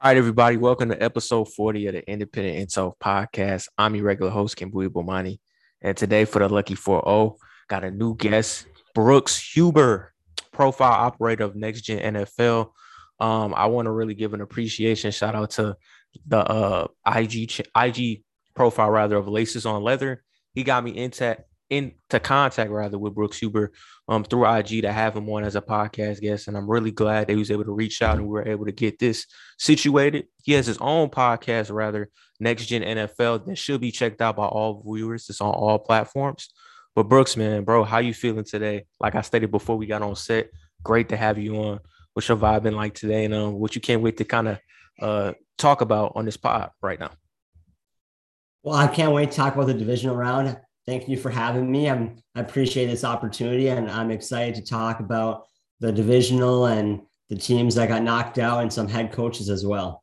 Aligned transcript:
All 0.00 0.10
right, 0.10 0.16
everybody, 0.16 0.56
welcome 0.56 0.90
to 0.90 1.02
episode 1.02 1.46
40 1.46 1.88
of 1.88 1.94
the 1.94 2.08
Independent 2.08 2.56
Intel 2.56 2.92
podcast. 3.02 3.66
I'm 3.76 3.96
your 3.96 4.04
regular 4.04 4.30
host, 4.30 4.56
Kimbui 4.56 4.86
Bomani. 4.86 5.40
And 5.82 5.96
today 5.96 6.24
for 6.24 6.38
the 6.38 6.48
Lucky 6.48 6.76
4 6.76 7.36
got 7.66 7.82
a 7.82 7.90
new 7.90 8.14
guest, 8.14 8.66
Brooks 8.94 9.52
Huber, 9.52 10.12
profile 10.52 10.92
operator 10.92 11.42
of 11.42 11.56
Next 11.56 11.80
Gen 11.80 12.14
NFL. 12.14 12.70
Um, 13.18 13.52
I 13.56 13.66
want 13.66 13.86
to 13.86 13.90
really 13.90 14.14
give 14.14 14.34
an 14.34 14.40
appreciation 14.40 15.10
shout 15.10 15.34
out 15.34 15.50
to 15.52 15.76
the 16.28 16.48
uh, 16.48 16.86
IG 17.04 17.60
IG 17.76 18.22
profile 18.54 18.90
rather 18.90 19.16
of 19.16 19.26
Laces 19.26 19.66
on 19.66 19.82
Leather. 19.82 20.22
He 20.54 20.62
got 20.62 20.84
me 20.84 20.96
into 20.96 21.36
into 21.70 22.20
contact 22.20 22.70
rather 22.70 22.98
with 22.98 23.14
Brooks 23.14 23.38
Huber 23.38 23.72
um, 24.08 24.24
through 24.24 24.48
IG 24.48 24.82
to 24.82 24.92
have 24.92 25.16
him 25.16 25.28
on 25.28 25.44
as 25.44 25.56
a 25.56 25.60
podcast 25.60 26.20
guest. 26.20 26.48
And 26.48 26.56
I'm 26.56 26.70
really 26.70 26.90
glad 26.90 27.26
that 27.26 27.32
he 27.32 27.38
was 27.38 27.50
able 27.50 27.64
to 27.64 27.72
reach 27.72 28.00
out 28.00 28.16
and 28.16 28.26
we 28.26 28.30
were 28.30 28.48
able 28.48 28.64
to 28.64 28.72
get 28.72 28.98
this 28.98 29.26
situated. 29.58 30.26
He 30.42 30.52
has 30.52 30.66
his 30.66 30.78
own 30.78 31.10
podcast, 31.10 31.70
rather, 31.70 32.08
Next 32.40 32.66
Gen 32.66 32.82
NFL, 32.82 33.46
that 33.46 33.58
should 33.58 33.80
be 33.80 33.90
checked 33.90 34.22
out 34.22 34.36
by 34.36 34.46
all 34.46 34.82
viewers. 34.86 35.28
It's 35.28 35.40
on 35.40 35.52
all 35.52 35.78
platforms. 35.78 36.48
But 36.94 37.04
Brooks, 37.04 37.36
man, 37.36 37.64
bro, 37.64 37.84
how 37.84 37.98
you 37.98 38.14
feeling 38.14 38.44
today? 38.44 38.86
Like 38.98 39.14
I 39.14 39.20
stated 39.20 39.50
before 39.50 39.76
we 39.76 39.86
got 39.86 40.02
on 40.02 40.16
set, 40.16 40.48
great 40.82 41.10
to 41.10 41.16
have 41.16 41.38
you 41.38 41.56
on. 41.56 41.80
What's 42.14 42.28
your 42.28 42.38
vibe 42.38 42.62
been 42.62 42.74
like 42.74 42.94
today? 42.94 43.24
And 43.24 43.34
um, 43.34 43.54
what 43.54 43.74
you 43.74 43.80
can't 43.80 44.02
wait 44.02 44.16
to 44.16 44.24
kind 44.24 44.48
of 44.48 44.58
uh, 45.00 45.32
talk 45.58 45.80
about 45.80 46.12
on 46.16 46.24
this 46.24 46.36
pod 46.36 46.70
right 46.82 46.98
now? 46.98 47.10
Well, 48.62 48.76
I 48.76 48.88
can't 48.88 49.12
wait 49.12 49.30
to 49.30 49.36
talk 49.36 49.54
about 49.54 49.66
the 49.66 49.74
divisional 49.74 50.16
round 50.16 50.58
thank 50.88 51.06
you 51.06 51.18
for 51.18 51.28
having 51.28 51.70
me. 51.70 51.90
I'm, 51.90 52.16
I 52.34 52.40
appreciate 52.40 52.86
this 52.86 53.04
opportunity 53.04 53.68
and 53.68 53.90
I'm 53.90 54.10
excited 54.10 54.54
to 54.54 54.62
talk 54.62 55.00
about 55.00 55.44
the 55.80 55.92
divisional 55.92 56.64
and 56.64 57.02
the 57.28 57.36
teams 57.36 57.74
that 57.74 57.88
got 57.88 58.02
knocked 58.02 58.38
out 58.38 58.62
and 58.62 58.72
some 58.72 58.88
head 58.88 59.12
coaches 59.12 59.50
as 59.50 59.66
well. 59.66 60.02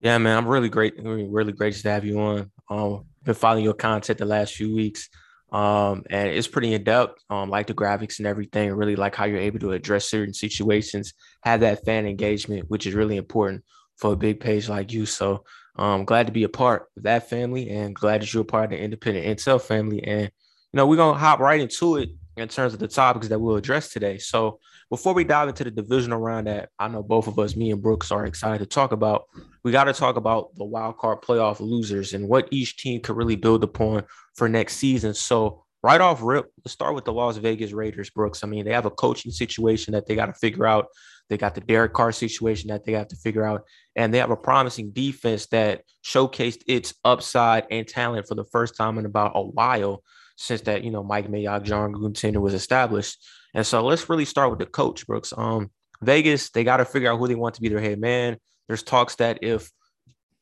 Yeah, 0.00 0.16
man, 0.16 0.38
I'm 0.38 0.48
really 0.48 0.70
great. 0.70 0.94
Really 0.98 1.52
great 1.52 1.74
to 1.74 1.90
have 1.90 2.06
you 2.06 2.18
on. 2.20 2.50
Um, 2.70 3.04
been 3.22 3.34
following 3.34 3.64
your 3.64 3.74
content 3.74 4.18
the 4.18 4.24
last 4.24 4.54
few 4.54 4.74
weeks. 4.74 5.10
Um, 5.52 6.04
and 6.08 6.30
it's 6.30 6.48
pretty 6.48 6.72
in 6.72 6.82
depth. 6.82 7.22
Um, 7.28 7.50
like 7.50 7.66
the 7.66 7.74
graphics 7.74 8.18
and 8.18 8.26
everything. 8.26 8.72
Really 8.72 8.96
like 8.96 9.14
how 9.14 9.26
you're 9.26 9.38
able 9.38 9.58
to 9.60 9.72
address 9.72 10.08
certain 10.08 10.32
situations, 10.32 11.12
have 11.42 11.60
that 11.60 11.84
fan 11.84 12.06
engagement, 12.06 12.70
which 12.70 12.86
is 12.86 12.94
really 12.94 13.18
important 13.18 13.62
for 13.98 14.14
a 14.14 14.16
big 14.16 14.40
page 14.40 14.70
like 14.70 14.90
you. 14.90 15.04
So 15.04 15.44
um, 15.76 16.04
glad 16.04 16.26
to 16.26 16.32
be 16.32 16.44
a 16.44 16.48
part 16.48 16.86
of 16.96 17.02
that 17.02 17.28
family 17.28 17.70
and 17.70 17.94
glad 17.94 18.22
that 18.22 18.32
you're 18.32 18.42
a 18.42 18.46
part 18.46 18.64
of 18.64 18.70
the 18.70 18.78
independent 18.78 19.26
intel 19.26 19.60
family. 19.60 20.02
And, 20.04 20.22
you 20.22 20.76
know, 20.76 20.86
we're 20.86 20.96
to 20.96 21.14
hop 21.14 21.40
right 21.40 21.60
into 21.60 21.96
it 21.96 22.10
in 22.36 22.48
terms 22.48 22.74
of 22.74 22.80
the 22.80 22.88
topics 22.88 23.28
that 23.28 23.38
we'll 23.38 23.56
address 23.56 23.92
today. 23.92 24.18
So 24.18 24.58
before 24.90 25.14
we 25.14 25.24
dive 25.24 25.48
into 25.48 25.64
the 25.64 25.70
divisional 25.70 26.18
round 26.18 26.46
that 26.46 26.68
I 26.78 26.88
know 26.88 27.02
both 27.02 27.26
of 27.26 27.38
us, 27.38 27.56
me 27.56 27.70
and 27.70 27.82
Brooks, 27.82 28.10
are 28.10 28.26
excited 28.26 28.58
to 28.58 28.66
talk 28.66 28.92
about, 28.92 29.24
we 29.62 29.72
got 29.72 29.84
to 29.84 29.92
talk 29.92 30.16
about 30.16 30.54
the 30.56 30.64
wild 30.64 30.98
card 30.98 31.22
playoff 31.22 31.60
losers 31.60 32.12
and 32.12 32.28
what 32.28 32.48
each 32.50 32.76
team 32.76 33.00
could 33.00 33.16
really 33.16 33.36
build 33.36 33.64
upon 33.64 34.04
for 34.34 34.48
next 34.48 34.76
season. 34.76 35.14
So 35.14 35.64
right 35.82 36.00
off 36.00 36.22
rip, 36.22 36.50
let's 36.64 36.72
start 36.72 36.94
with 36.94 37.04
the 37.04 37.12
Las 37.12 37.36
Vegas 37.36 37.72
Raiders, 37.72 38.10
Brooks. 38.10 38.44
I 38.44 38.46
mean, 38.46 38.64
they 38.64 38.72
have 38.72 38.86
a 38.86 38.90
coaching 38.90 39.32
situation 39.32 39.92
that 39.92 40.06
they 40.06 40.14
got 40.14 40.26
to 40.26 40.34
figure 40.34 40.66
out. 40.66 40.86
They 41.28 41.38
got 41.38 41.54
the 41.54 41.60
Derek 41.60 41.92
Carr 41.92 42.12
situation 42.12 42.68
that 42.68 42.84
they 42.84 42.92
have 42.92 43.08
to 43.08 43.16
figure 43.16 43.44
out. 43.44 43.62
And 43.96 44.12
they 44.12 44.18
have 44.18 44.30
a 44.30 44.36
promising 44.36 44.90
defense 44.90 45.46
that 45.46 45.82
showcased 46.04 46.62
its 46.66 46.94
upside 47.04 47.66
and 47.70 47.86
talent 47.88 48.28
for 48.28 48.34
the 48.34 48.44
first 48.44 48.76
time 48.76 48.98
in 48.98 49.06
about 49.06 49.32
a 49.34 49.42
while 49.42 50.02
since 50.36 50.62
that, 50.62 50.84
you 50.84 50.90
know, 50.90 51.02
Mike 51.02 51.30
Mayock, 51.30 51.62
Jon 51.62 51.92
Gruden 51.92 52.14
tenure 52.14 52.40
was 52.40 52.54
established. 52.54 53.24
And 53.54 53.66
so 53.66 53.84
let's 53.84 54.08
really 54.08 54.24
start 54.24 54.50
with 54.50 54.58
the 54.58 54.66
coach, 54.66 55.06
Brooks. 55.06 55.32
Um, 55.36 55.70
Vegas, 56.02 56.50
they 56.50 56.64
got 56.64 56.78
to 56.78 56.84
figure 56.84 57.10
out 57.10 57.18
who 57.18 57.28
they 57.28 57.34
want 57.34 57.54
to 57.54 57.62
be 57.62 57.68
their 57.68 57.80
head 57.80 58.00
man. 58.00 58.36
There's 58.68 58.82
talks 58.82 59.14
that 59.16 59.38
if 59.42 59.70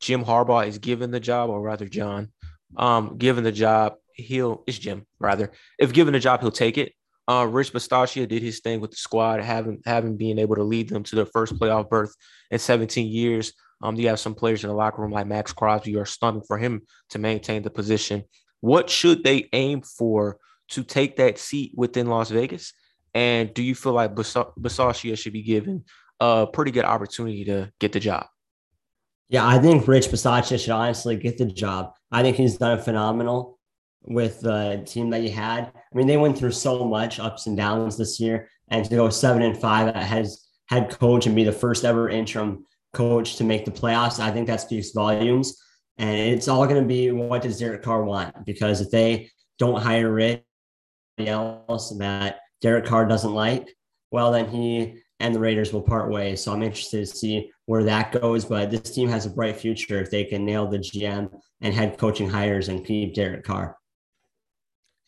Jim 0.01 0.25
Harbaugh 0.25 0.67
is 0.67 0.79
given 0.79 1.11
the 1.11 1.21
job, 1.21 1.51
or 1.51 1.61
rather 1.61 1.89
John, 1.89 2.33
um, 2.77 3.19
given 3.19 3.45
the 3.45 3.53
job, 3.53 3.95
he'll 4.15 4.65
it's 4.67 4.79
Jim 4.79 5.07
rather. 5.19 5.53
If 5.79 5.93
given 5.93 6.13
the 6.13 6.21
job, 6.21 6.41
he'll 6.41 6.51
take 6.51 6.79
it. 6.79 6.93
Uh, 7.29 7.47
Rich 7.49 7.73
Bisaccia 7.73 8.27
did 8.29 8.43
his 8.43 8.61
thing 8.61 8.81
with 8.81 8.91
the 8.91 8.97
squad, 8.97 9.41
having 9.41 9.81
having 9.87 10.17
been 10.17 10.39
able 10.39 10.57
to 10.57 10.65
lead 10.65 10.89
them 10.89 11.03
to 11.05 11.17
their 11.17 11.27
first 11.27 11.55
playoff 11.55 11.89
berth 11.89 12.15
in 12.51 12.59
17 12.59 13.07
years. 13.07 13.53
Um, 13.83 13.97
you 13.97 14.09
have 14.09 14.21
some 14.21 14.35
players 14.35 14.65
in 14.65 14.71
the 14.71 14.77
locker 14.77 15.03
room 15.03 15.11
like 15.11 15.27
Maxx 15.27 15.53
Crosby 15.53 15.97
are 15.97 16.05
stunning 16.05 16.43
for 16.43 16.59
him 16.59 16.83
to 17.11 17.19
maintain 17.19 17.63
the 17.63 17.71
position. 17.71 18.25
What 18.61 18.91
should 18.91 19.25
they 19.25 19.49
aim 19.53 19.83
for 19.83 20.39
to 20.71 20.85
take 20.85 21.17
that 21.17 21.39
seat 21.39 21.73
within 21.77 22.07
Las 22.07 22.31
Vegas? 22.31 22.73
And 23.15 23.53
do 23.53 23.63
you 23.63 23.75
feel 23.75 23.93
like 23.93 24.15
Bisaccia 24.15 25.19
should 25.19 25.33
be 25.33 25.43
given 25.43 25.85
a 26.21 26.47
pretty 26.47 26.71
good 26.71 26.85
opportunity 26.85 27.45
to 27.45 27.73
get 27.79 27.93
the 27.93 28.01
job? 28.01 28.27
Yeah, 29.29 29.47
I 29.47 29.59
think 29.59 29.87
Rich 29.89 30.09
Bisaccia 30.09 30.59
should 30.61 30.71
honestly 30.71 31.17
get 31.17 31.39
the 31.39 31.47
job. 31.47 31.95
I 32.11 32.23
think 32.23 32.37
he's 32.37 32.59
done 32.59 32.79
a 32.79 32.83
phenomenal 32.83 33.59
with 34.05 34.41
the 34.41 34.83
team 34.87 35.11
that 35.11 35.23
you 35.23 35.31
had. 35.31 35.65
I 35.65 35.97
mean, 35.97 36.07
they 36.07 36.17
went 36.17 36.37
through 36.37 36.53
so 36.53 36.85
much 36.85 37.21
ups 37.21 37.47
and 37.47 37.57
downs 37.57 37.97
this 37.97 38.19
year, 38.19 38.49
and 38.69 38.85
to 38.85 38.97
go 38.97 39.09
seven 39.11 39.43
and 39.43 39.57
five 39.57 39.95
as 39.95 40.47
head 40.67 40.91
coach 40.91 41.27
and 41.27 41.37
be 41.37 41.45
the 41.45 41.53
first 41.53 41.85
ever 41.85 42.09
interim 42.09 42.65
coach 42.93 43.37
to 43.37 43.45
make 43.45 43.65
the 43.65 43.71
playoffs, 43.71 44.21
I 44.21 44.31
think 44.31 44.47
that 44.47 44.61
speaks 44.61 44.91
volumes. 44.91 45.57
And 45.99 46.17
it's 46.17 46.49
all 46.49 46.67
going 46.67 46.81
to 46.81 46.89
be 46.89 47.11
what 47.11 47.43
does 47.43 47.59
Derek 47.59 47.83
Carr 47.83 48.05
want? 48.05 48.47
Because 48.47 48.81
if 48.81 48.91
they 48.91 49.31
don't 49.59 49.83
hire 49.83 50.13
Rich 50.13 50.43
else 51.19 51.95
that 51.99 52.41
Derek 52.63 52.87
Carr 52.87 53.07
doesn't 53.07 53.35
like, 53.35 53.69
well, 54.11 54.33
then 54.33 54.49
he 54.49 55.03
and 55.21 55.35
the 55.35 55.39
Raiders 55.39 55.73
will 55.73 55.83
part 55.83 56.11
ways. 56.11 56.43
So 56.43 56.53
I'm 56.53 56.63
interested 56.63 57.07
to 57.07 57.07
see 57.07 57.51
where 57.67 57.85
that 57.85 58.13
goes. 58.13 58.45
But 58.45 58.71
this 58.71 58.95
team 58.95 59.09
has 59.09 59.27
a 59.27 59.31
bright 59.31 59.57
future 59.57 60.01
if 60.01 60.11
they 60.11 60.25
can 60.25 60.45
nail 60.45 60.67
the 60.67 60.79
GM 60.79 61.31
and 61.61 61.75
head 61.75 61.97
coaching 61.97 62.29
hires 62.29 62.69
and 62.69 62.85
keep 62.85 63.15
Derek 63.15 63.45
Carr. 63.45 63.77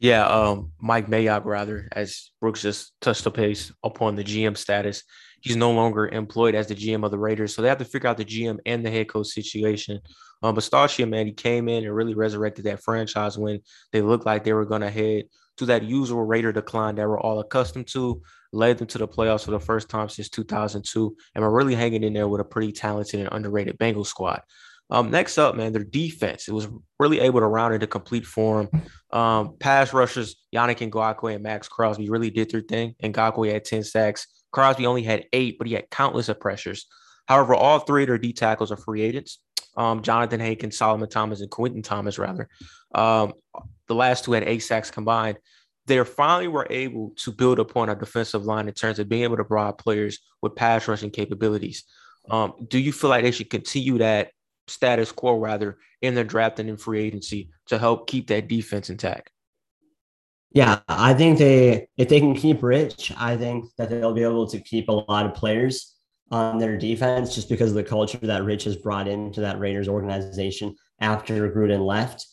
Yeah, 0.00 0.26
um, 0.26 0.72
Mike 0.80 1.06
Mayock, 1.06 1.44
rather, 1.44 1.88
as 1.92 2.30
Brooks 2.40 2.62
just 2.62 2.92
touched 3.00 3.32
pace 3.32 3.72
upon 3.82 4.16
the 4.16 4.24
GM 4.24 4.56
status. 4.56 5.02
He's 5.40 5.56
no 5.56 5.72
longer 5.72 6.08
employed 6.08 6.54
as 6.54 6.66
the 6.66 6.74
GM 6.74 7.04
of 7.04 7.10
the 7.10 7.18
Raiders. 7.18 7.54
So 7.54 7.62
they 7.62 7.68
have 7.68 7.78
to 7.78 7.84
figure 7.84 8.08
out 8.08 8.16
the 8.16 8.24
GM 8.24 8.58
and 8.66 8.84
the 8.84 8.90
head 8.90 9.08
coach 9.08 9.28
situation. 9.28 10.00
Um, 10.42 10.56
Bisaccia, 10.56 11.08
man, 11.08 11.26
he 11.26 11.32
came 11.32 11.68
in 11.68 11.84
and 11.84 11.94
really 11.94 12.14
resurrected 12.14 12.64
that 12.64 12.82
franchise 12.82 13.38
when 13.38 13.60
they 13.92 14.02
looked 14.02 14.26
like 14.26 14.44
they 14.44 14.52
were 14.52 14.64
going 14.64 14.82
to 14.82 14.90
head 14.90 15.24
to 15.58 15.66
that 15.66 15.84
usual 15.84 16.24
Raider 16.24 16.52
decline 16.52 16.96
that 16.96 17.08
we're 17.08 17.20
all 17.20 17.40
accustomed 17.40 17.86
to, 17.88 18.20
led 18.52 18.78
them 18.78 18.86
to 18.88 18.98
the 18.98 19.08
playoffs 19.08 19.44
for 19.44 19.52
the 19.52 19.60
first 19.60 19.88
time 19.88 20.08
since 20.08 20.28
2002, 20.28 21.16
and 21.34 21.44
we're 21.44 21.50
really 21.50 21.74
hanging 21.74 22.02
in 22.02 22.12
there 22.12 22.28
with 22.28 22.40
a 22.40 22.44
pretty 22.44 22.72
talented 22.72 23.20
and 23.20 23.28
underrated 23.32 23.78
Bengals 23.78 24.06
squad. 24.06 24.42
Um, 24.90 25.10
next 25.10 25.38
up, 25.38 25.54
man, 25.54 25.72
their 25.72 25.84
defense. 25.84 26.48
It 26.48 26.52
was 26.52 26.68
really 26.98 27.20
able 27.20 27.40
to 27.40 27.46
round 27.46 27.74
into 27.74 27.86
complete 27.86 28.26
form. 28.26 28.68
Um, 29.10 29.56
pass 29.58 29.92
rushers, 29.92 30.36
Yannick 30.54 30.78
Ngakoue 30.90 31.34
and 31.34 31.42
Maxx 31.42 31.68
Crosby 31.68 32.10
really 32.10 32.30
did 32.30 32.50
their 32.50 32.60
thing. 32.60 32.94
And 33.00 33.14
Ngakoue 33.14 33.52
had 33.52 33.64
10 33.64 33.84
sacks. 33.84 34.26
Crosby 34.52 34.86
only 34.86 35.02
had 35.02 35.26
eight, 35.32 35.58
but 35.58 35.66
he 35.66 35.74
had 35.74 35.90
countless 35.90 36.28
of 36.28 36.38
pressures. 36.38 36.86
However, 37.26 37.54
all 37.54 37.80
three 37.80 38.02
of 38.02 38.08
their 38.08 38.18
D 38.18 38.32
tackles 38.32 38.70
are 38.70 38.76
free 38.76 39.02
agents. 39.02 39.40
Um, 39.76 40.02
Jonathan 40.02 40.40
Hankins, 40.40 40.76
Solomon 40.76 41.08
Thomas, 41.08 41.40
and 41.40 41.50
Quentin 41.50 41.82
Thomas, 41.82 42.18
rather. 42.18 42.48
Um, 42.94 43.32
the 43.88 43.94
last 43.94 44.24
two 44.24 44.32
had 44.32 44.44
eight 44.44 44.60
sacks 44.60 44.90
combined. 44.90 45.38
They 45.86 46.02
finally 46.04 46.48
were 46.48 46.66
able 46.70 47.12
to 47.16 47.32
build 47.32 47.58
upon 47.58 47.88
a 47.88 47.94
defensive 47.94 48.44
line 48.44 48.68
in 48.68 48.74
terms 48.74 48.98
of 48.98 49.08
being 49.08 49.24
able 49.24 49.36
to 49.36 49.44
provide 49.44 49.78
players 49.78 50.20
with 50.40 50.54
pass 50.54 50.86
rushing 50.86 51.10
capabilities. 51.10 51.84
Um, 52.30 52.52
do 52.68 52.78
you 52.78 52.92
feel 52.92 53.10
like 53.10 53.24
they 53.24 53.32
should 53.32 53.50
continue 53.50 53.98
that 53.98 54.30
status 54.66 55.12
quo 55.12 55.38
rather 55.38 55.78
in 56.02 56.14
their 56.14 56.24
draft 56.24 56.58
and 56.58 56.68
in 56.68 56.76
free 56.76 57.00
agency 57.00 57.50
to 57.66 57.78
help 57.78 58.06
keep 58.06 58.28
that 58.28 58.48
defense 58.48 58.90
intact. 58.90 59.30
Yeah, 60.52 60.80
I 60.88 61.14
think 61.14 61.38
they 61.38 61.88
if 61.96 62.08
they 62.08 62.20
can 62.20 62.34
keep 62.34 62.62
Rich, 62.62 63.12
I 63.16 63.36
think 63.36 63.66
that 63.76 63.90
they'll 63.90 64.14
be 64.14 64.22
able 64.22 64.46
to 64.46 64.60
keep 64.60 64.88
a 64.88 64.92
lot 64.92 65.26
of 65.26 65.34
players 65.34 65.94
on 66.30 66.58
their 66.58 66.76
defense 66.76 67.34
just 67.34 67.48
because 67.48 67.70
of 67.70 67.76
the 67.76 67.82
culture 67.82 68.18
that 68.18 68.44
Rich 68.44 68.64
has 68.64 68.76
brought 68.76 69.08
into 69.08 69.40
that 69.40 69.58
Raiders 69.58 69.88
organization 69.88 70.76
after 71.00 71.50
Gruden 71.50 71.84
left. 71.84 72.26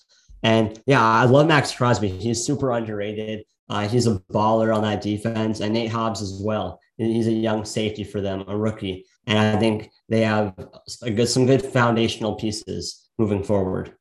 And 0.44 0.80
yeah, 0.86 1.04
I 1.04 1.26
love 1.26 1.48
Maxx 1.48 1.72
Crosby. 1.72 2.10
He's 2.10 2.46
super 2.46 2.72
underrated. 2.72 3.44
Uh, 3.70 3.88
he's 3.88 4.08
a 4.08 4.20
baller 4.32 4.76
on 4.76 4.84
that 4.84 5.02
defense, 5.02 5.62
and 5.62 5.74
Nate 5.74 5.92
Hobbs 5.92 6.22
as 6.22 6.42
well. 6.44 6.80
He's 6.98 7.28
a 7.28 7.32
young 7.32 7.64
safety 7.66 8.04
for 8.04 8.22
them, 8.22 8.44
a 8.48 8.56
rookie. 8.56 9.06
And 9.28 9.38
I 9.38 9.60
think 9.60 9.92
they 10.10 10.22
have 10.22 10.56
good, 11.02 11.28
some 11.28 11.46
good 11.46 11.62
foundational 11.62 12.36
pieces 12.36 13.10
moving 13.18 13.44
forward. 13.44 13.96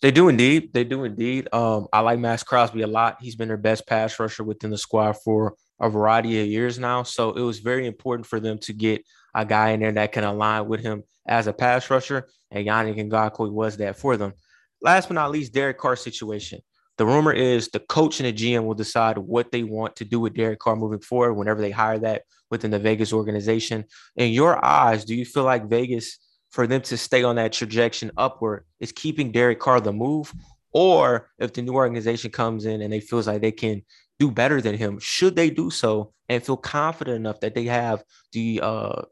They 0.00 0.10
do 0.10 0.28
indeed. 0.28 0.72
They 0.74 0.84
do 0.84 1.04
indeed. 1.04 1.48
Um, 1.52 1.88
I 1.92 2.00
like 2.00 2.18
Maxx 2.18 2.42
Crosby 2.42 2.82
a 2.82 2.86
lot. 2.86 3.18
He's 3.20 3.36
been 3.36 3.48
their 3.48 3.56
best 3.56 3.86
pass 3.86 4.18
rusher 4.18 4.44
within 4.44 4.70
the 4.70 4.76
squad 4.76 5.14
for 5.24 5.54
a 5.80 5.88
variety 5.88 6.40
of 6.40 6.46
years 6.46 6.78
now. 6.78 7.02
So 7.02 7.32
it 7.32 7.40
was 7.40 7.60
very 7.60 7.86
important 7.86 8.26
for 8.26 8.38
them 8.38 8.58
to 8.58 8.72
get 8.72 9.02
a 9.34 9.44
guy 9.44 9.70
in 9.70 9.80
there 9.80 9.92
that 9.92 10.12
can 10.12 10.24
align 10.24 10.68
with 10.68 10.80
him 10.80 11.04
as 11.26 11.46
a 11.46 11.52
pass 11.52 11.88
rusher. 11.88 12.28
And 12.50 12.66
Yannick 12.66 12.96
Ngakoue 12.96 13.50
was 13.50 13.78
that 13.78 13.98
for 13.98 14.16
them. 14.16 14.34
Last 14.82 15.08
but 15.08 15.14
not 15.14 15.30
least, 15.30 15.54
Derek 15.54 15.78
Carr 15.78 15.96
situation. 15.96 16.60
The 16.96 17.06
rumor 17.06 17.32
is 17.32 17.68
the 17.68 17.80
coach 17.80 18.20
and 18.20 18.26
the 18.26 18.32
GM 18.32 18.64
will 18.64 18.74
decide 18.74 19.18
what 19.18 19.50
they 19.50 19.64
want 19.64 19.96
to 19.96 20.04
do 20.04 20.20
with 20.20 20.34
Derek 20.34 20.60
Carr 20.60 20.76
moving 20.76 21.00
forward 21.00 21.34
whenever 21.34 21.60
they 21.60 21.72
hire 21.72 21.98
that 21.98 22.22
within 22.50 22.70
the 22.70 22.78
Vegas 22.78 23.12
organization. 23.12 23.84
In 24.16 24.32
your 24.32 24.64
eyes, 24.64 25.04
do 25.04 25.14
you 25.14 25.24
feel 25.24 25.42
like 25.42 25.68
Vegas, 25.68 26.18
for 26.50 26.68
them 26.68 26.82
to 26.82 26.96
stay 26.96 27.24
on 27.24 27.36
that 27.36 27.52
trajectory 27.52 28.10
upward, 28.16 28.64
is 28.78 28.92
keeping 28.92 29.32
Derek 29.32 29.58
Carr 29.58 29.80
the 29.80 29.92
move? 29.92 30.32
Or 30.72 31.30
if 31.38 31.52
the 31.52 31.62
new 31.62 31.74
organization 31.74 32.30
comes 32.30 32.64
in 32.64 32.80
and 32.80 32.92
they 32.92 33.00
feels 33.00 33.26
like 33.26 33.40
they 33.40 33.52
can 33.52 33.82
do 34.20 34.30
better 34.30 34.60
than 34.60 34.76
him, 34.76 35.00
should 35.00 35.34
they 35.34 35.50
do 35.50 35.70
so 35.70 36.12
and 36.28 36.44
feel 36.44 36.56
confident 36.56 37.16
enough 37.16 37.40
that 37.40 37.54
they 37.56 37.64
have 37.64 38.04
the 38.32 38.60
uh, 38.62 39.02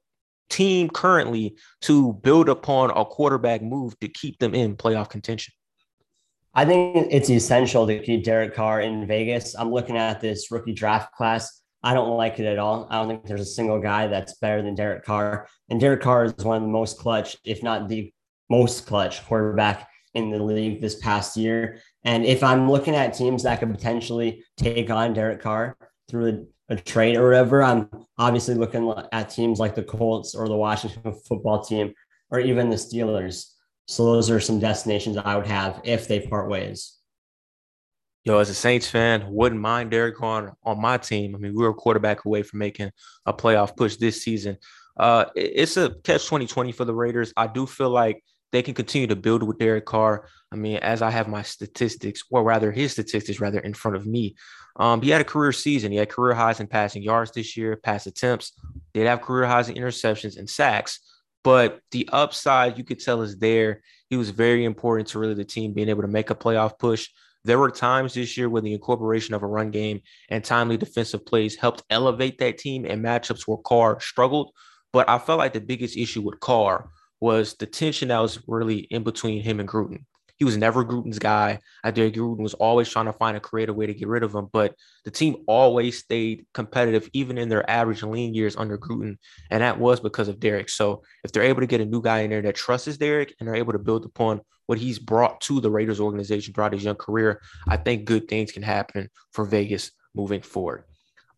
team 0.50 0.88
currently 0.88 1.56
to 1.82 2.12
build 2.12 2.48
upon 2.48 2.90
a 2.90 3.04
quarterback 3.04 3.60
move 3.60 3.98
to 4.00 4.08
keep 4.08 4.38
them 4.38 4.54
in 4.54 4.76
playoff 4.76 5.10
contention? 5.10 5.52
I 6.54 6.66
think 6.66 7.08
it's 7.10 7.30
essential 7.30 7.86
to 7.86 7.98
keep 7.98 8.24
Derek 8.24 8.54
Carr 8.54 8.82
in 8.82 9.06
Vegas. 9.06 9.54
I'm 9.54 9.70
looking 9.70 9.96
at 9.96 10.20
this 10.20 10.50
rookie 10.50 10.74
draft 10.74 11.14
class. 11.14 11.62
I 11.82 11.94
don't 11.94 12.16
like 12.16 12.38
it 12.38 12.46
at 12.46 12.58
all. 12.58 12.86
I 12.90 12.96
don't 12.96 13.08
think 13.08 13.24
there's 13.24 13.40
a 13.40 13.46
single 13.46 13.80
guy 13.80 14.06
that's 14.06 14.34
better 14.34 14.62
than 14.62 14.74
Derek 14.74 15.04
Carr. 15.04 15.48
And 15.70 15.80
Derek 15.80 16.02
Carr 16.02 16.24
is 16.24 16.34
one 16.36 16.58
of 16.58 16.62
the 16.62 16.68
most 16.68 16.98
clutch, 16.98 17.36
if 17.44 17.62
not 17.62 17.88
the 17.88 18.12
most 18.50 18.86
clutch 18.86 19.24
quarterback 19.24 19.88
in 20.14 20.30
the 20.30 20.42
league 20.42 20.80
this 20.80 20.96
past 20.96 21.36
year. 21.36 21.78
And 22.04 22.24
if 22.24 22.42
I'm 22.42 22.70
looking 22.70 22.94
at 22.94 23.14
teams 23.14 23.44
that 23.44 23.58
could 23.58 23.70
potentially 23.70 24.44
take 24.58 24.90
on 24.90 25.14
Derek 25.14 25.40
Carr 25.40 25.76
through 26.08 26.46
a, 26.68 26.74
a 26.74 26.76
trade 26.76 27.16
or 27.16 27.28
whatever, 27.28 27.62
I'm 27.62 27.88
obviously 28.18 28.54
looking 28.54 28.92
at 29.10 29.30
teams 29.30 29.58
like 29.58 29.74
the 29.74 29.82
Colts 29.82 30.34
or 30.34 30.48
the 30.48 30.56
Washington 30.56 31.14
football 31.26 31.64
team 31.64 31.94
or 32.30 32.40
even 32.40 32.68
the 32.68 32.76
Steelers. 32.76 33.52
So 33.86 34.04
those 34.04 34.30
are 34.30 34.40
some 34.40 34.60
destinations 34.60 35.16
I 35.16 35.36
would 35.36 35.46
have 35.46 35.80
if 35.84 36.08
they 36.08 36.20
part 36.20 36.48
ways. 36.48 36.98
Yo, 38.24 38.38
as 38.38 38.48
a 38.48 38.54
Saints 38.54 38.88
fan, 38.88 39.26
wouldn't 39.28 39.60
mind 39.60 39.90
Derek 39.90 40.16
Carr 40.16 40.56
on 40.62 40.80
my 40.80 40.96
team. 40.96 41.34
I 41.34 41.38
mean, 41.38 41.54
we 41.54 41.62
were 41.62 41.70
a 41.70 41.74
quarterback 41.74 42.24
away 42.24 42.44
from 42.44 42.60
making 42.60 42.92
a 43.26 43.32
playoff 43.32 43.76
push 43.76 43.96
this 43.96 44.22
season. 44.22 44.58
Uh, 44.96 45.24
it's 45.34 45.76
a 45.76 45.90
catch 46.04 46.24
2020 46.24 46.70
for 46.70 46.84
the 46.84 46.94
Raiders. 46.94 47.32
I 47.36 47.48
do 47.48 47.66
feel 47.66 47.90
like 47.90 48.22
they 48.52 48.62
can 48.62 48.74
continue 48.74 49.08
to 49.08 49.16
build 49.16 49.42
with 49.42 49.58
Derek 49.58 49.86
Carr. 49.86 50.28
I 50.52 50.56
mean, 50.56 50.76
as 50.76 51.02
I 51.02 51.10
have 51.10 51.26
my 51.26 51.42
statistics, 51.42 52.22
or 52.30 52.44
rather 52.44 52.70
his 52.70 52.92
statistics, 52.92 53.40
rather 53.40 53.58
in 53.58 53.74
front 53.74 53.96
of 53.96 54.06
me, 54.06 54.36
um, 54.76 55.02
he 55.02 55.10
had 55.10 55.20
a 55.20 55.24
career 55.24 55.52
season. 55.52 55.90
He 55.90 55.98
had 55.98 56.08
career 56.08 56.34
highs 56.34 56.60
in 56.60 56.66
passing 56.66 57.02
yards 57.02 57.32
this 57.32 57.56
year, 57.56 57.76
pass 57.76 58.06
attempts. 58.06 58.52
Did 58.94 59.06
have 59.06 59.22
career 59.22 59.46
highs 59.46 59.68
in 59.68 59.74
interceptions 59.74 60.38
and 60.38 60.48
sacks. 60.48 61.00
But 61.44 61.80
the 61.90 62.08
upside 62.12 62.78
you 62.78 62.84
could 62.84 63.00
tell 63.00 63.22
is 63.22 63.38
there. 63.38 63.82
He 64.08 64.16
was 64.16 64.30
very 64.30 64.64
important 64.64 65.08
to 65.08 65.18
really 65.18 65.34
the 65.34 65.44
team 65.44 65.72
being 65.72 65.88
able 65.88 66.02
to 66.02 66.08
make 66.08 66.30
a 66.30 66.34
playoff 66.34 66.78
push. 66.78 67.08
There 67.44 67.58
were 67.58 67.70
times 67.70 68.14
this 68.14 68.36
year 68.36 68.48
when 68.48 68.62
the 68.62 68.74
incorporation 68.74 69.34
of 69.34 69.42
a 69.42 69.48
run 69.48 69.72
game 69.72 70.00
and 70.28 70.44
timely 70.44 70.76
defensive 70.76 71.26
plays 71.26 71.56
helped 71.56 71.82
elevate 71.90 72.38
that 72.38 72.58
team 72.58 72.84
in 72.84 73.02
matchups 73.02 73.48
where 73.48 73.58
Carr 73.58 73.98
struggled. 74.00 74.52
But 74.92 75.08
I 75.08 75.18
felt 75.18 75.38
like 75.38 75.52
the 75.52 75.60
biggest 75.60 75.96
issue 75.96 76.22
with 76.22 76.38
Carr 76.38 76.90
was 77.20 77.54
the 77.54 77.66
tension 77.66 78.08
that 78.08 78.20
was 78.20 78.38
really 78.46 78.78
in 78.90 79.02
between 79.02 79.42
him 79.42 79.58
and 79.58 79.68
Gruden. 79.68 80.04
He 80.42 80.44
was 80.44 80.56
never 80.56 80.84
Gruden's 80.84 81.20
guy. 81.20 81.60
I 81.84 81.92
think 81.92 82.16
Gruden 82.16 82.42
was 82.42 82.54
always 82.54 82.88
trying 82.88 83.06
to 83.06 83.12
find 83.12 83.36
a 83.36 83.40
creative 83.40 83.76
way 83.76 83.86
to 83.86 83.94
get 83.94 84.08
rid 84.08 84.24
of 84.24 84.34
him, 84.34 84.48
but 84.52 84.74
the 85.04 85.10
team 85.12 85.36
always 85.46 85.98
stayed 85.98 86.46
competitive, 86.52 87.08
even 87.12 87.38
in 87.38 87.48
their 87.48 87.70
average 87.70 88.02
lean 88.02 88.34
years 88.34 88.56
under 88.56 88.76
Gruden. 88.76 89.18
And 89.52 89.62
that 89.62 89.78
was 89.78 90.00
because 90.00 90.26
of 90.26 90.40
Derek. 90.40 90.68
So 90.68 91.04
if 91.22 91.30
they're 91.30 91.44
able 91.44 91.60
to 91.60 91.68
get 91.68 91.80
a 91.80 91.84
new 91.84 92.02
guy 92.02 92.22
in 92.22 92.30
there 92.30 92.42
that 92.42 92.56
trusts 92.56 92.96
Derek 92.96 93.36
and 93.38 93.46
they're 93.46 93.54
able 93.54 93.72
to 93.72 93.78
build 93.78 94.04
upon 94.04 94.40
what 94.66 94.78
he's 94.78 94.98
brought 94.98 95.40
to 95.42 95.60
the 95.60 95.70
Raiders 95.70 96.00
organization 96.00 96.52
throughout 96.52 96.72
his 96.72 96.82
young 96.82 96.96
career, 96.96 97.40
I 97.68 97.76
think 97.76 98.04
good 98.04 98.26
things 98.26 98.50
can 98.50 98.64
happen 98.64 99.10
for 99.30 99.44
Vegas 99.44 99.92
moving 100.12 100.42
forward. 100.42 100.82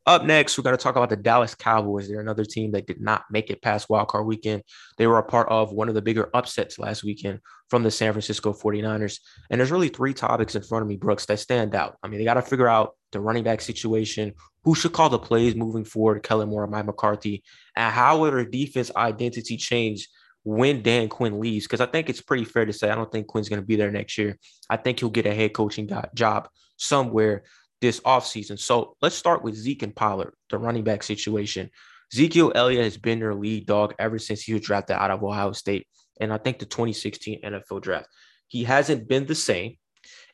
Up 0.07 0.23
next, 0.23 0.59
we're 0.59 0.65
going 0.65 0.77
to 0.77 0.83
talk 0.83 0.97
about 0.97 1.09
the 1.09 1.17
Dallas 1.17 1.55
Cowboys. 1.55 2.09
They're 2.09 2.21
another 2.21 2.45
team 2.45 2.73
that 2.73 2.87
did 2.87 3.01
not 3.01 3.25
make 3.31 3.49
it 3.49 3.63
past 3.63 3.89
wildcard 3.89 4.27
weekend. 4.27 4.63
They 4.99 5.07
were 5.07 5.17
a 5.17 5.23
part 5.23 5.49
of 5.49 5.73
one 5.73 5.89
of 5.89 5.95
the 5.95 6.03
bigger 6.03 6.29
upsets 6.35 6.79
last 6.79 7.05
weekend 7.05 7.41
from 7.71 7.83
the 7.83 7.91
San 7.91 8.13
Francisco 8.13 8.53
49ers. 8.53 9.21
And 9.49 9.59
there's 9.59 9.71
really 9.71 9.89
three 9.89 10.13
topics 10.13 10.57
in 10.57 10.63
front 10.63 10.83
of 10.83 10.89
me, 10.89 10.97
Brooks, 10.97 11.25
that 11.27 11.39
stand 11.39 11.75
out. 11.75 11.97
I 12.03 12.09
mean, 12.09 12.19
they 12.19 12.25
got 12.25 12.35
to 12.35 12.43
figure 12.43 12.69
out 12.69 12.97
the 13.13 13.21
running 13.21 13.45
back 13.45 13.63
situation, 13.63 14.35
who 14.63 14.75
should 14.75 14.93
call 14.93 15.09
the 15.09 15.19
plays 15.19 15.55
moving 15.55 15.87
forward, 15.87 16.23
Kellen 16.23 16.51
Moore, 16.51 16.67
Mike 16.67 16.85
McCarthy, 16.85 17.43
and 17.75 17.91
how 17.91 18.19
will 18.19 18.31
their 18.31 18.45
defense 18.45 18.91
identity 18.95 19.57
change 19.57 20.09
when 20.43 20.83
Dan 20.83 21.09
Quinn 21.09 21.41
leaves? 21.41 21.65
Because 21.65 21.81
I 21.81 21.87
think 21.87 22.11
it's 22.11 22.21
pretty 22.21 22.45
fair 22.45 22.67
to 22.67 22.75
say 22.75 22.91
I 22.91 22.95
don't 22.95 23.11
think 23.11 23.27
Quinn's 23.27 23.49
going 23.49 23.63
to 23.63 23.67
be 23.67 23.77
there 23.77 23.91
next 23.91 24.19
year. 24.19 24.37
I 24.69 24.77
think 24.77 25.01
he'll 25.01 25.09
get 25.09 25.25
a 25.25 25.35
head 25.35 25.55
coaching 25.55 25.91
job 26.15 26.49
somewhere 26.77 27.45
this 27.85 28.01
offseason. 28.01 28.59
So 28.59 28.97
let's 29.03 29.15
start 29.15 29.43
with 29.43 29.55
Zeke 29.55 29.83
and 29.83 29.95
Pollard, 29.95 30.35
the 30.51 30.59
running 30.59 30.85
back 30.85 31.03
situation. 31.03 31.71
Ezekiel 32.13 32.53
Elliott 32.55 32.85
has 32.85 32.97
been 32.97 33.21
their 33.21 33.35
lead 33.35 33.67
dog 33.67 33.95
ever 33.99 34.19
since 34.19 34.43
he 34.43 34.55
was 34.55 34.63
drafted 34.63 34.97
out 34.97 35.11
of 35.11 35.23
Ohio 35.23 35.53
State. 35.53 35.87
And 36.21 36.33
I 36.33 36.39
think 36.39 36.59
the 36.59 36.65
2016 36.65 37.43
NFL 37.43 37.83
draft. 37.83 38.09
He 38.49 38.65
hasn't 38.65 39.09
been 39.09 39.27
the 39.27 39.35
same. 39.35 39.77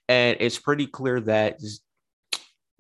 And 0.09 0.37
it's 0.41 0.59
pretty 0.59 0.87
clear 0.87 1.21
that 1.23 1.61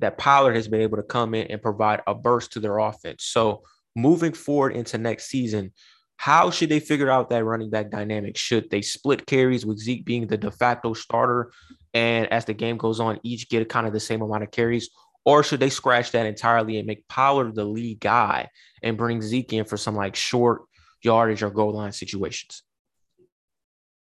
that 0.00 0.19
Pollard 0.19 0.55
has 0.55 0.67
been 0.67 0.81
able 0.81 0.96
to 0.96 1.02
come 1.02 1.34
in 1.34 1.49
and 1.49 1.61
provide 1.61 2.02
a 2.06 2.14
burst 2.14 2.52
to 2.52 2.61
their 2.61 2.78
offense. 2.78 3.25
So 3.25 3.62
moving 3.94 4.32
forward 4.32 4.75
into 4.75 4.99
next 4.99 5.26
season, 5.26 5.72
how 6.20 6.50
should 6.50 6.69
they 6.69 6.81
figure 6.81 7.08
out 7.08 7.31
that 7.31 7.46
running 7.46 7.70
back 7.70 7.90
dynamic? 7.90 8.37
Should 8.37 8.69
they 8.69 8.82
split 8.82 9.25
carries 9.25 9.64
with 9.64 9.78
Zeke 9.78 10.05
being 10.05 10.26
the 10.26 10.37
de 10.37 10.50
facto 10.50 10.93
starter 10.93 11.50
and 11.94 12.31
as 12.31 12.44
the 12.44 12.52
game 12.52 12.76
goes 12.76 13.00
on, 13.00 13.19
each 13.22 13.49
get 13.49 13.67
kind 13.70 13.87
of 13.87 13.94
the 13.94 14.00
same 14.00 14.20
amount 14.20 14.43
of 14.43 14.50
carries? 14.50 14.90
Or 15.25 15.43
should 15.43 15.61
they 15.61 15.70
scratch 15.70 16.12
that 16.12 16.26
entirely 16.26 16.76
and 16.76 16.87
make 16.87 17.08
Pollard 17.08 17.55
the 17.55 17.64
lead 17.64 18.00
guy 18.00 18.50
and 18.82 18.99
bring 18.99 19.22
Zeke 19.22 19.55
in 19.55 19.64
for 19.64 19.78
some 19.78 19.96
like 19.96 20.14
short 20.14 20.64
yardage 21.02 21.43
or 21.43 21.49
goal 21.49 21.72
line 21.72 21.93
situations? 21.93 22.64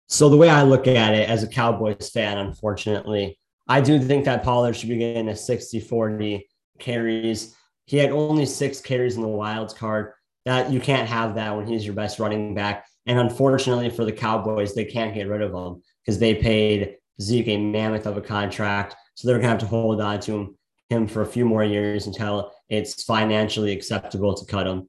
So 0.07 0.27
the 0.27 0.37
way 0.37 0.49
I 0.49 0.63
look 0.63 0.87
at 0.87 1.13
it 1.13 1.29
as 1.29 1.43
a 1.43 1.47
Cowboys 1.47 2.09
fan, 2.09 2.39
unfortunately, 2.39 3.37
I 3.67 3.79
do 3.79 3.99
think 3.99 4.25
that 4.25 4.41
Pollard 4.41 4.75
should 4.75 4.89
be 4.89 4.97
getting 4.97 5.29
a 5.29 5.33
60-40 5.33 6.41
carries. 6.79 7.55
He 7.85 7.97
had 7.97 8.09
only 8.09 8.47
six 8.47 8.81
carries 8.81 9.17
in 9.17 9.21
the 9.21 9.27
wild 9.27 9.75
card. 9.75 10.13
That 10.47 10.71
you 10.71 10.79
can't 10.79 11.09
have 11.09 11.35
that 11.35 11.57
when 11.57 11.67
he's 11.67 11.85
your 11.85 11.93
best 11.93 12.19
running 12.19 12.55
back. 12.55 12.85
And 13.05 13.19
unfortunately 13.19 13.89
for 13.89 14.05
the 14.05 14.13
Cowboys, 14.13 14.73
they 14.73 14.85
can't 14.85 15.13
get 15.13 15.27
rid 15.27 15.41
of 15.41 15.53
him 15.53 15.83
because 16.01 16.19
they 16.19 16.35
paid 16.35 16.95
Zeke 17.21 17.49
a 17.49 17.57
mammoth 17.57 18.05
of 18.05 18.15
a 18.15 18.21
contract. 18.21 18.95
So 19.15 19.27
they're 19.27 19.41
to 19.41 19.45
have 19.45 19.57
to 19.57 19.65
hold 19.65 19.99
on 19.99 20.21
to 20.21 20.31
him, 20.31 20.57
him 20.89 21.05
for 21.05 21.21
a 21.21 21.25
few 21.25 21.43
more 21.43 21.65
years 21.65 22.07
until 22.07 22.53
it's 22.69 23.03
financially 23.03 23.73
acceptable 23.73 24.35
to 24.35 24.45
cut 24.45 24.67
him. 24.67 24.87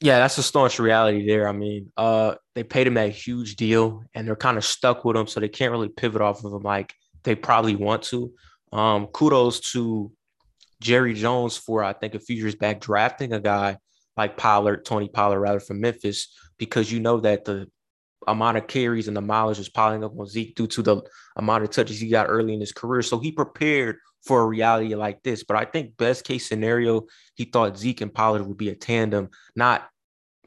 Yeah, 0.00 0.18
that's 0.18 0.38
a 0.38 0.42
staunch 0.42 0.80
reality 0.80 1.24
there. 1.28 1.46
I 1.46 1.52
mean, 1.52 1.92
uh, 1.96 2.34
they 2.56 2.64
paid 2.64 2.88
him 2.88 2.94
that 2.94 3.12
huge 3.12 3.54
deal 3.54 4.02
and 4.12 4.26
they're 4.26 4.34
kind 4.34 4.58
of 4.58 4.64
stuck 4.64 5.04
with 5.04 5.16
him, 5.16 5.28
so 5.28 5.38
they 5.38 5.48
can't 5.48 5.70
really 5.70 5.88
pivot 5.88 6.20
off 6.20 6.42
of 6.42 6.52
him 6.52 6.62
like 6.62 6.94
they 7.22 7.36
probably 7.36 7.76
want 7.76 8.02
to. 8.04 8.32
Um, 8.72 9.06
kudos 9.06 9.60
to 9.72 10.10
Jerry 10.80 11.14
Jones 11.14 11.56
for, 11.56 11.84
I 11.84 11.92
think, 11.92 12.14
a 12.14 12.20
few 12.20 12.36
years 12.36 12.54
back 12.54 12.80
drafting 12.80 13.32
a 13.32 13.40
guy 13.40 13.78
like 14.16 14.36
Pollard, 14.36 14.84
Tony 14.84 15.08
Pollard, 15.08 15.40
rather 15.40 15.60
from 15.60 15.80
Memphis, 15.80 16.34
because 16.58 16.90
you 16.90 17.00
know 17.00 17.20
that 17.20 17.44
the 17.44 17.68
amount 18.26 18.58
of 18.58 18.66
carries 18.66 19.08
and 19.08 19.16
the 19.16 19.20
mileage 19.20 19.58
was 19.58 19.68
piling 19.68 20.04
up 20.04 20.12
on 20.18 20.26
Zeke 20.26 20.54
due 20.54 20.66
to 20.66 20.82
the 20.82 21.02
amount 21.36 21.64
of 21.64 21.70
touches 21.70 22.00
he 22.00 22.08
got 22.08 22.28
early 22.28 22.54
in 22.54 22.60
his 22.60 22.72
career. 22.72 23.02
So 23.02 23.18
he 23.18 23.32
prepared 23.32 23.96
for 24.24 24.42
a 24.42 24.46
reality 24.46 24.94
like 24.94 25.22
this. 25.22 25.44
But 25.44 25.56
I 25.56 25.64
think 25.64 25.96
best 25.96 26.24
case 26.24 26.46
scenario, 26.48 27.06
he 27.34 27.44
thought 27.44 27.78
Zeke 27.78 28.02
and 28.02 28.12
Pollard 28.12 28.46
would 28.46 28.58
be 28.58 28.68
a 28.68 28.74
tandem, 28.74 29.30
not 29.56 29.88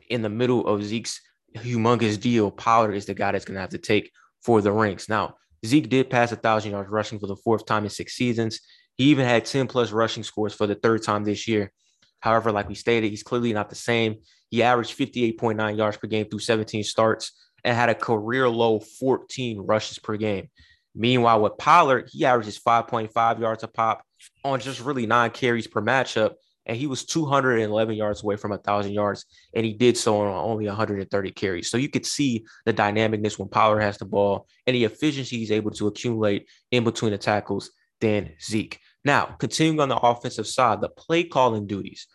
in 0.10 0.22
the 0.22 0.30
middle 0.30 0.68
of 0.68 0.84
Zeke's 0.84 1.20
humongous 1.56 2.20
deal. 2.20 2.52
Pollard 2.52 2.94
is 2.94 3.06
the 3.06 3.14
guy 3.14 3.32
that's 3.32 3.46
going 3.46 3.56
to 3.56 3.62
have 3.62 3.72
to 3.72 3.78
take 3.78 4.12
for 4.44 4.62
the 4.62 4.72
ranks. 4.72 5.10
Now, 5.10 5.36
Zeke 5.66 5.90
did 5.90 6.10
pass 6.10 6.32
a 6.32 6.36
thousand 6.36 6.72
yards 6.72 6.90
rushing 6.90 7.20
for 7.20 7.28
the 7.28 7.38
fourth 7.38 7.66
time 7.66 7.86
in 7.86 7.90
six 7.90 8.14
seasons. 8.14 8.60
He 8.98 9.06
even 9.06 9.26
had 9.26 9.46
10 9.46 9.68
plus 9.68 9.92
rushing 9.92 10.24
scores 10.24 10.54
for 10.54 10.68
the 10.68 10.76
third 10.76 11.04
time 11.04 11.24
this 11.24 11.48
year. 11.48 11.72
However, 12.20 12.52
like 12.52 12.70
we 12.70 12.76
stated, 12.76 13.10
he's 13.10 13.24
clearly 13.24 13.54
not 13.54 13.70
the 13.70 13.76
same. 13.76 14.18
He 14.50 14.64
averaged 14.64 14.98
58.9 14.98 15.78
yards 15.78 15.98
per 15.98 16.08
game 16.08 16.28
through 16.30 16.40
17 16.40 16.84
starts 16.84 17.32
and 17.64 17.76
had 17.76 17.90
a 17.90 17.96
career 17.96 18.48
low 18.48 18.80
14 18.80 19.62
rushes 19.62 20.00
per 20.00 20.16
game. 20.16 20.50
Meanwhile, 20.96 21.42
with 21.42 21.58
Pollard, 21.58 22.10
he 22.12 22.24
averages 22.24 22.60
5.5 22.60 23.40
yards 23.40 23.64
a 23.64 23.68
pop 23.68 24.04
on 24.44 24.60
just 24.60 24.80
really 24.80 25.06
nine 25.06 25.32
carries 25.32 25.68
per 25.68 25.82
matchup. 25.82 26.36
And 26.66 26.78
he 26.78 26.88
was 26.88 27.04
211 27.04 27.96
yards 27.96 28.24
away 28.24 28.38
from 28.38 28.52
1,000 28.52 28.94
yards. 28.94 29.26
And 29.54 29.66
he 29.66 29.74
did 29.74 29.98
so 29.98 30.22
on 30.22 30.28
only 30.28 30.66
130 30.66 31.32
carries. 31.32 31.70
So 31.70 31.78
you 31.78 31.90
could 31.90 32.06
see 32.06 32.46
the 32.66 32.74
dynamicness 32.74 33.38
when 33.38 33.50
Pollard 33.50 33.82
has 33.82 33.98
the 33.98 34.06
ball 34.06 34.48
and 34.66 34.76
the 34.76 34.86
efficiency 34.86 35.40
he's 35.40 35.52
able 35.52 35.72
to 35.72 35.88
accumulate 35.88 36.48
in 36.72 36.86
between 36.86 37.12
the 37.12 37.18
tackles 37.18 37.72
than 38.00 38.32
Zeke. 38.42 38.80
Now, 39.06 39.36
continuing 39.40 39.80
on 39.80 39.90
the 39.90 39.98
offensive 39.98 40.48
side, 40.48 40.82
the 40.82 40.90
play 40.90 41.24
calling 41.24 41.68
duties 41.68 42.08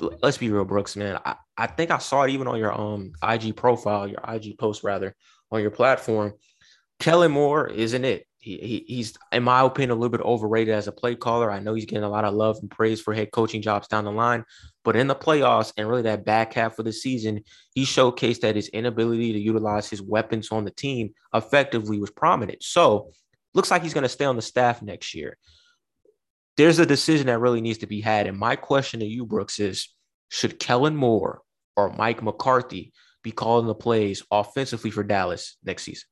let's 0.00 0.38
be 0.38 0.50
real, 0.50 0.64
Brooks, 0.64 0.96
man. 0.96 1.18
I, 1.24 1.36
I 1.56 1.66
think 1.66 1.90
I 1.90 1.98
saw 1.98 2.22
it 2.22 2.30
even 2.30 2.46
on 2.48 2.58
your 2.58 2.72
um 2.72 3.12
IG 3.22 3.56
profile, 3.56 4.08
your 4.08 4.20
IG 4.26 4.58
post 4.58 4.82
rather, 4.84 5.14
on 5.50 5.60
your 5.60 5.70
platform. 5.70 6.34
Kellen 6.98 7.32
Moore 7.32 7.66
isn't 7.66 8.04
it. 8.04 8.26
He, 8.38 8.58
he, 8.58 8.84
he's, 8.88 9.16
in 9.30 9.44
my 9.44 9.62
opinion, 9.62 9.90
a 9.92 9.94
little 9.94 10.08
bit 10.08 10.20
overrated 10.20 10.74
as 10.74 10.88
a 10.88 10.92
play 10.92 11.14
caller. 11.14 11.48
I 11.48 11.60
know 11.60 11.74
he's 11.74 11.84
getting 11.84 12.02
a 12.02 12.08
lot 12.08 12.24
of 12.24 12.34
love 12.34 12.58
and 12.60 12.68
praise 12.68 13.00
for 13.00 13.14
head 13.14 13.30
coaching 13.30 13.62
jobs 13.62 13.86
down 13.86 14.04
the 14.04 14.10
line, 14.10 14.44
but 14.82 14.96
in 14.96 15.06
the 15.06 15.14
playoffs 15.14 15.72
and 15.76 15.88
really 15.88 16.02
that 16.02 16.24
back 16.24 16.52
half 16.54 16.78
of 16.80 16.84
the 16.84 16.92
season, 16.92 17.44
he 17.72 17.84
showcased 17.84 18.40
that 18.40 18.56
his 18.56 18.68
inability 18.68 19.32
to 19.32 19.38
utilize 19.38 19.88
his 19.88 20.02
weapons 20.02 20.50
on 20.50 20.64
the 20.64 20.72
team 20.72 21.14
effectively 21.32 22.00
was 22.00 22.10
prominent. 22.10 22.64
So, 22.64 23.12
looks 23.54 23.70
like 23.70 23.82
he's 23.82 23.94
going 23.94 24.02
to 24.02 24.08
stay 24.08 24.24
on 24.24 24.36
the 24.36 24.42
staff 24.42 24.82
next 24.82 25.14
year. 25.14 25.36
There's 26.56 26.78
a 26.78 26.86
decision 26.86 27.28
that 27.28 27.40
really 27.40 27.60
needs 27.60 27.78
to 27.78 27.86
be 27.86 28.00
had. 28.00 28.26
And 28.26 28.38
my 28.38 28.56
question 28.56 29.00
to 29.00 29.06
you, 29.06 29.24
Brooks, 29.24 29.58
is 29.58 29.88
should 30.28 30.58
Kellen 30.58 30.96
Moore 30.96 31.40
or 31.76 31.92
Mike 31.92 32.22
McCarthy 32.22 32.92
be 33.22 33.30
calling 33.30 33.66
the 33.66 33.74
plays 33.74 34.22
offensively 34.30 34.90
for 34.90 35.02
Dallas 35.02 35.56
next 35.64 35.84
season? 35.84 36.08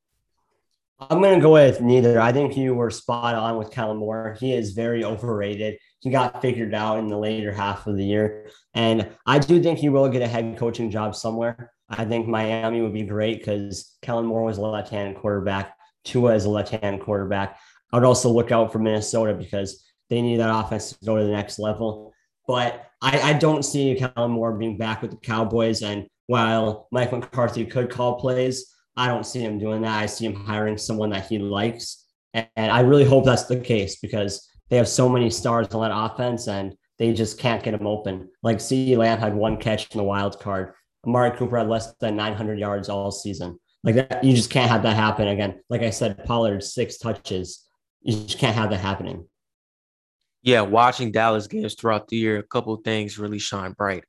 I'm 1.09 1.21
going 1.21 1.35
to 1.35 1.43
go 1.43 1.55
with 1.55 1.81
neither. 1.81 2.21
I 2.21 2.31
think 2.31 2.57
you 2.57 2.75
were 2.75 2.91
spot 2.91 3.35
on 3.35 3.57
with 3.57 3.71
Kellen 3.71 3.97
Moore. 3.97 4.37
He 4.39 4.53
is 4.53 4.73
very 4.73 5.03
overrated. 5.03 5.79
He 6.01 6.11
got 6.11 6.43
figured 6.43 6.75
out 6.75 6.99
in 6.99 7.09
the 7.09 7.17
later 7.17 7.53
half 7.53 7.87
of 7.87 7.97
the 7.97 8.05
year. 8.05 8.51
And 8.75 9.09
I 9.25 9.39
do 9.39 9.63
think 9.63 9.79
he 9.79 9.89
will 9.89 10.11
get 10.11 10.21
a 10.21 10.29
head 10.29 10.59
coaching 10.59 10.91
job 10.91 11.15
somewhere. 11.15 11.73
I 11.89 12.05
think 12.05 12.29
Miami 12.29 12.83
would 12.83 12.93
be 12.93 13.03
great 13.03 13.39
because 13.39 13.97
Kellen 14.03 14.27
Moore 14.27 14.45
was 14.45 14.59
a 14.59 14.63
left 14.63 14.91
handed 14.91 15.17
quarterback. 15.17 15.75
Tua 16.05 16.35
is 16.35 16.45
a 16.45 16.51
left 16.51 16.69
handed 16.69 17.03
quarterback. 17.03 17.59
I 17.93 17.97
would 17.97 18.07
also 18.07 18.31
look 18.31 18.53
out 18.53 18.71
for 18.71 18.79
Minnesota 18.79 19.33
because 19.33 19.83
they 20.11 20.21
need 20.21 20.39
that 20.39 20.55
offense 20.55 20.93
to 20.93 21.05
go 21.07 21.17
to 21.17 21.25
the 21.25 21.31
next 21.31 21.59
level. 21.59 22.13
But 22.47 22.85
I, 23.01 23.21
I 23.21 23.33
don't 23.35 23.63
see 23.63 23.95
Kellen 23.95 24.33
Moore 24.33 24.53
being 24.53 24.77
back 24.77 25.03
with 25.03 25.13
the 25.13 25.17
Cowboys. 25.17 25.83
And 25.83 26.07
while 26.27 26.89
Mike 26.91 27.13
McCarthy 27.13 27.65
could 27.65 27.91
call 27.91 28.21
plays, 28.21 28.67
I 28.97 29.07
don't 29.07 29.25
see 29.25 29.41
him 29.41 29.59
doing 29.59 29.83
that. 29.83 30.03
I 30.03 30.07
see 30.07 30.27
him 30.27 30.35
hiring 30.35 30.77
someone 30.77 31.11
that 31.11 31.29
he 31.29 31.39
likes. 31.39 32.05
And, 32.35 32.49
and 32.57 32.73
I 32.73 32.81
really 32.81 33.05
hope 33.05 33.25
that's 33.25 33.45
the 33.45 33.61
case 33.61 33.97
because 34.01 34.49
they 34.69 34.77
have 34.77 34.89
so 34.89 35.09
many 35.09 35.31
stars 35.31 35.69
on 35.69 35.83
that 35.83 35.97
offense 35.97 36.49
and 36.49 36.75
they 36.99 37.13
just 37.13 37.39
can't 37.39 37.63
get 37.63 37.71
them 37.71 37.87
open. 37.87 38.29
Like 38.43 38.59
CeeDee 38.59 38.97
Lamb 38.97 39.19
had 39.19 39.35
one 39.35 39.57
catch 39.57 39.91
in 39.93 39.99
the 39.99 40.05
wild 40.05 40.39
card. 40.41 40.75
Amari 41.07 41.37
Cooper 41.37 41.57
had 41.59 41.69
less 41.69 41.95
than 42.01 42.17
900 42.17 42.59
yards 42.59 42.89
all 42.89 43.11
season. 43.11 43.59
Like 43.83 43.95
that, 43.95 44.23
you 44.23 44.35
just 44.35 44.51
can't 44.51 44.71
have 44.71 44.83
that 44.83 44.97
happen 44.97 45.29
again. 45.29 45.61
Like 45.71 45.83
I 45.83 45.91
said, 45.91 46.25
Pollard 46.25 46.63
six 46.63 46.99
touches. 46.99 47.65
You 48.03 48.13
just 48.13 48.39
can't 48.39 48.55
have 48.55 48.71
that 48.71 48.81
happening. 48.81 49.27
Yeah, 50.43 50.63
watching 50.63 51.13
Dallas 51.13 51.47
games 51.47 51.75
throughout 51.75 52.09
the 52.09 52.17
year, 52.17 52.39
a 52.39 52.43
couple 52.43 52.75
things 52.77 53.19
really 53.19 53.39
shine 53.39 53.73
bright. 53.73 54.05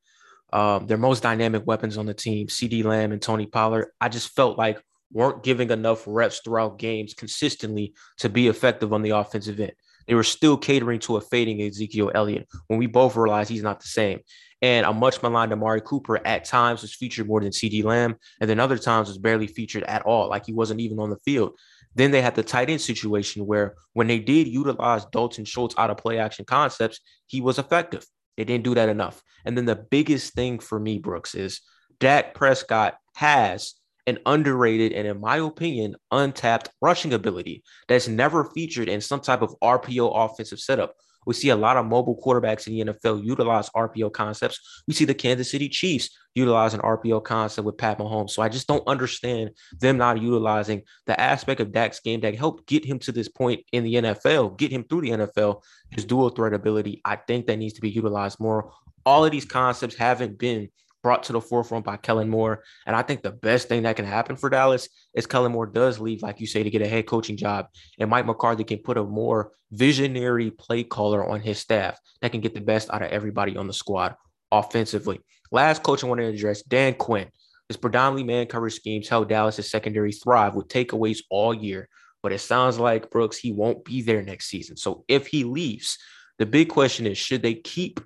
Um, 0.53 0.87
their 0.87 0.97
most 0.97 1.23
dynamic 1.23 1.65
weapons 1.65 1.97
on 1.97 2.05
the 2.05 2.13
team, 2.13 2.47
CeeDee 2.47 2.83
Lamb 2.83 3.11
and 3.11 3.21
Tony 3.21 3.45
Pollard, 3.45 3.87
I 3.99 4.09
just 4.09 4.35
felt 4.35 4.57
like 4.57 4.81
weren't 5.11 5.43
giving 5.43 5.71
enough 5.71 6.03
reps 6.07 6.39
throughout 6.39 6.79
games 6.79 7.13
consistently 7.13 7.93
to 8.17 8.29
be 8.29 8.47
effective 8.47 8.93
on 8.93 9.01
the 9.01 9.11
offensive 9.11 9.59
end. 9.59 9.73
They 10.07 10.15
were 10.15 10.23
still 10.23 10.57
catering 10.57 10.99
to 11.01 11.17
a 11.17 11.21
fading 11.21 11.61
Ezekiel 11.61 12.11
Elliott 12.13 12.47
when 12.67 12.79
we 12.79 12.87
both 12.87 13.15
realized 13.15 13.49
he's 13.49 13.63
not 13.63 13.79
the 13.79 13.87
same. 13.87 14.19
And 14.61 14.85
a 14.85 14.93
much 14.93 15.21
maligned 15.23 15.53
Amari 15.53 15.81
Cooper 15.81 16.25
at 16.25 16.45
times 16.45 16.81
was 16.81 16.93
featured 16.93 17.27
more 17.27 17.41
than 17.41 17.49
CeeDee 17.51 17.83
Lamb, 17.83 18.15
and 18.39 18.49
then 18.49 18.59
other 18.59 18.77
times 18.77 19.07
was 19.07 19.17
barely 19.17 19.47
featured 19.47 19.83
at 19.83 20.03
all, 20.03 20.29
like 20.29 20.45
he 20.45 20.53
wasn't 20.53 20.81
even 20.81 20.99
on 20.99 21.09
the 21.09 21.17
field. 21.17 21.57
Then 21.95 22.11
they 22.11 22.21
had 22.21 22.35
the 22.35 22.43
tight 22.43 22.69
end 22.69 22.81
situation 22.81 23.45
where 23.45 23.75
when 23.93 24.07
they 24.07 24.19
did 24.19 24.47
utilize 24.47 25.05
Dalton 25.05 25.45
Schultz 25.45 25.75
out 25.77 25.89
of 25.89 25.97
play 25.97 26.19
action 26.19 26.45
concepts, 26.45 26.99
he 27.27 27.41
was 27.41 27.59
effective. 27.59 28.05
They 28.37 28.45
didn't 28.45 28.63
do 28.63 28.75
that 28.75 28.89
enough. 28.89 29.21
And 29.45 29.57
then 29.57 29.65
the 29.65 29.75
biggest 29.75 30.33
thing 30.33 30.59
for 30.59 30.79
me, 30.79 30.99
Brooks, 30.99 31.35
is 31.35 31.61
Dak 31.99 32.33
Prescott 32.33 32.95
has 33.15 33.75
an 34.07 34.19
underrated 34.25 34.93
and, 34.93 35.07
in 35.07 35.19
my 35.19 35.37
opinion, 35.37 35.95
untapped 36.11 36.69
rushing 36.81 37.13
ability 37.13 37.63
that's 37.87 38.07
never 38.07 38.45
featured 38.45 38.89
in 38.89 39.01
some 39.01 39.19
type 39.19 39.41
of 39.41 39.55
RPO 39.61 40.11
offensive 40.13 40.59
setup. 40.59 40.95
We 41.25 41.33
see 41.33 41.49
a 41.49 41.55
lot 41.55 41.77
of 41.77 41.85
mobile 41.85 42.19
quarterbacks 42.21 42.67
in 42.67 42.73
the 42.73 42.93
NFL 42.93 43.23
utilize 43.23 43.69
RPO 43.69 44.11
concepts. 44.13 44.83
We 44.87 44.93
see 44.93 45.05
the 45.05 45.13
Kansas 45.13 45.51
City 45.51 45.69
Chiefs 45.69 46.09
utilize 46.33 46.73
an 46.73 46.81
RPO 46.81 47.23
concept 47.23 47.65
with 47.65 47.77
Pat 47.77 47.99
Mahomes. 47.99 48.31
So 48.31 48.41
I 48.41 48.49
just 48.49 48.67
don't 48.67 48.87
understand 48.87 49.51
them 49.79 49.97
not 49.97 50.21
utilizing 50.21 50.83
the 51.05 51.19
aspect 51.19 51.61
of 51.61 51.71
Dak's 51.71 51.99
game 51.99 52.21
that 52.21 52.35
helped 52.35 52.67
get 52.67 52.85
him 52.85 52.99
to 52.99 53.11
this 53.11 53.27
point 53.27 53.63
in 53.71 53.83
the 53.83 53.95
NFL, 53.95 54.57
get 54.57 54.71
him 54.71 54.83
through 54.83 55.01
the 55.01 55.09
NFL, 55.09 55.61
his 55.91 56.05
dual 56.05 56.29
threat 56.29 56.53
ability. 56.53 57.01
I 57.05 57.17
think 57.17 57.47
that 57.47 57.57
needs 57.57 57.73
to 57.73 57.81
be 57.81 57.89
utilized 57.89 58.39
more. 58.39 58.71
All 59.05 59.25
of 59.25 59.31
these 59.31 59.45
concepts 59.45 59.95
haven't 59.95 60.37
been 60.37 60.69
brought 61.03 61.23
to 61.23 61.33
the 61.33 61.41
forefront 61.41 61.85
by 61.85 61.97
Kellen 61.97 62.29
Moore. 62.29 62.63
And 62.85 62.95
I 62.95 63.01
think 63.01 63.21
the 63.21 63.31
best 63.31 63.67
thing 63.67 63.83
that 63.83 63.95
can 63.95 64.05
happen 64.05 64.35
for 64.35 64.49
Dallas 64.49 64.87
is 65.13 65.25
Kellen 65.25 65.51
Moore 65.51 65.65
does 65.65 65.99
leave, 65.99 66.21
like 66.21 66.39
you 66.39 66.47
say, 66.47 66.63
to 66.63 66.69
get 66.69 66.81
a 66.81 66.87
head 66.87 67.07
coaching 67.07 67.37
job. 67.37 67.67
And 67.99 68.09
Mike 68.09 68.25
McCarthy 68.25 68.63
can 68.63 68.79
put 68.79 68.97
a 68.97 69.03
more 69.03 69.51
visionary 69.71 70.51
play 70.51 70.83
caller 70.83 71.27
on 71.27 71.41
his 71.41 71.59
staff 71.59 71.99
that 72.21 72.31
can 72.31 72.41
get 72.41 72.53
the 72.53 72.61
best 72.61 72.89
out 72.91 73.01
of 73.01 73.11
everybody 73.11 73.57
on 73.57 73.67
the 73.67 73.73
squad 73.73 74.15
offensively. 74.51 75.21
Last 75.51 75.83
coach 75.83 76.03
I 76.03 76.07
want 76.07 76.19
to 76.19 76.27
address, 76.27 76.61
Dan 76.61 76.93
Quinn. 76.93 77.29
His 77.67 77.77
predominantly 77.77 78.23
man 78.23 78.47
coverage 78.47 78.73
schemes 78.73 79.07
helped 79.07 79.29
Dallas' 79.29 79.69
secondary 79.69 80.11
thrive 80.11 80.55
with 80.55 80.67
takeaways 80.67 81.19
all 81.29 81.53
year. 81.53 81.87
But 82.21 82.33
it 82.33 82.39
sounds 82.39 82.77
like 82.77 83.09
Brooks, 83.09 83.37
he 83.37 83.51
won't 83.51 83.83
be 83.83 84.01
there 84.01 84.21
next 84.21 84.47
season. 84.47 84.77
So 84.77 85.03
if 85.07 85.27
he 85.27 85.43
leaves, 85.43 85.97
the 86.37 86.45
big 86.45 86.69
question 86.69 87.07
is 87.07 87.17
should 87.17 87.41
they 87.41 87.55
keep 87.55 87.99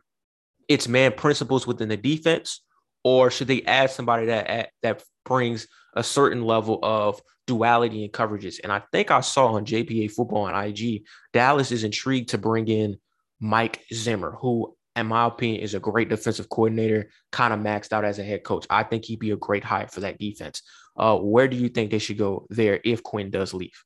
its 0.67 0.87
man 0.87 1.11
principles 1.11 1.67
within 1.67 1.89
the 1.89 1.97
defense 1.97 2.61
or 3.05 3.29
should 3.29 3.47
they 3.47 3.61
add 3.61 3.91
somebody 3.91 4.25
that 4.25 4.71
that 4.81 5.03
brings 5.25 5.67
a 5.95 6.03
certain 6.03 6.41
level 6.41 6.79
of 6.81 7.21
duality 7.45 8.03
in 8.03 8.09
coverages? 8.09 8.59
And 8.63 8.71
I 8.71 8.81
think 8.91 9.11
I 9.11 9.21
saw 9.21 9.53
on 9.53 9.63
JPA 9.63 10.11
Football 10.11 10.45
on 10.45 10.65
IG, 10.65 11.03
Dallas 11.31 11.71
is 11.71 11.83
intrigued 11.83 12.29
to 12.29 12.39
bring 12.39 12.67
in 12.67 12.97
Mike 13.39 13.83
Zimmer, 13.93 14.35
who, 14.41 14.75
in 14.95 15.05
my 15.05 15.27
opinion, 15.27 15.61
is 15.61 15.75
a 15.75 15.79
great 15.79 16.09
defensive 16.09 16.49
coordinator, 16.49 17.11
kind 17.31 17.53
of 17.53 17.59
maxed 17.59 17.93
out 17.93 18.05
as 18.05 18.17
a 18.17 18.23
head 18.23 18.43
coach. 18.43 18.65
I 18.71 18.81
think 18.81 19.05
he'd 19.05 19.19
be 19.19 19.31
a 19.31 19.37
great 19.37 19.63
hire 19.63 19.87
for 19.87 19.99
that 19.99 20.17
defense. 20.17 20.63
Uh, 20.97 21.15
where 21.15 21.47
do 21.47 21.57
you 21.57 21.69
think 21.69 21.91
they 21.91 21.99
should 21.99 22.17
go 22.17 22.47
there 22.49 22.79
if 22.83 23.03
Quinn 23.03 23.29
does 23.29 23.53
leave? 23.53 23.83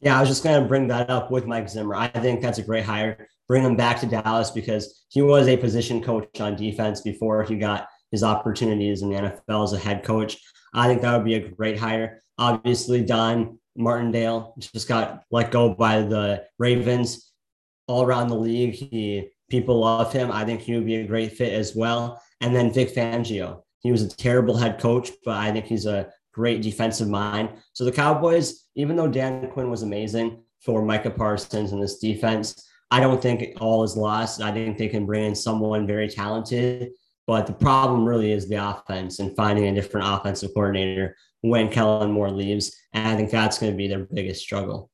Yeah, 0.00 0.18
I 0.18 0.20
was 0.20 0.28
just 0.28 0.42
going 0.42 0.60
to 0.60 0.66
bring 0.66 0.88
that 0.88 1.10
up 1.10 1.30
with 1.30 1.46
Mike 1.46 1.68
Zimmer. 1.68 1.94
I 1.94 2.08
think 2.08 2.40
that's 2.40 2.58
a 2.58 2.62
great 2.62 2.84
hire. 2.84 3.28
Bring 3.46 3.62
him 3.62 3.76
back 3.76 4.00
to 4.00 4.06
Dallas 4.06 4.50
because 4.50 5.04
he 5.10 5.22
was 5.22 5.46
a 5.46 5.56
position 5.56 6.02
coach 6.02 6.40
on 6.40 6.56
defense 6.56 7.02
before 7.02 7.44
he 7.44 7.54
got 7.54 7.86
his 8.12 8.22
opportunities 8.22 9.02
in 9.02 9.10
the 9.10 9.16
NFL 9.16 9.64
as 9.64 9.72
a 9.72 9.78
head 9.78 10.04
coach. 10.04 10.38
I 10.72 10.86
think 10.86 11.02
that 11.02 11.16
would 11.16 11.24
be 11.24 11.34
a 11.34 11.48
great 11.48 11.78
hire. 11.78 12.22
Obviously, 12.38 13.02
Don 13.02 13.58
Martindale 13.76 14.54
just 14.58 14.86
got 14.86 15.24
let 15.30 15.50
go 15.50 15.74
by 15.74 16.02
the 16.02 16.44
Ravens. 16.58 17.30
All 17.88 18.04
around 18.04 18.28
the 18.28 18.36
league, 18.36 18.74
he 18.74 19.28
people 19.50 19.80
love 19.80 20.12
him. 20.12 20.30
I 20.30 20.44
think 20.44 20.60
he 20.60 20.74
would 20.74 20.86
be 20.86 20.96
a 20.96 21.06
great 21.06 21.32
fit 21.32 21.52
as 21.52 21.74
well. 21.74 22.22
And 22.40 22.54
then 22.54 22.72
Vic 22.72 22.94
Fangio, 22.94 23.62
he 23.80 23.90
was 23.90 24.02
a 24.02 24.08
terrible 24.08 24.56
head 24.56 24.78
coach, 24.80 25.10
but 25.24 25.36
I 25.36 25.50
think 25.50 25.66
he's 25.66 25.84
a 25.84 26.08
great 26.32 26.62
defensive 26.62 27.08
mind. 27.08 27.50
So 27.72 27.84
the 27.84 27.92
Cowboys, 27.92 28.68
even 28.76 28.96
though 28.96 29.08
Dan 29.08 29.50
Quinn 29.50 29.68
was 29.68 29.82
amazing 29.82 30.42
for 30.60 30.82
Micah 30.82 31.10
Parsons 31.10 31.72
and 31.72 31.82
this 31.82 31.98
defense, 31.98 32.66
I 32.90 33.00
don't 33.00 33.20
think 33.20 33.60
all 33.60 33.82
is 33.82 33.96
lost. 33.96 34.40
I 34.40 34.52
think 34.52 34.78
they 34.78 34.88
can 34.88 35.06
bring 35.06 35.24
in 35.24 35.34
someone 35.34 35.86
very 35.86 36.08
talented 36.08 36.92
but 37.26 37.46
the 37.46 37.52
problem 37.52 38.04
really 38.04 38.32
is 38.32 38.48
the 38.48 38.56
offense 38.56 39.18
and 39.18 39.36
finding 39.36 39.66
a 39.66 39.74
different 39.74 40.06
offensive 40.08 40.50
coordinator 40.54 41.16
when 41.40 41.70
Kellen 41.70 42.10
Moore 42.10 42.30
leaves. 42.30 42.76
And 42.92 43.06
I 43.06 43.16
think 43.16 43.30
that's 43.30 43.58
going 43.58 43.72
to 43.72 43.76
be 43.76 43.88
their 43.88 44.06
biggest 44.12 44.42
struggle. 44.42 44.90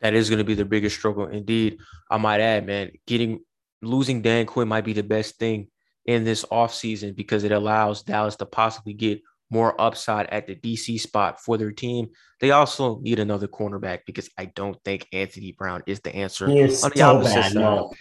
That 0.00 0.14
is 0.14 0.30
going 0.30 0.38
to 0.38 0.44
be 0.44 0.54
their 0.54 0.64
biggest 0.64 0.96
struggle. 0.96 1.26
Indeed, 1.26 1.78
I 2.10 2.16
might 2.16 2.40
add, 2.40 2.66
man, 2.66 2.92
getting 3.06 3.40
losing 3.82 4.22
Dan 4.22 4.46
Quinn 4.46 4.68
might 4.68 4.84
be 4.84 4.92
the 4.92 5.02
best 5.02 5.36
thing 5.38 5.68
in 6.06 6.24
this 6.24 6.44
offseason 6.46 7.14
because 7.14 7.44
it 7.44 7.52
allows 7.52 8.02
Dallas 8.02 8.36
to 8.36 8.46
possibly 8.46 8.94
get 8.94 9.20
more 9.50 9.78
upside 9.80 10.26
at 10.28 10.46
the 10.46 10.54
DC 10.54 11.00
spot 11.00 11.40
for 11.40 11.58
their 11.58 11.72
team. 11.72 12.08
They 12.40 12.52
also 12.52 13.00
need 13.00 13.18
another 13.18 13.48
cornerback 13.48 14.00
because 14.06 14.30
I 14.38 14.46
don't 14.46 14.78
think 14.84 15.06
Anthony 15.12 15.52
Brown 15.52 15.82
is 15.86 16.00
the 16.00 16.14
answer 16.14 16.48
he 16.48 16.60
is 16.60 16.84
on 16.84 16.90
the 16.90 16.98
so 16.98 17.16
opposite 17.16 17.34
bad, 17.34 17.52
side. 17.52 17.54
No. 17.54 17.92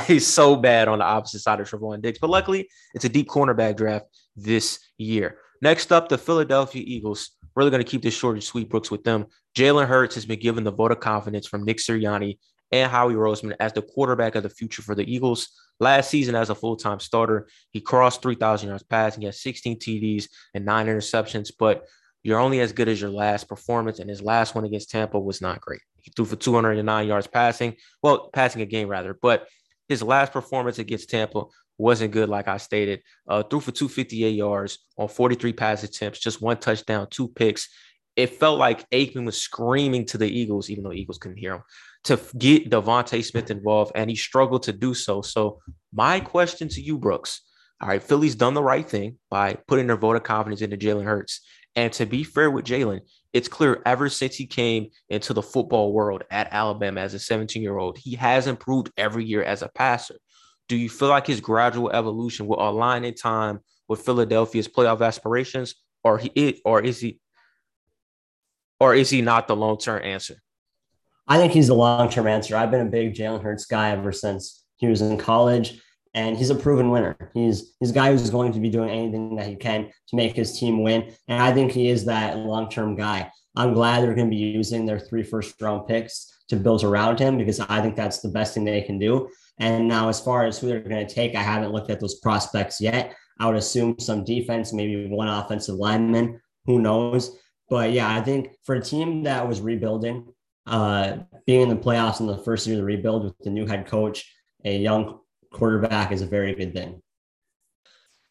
He's 0.06 0.26
so 0.26 0.56
bad 0.56 0.88
on 0.88 0.98
the 0.98 1.04
opposite 1.04 1.40
side 1.40 1.60
of 1.60 1.68
Trevon 1.68 2.02
Diggs. 2.02 2.18
But 2.18 2.30
luckily, 2.30 2.68
it's 2.94 3.04
a 3.04 3.08
deep 3.08 3.28
cornerback 3.28 3.76
draft 3.76 4.06
this 4.34 4.80
year. 4.98 5.38
Next 5.62 5.92
up, 5.92 6.08
the 6.08 6.18
Philadelphia 6.18 6.82
Eagles. 6.84 7.30
Really 7.54 7.70
going 7.70 7.82
to 7.82 7.90
keep 7.90 8.02
this 8.02 8.12
short 8.12 8.34
and 8.34 8.44
sweet, 8.44 8.68
Brooks, 8.68 8.90
with 8.90 9.02
them. 9.02 9.26
Jalen 9.56 9.86
Hurts 9.86 10.14
has 10.16 10.26
been 10.26 10.38
given 10.38 10.62
the 10.62 10.70
vote 10.70 10.92
of 10.92 11.00
confidence 11.00 11.46
from 11.46 11.64
Nick 11.64 11.78
Sirianni 11.78 12.38
and 12.72 12.90
Howie 12.90 13.14
Roseman 13.14 13.56
as 13.60 13.72
the 13.72 13.82
quarterback 13.82 14.34
of 14.34 14.42
the 14.42 14.50
future 14.50 14.82
for 14.82 14.94
the 14.94 15.10
Eagles. 15.10 15.48
Last 15.78 16.10
season, 16.10 16.34
as 16.34 16.50
a 16.50 16.54
full 16.54 16.76
time 16.76 17.00
starter, 17.00 17.48
he 17.70 17.80
crossed 17.80 18.22
3,000 18.22 18.68
yards 18.68 18.82
passing. 18.82 19.22
He 19.22 19.26
had 19.26 19.34
16 19.34 19.78
TDs 19.78 20.28
and 20.54 20.64
nine 20.64 20.86
interceptions, 20.86 21.52
but 21.58 21.86
you're 22.22 22.40
only 22.40 22.60
as 22.60 22.72
good 22.72 22.88
as 22.88 23.00
your 23.00 23.10
last 23.10 23.48
performance. 23.48 23.98
And 23.98 24.10
his 24.10 24.22
last 24.22 24.54
one 24.54 24.64
against 24.64 24.90
Tampa 24.90 25.20
was 25.20 25.40
not 25.40 25.60
great. 25.60 25.82
He 26.00 26.12
threw 26.14 26.24
for 26.24 26.36
209 26.36 27.06
yards 27.06 27.26
passing, 27.26 27.76
well, 28.02 28.30
passing 28.32 28.62
a 28.62 28.66
game 28.66 28.88
rather, 28.88 29.14
but 29.20 29.46
his 29.88 30.02
last 30.02 30.32
performance 30.32 30.78
against 30.78 31.10
Tampa 31.10 31.44
wasn't 31.78 32.12
good, 32.12 32.28
like 32.28 32.48
I 32.48 32.56
stated. 32.56 33.02
Uh, 33.28 33.42
threw 33.42 33.60
for 33.60 33.72
258 33.72 34.30
yards 34.30 34.78
on 34.96 35.08
43 35.08 35.52
pass 35.52 35.82
attempts, 35.82 36.18
just 36.18 36.40
one 36.40 36.56
touchdown, 36.56 37.06
two 37.10 37.28
picks. 37.28 37.68
it 38.16 38.30
felt 38.30 38.58
like 38.58 38.88
Aikman 38.90 39.26
was 39.26 39.40
screaming 39.40 40.06
to 40.06 40.18
the 40.18 40.26
Eagles, 40.26 40.70
even 40.70 40.84
though 40.84 40.92
Eagles 40.92 41.18
couldn't 41.18 41.36
hear 41.36 41.56
him, 41.56 41.62
to 42.06 42.20
get 42.38 42.70
DeVonta 42.70 43.24
Smith 43.24 43.50
involved, 43.50 43.92
and 43.94 44.08
he 44.08 44.16
struggled 44.16 44.62
to 44.64 44.72
do 44.72 44.94
so. 44.94 45.22
So, 45.22 45.60
my 45.92 46.20
question 46.20 46.68
to 46.68 46.80
you, 46.80 46.98
Brooks. 46.98 47.42
All 47.80 47.88
right, 47.88 48.02
Philly's 48.02 48.34
done 48.34 48.54
the 48.54 48.62
right 48.62 48.88
thing 48.88 49.18
by 49.30 49.58
putting 49.66 49.86
their 49.86 49.96
vote 49.96 50.16
of 50.16 50.22
confidence 50.22 50.62
into 50.62 50.76
Jalen 50.76 51.04
Hurts. 51.04 51.40
And 51.74 51.92
to 51.94 52.06
be 52.06 52.24
fair 52.24 52.50
with 52.50 52.64
Jalen, 52.64 53.00
it's 53.34 53.48
clear 53.48 53.82
ever 53.84 54.08
since 54.08 54.34
he 54.34 54.46
came 54.46 54.88
into 55.10 55.34
the 55.34 55.42
football 55.42 55.92
world 55.92 56.22
at 56.30 56.48
Alabama 56.52 57.02
as 57.02 57.12
a 57.12 57.18
17 57.18 57.62
year 57.62 57.76
old, 57.76 57.98
he 57.98 58.14
has 58.14 58.46
improved 58.46 58.90
every 58.96 59.26
year 59.26 59.42
as 59.42 59.60
a 59.60 59.68
passer. 59.68 60.16
Do 60.68 60.76
you 60.76 60.88
feel 60.88 61.08
like 61.08 61.26
his 61.26 61.40
gradual 61.40 61.90
evolution 61.90 62.46
will 62.46 62.66
align 62.66 63.04
in 63.04 63.14
time 63.14 63.60
with 63.88 64.00
Philadelphia's 64.00 64.68
playoff 64.68 65.06
aspirations, 65.06 65.74
or 66.02 66.18
he 66.18 66.60
or 66.64 66.82
is 66.82 67.00
he 67.00 67.20
or 68.80 68.94
is 68.94 69.10
he 69.10 69.20
not 69.22 69.48
the 69.48 69.56
long 69.56 69.78
term 69.78 70.02
answer? 70.02 70.36
I 71.28 71.38
think 71.38 71.52
he's 71.52 71.68
the 71.68 71.74
long 71.74 72.08
term 72.08 72.26
answer. 72.26 72.56
I've 72.56 72.70
been 72.70 72.86
a 72.86 72.90
big 72.90 73.14
Jalen 73.14 73.42
Hurts 73.42 73.66
guy 73.66 73.90
ever 73.90 74.12
since 74.12 74.64
he 74.76 74.86
was 74.86 75.02
in 75.02 75.18
college, 75.18 75.80
and 76.14 76.36
he's 76.36 76.50
a 76.50 76.54
proven 76.54 76.90
winner. 76.90 77.30
He's 77.34 77.74
he's 77.80 77.90
a 77.90 77.94
guy 77.94 78.10
who's 78.10 78.30
going 78.30 78.52
to 78.52 78.60
be 78.60 78.70
doing 78.70 78.90
anything 78.90 79.36
that 79.36 79.46
he 79.46 79.56
can 79.56 79.90
to 80.08 80.16
make 80.16 80.36
his 80.36 80.58
team 80.58 80.82
win, 80.82 81.12
and 81.28 81.42
I 81.42 81.52
think 81.52 81.72
he 81.72 81.88
is 81.88 82.04
that 82.04 82.38
long 82.38 82.70
term 82.70 82.96
guy. 82.96 83.30
I'm 83.56 83.72
glad 83.72 84.02
they're 84.02 84.14
going 84.14 84.30
to 84.30 84.36
be 84.36 84.42
using 84.42 84.84
their 84.84 85.00
three 85.00 85.22
first 85.22 85.60
round 85.60 85.86
picks 85.88 86.32
to 86.48 86.56
build 86.56 86.84
around 86.84 87.18
him 87.18 87.38
because 87.38 87.58
I 87.58 87.80
think 87.80 87.96
that's 87.96 88.20
the 88.20 88.28
best 88.28 88.54
thing 88.54 88.64
they 88.64 88.82
can 88.82 88.98
do. 88.98 89.28
And 89.58 89.88
now, 89.88 90.08
as 90.08 90.20
far 90.20 90.44
as 90.44 90.58
who 90.58 90.68
they're 90.68 90.80
going 90.80 91.06
to 91.06 91.12
take, 91.12 91.34
I 91.34 91.42
haven't 91.42 91.72
looked 91.72 91.90
at 91.90 91.98
those 91.98 92.20
prospects 92.20 92.80
yet. 92.80 93.14
I 93.40 93.46
would 93.46 93.56
assume 93.56 93.98
some 93.98 94.24
defense, 94.24 94.72
maybe 94.72 95.06
one 95.08 95.28
offensive 95.28 95.76
lineman. 95.76 96.40
Who 96.66 96.80
knows? 96.80 97.36
But 97.68 97.92
yeah, 97.92 98.14
I 98.14 98.20
think 98.20 98.50
for 98.64 98.76
a 98.76 98.82
team 98.82 99.24
that 99.24 99.48
was 99.48 99.60
rebuilding, 99.60 100.28
uh, 100.66 101.18
being 101.46 101.62
in 101.62 101.68
the 101.68 101.76
playoffs 101.76 102.20
in 102.20 102.26
the 102.26 102.38
first 102.38 102.66
year 102.66 102.76
of 102.76 102.80
the 102.80 102.84
rebuild 102.84 103.24
with 103.24 103.38
the 103.38 103.50
new 103.50 103.66
head 103.66 103.86
coach, 103.86 104.32
a 104.64 104.76
young 104.76 105.20
quarterback 105.52 106.12
is 106.12 106.22
a 106.22 106.26
very 106.26 106.54
good 106.54 106.74
thing. 106.74 107.02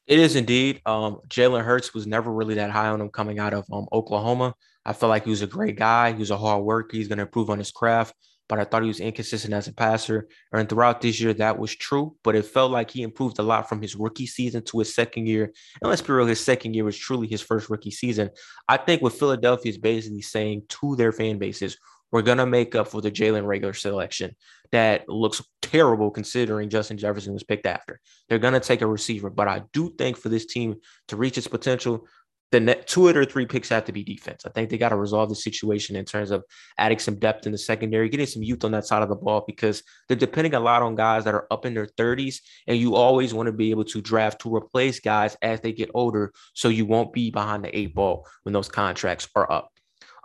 It 0.08 0.20
is 0.20 0.36
indeed. 0.36 0.82
Um, 0.86 1.20
Jalen 1.30 1.64
Hurts 1.64 1.94
was 1.94 2.06
never 2.06 2.32
really 2.32 2.56
that 2.56 2.70
high 2.70 2.90
on 2.90 3.02
him 3.02 3.10
coming 3.10 3.40
out 3.40 3.54
of 3.54 3.66
um, 3.72 3.88
Oklahoma. 3.92 4.54
I 4.86 4.94
felt 4.94 5.10
like 5.10 5.24
he 5.24 5.32
was 5.32 5.42
a 5.42 5.48
great 5.48 5.78
guy. 5.78 6.12
He 6.12 6.20
was 6.20 6.30
a 6.30 6.38
hard 6.38 6.64
worker. 6.64 6.96
He's 6.96 7.08
going 7.08 7.18
to 7.18 7.24
improve 7.24 7.50
on 7.50 7.58
his 7.58 7.72
craft 7.72 8.14
but 8.48 8.60
I 8.60 8.64
thought 8.64 8.84
he 8.84 8.88
was 8.88 9.00
inconsistent 9.00 9.54
as 9.54 9.68
a 9.68 9.74
passer. 9.74 10.28
And 10.52 10.70
throughout 10.70 11.02
this 11.02 11.20
year, 11.20 11.34
that 11.34 11.58
was 11.58 11.76
true, 11.76 12.16
but 12.24 12.36
it 12.36 12.46
felt 12.46 12.72
like 12.72 12.92
he 12.92 13.02
improved 13.02 13.40
a 13.40 13.44
lot 13.44 13.68
from 13.68 13.82
his 13.82 13.96
rookie 13.96 14.28
season 14.28 14.64
to 14.66 14.80
his 14.80 14.94
second 14.94 15.28
year. 15.28 15.52
And 15.82 15.90
let's 15.90 16.02
be 16.02 16.14
real, 16.14 16.28
his 16.28 16.40
second 16.40 16.76
year 16.76 16.84
was 16.84 16.98
truly 16.98 17.28
his 17.28 17.42
first 17.42 17.70
rookie 17.70 17.92
season. 17.92 18.30
I 18.68 18.78
think 18.78 19.02
what 19.02 19.14
Philadelphia 19.14 19.72
is 19.72 19.78
basically 19.78 20.22
saying 20.22 20.64
to 20.70 20.96
their 20.96 21.12
fan 21.12 21.40
bases, 21.40 21.78
we're 22.12 22.22
going 22.22 22.38
to 22.38 22.46
make 22.46 22.76
up 22.76 22.88
for 22.88 23.02
the 23.02 23.12
Jalen 23.12 23.44
Reagor 23.44 23.76
selection 23.76 24.36
that 24.72 25.08
looks 25.10 25.42
terrible 25.62 26.12
considering 26.12 26.70
Justin 26.70 26.98
Jefferson 26.98 27.34
was 27.34 27.44
picked 27.44 27.66
after. 27.66 28.00
They're 28.30 28.40
going 28.40 28.54
to 28.54 28.60
take 28.60 28.82
a 28.82 28.88
receiver, 28.88 29.30
but 29.30 29.48
I 29.48 29.64
do 29.74 29.94
think 29.98 30.18
for 30.18 30.30
this 30.30 30.46
team 30.46 30.76
to 31.10 31.18
reach 31.18 31.38
its 31.38 31.48
potential, 31.48 32.08
the 32.52 32.60
net, 32.60 32.88
two 32.88 33.06
or 33.08 33.26
three 33.26 33.46
picks 33.46 33.70
have 33.70 33.86
to 33.86 33.92
be 33.92 34.04
defense. 34.04 34.46
I 34.46 34.50
think 34.50 34.70
they 34.70 34.78
got 34.78 34.90
to 34.90 34.96
resolve 34.96 35.30
the 35.30 35.36
situation 35.36 35.96
in 35.96 36.06
terms 36.06 36.32
of 36.32 36.44
adding 36.78 37.00
some 37.00 37.20
depth 37.20 37.46
in 37.46 37.52
the 37.52 37.58
secondary, 37.58 38.08
getting 38.08 38.26
some 38.26 38.44
youth 38.44 38.64
on 38.64 38.72
that 38.72 38.86
side 38.86 39.02
of 39.02 39.10
the 39.10 39.16
ball 39.16 39.44
because 39.46 39.84
they're 40.08 40.16
depending 40.16 40.54
a 40.54 40.60
lot 40.60 40.82
on 40.82 40.96
guys 40.96 41.26
that 41.26 41.34
are 41.34 41.48
up 41.52 41.66
in 41.66 41.74
their 41.74 41.88
30s. 41.88 42.38
And 42.68 42.78
you 42.78 42.96
always 42.96 43.34
want 43.34 43.48
to 43.48 43.52
be 43.52 43.72
able 43.72 43.84
to 43.86 44.02
draft 44.02 44.42
to 44.42 44.56
replace 44.56 45.00
guys 45.00 45.36
as 45.42 45.60
they 45.62 45.74
get 45.74 45.92
older 45.94 46.32
so 46.54 46.70
you 46.70 46.86
won't 46.86 47.14
be 47.14 47.32
behind 47.32 47.66
the 47.66 47.78
eight 47.78 47.96
ball 47.96 48.28
when 48.44 48.54
those 48.54 48.70
contracts 48.70 49.28
are 49.36 49.52
up. 49.52 49.75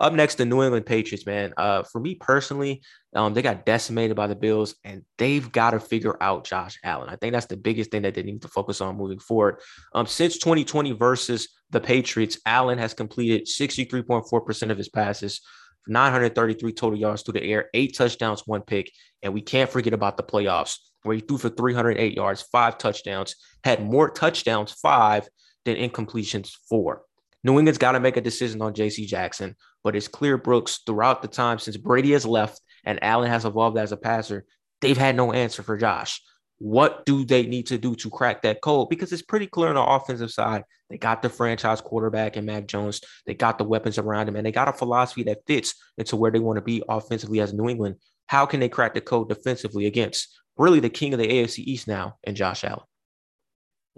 Up 0.01 0.15
next, 0.15 0.37
the 0.37 0.47
New 0.47 0.63
England 0.63 0.87
Patriots, 0.87 1.27
man. 1.27 1.53
Uh, 1.59 1.83
for 1.83 2.01
me 2.01 2.15
personally, 2.15 2.83
um, 3.15 3.35
they 3.35 3.43
got 3.43 3.67
decimated 3.67 4.17
by 4.17 4.27
the 4.27 4.35
Bills, 4.35 4.75
and 4.83 5.05
they've 5.19 5.53
got 5.53 5.73
to 5.73 5.81
figure 5.81 6.17
out 6.23 6.47
Josh 6.47 6.79
Allen. 6.83 7.11
I 7.11 7.17
think 7.17 7.35
that's 7.35 7.47
the 7.47 7.57
biggest 7.59 7.91
thing 7.91 8.03
that 8.03 8.15
they 8.15 8.23
need 8.23 8.41
to 8.43 8.49
focus 8.49 8.81
on 8.81 8.97
moving 8.97 9.19
forward. 9.19 9.61
Um, 9.95 10.07
since 10.07 10.39
2020 10.39 10.93
versus 10.93 11.49
the 11.69 11.81
Patriots, 11.81 12.39
Allen 12.47 12.79
has 12.79 12.95
completed 12.95 13.47
63.4% 13.47 14.71
of 14.71 14.79
his 14.79 14.89
passes, 14.89 15.43
933 15.87 16.73
total 16.73 16.99
yards 16.99 17.23
through 17.23 17.35
the 17.35 17.45
air, 17.45 17.69
eight 17.75 17.95
touchdowns, 17.95 18.47
one 18.47 18.63
pick, 18.63 18.91
and 19.23 19.35
we 19.35 19.43
can't 19.43 19.71
forget 19.71 19.93
about 19.93 20.17
the 20.17 20.23
playoffs 20.23 20.79
where 21.03 21.17
he 21.17 21.21
threw 21.21 21.39
for 21.39 21.51
308 21.51 22.15
yards, 22.15 22.43
five 22.43 22.79
touchdowns, 22.79 23.37
had 23.65 23.85
more 23.85 24.11
touchdowns, 24.11 24.73
five 24.73 25.29
than 25.65 25.77
incompletions, 25.77 26.53
four. 26.69 27.03
New 27.43 27.59
England's 27.59 27.79
got 27.79 27.93
to 27.93 28.01
make 28.01 28.17
a 28.17 28.21
decision 28.21 28.61
on 28.61 28.75
J.C. 28.75 29.07
Jackson, 29.07 29.57
but 29.83 29.97
it's 29.97 30.09
clear, 30.09 30.37
Brooks, 30.37 30.81
throughout 30.87 31.23
the 31.23 31.29
time 31.29 31.59
since 31.59 31.77
Brady 31.77 32.13
has 32.13 32.27
left 32.27 32.61
and 32.85 33.03
Allen 33.03 33.31
has 33.31 33.45
evolved 33.45 33.79
as 33.79 33.93
a 33.93 33.97
passer, 33.97 34.45
they've 34.81 34.97
had 34.97 35.17
no 35.17 35.33
answer 35.33 35.63
for 35.63 35.77
Josh. 35.77 36.23
What 36.59 37.07
do 37.07 37.25
they 37.25 37.47
need 37.47 37.69
to 37.69 37.79
do 37.79 37.95
to 37.97 38.11
crack 38.11 38.43
that 38.43 38.61
code? 38.61 38.91
Because 38.91 39.13
it's 39.13 39.23
pretty 39.23 39.47
clear 39.47 39.71
on 39.71 39.77
the 39.77 39.83
offensive 39.83 40.31
side. 40.31 40.65
They 40.91 40.99
got 40.99 41.23
the 41.23 41.31
franchise 41.31 41.81
quarterback 41.81 42.37
and 42.37 42.47
Mac 42.47 42.67
Jones. 42.67 43.01
They 43.25 43.35
got 43.35 43.57
the 43.57 43.65
weapons 43.65 43.97
around 43.97 44.29
him, 44.29 44.37
and 44.37 44.45
they 44.45 44.53
got 44.53 44.69
a 44.69 44.73
philosophy 44.73 45.23
that 45.25 45.47
fits 45.47 45.75
into 45.97 46.17
where 46.17 46.31
they 46.31 46.41
want 46.41 46.59
to 46.59 46.63
be 46.63 46.83
offensively 46.89 47.41
as 47.41 47.55
New 47.55 47.69
England. 47.69 47.97
How 48.27 48.45
can 48.45 48.61
they 48.61 48.69
crack 48.69 48.95
the 48.95 49.01
code 49.01 49.29
defensively 49.29 49.87
against 49.87 50.29
really 50.59 50.81
the 50.81 50.91
king 50.91 51.15
of 51.15 51.21
the 51.21 51.29
AFC 51.29 51.61
East 51.61 51.89
now 51.89 52.19
and 52.25 52.37
Josh 52.37 52.65
Allen? 52.65 52.85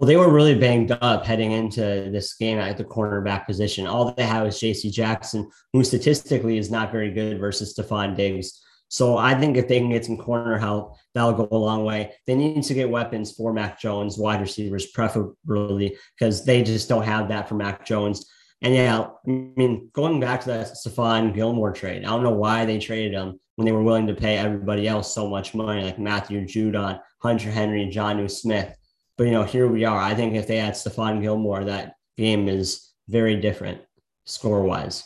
Well, 0.03 0.09
they 0.09 0.17
were 0.17 0.29
really 0.29 0.55
banged 0.55 0.91
up 0.99 1.25
heading 1.25 1.53
into 1.53 1.79
this 2.11 2.33
game 2.33 2.57
at 2.57 2.75
the 2.75 2.83
cornerback 2.83 3.45
position. 3.45 3.87
All 3.87 4.11
they 4.11 4.25
have 4.25 4.45
is 4.45 4.59
J.C. 4.59 4.91
Jackson, 4.91 5.49
who 5.71 5.81
statistically 5.81 6.57
is 6.57 6.69
not 6.69 6.91
very 6.91 7.09
good 7.09 7.39
versus 7.39 7.73
Stefon 7.73 8.13
Diggs. 8.13 8.61
So 8.89 9.15
I 9.17 9.33
think 9.33 9.55
if 9.55 9.69
they 9.69 9.79
can 9.79 9.89
get 9.89 10.03
some 10.03 10.17
corner 10.17 10.57
help, 10.57 10.97
that'll 11.15 11.31
go 11.31 11.47
a 11.49 11.55
long 11.55 11.85
way. 11.85 12.11
They 12.27 12.35
need 12.35 12.63
to 12.63 12.73
get 12.73 12.89
weapons 12.89 13.31
for 13.31 13.53
Mac 13.53 13.79
Jones, 13.79 14.17
wide 14.17 14.41
receivers 14.41 14.87
preferably, 14.87 15.95
because 16.19 16.43
they 16.43 16.63
just 16.63 16.89
don't 16.89 17.03
have 17.03 17.29
that 17.29 17.47
for 17.47 17.55
Mac 17.55 17.85
Jones. 17.85 18.29
And 18.61 18.75
yeah, 18.75 18.99
I 18.99 19.09
mean, 19.25 19.89
going 19.93 20.19
back 20.19 20.41
to 20.41 20.47
that 20.49 20.73
Stephon 20.85 21.33
Gilmore 21.33 21.71
trade, 21.71 22.03
I 22.03 22.09
don't 22.09 22.23
know 22.23 22.31
why 22.31 22.65
they 22.65 22.77
traded 22.77 23.13
him 23.13 23.39
when 23.55 23.65
they 23.65 23.71
were 23.71 23.83
willing 23.83 24.07
to 24.07 24.15
pay 24.15 24.37
everybody 24.37 24.85
else 24.85 25.15
so 25.15 25.29
much 25.29 25.55
money, 25.55 25.81
like 25.81 25.97
Matthew 25.97 26.41
Judon, 26.41 26.99
Hunter 27.19 27.51
Henry, 27.51 27.83
and 27.83 27.93
Jonnu 27.93 28.29
Smith. 28.29 28.75
But 29.17 29.25
you 29.25 29.31
know, 29.31 29.43
here 29.43 29.67
we 29.67 29.85
are. 29.85 29.99
I 29.99 30.15
think 30.15 30.35
if 30.35 30.47
they 30.47 30.57
add 30.57 30.73
Stephon 30.73 31.21
Gilmore, 31.21 31.65
that 31.65 31.95
game 32.17 32.47
is 32.47 32.91
very 33.07 33.39
different 33.39 33.81
score 34.25 34.63
wise. 34.63 35.03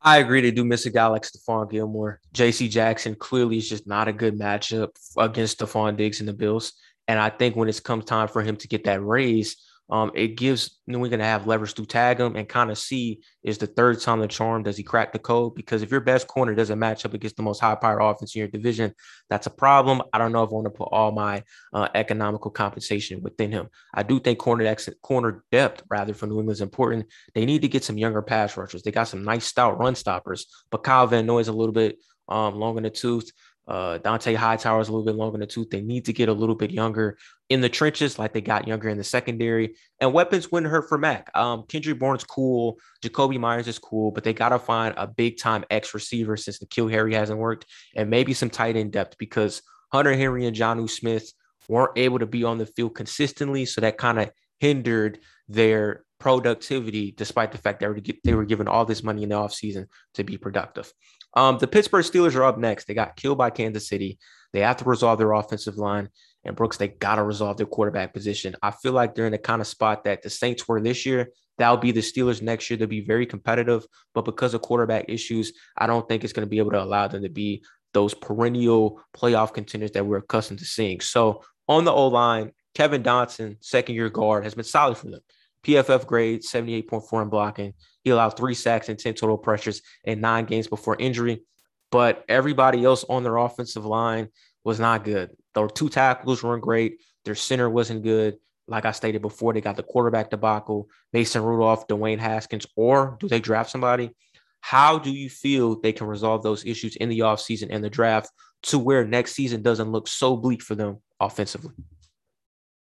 I 0.00 0.18
agree. 0.18 0.40
They 0.40 0.50
do 0.50 0.64
miss 0.64 0.86
a 0.86 0.90
guy 0.90 1.06
like 1.06 1.22
Stephon 1.22 1.70
Gilmore. 1.70 2.20
JC 2.34 2.68
Jackson 2.68 3.14
clearly 3.14 3.58
is 3.58 3.68
just 3.68 3.86
not 3.86 4.08
a 4.08 4.12
good 4.12 4.38
matchup 4.38 4.90
against 5.16 5.58
Stefon 5.58 5.96
Diggs 5.96 6.20
and 6.20 6.28
the 6.28 6.32
Bills. 6.32 6.72
And 7.08 7.18
I 7.18 7.30
think 7.30 7.56
when 7.56 7.68
it's 7.68 7.80
come 7.80 8.02
time 8.02 8.28
for 8.28 8.42
him 8.42 8.56
to 8.56 8.68
get 8.68 8.84
that 8.84 9.02
raise, 9.02 9.56
um, 9.92 10.10
it 10.14 10.38
gives 10.38 10.80
New 10.86 11.04
England 11.04 11.20
to 11.20 11.26
have 11.26 11.46
leverage 11.46 11.74
to 11.74 11.84
tag 11.84 12.18
him 12.18 12.34
and 12.34 12.48
kind 12.48 12.70
of 12.70 12.78
see 12.78 13.20
is 13.42 13.58
the 13.58 13.66
third 13.66 14.00
time 14.00 14.20
the 14.20 14.26
charm. 14.26 14.62
Does 14.62 14.78
he 14.78 14.82
crack 14.82 15.12
the 15.12 15.18
code? 15.18 15.54
Because 15.54 15.82
if 15.82 15.90
your 15.90 16.00
best 16.00 16.26
corner 16.26 16.54
doesn't 16.54 16.78
match 16.78 17.04
up 17.04 17.12
against 17.12 17.36
the 17.36 17.42
most 17.42 17.60
high 17.60 17.74
powered 17.74 18.00
offense 18.00 18.34
in 18.34 18.38
your 18.38 18.48
division, 18.48 18.94
that's 19.28 19.46
a 19.46 19.50
problem. 19.50 20.00
I 20.10 20.16
don't 20.16 20.32
know 20.32 20.44
if 20.44 20.48
I 20.48 20.54
want 20.54 20.64
to 20.64 20.70
put 20.70 20.88
all 20.92 21.12
my 21.12 21.42
uh, 21.74 21.88
economical 21.94 22.50
compensation 22.50 23.20
within 23.20 23.52
him. 23.52 23.68
I 23.92 24.02
do 24.02 24.18
think 24.18 24.38
corner 24.38 24.74
corner 25.02 25.44
depth 25.52 25.82
rather 25.90 26.14
for 26.14 26.26
New 26.26 26.38
England 26.38 26.56
is 26.56 26.62
important. 26.62 27.04
They 27.34 27.44
need 27.44 27.60
to 27.60 27.68
get 27.68 27.84
some 27.84 27.98
younger 27.98 28.22
pass 28.22 28.56
rushers. 28.56 28.82
They 28.82 28.92
got 28.92 29.08
some 29.08 29.24
nice 29.24 29.44
stout 29.44 29.78
run 29.78 29.94
stoppers, 29.94 30.46
but 30.70 30.84
Kyle 30.84 31.06
Van 31.06 31.26
Noy 31.26 31.40
is 31.40 31.48
a 31.48 31.52
little 31.52 31.74
bit 31.74 31.98
um, 32.28 32.54
long 32.54 32.78
in 32.78 32.84
the 32.84 32.90
tooth. 32.90 33.30
Uh, 33.68 33.98
Dont'a 33.98 34.34
Hightower 34.34 34.80
is 34.80 34.88
a 34.88 34.92
little 34.92 35.06
bit 35.06 35.14
longer 35.14 35.36
in 35.36 35.40
the 35.40 35.46
tooth. 35.46 35.70
They 35.70 35.80
need 35.80 36.04
to 36.06 36.12
get 36.12 36.28
a 36.28 36.32
little 36.32 36.54
bit 36.54 36.70
younger 36.70 37.16
in 37.48 37.60
the 37.60 37.68
trenches, 37.68 38.18
like 38.18 38.32
they 38.32 38.40
got 38.40 38.66
younger 38.66 38.88
in 38.88 38.98
the 38.98 39.04
secondary. 39.04 39.76
And 40.00 40.12
weapons 40.12 40.50
wouldn't 40.50 40.70
hurt 40.70 40.88
for 40.88 40.98
Mac. 40.98 41.30
Um, 41.36 41.64
Kendrick 41.68 41.98
Bourne's 41.98 42.24
cool. 42.24 42.78
Jakobi 43.02 43.38
Meyers 43.38 43.68
is 43.68 43.78
cool, 43.78 44.10
but 44.10 44.24
they 44.24 44.32
got 44.32 44.48
to 44.48 44.58
find 44.58 44.94
a 44.96 45.06
big 45.06 45.38
time 45.38 45.64
X 45.70 45.94
receiver 45.94 46.36
since 46.36 46.58
the 46.58 46.66
N'Keal 46.66 46.90
Harry 46.90 47.14
hasn't 47.14 47.38
worked, 47.38 47.66
and 47.94 48.10
maybe 48.10 48.34
some 48.34 48.50
tight 48.50 48.76
end 48.76 48.92
depth 48.92 49.16
because 49.18 49.62
Hunter 49.92 50.14
Henry 50.14 50.46
and 50.46 50.56
Jonnu 50.56 50.90
Smith 50.90 51.32
weren't 51.68 51.96
able 51.96 52.18
to 52.18 52.26
be 52.26 52.44
on 52.44 52.58
the 52.58 52.66
field 52.66 52.94
consistently. 52.94 53.64
So 53.64 53.80
that 53.80 53.98
kind 53.98 54.18
of 54.18 54.30
hindered 54.58 55.20
their 55.48 56.04
productivity, 56.18 57.12
despite 57.16 57.52
the 57.52 57.58
fact 57.58 57.82
were, 57.82 58.00
they 58.24 58.34
were 58.34 58.44
given 58.44 58.68
all 58.68 58.84
this 58.84 59.02
money 59.02 59.24
in 59.24 59.28
the 59.30 59.34
offseason 59.34 59.86
to 60.14 60.24
be 60.24 60.38
productive. 60.38 60.92
Um, 61.34 61.58
the 61.58 61.66
Pittsburgh 61.66 62.04
Steelers 62.04 62.34
are 62.34 62.44
up 62.44 62.58
next. 62.58 62.86
They 62.86 62.94
got 62.94 63.16
killed 63.16 63.38
by 63.38 63.50
Kansas 63.50 63.88
City. 63.88 64.18
They 64.52 64.60
have 64.60 64.76
to 64.78 64.84
resolve 64.84 65.18
their 65.18 65.32
offensive 65.32 65.78
line. 65.78 66.10
And 66.44 66.56
Brooks, 66.56 66.76
they 66.76 66.88
got 66.88 67.16
to 67.16 67.22
resolve 67.22 67.56
their 67.56 67.66
quarterback 67.66 68.12
position. 68.12 68.56
I 68.62 68.72
feel 68.72 68.92
like 68.92 69.14
they're 69.14 69.26
in 69.26 69.32
the 69.32 69.38
kind 69.38 69.60
of 69.60 69.66
spot 69.66 70.04
that 70.04 70.22
the 70.22 70.30
Saints 70.30 70.66
were 70.66 70.80
this 70.80 71.06
year. 71.06 71.30
That'll 71.58 71.76
be 71.76 71.92
the 71.92 72.00
Steelers 72.00 72.42
next 72.42 72.68
year. 72.68 72.76
They'll 72.76 72.88
be 72.88 73.04
very 73.04 73.26
competitive. 73.26 73.86
But 74.14 74.24
because 74.24 74.54
of 74.54 74.62
quarterback 74.62 75.06
issues, 75.08 75.52
I 75.76 75.86
don't 75.86 76.06
think 76.08 76.24
it's 76.24 76.32
going 76.32 76.46
to 76.46 76.50
be 76.50 76.58
able 76.58 76.72
to 76.72 76.82
allow 76.82 77.08
them 77.08 77.22
to 77.22 77.28
be 77.28 77.64
those 77.94 78.14
perennial 78.14 79.00
playoff 79.14 79.52
contenders 79.52 79.92
that 79.92 80.04
we're 80.04 80.18
accustomed 80.18 80.58
to 80.60 80.64
seeing. 80.64 81.00
So 81.00 81.42
on 81.68 81.84
the 81.84 81.92
O 81.92 82.08
line, 82.08 82.52
Kevin 82.74 83.02
Dotson, 83.02 83.56
second 83.60 83.94
year 83.94 84.08
guard, 84.08 84.44
has 84.44 84.54
been 84.54 84.64
solid 84.64 84.96
for 84.96 85.10
them. 85.10 85.20
PFF 85.64 86.06
grade 86.06 86.42
78.4 86.42 87.22
in 87.22 87.28
blocking. 87.28 87.74
He 88.02 88.10
allowed 88.10 88.30
three 88.30 88.54
sacks 88.54 88.88
and 88.88 88.98
10 88.98 89.14
total 89.14 89.38
pressures 89.38 89.82
in 90.04 90.20
nine 90.20 90.44
games 90.44 90.66
before 90.66 90.96
injury. 90.98 91.42
But 91.90 92.24
everybody 92.28 92.84
else 92.84 93.04
on 93.08 93.22
their 93.22 93.36
offensive 93.36 93.84
line 93.84 94.28
was 94.64 94.80
not 94.80 95.04
good. 95.04 95.30
The 95.54 95.68
two 95.68 95.88
tackles 95.88 96.42
weren't 96.42 96.62
great. 96.62 97.00
Their 97.24 97.34
center 97.34 97.68
wasn't 97.68 98.02
good. 98.02 98.38
Like 98.66 98.84
I 98.86 98.92
stated 98.92 99.22
before, 99.22 99.52
they 99.52 99.60
got 99.60 99.76
the 99.76 99.82
quarterback 99.82 100.30
debacle, 100.30 100.88
Mason 101.12 101.42
Rudolph, 101.42 101.86
Dwayne 101.88 102.18
Haskins, 102.18 102.66
or 102.76 103.16
do 103.20 103.28
they 103.28 103.40
draft 103.40 103.70
somebody? 103.70 104.10
How 104.60 104.98
do 104.98 105.10
you 105.10 105.28
feel 105.28 105.80
they 105.80 105.92
can 105.92 106.06
resolve 106.06 106.42
those 106.42 106.64
issues 106.64 106.96
in 106.96 107.08
the 107.08 107.20
offseason 107.20 107.68
and 107.70 107.82
the 107.82 107.90
draft 107.90 108.30
to 108.64 108.78
where 108.78 109.04
next 109.04 109.32
season 109.32 109.60
doesn't 109.60 109.90
look 109.90 110.06
so 110.06 110.36
bleak 110.36 110.62
for 110.62 110.76
them 110.76 110.98
offensively? 111.20 111.74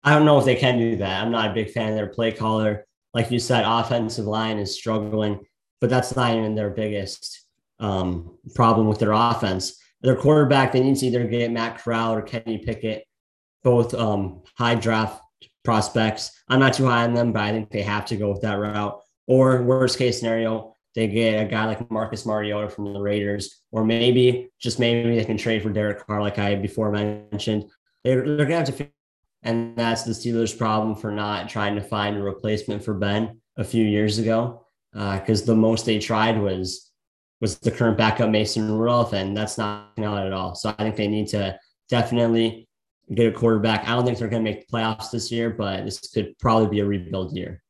I 0.04 0.14
don't 0.14 0.24
know 0.24 0.38
if 0.38 0.44
they 0.44 0.54
can 0.54 0.78
do 0.78 0.96
that. 0.96 1.22
I'm 1.22 1.32
not 1.32 1.50
a 1.50 1.54
big 1.54 1.70
fan 1.70 1.90
of 1.90 1.96
their 1.96 2.06
play 2.06 2.32
caller. 2.32 2.86
Like 3.14 3.30
you 3.30 3.38
said, 3.38 3.64
offensive 3.66 4.26
line 4.26 4.58
is 4.58 4.76
struggling, 4.76 5.40
but 5.80 5.90
that's 5.90 6.14
not 6.14 6.34
even 6.34 6.54
their 6.54 6.70
biggest 6.70 7.46
um, 7.80 8.38
problem 8.54 8.86
with 8.86 8.98
their 8.98 9.12
offense. 9.12 9.80
Their 10.02 10.16
quarterback, 10.16 10.72
they 10.72 10.80
need 10.80 10.96
to 10.98 11.06
either 11.06 11.24
get 11.26 11.50
Matt 11.50 11.78
Corral 11.78 12.14
or 12.14 12.22
Kenny 12.22 12.58
Pickett, 12.58 13.04
both 13.64 13.94
um, 13.94 14.42
high 14.56 14.76
draft 14.76 15.20
prospects. 15.64 16.30
I'm 16.48 16.60
not 16.60 16.74
too 16.74 16.86
high 16.86 17.04
on 17.04 17.14
them, 17.14 17.32
but 17.32 17.42
I 17.42 17.50
think 17.50 17.70
they 17.70 17.82
have 17.82 18.06
to 18.06 18.16
go 18.16 18.30
with 18.30 18.42
that 18.42 18.58
route. 18.58 19.00
Or 19.26 19.62
worst 19.62 19.98
case 19.98 20.20
scenario, 20.20 20.74
they 20.94 21.08
get 21.08 21.42
a 21.42 21.48
guy 21.48 21.66
like 21.66 21.90
Marcus 21.90 22.24
Mariota 22.24 22.70
from 22.70 22.92
the 22.92 23.00
Raiders, 23.00 23.60
or 23.72 23.84
maybe 23.84 24.48
just 24.60 24.78
maybe 24.78 25.16
they 25.16 25.24
can 25.24 25.36
trade 25.36 25.62
for 25.62 25.70
Derek 25.70 26.06
Carr, 26.06 26.22
like 26.22 26.38
I 26.38 26.54
before 26.54 26.90
mentioned. 26.90 27.70
They're, 28.04 28.36
they're 28.36 28.46
gonna 28.46 28.64
have 28.64 28.76
to, 28.76 28.88
and 29.42 29.76
that's 29.76 30.02
the 30.02 30.12
Steelers' 30.12 30.56
problem 30.56 30.96
for 30.96 31.10
not 31.10 31.48
trying 31.48 31.74
to 31.76 31.82
find 31.82 32.16
a 32.16 32.22
replacement 32.22 32.84
for 32.84 32.94
Ben 32.94 33.40
a 33.56 33.64
few 33.64 33.84
years 33.84 34.18
ago, 34.18 34.64
because 34.92 35.42
uh, 35.42 35.46
the 35.46 35.56
most 35.56 35.86
they 35.86 35.98
tried 35.98 36.38
was 36.38 36.90
was 37.40 37.58
the 37.58 37.70
current 37.70 37.96
backup 37.96 38.30
Mason 38.30 38.76
Rudolph, 38.76 39.12
and 39.12 39.36
that's 39.36 39.58
not 39.58 39.92
out 39.98 40.26
at 40.26 40.32
all. 40.32 40.54
So 40.56 40.74
I 40.76 40.82
think 40.82 40.96
they 40.96 41.06
need 41.06 41.28
to 41.28 41.58
definitely 41.88 42.68
get 43.14 43.32
a 43.32 43.36
quarterback. 43.36 43.88
I 43.88 43.94
don't 43.94 44.04
think 44.04 44.18
they're 44.18 44.28
going 44.28 44.44
to 44.44 44.50
make 44.50 44.66
the 44.66 44.76
playoffs 44.76 45.10
this 45.10 45.30
year, 45.30 45.50
but 45.50 45.84
this 45.84 46.00
could 46.12 46.36
probably 46.38 46.68
be 46.68 46.80
a 46.80 46.84
rebuild 46.84 47.36
year. 47.36 47.62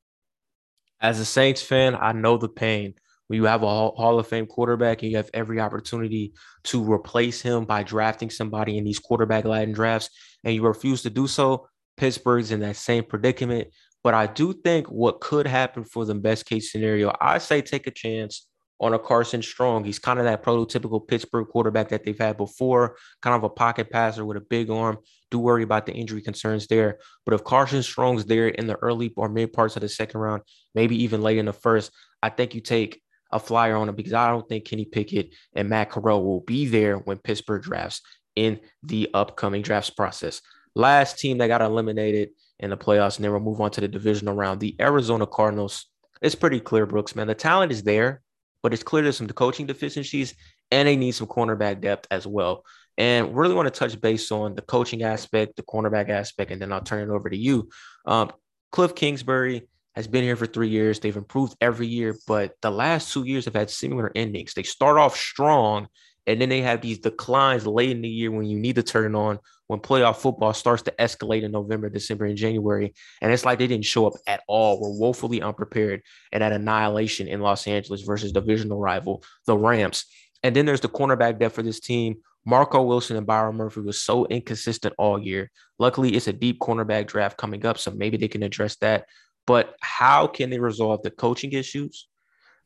As 1.01 1.21
a 1.21 1.25
Saints 1.25 1.63
fan, 1.63 1.95
I 1.95 2.13
know 2.13 2.39
the 2.39 2.49
pain. 2.49 2.95
When 3.27 3.37
you 3.37 3.45
have 3.45 3.63
a 3.63 3.67
Hall 3.67 4.19
of 4.19 4.27
Fame 4.27 4.47
quarterback 4.47 5.03
and 5.03 5.11
you 5.11 5.19
have 5.19 5.31
every 5.35 5.61
opportunity 5.61 6.33
to 6.65 6.83
replace 6.83 7.43
him 7.43 7.67
by 7.67 7.83
drafting 7.83 8.31
somebody 8.31 8.79
in 8.79 8.85
these 8.85 8.99
quarterback 8.99 9.45
laden 9.45 9.75
drafts, 9.75 10.09
and 10.49 10.55
you 10.55 10.63
refuse 10.63 11.03
to 11.03 11.11
do 11.11 11.27
so, 11.27 11.69
Pittsburgh's 11.99 12.53
in 12.53 12.61
that 12.61 12.77
same 12.77 13.05
predicament. 13.05 13.69
But 14.03 14.15
I 14.15 14.27
do 14.27 14.55
think 14.55 14.87
what 14.87 15.21
could 15.21 15.47
happen 15.47 15.85
for 15.85 16.07
the 16.07 16.15
best 16.15 16.47
case 16.47 16.73
scenario, 16.73 17.13
I 17.21 17.37
say 17.37 17.61
take 17.61 17.87
a 17.87 17.91
chance 17.91 18.47
on 18.81 18.95
a 18.95 18.99
Carson 18.99 19.43
Strong. 19.43 19.85
He's 19.85 19.99
kind 19.99 20.19
of 20.19 20.25
that 20.25 20.43
prototypical 20.43 21.07
Pittsburgh 21.07 21.49
quarterback 21.49 21.91
that 21.91 22.05
they've 22.05 22.19
had 22.19 22.39
before, 22.39 22.97
kind 23.21 23.37
of 23.37 23.45
a 23.45 23.51
pocket 23.51 23.91
passer 23.91 24.25
with 24.25 24.39
a 24.39 24.41
big 24.41 24.71
arm. 24.71 24.97
Do 25.31 25.39
worry 25.39 25.65
about 25.65 25.85
the 25.85 25.93
injury 25.93 26.23
concerns 26.23 26.67
there. 26.67 26.99
But 27.27 27.35
if 27.35 27.45
Carson 27.45 27.83
Strong's 27.83 28.25
there 28.25 28.49
in 28.49 28.67
the 28.67 28.77
early 28.77 29.13
or 29.17 29.29
mid 29.29 29.53
parts 29.53 29.77
of 29.77 29.83
the 29.83 29.89
second 29.91 30.19
round, 30.21 30.43
maybe 30.75 31.03
even 31.03 31.21
late 31.21 31.37
in 31.37 31.45
the 31.45 31.53
first, 31.53 31.91
I 32.23 32.31
think 32.31 32.55
you 32.55 32.63
take 32.63 33.03
a 33.31 33.39
flyer 33.39 33.77
on 33.77 33.91
him 33.91 33.95
because 33.95 34.15
I 34.15 34.31
don't 34.31 34.49
think 34.49 34.65
Kenny 34.65 34.87
Pickett 34.87 35.35
and 35.55 35.69
Matt 35.69 35.91
Corral 35.91 36.25
will 36.25 36.41
be 36.41 36.65
there 36.67 36.97
when 36.97 37.19
Pittsburgh 37.19 37.63
drafts 37.63 38.01
in 38.47 38.61
the 38.83 39.11
upcoming 39.15 39.63
drafts 39.63 39.91
process. 39.91 40.41
Last 40.75 41.19
team 41.19 41.39
that 41.39 41.49
got 41.49 41.63
eliminated 41.63 42.31
in 42.61 42.71
the 42.71 42.77
playoffs, 42.77 43.17
and 43.17 43.25
then 43.25 43.33
we'll 43.33 43.41
move 43.41 43.61
on 43.61 43.71
to 43.73 43.81
the 43.81 43.89
divisional 43.89 44.35
round. 44.35 44.61
The 44.61 44.77
Arizona 44.81 45.27
Cardinals. 45.27 45.87
It's 46.21 46.35
pretty 46.35 46.61
clear, 46.61 46.87
Brooks, 46.87 47.15
man. 47.15 47.29
The 47.29 47.35
talent 47.35 47.71
is 47.71 47.83
there 47.83 48.23
but 48.63 48.73
it's 48.75 48.83
clear 48.83 49.03
there's 49.03 49.17
some 49.17 49.29
coaching 49.29 49.67
deficiencies 49.67 50.35
and 50.71 50.87
they 50.87 50.97
need 50.97 51.13
some 51.13 51.27
cornerback 51.27 51.81
depth 51.81 52.07
as 52.11 52.27
well. 52.27 52.65
And 52.97 53.37
really 53.37 53.55
want 53.55 53.73
to 53.73 53.79
touch 53.79 54.01
base 54.01 54.31
on 54.33 54.55
the 54.57 54.63
coaching 54.63 55.05
aspect, 55.05 55.57
the 55.57 55.63
cornerback 55.63 56.09
aspect, 56.09 56.51
and 56.51 56.61
then 56.61 56.73
I'll 56.73 56.83
turn 56.83 57.09
it 57.09 57.13
over 57.13 57.31
to 57.31 57.37
you. 57.37 57.69
Um, 58.07 58.33
Cliff 58.73 58.95
Kingsbury 58.95 59.69
has 59.95 60.09
been 60.09 60.25
here 60.25 60.37
for 60.37 60.47
three 60.47 60.69
years. 60.69 60.99
They've 60.99 61.17
improved 61.17 61.57
every 61.61 61.87
year, 61.87 62.17
but 62.27 62.55
the 62.61 62.71
last 62.71 63.13
two 63.13 63.25
years 63.25 63.45
have 63.45 63.55
had 63.55 63.71
similar 63.71 64.11
endings. 64.15 64.53
They 64.53 64.65
start 64.65 64.99
off 64.99 65.17
strong 65.17 65.87
and 66.29 66.39
then 66.39 66.51
they 66.51 66.61
have 66.61 66.83
these 66.83 66.99
declines 66.99 67.67
late 67.67 67.91
in 67.91 68.03
the 68.03 68.09
year 68.09 68.31
when 68.31 68.45
you 68.45 68.59
need 68.59 68.77
to 68.77 68.83
turn 68.83 69.15
it 69.15 69.19
on, 69.19 69.39
when 69.67 69.81
playoff 69.81 70.17
football 70.17 70.53
starts 70.53 70.83
to 70.83 70.95
escalate 70.99 71.43
in 71.43 71.51
November, 71.51 71.89
December, 71.89 72.27
and 72.27 72.37
January. 72.37 72.93
And 73.23 73.33
it's 73.33 73.47
like 73.47 73.59
they 73.59 73.67
didn't 73.67 73.87
show 73.87 74.07
up 74.07 74.13
at 74.27 74.43
all. 74.47 74.79
We're 74.79 74.99
woefully 74.99 75.41
unprepared 75.41 76.03
and 76.31 76.45
at 76.45 76.53
annihilation 76.53 77.29
in 77.29 77.41
Los 77.41 77.67
Angeles 77.67 78.03
versus 78.03 78.33
divisional 78.33 78.79
rival, 78.79 79.25
the 79.47 79.57
Rams. 79.57 80.05
And 80.43 80.55
then 80.55 80.67
there's 80.67 80.83
the 80.83 80.89
cornerback 80.89 81.39
depth 81.39 81.55
for 81.55 81.63
this 81.63 81.81
team. 81.81 82.17
Marco 82.45 82.83
Wilson 82.83 83.17
and 83.17 83.27
Byron 83.27 83.57
Murphy 83.57 83.81
was 83.81 84.01
so 84.01 84.27
inconsistent 84.27 84.95
all 84.99 85.19
year. 85.19 85.51
Luckily, 85.79 86.15
it's 86.15 86.29
a 86.29 86.33
deep 86.35 86.59
cornerback 86.61 87.07
draft 87.07 87.39
coming 87.39 87.65
up, 87.65 87.79
so 87.79 87.91
maybe 87.91 88.19
they 88.19 88.29
can 88.29 88.43
address 88.43 88.77
that. 88.77 89.07
But 89.47 89.77
how 89.81 90.27
can 90.27 90.51
they 90.51 90.59
resolve 90.59 91.03
the 91.03 91.11
coaching 91.11 91.53
issues, 91.53 92.07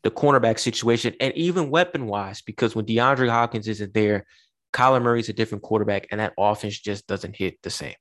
the 0.02 0.10
cornerback 0.10 0.58
situation, 0.58 1.14
and 1.20 1.32
even 1.34 1.70
weapon 1.70 2.06
wise, 2.06 2.42
because 2.42 2.74
when 2.74 2.86
DeAndre 2.86 3.30
Hopkins 3.30 3.68
isn't 3.68 3.94
there, 3.94 4.26
Kyler 4.72 5.02
Murray's 5.02 5.28
a 5.28 5.32
different 5.32 5.62
quarterback, 5.62 6.08
and 6.10 6.20
that 6.20 6.32
offense 6.38 6.78
just 6.78 7.06
doesn't 7.06 7.36
hit 7.36 7.62
the 7.62 7.70
same. 7.70 7.94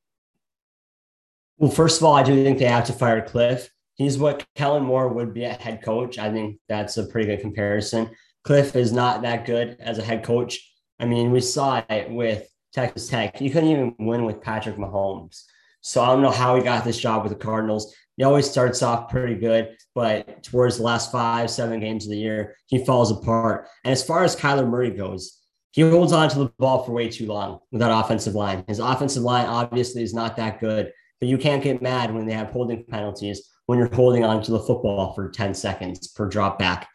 Well, 1.57 1.69
first 1.69 1.99
of 1.99 2.05
all, 2.05 2.13
I 2.13 2.23
do 2.23 2.43
think 2.43 2.57
they 2.57 2.65
have 2.65 2.85
to 2.85 2.93
fire 2.93 3.21
Cliff. 3.21 3.69
He's 3.95 4.17
what 4.17 4.45
Kellen 4.55 4.83
Moore 4.83 5.09
would 5.09 5.33
be 5.33 5.43
a 5.43 5.53
head 5.53 5.83
coach. 5.83 6.17
I 6.17 6.31
think 6.31 6.59
that's 6.67 6.97
a 6.97 7.05
pretty 7.05 7.27
good 7.27 7.41
comparison. 7.41 8.09
Cliff 8.43 8.75
is 8.75 8.91
not 8.91 9.21
that 9.21 9.45
good 9.45 9.77
as 9.79 9.99
a 9.99 10.03
head 10.03 10.23
coach. 10.23 10.59
I 10.99 11.05
mean, 11.05 11.29
we 11.31 11.41
saw 11.41 11.83
it 11.87 12.09
with 12.09 12.47
Texas 12.73 13.09
Tech. 13.09 13.39
You 13.39 13.51
couldn't 13.51 13.69
even 13.69 13.95
win 13.99 14.25
with 14.25 14.41
Patrick 14.41 14.77
Mahomes. 14.77 15.43
So 15.81 16.01
I 16.01 16.07
don't 16.07 16.21
know 16.21 16.31
how 16.31 16.55
he 16.55 16.63
got 16.63 16.83
this 16.83 16.97
job 16.97 17.23
with 17.23 17.31
the 17.31 17.37
Cardinals. 17.37 17.93
He 18.17 18.23
always 18.23 18.49
starts 18.49 18.81
off 18.83 19.09
pretty 19.09 19.35
good, 19.35 19.75
but 19.95 20.43
towards 20.43 20.77
the 20.77 20.83
last 20.83 21.11
five, 21.11 21.49
seven 21.49 21.79
games 21.79 22.05
of 22.05 22.11
the 22.11 22.17
year, 22.17 22.55
he 22.67 22.85
falls 22.85 23.11
apart. 23.11 23.67
And 23.83 23.91
as 23.91 24.03
far 24.03 24.23
as 24.23 24.35
Kyler 24.35 24.69
Murray 24.69 24.91
goes, 24.91 25.39
he 25.71 25.81
holds 25.81 26.11
on 26.11 26.29
to 26.29 26.39
the 26.39 26.53
ball 26.59 26.83
for 26.83 26.91
way 26.91 27.09
too 27.09 27.27
long 27.27 27.59
with 27.71 27.79
that 27.79 27.97
offensive 27.97 28.35
line. 28.35 28.65
His 28.67 28.79
offensive 28.79 29.23
line 29.23 29.45
obviously 29.45 30.03
is 30.03 30.13
not 30.13 30.35
that 30.35 30.59
good, 30.59 30.91
but 31.19 31.29
you 31.29 31.37
can't 31.37 31.63
get 31.63 31.81
mad 31.81 32.13
when 32.13 32.25
they 32.25 32.33
have 32.33 32.51
holding 32.51 32.83
penalties 32.83 33.47
when 33.71 33.79
you're 33.79 33.93
holding 33.93 34.25
on 34.25 34.43
to 34.43 34.51
the 34.51 34.59
football 34.59 35.13
for 35.13 35.29
10 35.29 35.53
seconds 35.53 36.09
per 36.09 36.27
drop 36.27 36.59
back. 36.59 36.89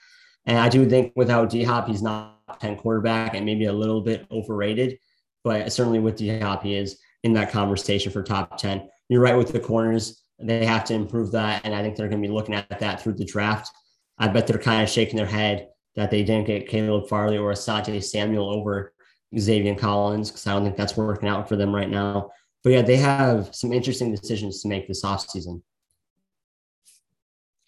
And 0.45 0.59
I 0.59 0.69
do 0.69 0.87
think 0.87 1.15
without 1.17 1.49
D 1.49 1.65
Hop, 1.65 1.89
he's 1.89 2.03
not 2.03 2.61
10 2.61 2.77
quarterback 2.77 3.35
and 3.35 3.47
maybe 3.47 3.65
a 3.65 3.73
little 3.73 4.03
bit 4.03 4.27
overrated, 4.31 4.99
but 5.43 5.73
certainly 5.73 6.01
with 6.01 6.17
D 6.17 6.39
Hop, 6.39 6.63
he 6.63 6.75
is 6.75 6.99
in 7.23 7.33
that 7.33 7.51
conversation 7.51 8.13
for 8.13 8.23
top 8.23 8.59
10. 8.59 8.89
You're 9.09 9.23
right 9.23 9.39
with 9.39 9.53
the 9.53 9.61
corners. 9.61 10.23
They 10.39 10.67
have 10.67 10.85
to 10.85 10.95
improve 10.95 11.33
that. 11.33 11.63
And 11.65 11.75
I 11.75 11.83
think 11.83 11.97
they're 11.97 12.09
going 12.09 12.23
to 12.23 12.29
be 12.29 12.33
looking 12.33 12.55
at 12.55 12.81
that 12.81 13.03
through 13.03 13.15
the 13.15 13.25
draft. 13.25 13.71
I 14.19 14.29
bet 14.29 14.47
they're 14.47 14.59
kind 14.59 14.83
of 14.83 14.89
shaking 14.89 15.17
their 15.17 15.27
head 15.27 15.69
that 15.95 16.11
they 16.11 16.23
didn't 16.23 16.47
get 16.47 16.69
Caleb 16.69 17.09
Farley 17.09 17.39
or 17.39 17.53
Asante 17.53 18.03
Samuel 18.03 18.51
over 18.51 18.93
Zaven 19.35 19.79
Collins 19.79 20.31
because 20.31 20.47
I 20.47 20.53
don't 20.53 20.65
think 20.65 20.77
that's 20.77 20.97
working 20.97 21.29
out 21.29 21.49
for 21.49 21.57
them 21.57 21.75
right 21.75 21.89
now. 21.89 22.31
But 22.63 22.71
yeah, 22.71 22.83
they 22.83 22.97
have 22.97 23.55
some 23.55 23.73
interesting 23.73 24.11
decisions 24.11 24.63
to 24.63 24.69
make 24.69 24.89
this 24.89 25.05
offseason. 25.05 25.63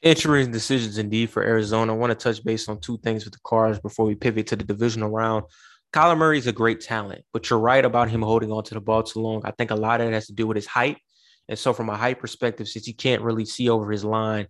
Interesting 0.03 0.53
decisions 0.53 0.99
indeed 0.99 1.31
for 1.31 1.43
Arizona. 1.43 1.93
I 1.93 1.97
want 1.97 2.11
to 2.11 2.15
touch 2.15 2.45
base 2.45 2.69
on 2.69 2.81
two 2.81 2.99
things 2.99 3.25
with 3.25 3.35
the 3.35 3.41
Cards 3.45 3.81
before 3.81 4.07
we 4.07 4.15
pivot 4.15 4.47
to 4.49 4.57
the 4.57 4.65
divisional 4.65 5.11
round. 5.11 5.45
Kyler 5.93 6.19
Murray 6.19 6.39
is 6.39 6.47
a 6.47 6.53
great 6.53 6.81
talent, 6.81 7.25
but 7.33 7.49
you're 7.49 7.59
right 7.59 7.85
about 7.85 8.11
him 8.11 8.23
holding 8.23 8.53
on 8.53 8.63
to 8.65 8.75
the 8.75 8.81
ball 8.81 9.03
too 9.03 9.21
long. 9.21 9.43
I 9.45 9.53
think 9.53 9.71
a 9.71 9.75
lot 9.75 10.01
of 10.01 10.09
it 10.09 10.13
has 10.13 10.27
to 10.27 10.35
do 10.35 10.47
with 10.47 10.57
his 10.57 10.67
height 10.67 10.99
and 11.49 11.59
so, 11.59 11.73
from 11.73 11.89
a 11.89 11.97
height 11.97 12.19
perspective, 12.19 12.69
since 12.69 12.85
he 12.85 12.93
can't 12.93 13.23
really 13.23 13.45
see 13.45 13.69
over 13.69 13.91
his 13.91 14.05
line, 14.05 14.49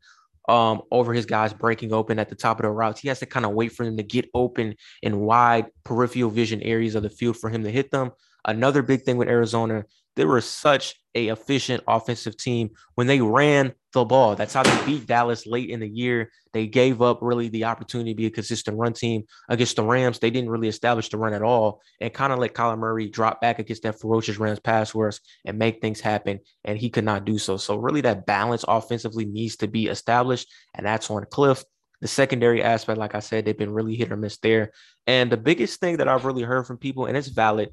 um, 0.48 0.82
over 0.90 1.12
his 1.12 1.26
guys 1.26 1.52
breaking 1.52 1.92
open 1.92 2.18
at 2.18 2.28
the 2.28 2.34
top 2.34 2.58
of 2.58 2.64
the 2.64 2.70
routes, 2.70 3.00
he 3.00 3.08
has 3.08 3.20
to 3.20 3.26
kind 3.26 3.46
of 3.46 3.52
wait 3.52 3.72
for 3.72 3.84
them 3.84 3.96
to 3.96 4.02
get 4.02 4.28
open 4.34 4.74
in 5.02 5.20
wide 5.20 5.66
peripheral 5.84 6.30
vision 6.30 6.62
areas 6.62 6.94
of 6.94 7.02
the 7.02 7.10
field 7.10 7.36
for 7.36 7.50
him 7.50 7.62
to 7.64 7.70
hit 7.70 7.90
them. 7.90 8.10
Another 8.44 8.82
big 8.82 9.02
thing 9.02 9.18
with 9.18 9.28
Arizona, 9.28 9.84
they 10.16 10.24
were 10.24 10.40
such 10.40 10.94
a 11.14 11.28
efficient 11.28 11.82
offensive 11.86 12.36
team 12.36 12.70
when 12.94 13.06
they 13.06 13.20
ran 13.20 13.72
the 13.92 14.04
ball. 14.04 14.36
That's 14.36 14.52
how 14.52 14.62
they 14.62 14.86
beat 14.86 15.06
Dallas 15.06 15.46
late 15.46 15.70
in 15.70 15.80
the 15.80 15.88
year. 15.88 16.30
They 16.52 16.66
gave 16.66 17.00
up 17.00 17.18
really 17.22 17.48
the 17.48 17.64
opportunity 17.64 18.12
to 18.12 18.16
be 18.16 18.26
a 18.26 18.30
consistent 18.30 18.76
run 18.76 18.92
team 18.92 19.24
against 19.48 19.76
the 19.76 19.82
Rams. 19.82 20.18
They 20.18 20.30
didn't 20.30 20.50
really 20.50 20.68
establish 20.68 21.08
the 21.08 21.18
run 21.18 21.32
at 21.32 21.42
all 21.42 21.80
and 22.00 22.12
kind 22.12 22.32
of 22.32 22.38
let 22.38 22.54
Kyler 22.54 22.78
Murray 22.78 23.08
drop 23.08 23.40
back 23.40 23.58
against 23.58 23.82
that 23.84 24.00
ferocious 24.00 24.38
Rams 24.38 24.60
pass 24.60 24.94
rush 24.94 25.18
and 25.44 25.58
make 25.58 25.80
things 25.80 26.00
happen. 26.00 26.40
And 26.64 26.78
he 26.78 26.90
could 26.90 27.04
not 27.04 27.24
do 27.24 27.38
so. 27.38 27.56
So 27.56 27.76
really 27.76 28.02
that 28.02 28.26
balance 28.26 28.64
offensively 28.66 29.24
needs 29.24 29.56
to 29.56 29.68
be 29.68 29.86
established. 29.86 30.52
And 30.74 30.84
that's 30.84 31.10
on 31.10 31.24
Cliff. 31.30 31.64
The 32.00 32.08
secondary 32.08 32.62
aspect, 32.62 32.98
like 32.98 33.14
I 33.16 33.20
said, 33.20 33.44
they've 33.44 33.58
been 33.58 33.72
really 33.72 33.96
hit 33.96 34.12
or 34.12 34.16
miss 34.16 34.38
there. 34.38 34.70
And 35.06 35.32
the 35.32 35.36
biggest 35.36 35.80
thing 35.80 35.96
that 35.96 36.06
I've 36.06 36.24
really 36.26 36.42
heard 36.42 36.66
from 36.66 36.76
people, 36.76 37.06
and 37.06 37.16
it's 37.16 37.28
valid, 37.28 37.70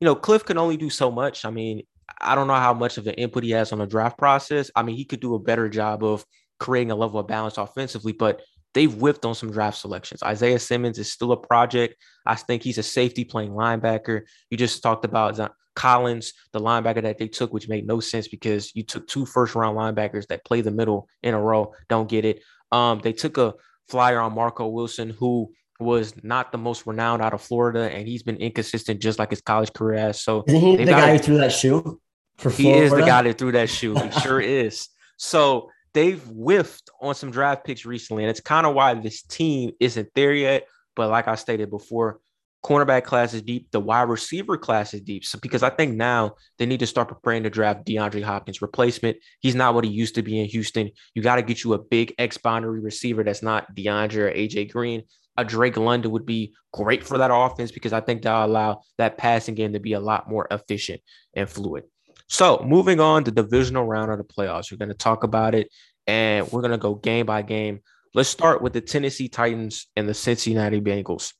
you 0.00 0.04
know, 0.04 0.14
Cliff 0.14 0.44
can 0.44 0.58
only 0.58 0.76
do 0.76 0.90
so 0.90 1.10
much. 1.10 1.44
I 1.44 1.50
mean, 1.50 1.82
I 2.20 2.34
don't 2.34 2.46
know 2.46 2.54
how 2.54 2.74
much 2.74 2.98
of 2.98 3.06
an 3.06 3.14
input 3.14 3.44
he 3.44 3.50
has 3.50 3.72
on 3.72 3.78
the 3.78 3.86
draft 3.86 4.18
process. 4.18 4.70
I 4.74 4.82
mean, 4.82 4.96
he 4.96 5.04
could 5.04 5.20
do 5.20 5.34
a 5.34 5.38
better 5.38 5.68
job 5.68 6.04
of 6.04 6.24
creating 6.58 6.90
a 6.90 6.96
level 6.96 7.20
of 7.20 7.26
balance 7.26 7.58
offensively, 7.58 8.12
but 8.12 8.42
they've 8.74 8.94
whipped 8.94 9.24
on 9.24 9.34
some 9.34 9.50
draft 9.50 9.78
selections. 9.78 10.22
Isaiah 10.22 10.58
Simmons 10.58 10.98
is 10.98 11.12
still 11.12 11.32
a 11.32 11.36
project. 11.36 11.96
I 12.24 12.34
think 12.34 12.62
he's 12.62 12.78
a 12.78 12.82
safety 12.82 13.24
playing 13.24 13.50
linebacker. 13.50 14.22
You 14.50 14.56
just 14.56 14.82
talked 14.82 15.04
about 15.04 15.38
Collins, 15.74 16.32
the 16.52 16.60
linebacker 16.60 17.02
that 17.02 17.18
they 17.18 17.28
took, 17.28 17.52
which 17.52 17.68
made 17.68 17.86
no 17.86 18.00
sense 18.00 18.28
because 18.28 18.74
you 18.74 18.82
took 18.82 19.06
two 19.06 19.26
first 19.26 19.54
round 19.54 19.76
linebackers 19.76 20.26
that 20.28 20.44
play 20.44 20.60
the 20.62 20.70
middle 20.70 21.08
in 21.22 21.34
a 21.34 21.40
row. 21.40 21.72
Don't 21.88 22.08
get 22.08 22.24
it. 22.24 22.42
Um, 22.72 23.00
they 23.00 23.12
took 23.12 23.38
a 23.38 23.54
flyer 23.88 24.18
on 24.18 24.34
Marco 24.34 24.66
Wilson, 24.66 25.10
who 25.10 25.52
was 25.78 26.14
not 26.22 26.52
the 26.52 26.58
most 26.58 26.86
renowned 26.86 27.22
out 27.22 27.34
of 27.34 27.42
Florida, 27.42 27.90
and 27.90 28.08
he's 28.08 28.22
been 28.22 28.36
inconsistent 28.36 29.00
just 29.00 29.18
like 29.18 29.30
his 29.30 29.40
college 29.40 29.72
career 29.72 29.98
has. 29.98 30.20
So 30.20 30.44
isn't 30.46 30.60
he 30.60 30.76
the 30.76 30.84
guy 30.86 31.12
who 31.12 31.18
threw 31.18 31.38
that 31.38 31.52
shoe? 31.52 32.00
For 32.38 32.50
he 32.50 32.64
Florida? 32.64 32.84
is 32.84 32.92
the 32.92 33.00
guy 33.00 33.22
that 33.22 33.38
threw 33.38 33.52
that 33.52 33.70
shoe. 33.70 33.94
He 33.94 34.10
sure 34.20 34.40
is. 34.40 34.88
So 35.16 35.70
they've 35.94 36.22
whiffed 36.22 36.90
on 37.00 37.14
some 37.14 37.30
draft 37.30 37.64
picks 37.64 37.84
recently, 37.84 38.24
and 38.24 38.30
it's 38.30 38.40
kind 38.40 38.66
of 38.66 38.74
why 38.74 38.94
this 38.94 39.22
team 39.22 39.72
isn't 39.80 40.08
there 40.14 40.32
yet. 40.32 40.66
But 40.94 41.10
like 41.10 41.28
I 41.28 41.34
stated 41.34 41.70
before, 41.70 42.20
cornerback 42.66 43.04
class 43.04 43.32
is 43.32 43.42
deep, 43.42 43.70
the 43.70 43.78
wide 43.78 44.08
receiver 44.08 44.56
class 44.56 44.92
is 44.92 45.00
deep. 45.00 45.24
So 45.24 45.38
because 45.40 45.62
I 45.62 45.70
think 45.70 45.94
now 45.94 46.34
they 46.58 46.66
need 46.66 46.80
to 46.80 46.86
start 46.86 47.08
preparing 47.08 47.44
to 47.44 47.50
draft 47.50 47.86
DeAndre 47.86 48.22
Hopkins 48.22 48.60
replacement. 48.60 49.18
He's 49.40 49.54
not 49.54 49.74
what 49.74 49.84
he 49.84 49.90
used 49.90 50.16
to 50.16 50.22
be 50.22 50.40
in 50.40 50.46
Houston. 50.46 50.90
You 51.14 51.22
got 51.22 51.36
to 51.36 51.42
get 51.42 51.62
you 51.62 51.74
a 51.74 51.78
big 51.78 52.14
X 52.18 52.38
boundary 52.38 52.80
receiver 52.80 53.22
that's 53.22 53.42
not 53.42 53.74
DeAndre 53.76 54.16
or 54.16 54.32
AJ 54.32 54.72
Green. 54.72 55.04
A 55.38 55.44
Drake 55.44 55.76
London 55.76 56.10
would 56.12 56.26
be 56.26 56.54
great 56.72 57.04
for 57.04 57.18
that 57.18 57.30
offense 57.32 57.70
because 57.70 57.92
I 57.92 58.00
think 58.00 58.22
that'll 58.22 58.46
allow 58.46 58.82
that 58.98 59.18
passing 59.18 59.54
game 59.54 59.72
to 59.72 59.80
be 59.80 59.92
a 59.94 60.00
lot 60.00 60.28
more 60.28 60.46
efficient 60.50 61.00
and 61.34 61.48
fluid. 61.48 61.84
So 62.28 62.64
moving 62.66 63.00
on 63.00 63.24
to 63.24 63.30
the 63.30 63.42
divisional 63.42 63.84
round 63.84 64.10
of 64.10 64.18
the 64.18 64.24
playoffs, 64.24 64.70
we're 64.70 64.78
going 64.78 64.88
to 64.88 64.94
talk 64.94 65.24
about 65.24 65.54
it 65.54 65.70
and 66.06 66.50
we're 66.50 66.62
going 66.62 66.72
to 66.72 66.78
go 66.78 66.94
game 66.94 67.26
by 67.26 67.42
game. 67.42 67.80
Let's 68.14 68.28
start 68.28 68.62
with 68.62 68.72
the 68.72 68.80
Tennessee 68.80 69.28
Titans 69.28 69.86
and 69.96 70.08
the 70.08 70.14
Cincinnati 70.14 70.80
Bengals. 70.80 71.32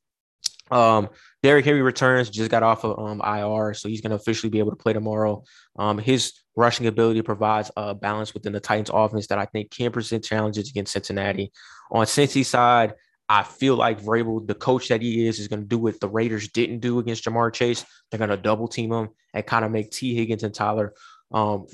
Um, 0.71 1.09
Derrick 1.43 1.65
Henry 1.65 1.83
returns, 1.83 2.29
just 2.29 2.51
got 2.51 2.63
off 2.63 2.85
of 2.85 2.99
um, 2.99 3.21
IR, 3.25 3.73
so 3.75 3.89
he's 3.89 4.01
going 4.01 4.11
to 4.11 4.17
officially 4.17 4.51
be 4.51 4.59
able 4.59 4.73
to 4.73 4.77
play 4.77 4.93
tomorrow. 4.93 5.45
Um, 5.79 5.99
his 5.99 6.33
rushing 6.57 6.87
ability 6.87 7.23
provides 7.23 7.71
a 7.77 7.95
balance 7.95 8.35
within 8.35 8.53
the 8.53 8.61
Titans 8.61 8.91
offense 8.93 9.29
that 9.29 9.39
I 9.39 9.47
think 9.47 9.71
can 9.71 9.93
present 9.93 10.25
challenges 10.25 10.69
against 10.69 10.93
Cincinnati. 10.93 11.53
On 11.93 12.05
Cincy 12.05 12.45
side, 12.45 12.95
I 13.29 13.43
feel 13.43 13.75
like 13.75 14.01
Vrabel, 14.01 14.47
the 14.47 14.55
coach 14.55 14.89
that 14.89 15.03
he 15.03 15.27
is, 15.27 15.41
is 15.41 15.49
going 15.49 15.63
to 15.63 15.67
do 15.67 15.79
what 15.79 15.99
the 16.01 16.09
Raiders 16.09 16.49
didn't 16.49 16.79
do 16.79 17.01
against 17.01 17.25
Ja'Marr 17.25 17.53
Chase. 17.53 17.85
They're 18.11 18.19
going 18.19 18.31
to 18.31 18.37
double 18.37 18.69
team 18.69 18.93
him 18.93 19.09
and 19.35 19.47
kind 19.47 19.65
of 19.65 19.73
make 19.73 19.91
Tee 19.91 20.15
Higgins 20.15 20.45
and 20.45 20.55
Tyler 20.55 20.95
um, 21.33 21.67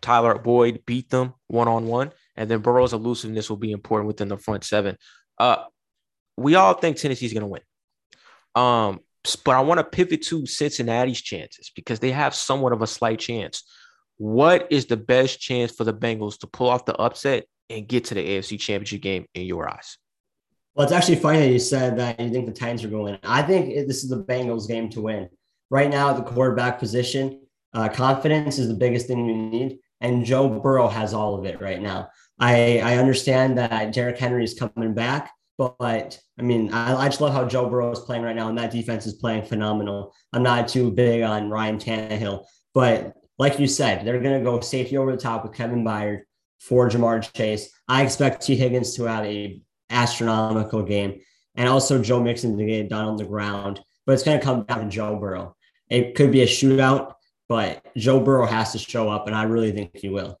Tyler 0.00 0.38
Boyd 0.38 0.82
beat 0.86 1.10
them 1.10 1.34
one 1.48 1.68
on 1.68 1.86
one, 1.86 2.12
and 2.36 2.50
then 2.50 2.60
Burrow's 2.60 2.92
elusiveness 2.92 3.50
will 3.50 3.56
be 3.56 3.72
important 3.72 4.06
within 4.06 4.28
the 4.28 4.36
front 4.36 4.64
seven. 4.64 4.96
Uh, 5.38 5.64
we 6.36 6.54
all 6.54 6.74
think 6.74 6.96
Tennessee's 6.96 7.32
going 7.32 7.42
to 7.42 7.46
win. 7.46 7.62
Um, 8.54 9.00
but 9.44 9.56
I 9.56 9.60
want 9.60 9.78
to 9.78 9.84
pivot 9.84 10.22
to 10.26 10.46
Cincinnati's 10.46 11.20
chances 11.20 11.70
because 11.74 12.00
they 12.00 12.12
have 12.12 12.34
somewhat 12.34 12.72
of 12.72 12.82
a 12.82 12.86
slight 12.86 13.18
chance. 13.18 13.64
What 14.16 14.68
is 14.70 14.86
the 14.86 14.96
best 14.96 15.40
chance 15.40 15.72
for 15.72 15.84
the 15.84 15.94
Bengals 15.94 16.38
to 16.40 16.46
pull 16.46 16.68
off 16.68 16.84
the 16.84 16.96
upset 16.96 17.44
and 17.68 17.86
get 17.86 18.06
to 18.06 18.14
the 18.14 18.26
AFC 18.26 18.58
Championship 18.58 19.02
game 19.02 19.26
in 19.34 19.42
your 19.42 19.68
eyes? 19.68 19.98
Well, 20.78 20.84
it's 20.84 20.94
actually 20.94 21.16
funny 21.16 21.40
that 21.40 21.50
you 21.50 21.58
said 21.58 21.98
that 21.98 22.20
you 22.20 22.30
think 22.30 22.46
the 22.46 22.52
Titans 22.52 22.84
are 22.84 22.88
going. 22.88 23.18
I 23.24 23.42
think 23.42 23.88
this 23.88 24.04
is 24.04 24.10
the 24.10 24.22
Bengals 24.22 24.68
game 24.68 24.88
to 24.90 25.00
win. 25.00 25.28
Right 25.70 25.90
now, 25.90 26.12
the 26.12 26.22
quarterback 26.22 26.78
position, 26.78 27.40
uh, 27.74 27.88
confidence 27.88 28.60
is 28.60 28.68
the 28.68 28.74
biggest 28.74 29.08
thing 29.08 29.26
you 29.26 29.34
need. 29.34 29.80
And 30.00 30.24
Joe 30.24 30.48
Burrow 30.48 30.86
has 30.86 31.14
all 31.14 31.34
of 31.34 31.44
it 31.46 31.60
right 31.60 31.82
now. 31.82 32.10
I, 32.38 32.78
I 32.78 32.98
understand 32.98 33.58
that 33.58 33.92
Derrick 33.92 34.18
Henry 34.18 34.44
is 34.44 34.54
coming 34.54 34.94
back, 34.94 35.32
but 35.56 36.16
I 36.38 36.42
mean, 36.42 36.72
I, 36.72 36.94
I 36.94 37.08
just 37.08 37.20
love 37.20 37.32
how 37.32 37.44
Joe 37.44 37.68
Burrow 37.68 37.90
is 37.90 37.98
playing 37.98 38.22
right 38.22 38.36
now, 38.36 38.48
and 38.48 38.56
that 38.58 38.70
defense 38.70 39.04
is 39.04 39.14
playing 39.14 39.46
phenomenal. 39.46 40.14
I'm 40.32 40.44
not 40.44 40.68
too 40.68 40.92
big 40.92 41.22
on 41.22 41.50
Ryan 41.50 41.78
Tannehill, 41.78 42.44
but 42.72 43.14
like 43.36 43.58
you 43.58 43.66
said, 43.66 44.06
they're 44.06 44.20
going 44.20 44.38
to 44.38 44.48
go 44.48 44.60
safety 44.60 44.96
over 44.96 45.10
the 45.10 45.18
top 45.18 45.42
with 45.42 45.54
Kevin 45.54 45.82
Byard 45.82 46.20
for 46.60 46.88
Ja'Marr 46.88 47.32
Chase. 47.32 47.68
I 47.88 48.04
expect 48.04 48.46
Tee 48.46 48.54
Higgins 48.54 48.94
to 48.94 49.04
have 49.06 49.24
a 49.24 49.60
astronomical 49.90 50.82
game, 50.82 51.20
and 51.56 51.68
also 51.68 52.02
Joe 52.02 52.22
Mixon 52.22 52.56
to 52.56 52.64
get 52.64 52.80
it 52.80 52.88
done 52.88 53.06
on 53.06 53.16
the 53.16 53.24
ground. 53.24 53.80
But 54.06 54.12
it's 54.12 54.22
going 54.22 54.38
to 54.38 54.44
come 54.44 54.64
down 54.64 54.84
to 54.84 54.88
Joe 54.88 55.16
Burrow. 55.16 55.54
It 55.90 56.14
could 56.14 56.32
be 56.32 56.42
a 56.42 56.46
shootout, 56.46 57.14
but 57.48 57.84
Joe 57.96 58.20
Burrow 58.20 58.46
has 58.46 58.72
to 58.72 58.78
show 58.78 59.08
up, 59.08 59.26
and 59.26 59.36
I 59.36 59.44
really 59.44 59.72
think 59.72 59.96
he 59.96 60.08
will. 60.08 60.38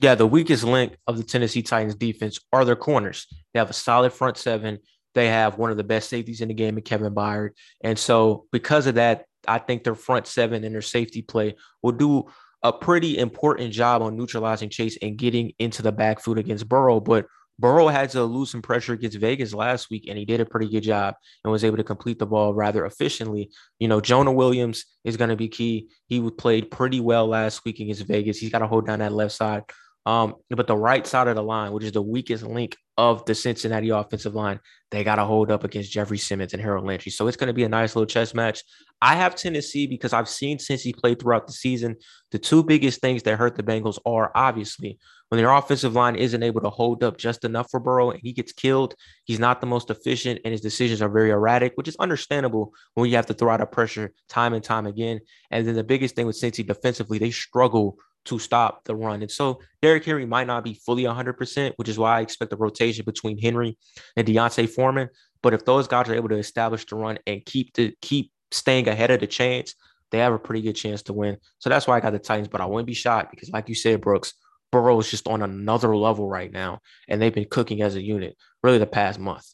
Yeah, 0.00 0.16
the 0.16 0.26
weakest 0.26 0.64
link 0.64 0.96
of 1.06 1.16
the 1.16 1.22
Tennessee 1.22 1.62
Titans 1.62 1.94
defense 1.94 2.40
are 2.52 2.64
their 2.64 2.76
corners. 2.76 3.26
They 3.52 3.60
have 3.60 3.70
a 3.70 3.74
solid 3.74 4.12
front 4.12 4.36
seven. 4.36 4.78
They 5.14 5.28
have 5.28 5.58
one 5.58 5.70
of 5.70 5.76
the 5.76 5.84
best 5.84 6.08
safeties 6.08 6.40
in 6.40 6.48
the 6.48 6.54
game 6.54 6.76
in 6.76 6.82
Kevin 6.82 7.14
Byard. 7.14 7.50
And 7.82 7.98
so, 7.98 8.46
because 8.50 8.86
of 8.86 8.96
that, 8.96 9.26
I 9.46 9.58
think 9.58 9.84
their 9.84 9.94
front 9.94 10.26
seven 10.26 10.64
and 10.64 10.74
their 10.74 10.82
safety 10.82 11.22
play 11.22 11.54
will 11.82 11.92
do 11.92 12.24
a 12.62 12.72
pretty 12.72 13.18
important 13.18 13.72
job 13.72 14.02
on 14.02 14.16
neutralizing 14.16 14.70
Chase 14.70 14.96
and 15.02 15.16
getting 15.16 15.52
into 15.58 15.82
the 15.82 15.92
back 15.92 16.20
foot 16.20 16.38
against 16.38 16.68
Burrow. 16.68 17.00
But 17.00 17.26
Burrow 17.62 17.86
had 17.86 18.10
to 18.10 18.24
lose 18.24 18.50
some 18.50 18.60
pressure 18.60 18.92
against 18.92 19.18
Vegas 19.18 19.54
last 19.54 19.88
week, 19.88 20.06
and 20.08 20.18
he 20.18 20.24
did 20.24 20.40
a 20.40 20.44
pretty 20.44 20.68
good 20.68 20.82
job 20.82 21.14
and 21.44 21.52
was 21.52 21.62
able 21.62 21.76
to 21.76 21.84
complete 21.84 22.18
the 22.18 22.26
ball 22.26 22.52
rather 22.52 22.84
efficiently. 22.84 23.52
You 23.78 23.86
know, 23.86 24.00
Jonah 24.00 24.32
Williams 24.32 24.84
is 25.04 25.16
going 25.16 25.30
to 25.30 25.36
be 25.36 25.48
key. 25.48 25.88
He 26.08 26.28
played 26.32 26.72
pretty 26.72 26.98
well 26.98 27.28
last 27.28 27.64
week 27.64 27.78
against 27.78 28.04
Vegas. 28.04 28.38
He's 28.38 28.50
got 28.50 28.58
to 28.58 28.66
hold 28.66 28.86
down 28.86 28.98
that 28.98 29.12
left 29.12 29.34
side. 29.34 29.62
Um, 30.04 30.34
but 30.50 30.66
the 30.66 30.76
right 30.76 31.06
side 31.06 31.28
of 31.28 31.36
the 31.36 31.42
line, 31.42 31.72
which 31.72 31.84
is 31.84 31.92
the 31.92 32.02
weakest 32.02 32.42
link 32.42 32.76
of 32.98 33.24
the 33.24 33.34
Cincinnati 33.34 33.90
offensive 33.90 34.34
line, 34.34 34.58
they 34.90 35.04
got 35.04 35.16
to 35.16 35.24
hold 35.24 35.50
up 35.50 35.64
against 35.64 35.92
Jeffrey 35.92 36.18
Simmons 36.18 36.52
and 36.52 36.62
Harold 36.62 36.84
Landry. 36.84 37.12
So 37.12 37.28
it's 37.28 37.36
going 37.36 37.48
to 37.48 37.54
be 37.54 37.64
a 37.64 37.68
nice 37.68 37.94
little 37.94 38.06
chess 38.06 38.34
match. 38.34 38.62
I 39.00 39.14
have 39.14 39.34
Tennessee 39.34 39.86
because 39.86 40.12
I've 40.12 40.28
seen 40.28 40.58
Cincy 40.58 40.94
play 40.94 41.14
throughout 41.14 41.46
the 41.46 41.52
season. 41.52 41.96
The 42.32 42.38
two 42.38 42.62
biggest 42.62 43.00
things 43.00 43.22
that 43.22 43.38
hurt 43.38 43.56
the 43.56 43.62
Bengals 43.62 43.98
are 44.04 44.32
obviously 44.34 44.98
when 45.32 45.40
their 45.40 45.50
offensive 45.50 45.94
line 45.94 46.14
isn't 46.14 46.42
able 46.42 46.60
to 46.60 46.68
hold 46.68 47.02
up 47.02 47.16
just 47.16 47.42
enough 47.46 47.70
for 47.70 47.80
Burrow 47.80 48.10
and 48.10 48.20
he 48.22 48.34
gets 48.34 48.52
killed, 48.52 48.94
he's 49.24 49.38
not 49.38 49.62
the 49.62 49.66
most 49.66 49.88
efficient 49.88 50.40
and 50.44 50.52
his 50.52 50.60
decisions 50.60 51.00
are 51.00 51.08
very 51.08 51.30
erratic, 51.30 51.72
which 51.76 51.88
is 51.88 51.96
understandable 51.96 52.74
when 52.92 53.08
you 53.08 53.16
have 53.16 53.24
to 53.24 53.32
throw 53.32 53.50
out 53.50 53.62
a 53.62 53.66
pressure 53.66 54.12
time 54.28 54.52
and 54.52 54.62
time 54.62 54.86
again. 54.86 55.20
And 55.50 55.66
then 55.66 55.74
the 55.74 55.84
biggest 55.84 56.16
thing 56.16 56.26
with 56.26 56.38
Cincy 56.38 56.66
defensively, 56.66 57.16
they 57.16 57.30
struggle 57.30 57.96
to 58.24 58.38
stop 58.38 58.84
the 58.84 58.94
run. 58.94 59.22
And 59.22 59.30
so 59.30 59.60
Derrick 59.80 60.04
Henry 60.04 60.26
might 60.26 60.46
not 60.46 60.64
be 60.64 60.74
fully 60.74 61.04
100%, 61.04 61.72
which 61.76 61.88
is 61.88 61.98
why 61.98 62.18
I 62.18 62.20
expect 62.20 62.52
a 62.52 62.56
rotation 62.56 63.04
between 63.04 63.38
Henry 63.38 63.76
and 64.16 64.26
D'Onta 64.26 64.68
Foreman. 64.68 65.08
But 65.42 65.54
if 65.54 65.64
those 65.64 65.88
guys 65.88 66.08
are 66.08 66.14
able 66.14 66.28
to 66.28 66.38
establish 66.38 66.86
the 66.86 66.96
run 66.96 67.18
and 67.26 67.44
keep 67.44 67.74
the 67.74 67.94
keep 68.00 68.30
staying 68.52 68.88
ahead 68.88 69.10
of 69.10 69.20
the 69.20 69.26
chains, 69.26 69.74
they 70.10 70.18
have 70.18 70.32
a 70.32 70.38
pretty 70.38 70.62
good 70.62 70.74
chance 70.74 71.02
to 71.02 71.12
win. 71.12 71.38
So 71.58 71.68
that's 71.68 71.86
why 71.86 71.96
I 71.96 72.00
got 72.00 72.12
the 72.12 72.18
Titans. 72.18 72.48
But 72.48 72.60
I 72.60 72.66
wouldn't 72.66 72.86
be 72.86 72.94
shocked 72.94 73.30
because, 73.30 73.50
like 73.50 73.68
you 73.68 73.74
said, 73.74 74.00
Brooks, 74.00 74.34
Burrow 74.70 75.00
is 75.00 75.10
just 75.10 75.26
on 75.26 75.42
another 75.42 75.96
level 75.96 76.28
right 76.28 76.50
now, 76.50 76.80
and 77.08 77.20
they've 77.20 77.34
been 77.34 77.48
cooking 77.50 77.82
as 77.82 77.96
a 77.96 78.02
unit 78.02 78.36
really 78.62 78.78
the 78.78 78.86
past 78.86 79.18
month. 79.18 79.46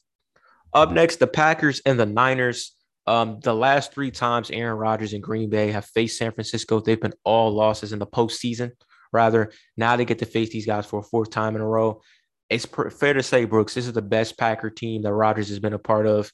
Up 0.74 0.92
next, 0.92 1.16
the 1.16 1.26
Packers 1.26 1.80
and 1.86 1.98
the 1.98 2.06
Niners. 2.06 2.74
Um, 3.08 3.40
the 3.40 3.54
last 3.54 3.94
three 3.94 4.10
times 4.10 4.50
Aaron 4.50 4.76
Rodgers 4.76 5.14
and 5.14 5.22
Green 5.22 5.48
Bay 5.48 5.70
have 5.70 5.86
faced 5.86 6.18
San 6.18 6.30
Francisco, 6.30 6.78
they've 6.78 7.00
been 7.00 7.14
all 7.24 7.50
losses 7.50 7.94
in 7.94 7.98
the 7.98 8.06
postseason. 8.06 8.72
Rather, 9.12 9.50
now 9.78 9.96
they 9.96 10.04
get 10.04 10.18
to 10.18 10.26
face 10.26 10.50
these 10.50 10.66
guys 10.66 10.84
for 10.84 10.98
a 10.98 11.02
fourth 11.02 11.30
time 11.30 11.56
in 11.56 11.62
a 11.62 11.66
row. 11.66 12.02
It's 12.50 12.66
fair 12.66 13.14
to 13.14 13.22
say, 13.22 13.46
Brooks, 13.46 13.72
this 13.72 13.86
is 13.86 13.94
the 13.94 14.02
best 14.02 14.36
Packer 14.36 14.68
team 14.68 15.02
that 15.02 15.12
Rodgers 15.14 15.48
has 15.48 15.58
been 15.58 15.72
a 15.72 15.78
part 15.78 16.06
of 16.06 16.30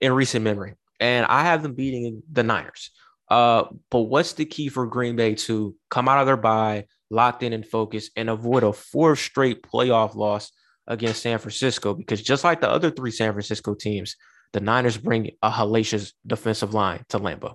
in 0.00 0.12
recent 0.12 0.42
memory. 0.42 0.72
And 0.98 1.26
I 1.26 1.42
have 1.42 1.62
them 1.62 1.74
beating 1.74 2.22
the 2.32 2.42
Niners. 2.42 2.90
Uh, 3.28 3.64
but 3.90 4.00
what's 4.00 4.32
the 4.32 4.46
key 4.46 4.70
for 4.70 4.86
Green 4.86 5.16
Bay 5.16 5.34
to 5.34 5.76
come 5.90 6.08
out 6.08 6.20
of 6.20 6.26
their 6.26 6.38
bye, 6.38 6.86
locked 7.10 7.42
in 7.42 7.52
and 7.52 7.66
focused, 7.66 8.12
and 8.16 8.30
avoid 8.30 8.62
a 8.62 8.72
fourth 8.72 9.18
straight 9.18 9.62
playoff 9.62 10.14
loss 10.14 10.52
against 10.86 11.20
San 11.20 11.38
Francisco? 11.38 11.92
Because 11.92 12.22
just 12.22 12.44
like 12.44 12.62
the 12.62 12.70
other 12.70 12.90
three 12.90 13.10
San 13.10 13.32
Francisco 13.32 13.74
teams, 13.74 14.16
the 14.54 14.60
Niners 14.60 14.96
bring 14.96 15.32
a 15.42 15.50
hellacious 15.50 16.12
defensive 16.24 16.72
line 16.72 17.04
to 17.08 17.18
Lambeau. 17.18 17.54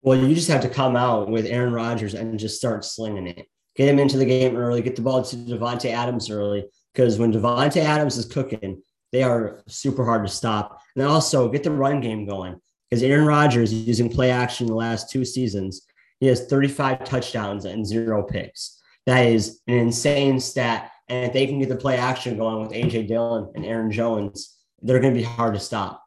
Well, 0.00 0.16
you 0.16 0.32
just 0.32 0.48
have 0.48 0.62
to 0.62 0.68
come 0.68 0.96
out 0.96 1.28
with 1.28 1.44
Aaron 1.44 1.72
Rodgers 1.72 2.14
and 2.14 2.38
just 2.38 2.56
start 2.56 2.84
slinging 2.84 3.26
it. 3.26 3.46
Get 3.74 3.88
him 3.88 3.98
into 3.98 4.16
the 4.16 4.24
game 4.24 4.56
early. 4.56 4.80
Get 4.80 4.94
the 4.94 5.02
ball 5.02 5.22
to 5.22 5.36
Davante 5.36 5.90
Adams 5.90 6.30
early. 6.30 6.66
Because 6.94 7.18
when 7.18 7.32
Davante 7.32 7.82
Adams 7.82 8.16
is 8.16 8.26
cooking, 8.26 8.80
they 9.10 9.24
are 9.24 9.62
super 9.66 10.04
hard 10.04 10.24
to 10.24 10.32
stop. 10.32 10.80
And 10.94 11.04
also 11.04 11.50
get 11.50 11.64
the 11.64 11.72
run 11.72 12.00
game 12.00 12.26
going. 12.26 12.60
Because 12.88 13.02
Aaron 13.02 13.26
Rodgers 13.26 13.74
using 13.74 14.08
play 14.08 14.30
action 14.30 14.68
the 14.68 14.74
last 14.74 15.10
two 15.10 15.24
seasons, 15.24 15.82
he 16.20 16.28
has 16.28 16.46
35 16.46 17.04
touchdowns 17.04 17.64
and 17.64 17.84
zero 17.84 18.22
picks. 18.22 18.80
That 19.06 19.26
is 19.26 19.60
an 19.66 19.74
insane 19.74 20.38
stat. 20.38 20.92
And 21.08 21.26
if 21.26 21.32
they 21.32 21.48
can 21.48 21.58
get 21.58 21.68
the 21.68 21.76
play 21.76 21.96
action 21.96 22.38
going 22.38 22.62
with 22.62 22.70
AJ 22.70 23.08
Dillon 23.08 23.50
and 23.56 23.66
Aaron 23.66 23.90
Jones, 23.90 24.59
they're 24.82 25.00
going 25.00 25.14
to 25.14 25.18
be 25.18 25.24
hard 25.24 25.54
to 25.54 25.60
stop. 25.60 26.04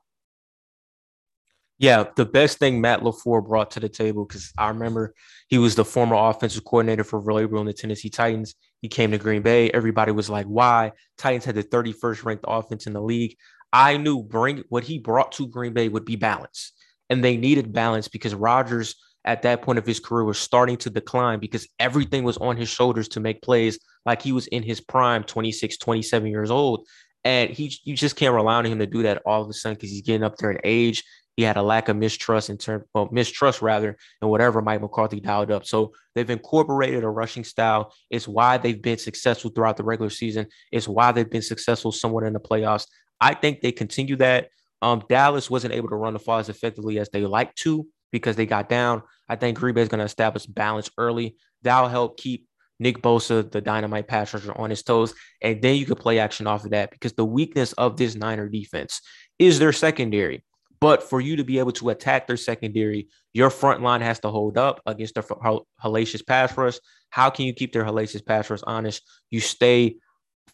Yeah, 1.79 2.05
the 2.15 2.25
best 2.25 2.59
thing 2.59 2.79
Matt 2.79 3.01
LaFleur 3.01 3.45
brought 3.45 3.71
to 3.71 3.79
the 3.79 3.89
table, 3.89 4.25
because 4.25 4.53
I 4.57 4.69
remember 4.69 5.13
he 5.49 5.57
was 5.57 5.75
the 5.75 5.83
former 5.83 6.15
offensive 6.15 6.63
coordinator 6.63 7.03
for 7.03 7.21
Vrabel 7.21 7.59
and 7.59 7.67
the 7.67 7.73
Tennessee 7.73 8.09
Titans. 8.09 8.55
He 8.81 8.87
came 8.87 9.11
to 9.11 9.17
Green 9.17 9.41
Bay. 9.41 9.69
Everybody 9.71 10.11
was 10.11 10.29
like, 10.29 10.45
why? 10.45 10.91
Titans 11.17 11.45
had 11.45 11.55
the 11.55 11.63
31st 11.63 12.23
ranked 12.23 12.45
offense 12.47 12.87
in 12.87 12.93
the 12.93 13.01
league. 13.01 13.35
I 13.73 13.97
knew 13.97 14.21
bring 14.21 14.63
what 14.69 14.83
he 14.83 14.99
brought 14.99 15.31
to 15.33 15.47
Green 15.47 15.73
Bay 15.73 15.89
would 15.89 16.05
be 16.05 16.15
balance. 16.15 16.73
And 17.09 17.23
they 17.23 17.37
needed 17.37 17.73
balance 17.73 18.07
because 18.07 18.35
Rodgers 18.35 18.95
at 19.25 19.41
that 19.41 19.61
point 19.61 19.79
of 19.79 19.85
his 19.85 19.99
career 19.99 20.23
was 20.23 20.37
starting 20.37 20.77
to 20.77 20.89
decline 20.89 21.39
because 21.39 21.67
everything 21.79 22.23
was 22.23 22.37
on 22.37 22.57
his 22.57 22.69
shoulders 22.69 23.07
to 23.09 23.19
make 23.19 23.41
plays 23.41 23.79
like 24.05 24.21
he 24.21 24.31
was 24.31 24.47
in 24.47 24.63
his 24.63 24.81
prime 24.81 25.23
26 25.23 25.77
27 25.77 26.27
years 26.27 26.51
old 26.51 26.85
and 27.25 27.49
he 27.49 27.73
you 27.83 27.95
just 27.95 28.15
can't 28.15 28.33
rely 28.33 28.55
on 28.55 28.65
him 28.65 28.79
to 28.79 28.85
do 28.85 29.03
that 29.03 29.21
all 29.25 29.41
of 29.41 29.49
a 29.49 29.53
sudden 29.53 29.75
because 29.75 29.89
he's 29.89 30.01
getting 30.01 30.23
up 30.23 30.37
there 30.37 30.51
in 30.51 30.59
age. 30.63 31.03
He 31.35 31.43
had 31.43 31.57
a 31.57 31.63
lack 31.63 31.89
of 31.89 31.97
mistrust 31.97 32.49
in 32.49 32.57
terms 32.57 32.85
well 32.93 33.09
mistrust 33.11 33.61
rather 33.61 33.97
and 34.21 34.29
whatever 34.29 34.61
mike 34.61 34.81
mccarthy 34.81 35.19
dialed 35.19 35.51
up. 35.51 35.65
So 35.65 35.93
they've 36.13 36.29
incorporated 36.29 37.03
a 37.03 37.09
rushing 37.09 37.43
style. 37.43 37.93
It's 38.09 38.27
why 38.27 38.57
they've 38.57 38.81
been 38.81 38.99
successful 38.99 39.49
throughout 39.49 39.77
the 39.77 39.83
regular 39.83 40.11
season. 40.11 40.47
It's 40.71 40.87
why 40.87 41.11
they've 41.11 41.29
been 41.29 41.41
successful 41.41 41.91
somewhat 41.91 42.23
in 42.23 42.33
the 42.33 42.39
playoffs. 42.39 42.87
I 43.19 43.33
think 43.33 43.61
they 43.61 43.71
continue 43.71 44.15
that. 44.17 44.49
Um, 44.81 45.01
Dallas 45.07 45.49
wasn't 45.49 45.73
able 45.73 45.89
to 45.89 45.95
run 45.95 46.13
the 46.13 46.19
ball 46.19 46.39
as 46.39 46.49
effectively 46.49 46.99
as 46.99 47.09
they 47.09 47.21
like 47.21 47.55
to 47.55 47.87
because 48.11 48.35
they 48.35 48.45
got 48.45 48.67
down. 48.67 49.01
I 49.29 49.37
think 49.37 49.57
Green 49.57 49.73
Bay 49.73 49.81
is 49.81 49.87
going 49.87 49.99
to 49.99 50.05
establish 50.05 50.45
balance 50.45 50.89
early. 50.97 51.37
That'll 51.61 51.89
help 51.89 52.17
keep 52.17 52.47
Nick 52.83 53.01
Bosa, 53.01 53.49
the 53.49 53.61
dynamite 53.61 54.07
pass 54.07 54.33
rusher, 54.33 54.53
on 54.55 54.69
his 54.69 54.83
toes. 54.83 55.13
And 55.41 55.61
then 55.61 55.77
you 55.77 55.85
could 55.85 55.99
play 55.99 56.19
action 56.19 56.45
off 56.45 56.65
of 56.65 56.71
that 56.71 56.91
because 56.91 57.13
the 57.13 57.25
weakness 57.25 57.73
of 57.73 57.97
this 57.97 58.15
Niner 58.15 58.47
defense 58.47 59.01
is 59.39 59.57
their 59.57 59.73
secondary. 59.73 60.43
But 60.79 61.01
for 61.01 61.21
you 61.21 61.37
to 61.37 61.45
be 61.45 61.59
able 61.59 61.71
to 61.73 61.89
attack 61.89 62.27
their 62.27 62.37
secondary, 62.37 63.07
your 63.33 63.49
front 63.49 63.81
line 63.81 64.01
has 64.01 64.19
to 64.19 64.29
hold 64.29 64.57
up 64.57 64.81
against 64.85 65.13
their 65.13 65.23
hellacious 65.23 66.27
pass 66.27 66.55
rush. 66.57 66.77
How 67.09 67.29
can 67.29 67.45
you 67.45 67.53
keep 67.53 67.71
their 67.71 67.85
hellacious 67.85 68.25
pass 68.25 68.49
rush 68.49 68.59
honest? 68.67 69.01
You 69.31 69.39
stay 69.39 69.95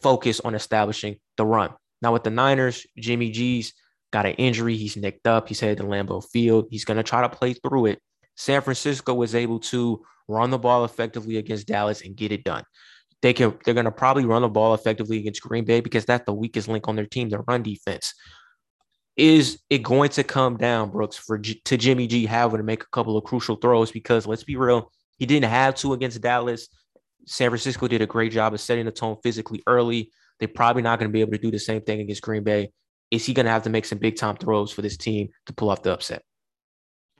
focused 0.02 0.42
on 0.46 0.54
establishing 0.54 1.16
the 1.36 1.46
run. 1.46 1.74
Now, 2.02 2.14
with 2.14 2.24
the 2.24 2.30
Niners, 2.30 2.86
Jimmy 2.98 3.32
G's 3.32 3.74
got 4.12 4.28
an 4.28 4.34
injury. 4.34 4.78
He's 4.78 4.96
nicked 4.96 5.26
up. 5.28 5.48
He's 5.48 5.60
headed 5.60 5.80
to 5.80 5.84
Lambeau 5.84 6.24
Field. 6.24 6.68
He's 6.70 6.86
going 6.86 6.98
to 6.98 7.04
try 7.04 7.22
to 7.22 7.30
play 7.30 7.54
through 7.54 7.88
it. 7.88 8.00
San 8.36 8.62
Francisco 8.62 9.14
was 9.14 9.36
able 9.36 9.60
to 9.60 10.02
run 10.30 10.50
the 10.50 10.58
ball 10.58 10.86
effectively 10.86 11.38
against 11.38 11.68
Dallas 11.68 12.02
and 12.02 12.16
get 12.16 12.32
it 12.32 12.44
done. 12.44 12.64
They 13.22 13.34
can 13.34 13.58
they're 13.66 13.74
going 13.74 13.86
to 13.86 13.92
probably 13.92 14.26
run 14.26 14.42
the 14.42 14.50
ball 14.50 14.74
effectively 14.74 15.18
against 15.18 15.42
Green 15.42 15.66
Bay 15.66 15.82
because 15.82 16.06
that's 16.06 16.26
the 16.26 16.34
weakest 16.34 16.68
link 16.68 16.88
on 16.88 16.96
their 16.96 17.06
team, 17.06 17.30
their 17.30 17.44
run 17.48 17.64
defense. 17.64 18.14
Is 19.18 19.60
it 19.70 19.80
going 19.84 20.10
to 20.12 20.24
come 20.24 20.56
down, 20.56 20.92
Brooks, 20.92 21.18
for 21.18 21.38
to 21.38 21.78
Jimmy 21.78 22.08
G 22.08 22.26
having 22.26 22.58
to 22.58 22.64
make 22.64 22.84
a 22.84 22.90
couple 22.94 23.18
of 23.18 23.26
crucial 23.26 23.58
throws? 23.58 23.92
Because 23.92 24.26
let's 24.26 24.46
be 24.46 24.56
real, 24.56 24.92
he 25.18 25.26
didn't 25.26 25.50
have 25.50 25.76
to 25.76 25.92
against 25.92 26.22
Dallas. 26.22 26.70
San 27.26 27.50
Francisco 27.50 27.88
did 27.88 28.02
a 28.02 28.06
great 28.06 28.32
job 28.32 28.54
of 28.54 28.62
setting 28.62 28.86
the 28.86 28.92
tone 28.92 29.18
physically 29.22 29.62
early. 29.68 30.12
They're 30.40 30.48
probably 30.48 30.82
not 30.82 31.00
going 31.00 31.10
to 31.10 31.14
be 31.14 31.20
able 31.20 31.34
to 31.34 31.38
do 31.38 31.52
the 31.52 31.60
same 31.60 31.82
thing 31.82 32.00
against 32.00 32.22
Green 32.22 32.44
Bay 32.44 32.72
is 33.12 33.26
he 33.26 33.34
going 33.34 33.46
to 33.46 33.52
have 33.52 33.64
to 33.64 33.70
make 33.70 33.86
some 33.86 33.98
big 33.98 34.18
time 34.18 34.36
throws 34.36 34.72
for 34.72 34.82
this 34.82 34.98
team 34.98 35.30
to 35.48 35.54
pull 35.54 35.70
off 35.70 35.84
the 35.84 35.94
upset? 35.94 36.24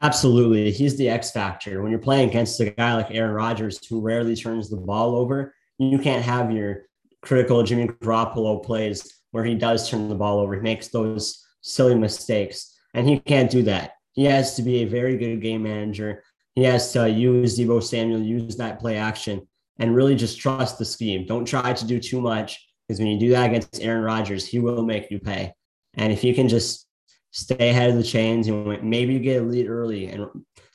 Absolutely. 0.02 0.72
He's 0.72 0.98
the 0.98 1.10
X 1.10 1.32
factor. 1.32 1.82
When 1.82 1.92
you're 1.92 2.00
playing 2.00 2.30
against 2.30 2.60
a 2.62 2.70
guy 2.70 2.96
like 2.96 3.12
Aaron 3.12 3.34
Rodgers, 3.34 3.86
who 3.86 4.02
rarely 4.02 4.36
turns 4.36 4.70
the 4.70 4.78
ball 4.78 5.16
over, 5.16 5.54
you 5.78 6.00
can't 6.00 6.24
have 6.24 6.52
your 6.52 6.86
critical 7.22 7.64
Jimmy 7.64 7.88
Garoppolo 7.88 8.64
plays 8.64 9.22
where 9.32 9.44
he 9.44 9.56
does 9.56 9.90
turn 9.90 10.10
the 10.10 10.16
ball 10.16 10.40
over. 10.40 10.56
He 10.56 10.62
makes 10.62 10.88
those 10.88 11.46
silly 11.62 11.96
mistakes, 11.96 12.80
and 12.94 13.08
he 13.08 13.20
can't 13.20 13.52
do 13.52 13.64
that. 13.64 13.94
He 14.14 14.26
has 14.26 14.56
to 14.56 14.64
be 14.64 14.78
a 14.78 14.86
very 14.86 15.18
good 15.18 15.42
game 15.42 15.64
manager. 15.64 16.24
He 16.56 16.64
has 16.64 16.92
to 16.94 17.10
use 17.10 17.58
Deebo 17.58 17.84
Samuel, 17.84 18.22
use 18.22 18.56
that 18.58 18.80
play 18.80 18.98
action, 18.98 19.48
and 19.78 19.96
really 19.96 20.16
just 20.16 20.40
trust 20.40 20.78
the 20.78 20.86
scheme. 20.86 21.26
Don't 21.26 21.46
try 21.46 21.74
to 21.74 21.86
do 21.86 22.00
too 22.00 22.22
much 22.22 22.68
because 22.88 23.00
when 23.00 23.10
you 23.10 23.20
do 23.20 23.30
that 23.32 23.50
against 23.50 23.82
Aaron 23.82 24.04
Rodgers, 24.04 24.46
he 24.46 24.60
will 24.60 24.84
make 24.84 25.12
you 25.12 25.20
pay. 25.20 25.54
And 25.94 26.12
if 26.12 26.24
you 26.24 26.34
can 26.34 26.50
just 26.50 26.89
stay 27.32 27.70
ahead 27.70 27.92
of 27.92 27.98
the 27.98 28.04
chains, 28.04 28.48
and 28.48 28.84
maybe 28.84 29.14
you 29.14 29.20
get 29.20 29.42
a 29.42 29.46
lead 29.46 29.68
early 29.68 30.08
and 30.08 30.28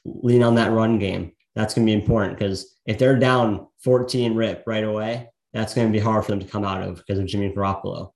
lean 0.04 0.42
on 0.42 0.54
that 0.56 0.72
run 0.72 0.98
game. 0.98 1.32
That's 1.54 1.74
going 1.74 1.86
to 1.86 1.92
be 1.92 2.00
important 2.00 2.38
because 2.38 2.76
if 2.86 2.98
they're 2.98 3.18
down 3.18 3.68
14 3.82 4.34
rip 4.34 4.64
right 4.66 4.84
away, 4.84 5.28
that's 5.52 5.74
going 5.74 5.86
to 5.86 5.92
be 5.92 6.02
hard 6.02 6.24
for 6.24 6.32
them 6.32 6.40
to 6.40 6.46
come 6.46 6.64
out 6.64 6.82
of 6.82 6.96
because 6.96 7.18
of 7.18 7.26
Jimmy 7.26 7.52
Garoppolo. 7.52 8.10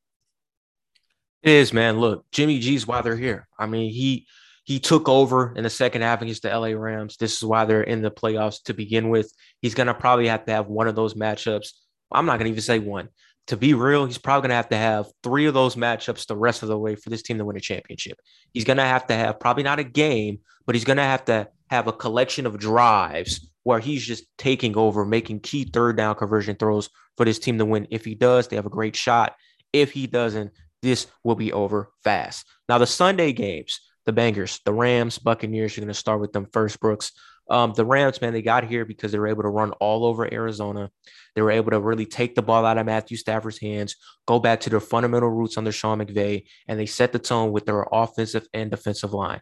It 1.43 1.53
is, 1.53 1.73
man. 1.73 2.01
Look, 2.01 2.25
Jimmy 2.33 2.59
G's 2.59 2.87
why 2.87 3.01
they're 3.01 3.17
here. 3.17 3.47
I 3.59 3.67
mean, 3.67 3.93
he 3.93 4.27
he 4.65 4.81
took 4.81 5.09
over 5.09 5.55
in 5.57 5.63
the 5.63 5.71
second 5.71 6.03
half 6.03 6.21
against 6.21 6.43
the 6.43 6.51
LA 6.51 6.69
Rams. 6.69 7.17
This 7.17 7.37
is 7.37 7.45
why 7.45 7.65
they're 7.65 7.83
in 7.83 8.03
the 8.03 8.11
playoffs 8.11 8.63
to 8.65 8.75
begin 8.75 9.09
with. 9.09 9.33
He's 9.63 9.75
gonna 9.75 9.95
probably 9.95 10.27
have 10.27 10.45
to 10.47 10.53
have 10.53 10.67
one 10.67 10.89
of 10.89 10.97
those 10.97 11.15
matchups. 11.15 11.69
I'm 12.11 12.27
not 12.27 12.39
gonna 12.39 12.51
even 12.51 12.61
say 12.61 12.81
one 12.81 13.09
to 13.49 13.57
be 13.57 13.75
real, 13.75 14.07
he's 14.07 14.19
probably 14.19 14.43
going 14.43 14.51
to 14.51 14.57
have 14.57 14.69
to 14.69 14.77
have 14.77 15.07
three 15.23 15.47
of 15.47 15.55
those 15.55 15.75
matchups 15.75 16.27
the 16.27 16.37
rest 16.37 16.63
of 16.63 16.69
the 16.69 16.79
way 16.79 16.95
for 16.95 17.11
this 17.11 17.23
team 17.23 17.39
to 17.39 17.45
win 17.45 17.57
a 17.57 17.61
championship. 17.61 18.19
He's 18.53 18.65
going 18.65 18.77
to 18.77 18.85
have 18.85 19.07
to 19.09 19.15
have 19.15 19.41
probably 19.41 19.63
not 19.63 19.79
a 19.79 19.85
game, 19.85 20.41
but 20.67 20.75
he's 20.75 20.85
going 20.85 20.99
to 20.99 21.03
have 21.03 21.25
to 21.27 21.49
have 21.71 21.87
a 21.87 21.93
collection 21.93 22.47
of 22.47 22.59
drives 22.59 23.51
where 23.65 23.81
he's 23.81 24.05
just 24.05 24.25
taking 24.37 24.77
over, 24.77 25.05
making 25.05 25.41
key 25.41 25.65
third 25.65 25.97
down 25.97 26.15
conversion 26.15 26.57
throws 26.57 26.91
for 27.17 27.25
this 27.25 27.39
team 27.39 27.59
to 27.59 27.65
win. 27.65 27.87
If 27.91 28.05
he 28.05 28.15
does, 28.15 28.49
they 28.49 28.57
have 28.57 28.67
a 28.67 28.71
great 28.71 28.97
shot. 28.97 29.35
If 29.73 29.93
he 29.93 30.07
doesn't, 30.07 30.53
this 30.83 31.07
will 31.25 31.35
be 31.35 31.53
over 31.53 31.91
fast. 32.05 32.47
Now, 32.69 32.79
the 32.79 32.87
Sunday 32.87 33.33
games, 33.33 33.81
the 34.05 34.13
bangers, 34.13 34.61
the 34.65 34.73
Rams, 34.73 35.19
Buccaneers, 35.19 35.77
you're 35.77 35.85
going 35.85 35.93
to 35.93 35.99
start 35.99 36.21
with 36.21 36.33
them 36.33 36.47
first, 36.53 36.81
Brooks. 36.81 37.13
Um, 37.51 37.73
the 37.73 37.85
Rams, 37.85 38.21
man, 38.21 38.33
they 38.33 38.43
got 38.43 38.65
here 38.65 38.85
because 38.85 39.11
they 39.11 39.19
were 39.19 39.29
able 39.29 39.43
to 39.43 39.49
run 39.49 39.73
all 39.73 40.05
over 40.05 40.33
Arizona. 40.33 40.91
They 41.35 41.43
were 41.43 41.51
able 41.51 41.71
to 41.71 41.81
really 41.81 42.05
take 42.05 42.35
the 42.35 42.43
ball 42.43 42.67
out 42.67 42.79
of 42.79 42.87
Matthew 42.87 43.17
Stafford's 43.17 43.61
hands, 43.61 43.97
go 44.27 44.39
back 44.39 44.61
to 44.61 44.71
their 44.71 44.81
fundamental 44.81 45.31
roots 45.31 45.57
under 45.57 45.73
Sean 45.73 46.01
McVay, 46.01 46.45
and 46.67 46.79
they 46.79 46.87
set 46.87 47.13
the 47.13 47.19
tone 47.19 47.53
with 47.53 47.65
their 47.65 47.87
offensive 47.91 48.47
and 48.53 48.71
defensive 48.71 49.15
line. 49.15 49.41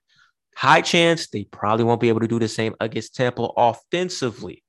High 0.55 0.83
chance 0.83 1.29
they 1.29 1.45
probably 1.45 1.85
won't 1.85 2.01
be 2.01 2.09
able 2.09 2.21
to 2.21 2.29
do 2.29 2.39
the 2.39 2.49
same 2.49 2.75
against 2.81 3.15
Tampa 3.15 3.43
offensively. 3.57 4.63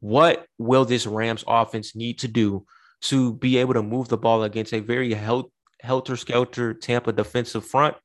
What 0.00 0.44
will 0.58 0.84
this 0.84 1.06
Rams 1.06 1.44
offense 1.46 1.94
need 1.94 2.18
to 2.18 2.28
do 2.28 2.66
to 3.02 3.34
be 3.34 3.58
able 3.58 3.74
to 3.74 3.82
move 3.82 4.08
the 4.08 4.18
ball 4.18 4.42
against 4.42 4.74
a 4.74 4.80
very 4.80 5.14
helter 5.14 6.16
skelter 6.16 6.74
Tampa 6.74 7.12
defensive 7.12 7.64
front 7.64 7.96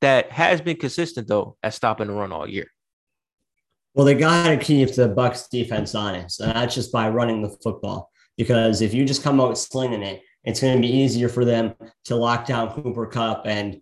that 0.00 0.30
has 0.32 0.60
been 0.60 0.76
consistent 0.76 1.28
though 1.28 1.56
at 1.62 1.74
stopping 1.74 2.08
the 2.08 2.12
run 2.12 2.32
all 2.32 2.48
year? 2.48 2.66
Well, 3.96 4.04
they 4.04 4.14
got 4.14 4.48
to 4.48 4.58
keep 4.58 4.94
the 4.94 5.08
Bucks 5.08 5.48
defense 5.48 5.94
honest, 5.94 6.40
and 6.40 6.52
that's 6.52 6.74
just 6.74 6.92
by 6.92 7.08
running 7.08 7.40
the 7.40 7.56
football. 7.62 8.10
Because 8.36 8.82
if 8.82 8.92
you 8.92 9.06
just 9.06 9.22
come 9.22 9.40
out 9.40 9.56
slinging 9.56 10.02
it, 10.02 10.20
it's 10.44 10.60
going 10.60 10.76
to 10.76 10.80
be 10.82 10.94
easier 10.94 11.30
for 11.30 11.46
them 11.46 11.74
to 12.04 12.14
lock 12.14 12.46
down 12.46 12.74
Cooper 12.74 13.06
Kupp 13.06 13.46
and 13.46 13.80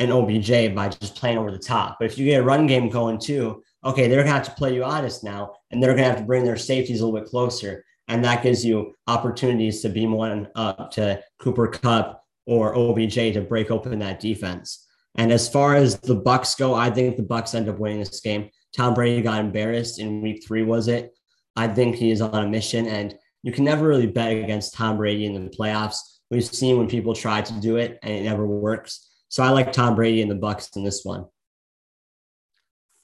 and 0.00 0.10
OBJ 0.10 0.74
by 0.74 0.88
just 0.88 1.14
playing 1.14 1.38
over 1.38 1.52
the 1.52 1.58
top. 1.58 1.98
But 2.00 2.06
if 2.06 2.18
you 2.18 2.24
get 2.24 2.40
a 2.40 2.42
run 2.42 2.66
game 2.66 2.88
going 2.88 3.20
too, 3.20 3.62
okay, 3.84 4.08
they're 4.08 4.16
going 4.16 4.26
to 4.26 4.32
have 4.32 4.46
to 4.46 4.54
play 4.54 4.74
you 4.74 4.82
honest 4.82 5.22
now, 5.22 5.54
and 5.70 5.80
they're 5.80 5.94
going 5.94 6.04
to 6.04 6.10
have 6.10 6.18
to 6.18 6.26
bring 6.26 6.42
their 6.42 6.56
safeties 6.56 7.00
a 7.00 7.06
little 7.06 7.20
bit 7.20 7.28
closer, 7.28 7.84
and 8.08 8.24
that 8.24 8.42
gives 8.42 8.64
you 8.64 8.96
opportunities 9.06 9.80
to 9.82 9.90
be 9.90 10.08
one 10.08 10.48
up 10.56 10.90
to 10.92 11.22
Cooper 11.38 11.68
Kupp 11.68 12.24
or 12.46 12.74
OBJ 12.74 13.14
to 13.34 13.46
break 13.48 13.70
open 13.70 14.00
that 14.00 14.18
defense. 14.18 14.88
And 15.16 15.30
as 15.30 15.48
far 15.48 15.76
as 15.76 16.00
the 16.00 16.16
Bucks 16.16 16.56
go, 16.56 16.74
I 16.74 16.90
think 16.90 17.16
the 17.16 17.22
Bucks 17.22 17.54
end 17.54 17.68
up 17.68 17.78
winning 17.78 18.00
this 18.00 18.20
game. 18.20 18.50
Tom 18.76 18.94
Brady 18.94 19.22
got 19.22 19.40
embarrassed 19.40 19.98
in 19.98 20.20
week 20.20 20.44
three, 20.46 20.62
was 20.62 20.88
it? 20.88 21.12
I 21.56 21.68
think 21.68 21.96
he 21.96 22.10
is 22.10 22.20
on 22.20 22.44
a 22.44 22.48
mission, 22.48 22.86
and 22.86 23.14
you 23.42 23.52
can 23.52 23.64
never 23.64 23.86
really 23.86 24.06
bet 24.06 24.36
against 24.36 24.74
Tom 24.74 24.96
Brady 24.96 25.26
in 25.26 25.34
the 25.34 25.50
playoffs. 25.50 25.96
We've 26.30 26.44
seen 26.44 26.78
when 26.78 26.88
people 26.88 27.14
try 27.14 27.40
to 27.40 27.52
do 27.60 27.76
it 27.76 27.98
and 28.02 28.12
it 28.12 28.22
never 28.22 28.46
works. 28.46 29.08
So 29.28 29.42
I 29.42 29.50
like 29.50 29.72
Tom 29.72 29.94
Brady 29.94 30.22
and 30.22 30.30
the 30.30 30.36
Bucks 30.36 30.70
in 30.76 30.84
this 30.84 31.04
one. 31.04 31.26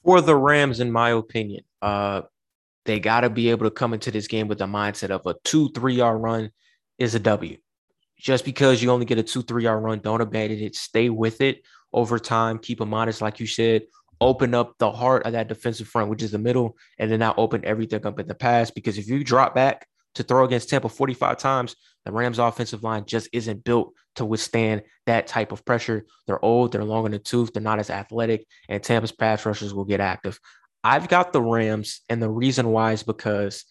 For 0.03 0.21
the 0.21 0.35
Rams, 0.35 0.79
in 0.79 0.91
my 0.91 1.09
opinion, 1.09 1.63
uh, 1.81 2.21
they 2.85 2.99
got 2.99 3.21
to 3.21 3.29
be 3.29 3.49
able 3.49 3.65
to 3.65 3.71
come 3.71 3.93
into 3.93 4.11
this 4.11 4.27
game 4.27 4.47
with 4.47 4.59
the 4.59 4.65
mindset 4.65 5.09
of 5.09 5.25
a 5.25 5.35
two, 5.43 5.69
three 5.69 5.95
yard 5.95 6.21
run 6.21 6.51
is 6.97 7.15
a 7.15 7.19
W. 7.19 7.57
Just 8.17 8.45
because 8.45 8.81
you 8.81 8.89
only 8.91 9.05
get 9.05 9.17
a 9.17 9.23
two, 9.23 9.41
three 9.41 9.63
yard 9.63 9.83
run, 9.83 9.99
don't 9.99 10.21
abandon 10.21 10.59
it. 10.59 10.75
Stay 10.75 11.09
with 11.09 11.41
it 11.41 11.63
over 11.91 12.19
time. 12.19 12.59
Keep 12.59 12.79
them 12.79 12.89
modest, 12.89 13.21
like 13.21 13.39
you 13.39 13.47
said 13.47 13.83
open 14.21 14.53
up 14.53 14.73
the 14.79 14.91
heart 14.91 15.25
of 15.25 15.33
that 15.33 15.47
defensive 15.47 15.87
front, 15.87 16.09
which 16.09 16.23
is 16.23 16.31
the 16.31 16.37
middle, 16.37 16.77
and 16.97 17.11
then 17.11 17.19
now 17.19 17.33
open 17.37 17.65
everything 17.65 18.05
up 18.05 18.19
in 18.19 18.27
the 18.27 18.35
pass. 18.35 18.71
Because 18.71 18.97
if 18.97 19.07
you 19.07 19.23
drop 19.23 19.53
back 19.53 19.87
to 20.15 20.23
throw 20.23 20.45
against 20.45 20.69
Tampa 20.69 20.89
45 20.89 21.37
times, 21.37 21.75
the 22.05 22.11
Rams 22.11 22.39
offensive 22.39 22.83
line 22.83 23.05
just 23.05 23.29
isn't 23.33 23.63
built 23.63 23.93
to 24.15 24.25
withstand 24.25 24.81
that 25.05 25.27
type 25.27 25.51
of 25.51 25.63
pressure. 25.65 26.05
They're 26.25 26.43
old, 26.43 26.71
they're 26.71 26.83
long 26.83 27.05
in 27.05 27.11
the 27.11 27.19
tooth, 27.19 27.53
they're 27.53 27.61
not 27.61 27.79
as 27.79 27.89
athletic, 27.89 28.45
and 28.67 28.81
Tampa's 28.81 29.11
pass 29.11 29.45
rushers 29.45 29.73
will 29.73 29.85
get 29.85 29.99
active. 29.99 30.39
I've 30.83 31.07
got 31.07 31.33
the 31.33 31.41
Rams, 31.41 32.01
and 32.09 32.21
the 32.21 32.29
reason 32.29 32.69
why 32.69 32.93
is 32.93 33.03
because 33.03 33.65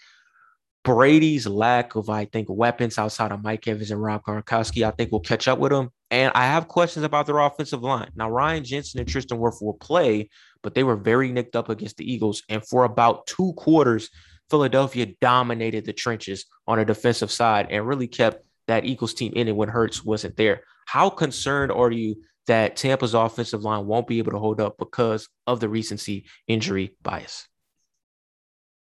Brady's 0.87 1.49
lack 1.49 1.97
of, 1.97 2.09
I 2.09 2.27
think, 2.27 2.47
weapons 2.49 2.97
outside 2.97 3.33
of 3.33 3.43
Mike 3.43 3.67
Evans 3.67 3.91
and 3.91 4.01
Rob 4.01 4.23
Gronkowski, 4.23 4.87
I 4.87 4.93
think 4.93 5.11
will 5.11 5.19
catch 5.19 5.49
up 5.49 5.59
with 5.59 5.73
him. 5.73 5.91
And 6.13 6.31
I 6.37 6.47
have 6.47 6.69
questions 6.69 7.05
about 7.05 7.27
their 7.27 7.41
offensive 7.41 7.83
line. 7.83 8.11
Now, 8.15 8.31
Ryan 8.31 8.63
Jensen 8.63 9.01
and 9.01 9.09
Tristan 9.09 9.39
Wirfs 9.39 9.61
will 9.61 9.75
play, 9.75 10.31
but 10.63 10.75
they 10.75 10.85
were 10.85 10.95
very 10.95 11.33
nicked 11.33 11.57
up 11.57 11.71
against 11.71 11.97
the 11.97 12.09
Eagles. 12.09 12.45
And 12.49 12.65
for 12.65 12.85
about 12.85 13.27
two 13.27 13.53
quarters, 13.55 14.11
Philadelphia 14.49 15.07
dominated 15.21 15.87
the 15.87 15.93
trenches 15.93 16.47
on 16.69 16.79
a 16.79 16.85
defensive 16.85 17.33
side 17.33 17.67
and 17.69 17.85
really 17.85 18.07
kept 18.07 18.45
that 18.69 18.85
Eagles 18.85 19.13
team 19.13 19.33
in 19.35 19.49
it 19.49 19.57
when 19.57 19.69
Hurts 19.69 20.05
wasn't 20.05 20.37
there. 20.37 20.63
How 20.87 21.11
concerned 21.11 21.73
are 21.73 21.91
you 21.91 22.23
that 22.47 22.77
Tampa's 22.77 23.15
offensive 23.15 23.65
line 23.65 23.87
won't 23.87 24.07
be 24.07 24.19
able 24.19 24.31
to 24.31 24.39
hold 24.39 24.61
up 24.61 24.77
because 24.79 25.29
of 25.49 25.59
the 25.59 25.69
recency 25.69 26.27
injury 26.47 26.95
bias? 27.03 27.49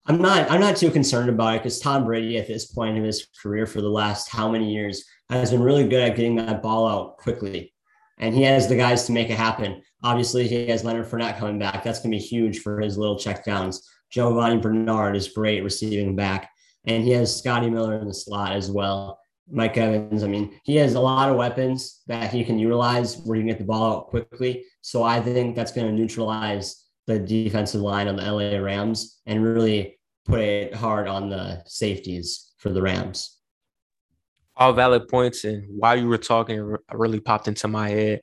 I'm 0.07 0.21
not 0.21 0.51
I'm 0.51 0.61
not 0.61 0.75
too 0.75 0.91
concerned 0.91 1.29
about 1.29 1.55
it 1.55 1.63
because 1.63 1.79
Tom 1.79 2.05
Brady 2.05 2.37
at 2.37 2.47
this 2.47 2.65
point 2.65 2.97
in 2.97 3.03
his 3.03 3.27
career 3.41 3.65
for 3.65 3.81
the 3.81 3.89
last 3.89 4.29
how 4.29 4.49
many 4.51 4.71
years 4.71 5.03
has 5.29 5.51
been 5.51 5.63
really 5.63 5.87
good 5.87 6.03
at 6.03 6.15
getting 6.15 6.35
that 6.35 6.61
ball 6.61 6.87
out 6.87 7.17
quickly. 7.17 7.73
And 8.17 8.33
he 8.33 8.43
has 8.43 8.67
the 8.67 8.75
guys 8.75 9.05
to 9.05 9.11
make 9.11 9.29
it 9.29 9.37
happen. 9.37 9.81
Obviously, 10.03 10.47
he 10.47 10.67
has 10.67 10.83
Leonard 10.83 11.07
Fournette 11.07 11.37
coming 11.37 11.59
back. 11.59 11.83
That's 11.83 11.99
going 11.99 12.11
to 12.11 12.17
be 12.17 12.23
huge 12.23 12.59
for 12.59 12.79
his 12.79 12.97
little 12.97 13.17
checkdowns. 13.17 13.81
Giovani 14.11 14.61
Bernard 14.61 15.15
is 15.15 15.27
great 15.27 15.63
receiving 15.63 16.15
back. 16.15 16.49
And 16.85 17.03
he 17.03 17.11
has 17.11 17.35
Scotty 17.35 17.69
Miller 17.69 17.97
in 17.97 18.07
the 18.07 18.13
slot 18.13 18.53
as 18.53 18.71
well. 18.71 19.19
Mike 19.51 19.77
Evans, 19.77 20.23
I 20.23 20.27
mean, 20.27 20.59
he 20.63 20.75
has 20.77 20.93
a 20.93 20.99
lot 20.99 21.29
of 21.29 21.35
weapons 21.35 22.01
that 22.07 22.31
he 22.31 22.43
can 22.43 22.57
utilize 22.57 23.17
where 23.17 23.35
he 23.35 23.41
can 23.41 23.49
get 23.49 23.57
the 23.57 23.65
ball 23.65 23.97
out 23.97 24.07
quickly. 24.07 24.63
So 24.81 25.03
I 25.03 25.19
think 25.19 25.55
that's 25.55 25.71
going 25.71 25.87
to 25.87 25.93
neutralize 25.93 26.85
the 27.07 27.19
defensive 27.19 27.81
line 27.81 28.07
on 28.07 28.15
the 28.15 28.23
LA 28.23 28.57
Rams 28.57 29.21
and 29.25 29.43
really 29.43 29.94
put 30.26 30.41
it 30.41 30.73
hard 30.73 31.07
on 31.07 31.30
the 31.30 31.63
safeties 31.65 32.51
for 32.57 32.69
the 32.69 32.82
Rams. 32.82 33.38
All 34.57 34.73
valid 34.73 35.07
points. 35.07 35.43
And 35.43 35.65
while 35.80 35.97
you 35.97 36.07
were 36.07 36.17
talking, 36.17 36.57
it 36.57 36.97
really 36.97 37.19
popped 37.19 37.47
into 37.47 37.67
my 37.67 37.89
head. 37.89 38.21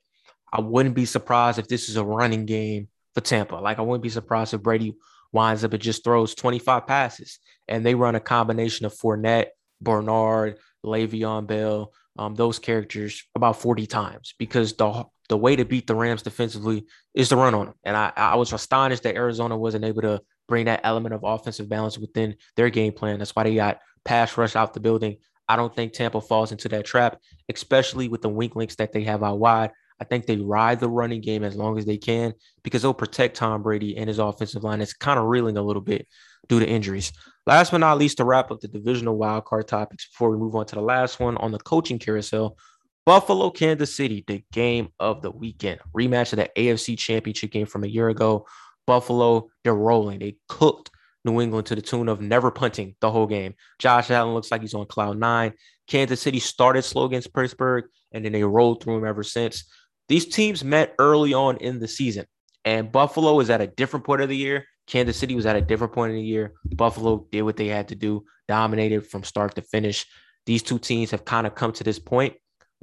I 0.51 0.61
wouldn't 0.61 0.95
be 0.95 1.05
surprised 1.05 1.59
if 1.59 1.67
this 1.67 1.89
is 1.89 1.95
a 1.95 2.03
running 2.03 2.45
game 2.45 2.87
for 3.13 3.21
Tampa. 3.21 3.55
Like, 3.55 3.79
I 3.79 3.81
wouldn't 3.83 4.03
be 4.03 4.09
surprised 4.09 4.53
if 4.53 4.61
Brady 4.61 4.95
winds 5.31 5.63
up 5.63 5.73
and 5.73 5.81
just 5.81 6.03
throws 6.03 6.35
25 6.35 6.85
passes 6.85 7.39
and 7.67 7.85
they 7.85 7.95
run 7.95 8.15
a 8.15 8.19
combination 8.19 8.85
of 8.85 8.93
Fournette, 8.93 9.47
Bernard, 9.81 10.57
Le'Veon 10.85 11.47
Bell, 11.47 11.91
um, 12.17 12.35
those 12.35 12.59
characters 12.59 13.23
about 13.35 13.59
40 13.59 13.87
times 13.87 14.35
because 14.37 14.73
the 14.73 15.05
the 15.29 15.37
way 15.37 15.55
to 15.55 15.65
beat 15.65 15.87
the 15.87 15.95
Rams 15.95 16.21
defensively 16.21 16.85
is 17.13 17.29
to 17.29 17.37
run 17.37 17.55
on 17.55 17.67
them. 17.67 17.75
And 17.83 17.95
I, 17.95 18.11
I 18.15 18.35
was 18.35 18.51
astonished 18.51 19.03
that 19.03 19.15
Arizona 19.15 19.57
wasn't 19.57 19.85
able 19.85 20.01
to 20.01 20.21
bring 20.47 20.65
that 20.65 20.81
element 20.83 21.13
of 21.13 21.23
offensive 21.23 21.69
balance 21.69 21.97
within 21.97 22.35
their 22.55 22.69
game 22.69 22.93
plan. 22.93 23.19
That's 23.19 23.35
why 23.35 23.43
they 23.43 23.55
got 23.55 23.79
pass 24.05 24.37
rush 24.37 24.55
out 24.55 24.73
the 24.73 24.79
building. 24.79 25.17
I 25.47 25.55
don't 25.55 25.75
think 25.75 25.93
Tampa 25.93 26.21
falls 26.21 26.51
into 26.51 26.69
that 26.69 26.85
trap, 26.85 27.19
especially 27.53 28.07
with 28.07 28.21
the 28.21 28.29
wink 28.29 28.55
links 28.55 28.75
that 28.75 28.93
they 28.93 29.03
have 29.03 29.23
out 29.23 29.39
wide. 29.39 29.71
I 29.99 30.05
think 30.05 30.25
they 30.25 30.37
ride 30.37 30.79
the 30.79 30.89
running 30.89 31.21
game 31.21 31.43
as 31.43 31.55
long 31.55 31.77
as 31.77 31.85
they 31.85 31.97
can 31.97 32.33
because 32.63 32.81
they'll 32.81 32.93
protect 32.93 33.37
Tom 33.37 33.61
Brady 33.61 33.97
and 33.97 34.07
his 34.07 34.19
offensive 34.19 34.63
line. 34.63 34.81
It's 34.81 34.93
kind 34.93 35.19
of 35.19 35.25
reeling 35.25 35.57
a 35.57 35.61
little 35.61 35.81
bit 35.81 36.07
due 36.47 36.59
to 36.59 36.67
injuries. 36.67 37.13
Last 37.45 37.71
but 37.71 37.79
not 37.79 37.97
least, 37.97 38.17
to 38.17 38.25
wrap 38.25 38.51
up 38.51 38.59
the 38.61 38.67
divisional 38.67 39.17
wildcard 39.17 39.67
topics 39.67 40.07
before 40.07 40.29
we 40.29 40.37
move 40.37 40.55
on 40.55 40.65
to 40.67 40.75
the 40.75 40.81
last 40.81 41.19
one 41.19 41.37
on 41.37 41.51
the 41.51 41.59
coaching 41.59 41.99
carousel, 41.99 42.57
Buffalo, 43.05 43.49
Kansas 43.49 43.93
City, 43.93 44.23
the 44.27 44.43
game 44.53 44.89
of 44.99 45.21
the 45.21 45.31
weekend. 45.31 45.79
Rematch 45.95 46.31
of 46.33 46.37
the 46.37 46.49
AFC 46.57 46.97
Championship 46.97 47.51
game 47.51 47.65
from 47.65 47.83
a 47.83 47.87
year 47.87 48.09
ago. 48.09 48.45
Buffalo, 48.85 49.49
they're 49.63 49.73
rolling. 49.73 50.19
They 50.19 50.37
cooked 50.47 50.89
New 51.25 51.41
England 51.41 51.67
to 51.67 51.75
the 51.75 51.81
tune 51.81 52.09
of 52.09 52.21
never 52.21 52.51
punting 52.51 52.95
the 52.99 53.11
whole 53.11 53.27
game. 53.27 53.55
Josh 53.79 54.11
Allen 54.11 54.33
looks 54.33 54.51
like 54.51 54.61
he's 54.61 54.73
on 54.73 54.85
cloud 54.85 55.17
nine. 55.17 55.53
Kansas 55.87 56.21
City 56.21 56.39
started 56.39 56.83
slow 56.83 57.05
against 57.05 57.33
Pittsburgh, 57.33 57.85
and 58.11 58.23
then 58.23 58.31
they 58.31 58.43
rolled 58.43 58.83
through 58.83 58.97
him 58.97 59.05
ever 59.05 59.23
since. 59.23 59.65
These 60.09 60.27
teams 60.27 60.63
met 60.63 60.95
early 60.99 61.33
on 61.33 61.57
in 61.57 61.79
the 61.79 61.87
season, 61.87 62.25
and 62.65 62.91
Buffalo 62.91 63.39
is 63.39 63.49
at 63.49 63.61
a 63.61 63.67
different 63.67 64.05
point 64.05 64.21
of 64.21 64.29
the 64.29 64.37
year. 64.37 64.65
Kansas 64.87 65.17
City 65.17 65.35
was 65.35 65.45
at 65.45 65.55
a 65.55 65.61
different 65.61 65.93
point 65.93 66.11
in 66.11 66.17
the 66.17 66.23
year. 66.23 66.53
Buffalo 66.75 67.25
did 67.31 67.43
what 67.43 67.55
they 67.55 67.67
had 67.67 67.87
to 67.89 67.95
do, 67.95 68.25
dominated 68.47 69.07
from 69.07 69.23
start 69.23 69.55
to 69.55 69.61
finish. 69.61 70.05
These 70.45 70.63
two 70.63 70.77
teams 70.77 71.11
have 71.11 71.23
kind 71.23 71.47
of 71.47 71.55
come 71.55 71.71
to 71.73 71.85
this 71.85 71.99
point 71.99 72.33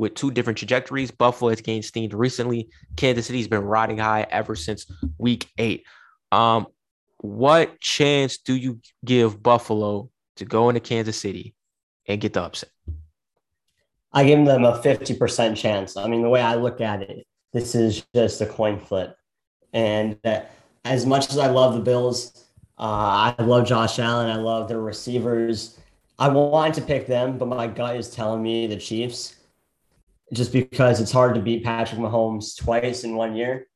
with 0.00 0.14
two 0.14 0.30
different 0.30 0.56
trajectories. 0.56 1.10
Buffalo 1.10 1.50
has 1.50 1.60
gained 1.60 1.84
steam 1.84 2.10
recently. 2.10 2.70
Kansas 2.96 3.26
City's 3.26 3.46
been 3.46 3.62
riding 3.62 3.98
high 3.98 4.26
ever 4.30 4.56
since 4.56 4.90
week 5.18 5.48
eight. 5.58 5.84
Um, 6.32 6.66
what 7.18 7.78
chance 7.80 8.38
do 8.38 8.56
you 8.56 8.80
give 9.04 9.42
Buffalo 9.42 10.08
to 10.36 10.44
go 10.46 10.70
into 10.70 10.80
Kansas 10.80 11.18
City 11.18 11.54
and 12.08 12.18
get 12.18 12.32
the 12.32 12.42
upset? 12.42 12.70
I 14.12 14.24
give 14.24 14.44
them 14.44 14.64
a 14.64 14.80
50% 14.80 15.54
chance. 15.54 15.96
I 15.96 16.08
mean, 16.08 16.22
the 16.22 16.30
way 16.30 16.40
I 16.40 16.54
look 16.54 16.80
at 16.80 17.02
it, 17.02 17.26
this 17.52 17.74
is 17.74 18.04
just 18.14 18.40
a 18.40 18.46
coin 18.46 18.80
flip. 18.80 19.14
And 19.74 20.18
uh, 20.24 20.40
as 20.84 21.04
much 21.04 21.28
as 21.28 21.36
I 21.36 21.48
love 21.48 21.74
the 21.74 21.80
Bills, 21.80 22.46
uh, 22.78 23.34
I 23.38 23.42
love 23.42 23.66
Josh 23.66 23.98
Allen, 23.98 24.30
I 24.30 24.36
love 24.36 24.66
their 24.66 24.80
receivers. 24.80 25.78
I 26.18 26.28
wanted 26.28 26.74
to 26.74 26.82
pick 26.82 27.06
them, 27.06 27.36
but 27.36 27.48
my 27.48 27.66
gut 27.66 27.96
is 27.96 28.10
telling 28.10 28.42
me 28.42 28.66
the 28.66 28.76
Chiefs 28.76 29.36
just 30.32 30.52
because 30.52 31.00
it's 31.00 31.12
hard 31.12 31.34
to 31.34 31.40
beat 31.40 31.64
Patrick 31.64 32.00
Mahomes 32.00 32.56
twice 32.56 33.04
in 33.04 33.16
one 33.16 33.34
year. 33.34 33.66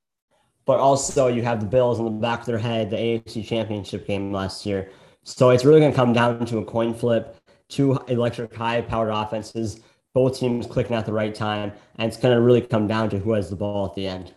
But 0.66 0.80
also, 0.80 1.28
you 1.28 1.42
have 1.42 1.60
the 1.60 1.66
Bills 1.66 1.98
in 1.98 2.04
the 2.06 2.10
back 2.10 2.40
of 2.40 2.46
their 2.46 2.58
head, 2.58 2.90
the 2.90 2.96
AFC 2.96 3.46
Championship 3.46 4.06
game 4.06 4.32
last 4.32 4.64
year. 4.64 4.90
So 5.22 5.50
it's 5.50 5.64
really 5.64 5.80
going 5.80 5.92
to 5.92 5.96
come 5.96 6.12
down 6.12 6.46
to 6.46 6.58
a 6.58 6.64
coin 6.64 6.94
flip, 6.94 7.36
two 7.68 7.98
electric, 8.08 8.54
high 8.54 8.80
powered 8.80 9.10
offenses, 9.10 9.80
both 10.14 10.38
teams 10.38 10.66
clicking 10.66 10.96
at 10.96 11.06
the 11.06 11.12
right 11.12 11.34
time. 11.34 11.72
And 11.96 12.08
it's 12.08 12.16
going 12.16 12.34
to 12.34 12.40
really 12.40 12.62
come 12.62 12.86
down 12.86 13.10
to 13.10 13.18
who 13.18 13.32
has 13.32 13.50
the 13.50 13.56
ball 13.56 13.86
at 13.86 13.94
the 13.94 14.06
end. 14.06 14.32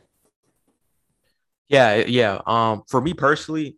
Yeah, 1.70 1.96
yeah. 1.96 2.42
Um, 2.46 2.84
for 2.88 3.02
me 3.02 3.14
personally, 3.14 3.78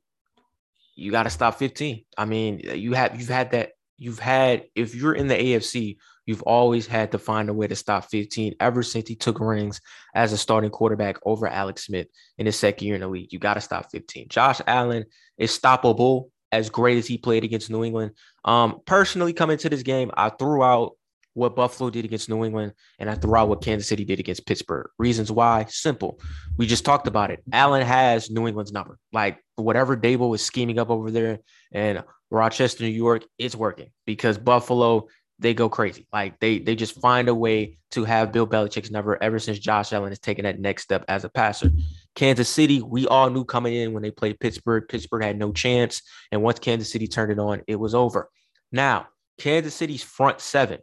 you 0.95 1.11
got 1.11 1.23
to 1.23 1.29
stop 1.29 1.57
15. 1.57 2.05
I 2.17 2.25
mean, 2.25 2.59
you 2.59 2.93
have 2.93 3.19
you've 3.19 3.29
had 3.29 3.51
that. 3.51 3.71
You've 3.97 4.19
had 4.19 4.65
if 4.75 4.95
you're 4.95 5.13
in 5.13 5.27
the 5.27 5.35
AFC, 5.35 5.97
You've 6.29 6.43
always 6.43 6.85
had 6.85 7.11
to 7.13 7.17
find 7.17 7.49
a 7.49 7.53
way 7.55 7.65
to 7.65 7.75
stop 7.75 8.05
15 8.05 8.53
ever 8.59 8.83
since 8.83 9.09
he 9.09 9.15
took 9.15 9.39
rings 9.39 9.81
as 10.13 10.31
a 10.31 10.37
starting 10.37 10.69
quarterback 10.69 11.17
over 11.25 11.47
Alex 11.47 11.87
Smith 11.87 12.05
in 12.37 12.45
his 12.45 12.55
second 12.55 12.85
year 12.85 12.93
in 12.93 13.01
the 13.01 13.07
league. 13.07 13.33
You 13.33 13.39
got 13.39 13.55
to 13.55 13.61
stop 13.61 13.89
15. 13.91 14.27
Josh 14.29 14.61
Allen 14.67 15.05
is 15.39 15.57
stoppable 15.57 16.29
as 16.51 16.69
great 16.69 16.99
as 16.99 17.07
he 17.07 17.17
played 17.17 17.43
against 17.43 17.71
New 17.71 17.83
England. 17.83 18.11
Um, 18.45 18.81
personally, 18.85 19.33
coming 19.33 19.57
to 19.57 19.69
this 19.69 19.81
game, 19.81 20.11
I 20.13 20.29
threw 20.29 20.61
out 20.61 20.91
what 21.33 21.55
Buffalo 21.55 21.89
did 21.89 22.05
against 22.05 22.29
New 22.29 22.45
England, 22.45 22.73
and 22.99 23.09
I 23.09 23.15
threw 23.15 23.35
out 23.35 23.49
what 23.49 23.63
Kansas 23.63 23.87
City 23.87 24.05
did 24.05 24.19
against 24.19 24.45
Pittsburgh. 24.45 24.87
Reasons 24.99 25.31
why? 25.31 25.65
Simple. 25.67 26.19
We 26.57 26.67
just 26.67 26.85
talked 26.85 27.07
about 27.07 27.31
it. 27.31 27.41
Allen 27.51 27.81
has 27.81 28.29
New 28.29 28.47
England's 28.47 28.71
number. 28.71 28.99
Like 29.11 29.43
whatever 29.55 29.97
Daboll 29.97 30.35
is 30.35 30.45
scheming 30.45 30.77
up 30.77 30.91
over 30.91 31.09
there 31.09 31.39
and 31.71 32.03
Rochester, 32.31 32.83
New 32.83 32.89
York, 32.91 33.23
it's 33.37 33.55
working 33.55 33.89
because 34.05 34.37
Buffalo 34.37 35.07
they 35.39 35.53
go 35.53 35.69
crazy. 35.69 36.05
Like 36.11 36.39
they 36.39 36.59
they 36.59 36.75
just 36.75 36.99
find 36.99 37.29
a 37.29 37.35
way 37.35 37.77
to 37.91 38.03
have 38.03 38.31
Bill 38.31 38.45
Belichick's 38.45 38.91
number 38.91 39.17
ever 39.21 39.39
since 39.39 39.57
Josh 39.57 39.93
Allen 39.93 40.11
has 40.11 40.19
taken 40.19 40.43
that 40.43 40.59
next 40.59 40.83
step 40.83 41.05
as 41.07 41.23
a 41.23 41.29
passer. 41.29 41.71
Kansas 42.15 42.49
City, 42.49 42.81
we 42.81 43.07
all 43.07 43.29
knew 43.29 43.45
coming 43.45 43.73
in 43.73 43.93
when 43.93 44.03
they 44.03 44.11
played 44.11 44.39
Pittsburgh, 44.39 44.85
Pittsburgh 44.87 45.23
had 45.23 45.39
no 45.39 45.51
chance. 45.51 46.01
And 46.31 46.43
once 46.43 46.59
Kansas 46.59 46.91
City 46.91 47.07
turned 47.07 47.31
it 47.31 47.39
on, 47.39 47.61
it 47.67 47.77
was 47.77 47.95
over. 47.95 48.29
Now, 48.71 49.07
Kansas 49.39 49.73
City's 49.73 50.03
front 50.03 50.41
seven, 50.41 50.79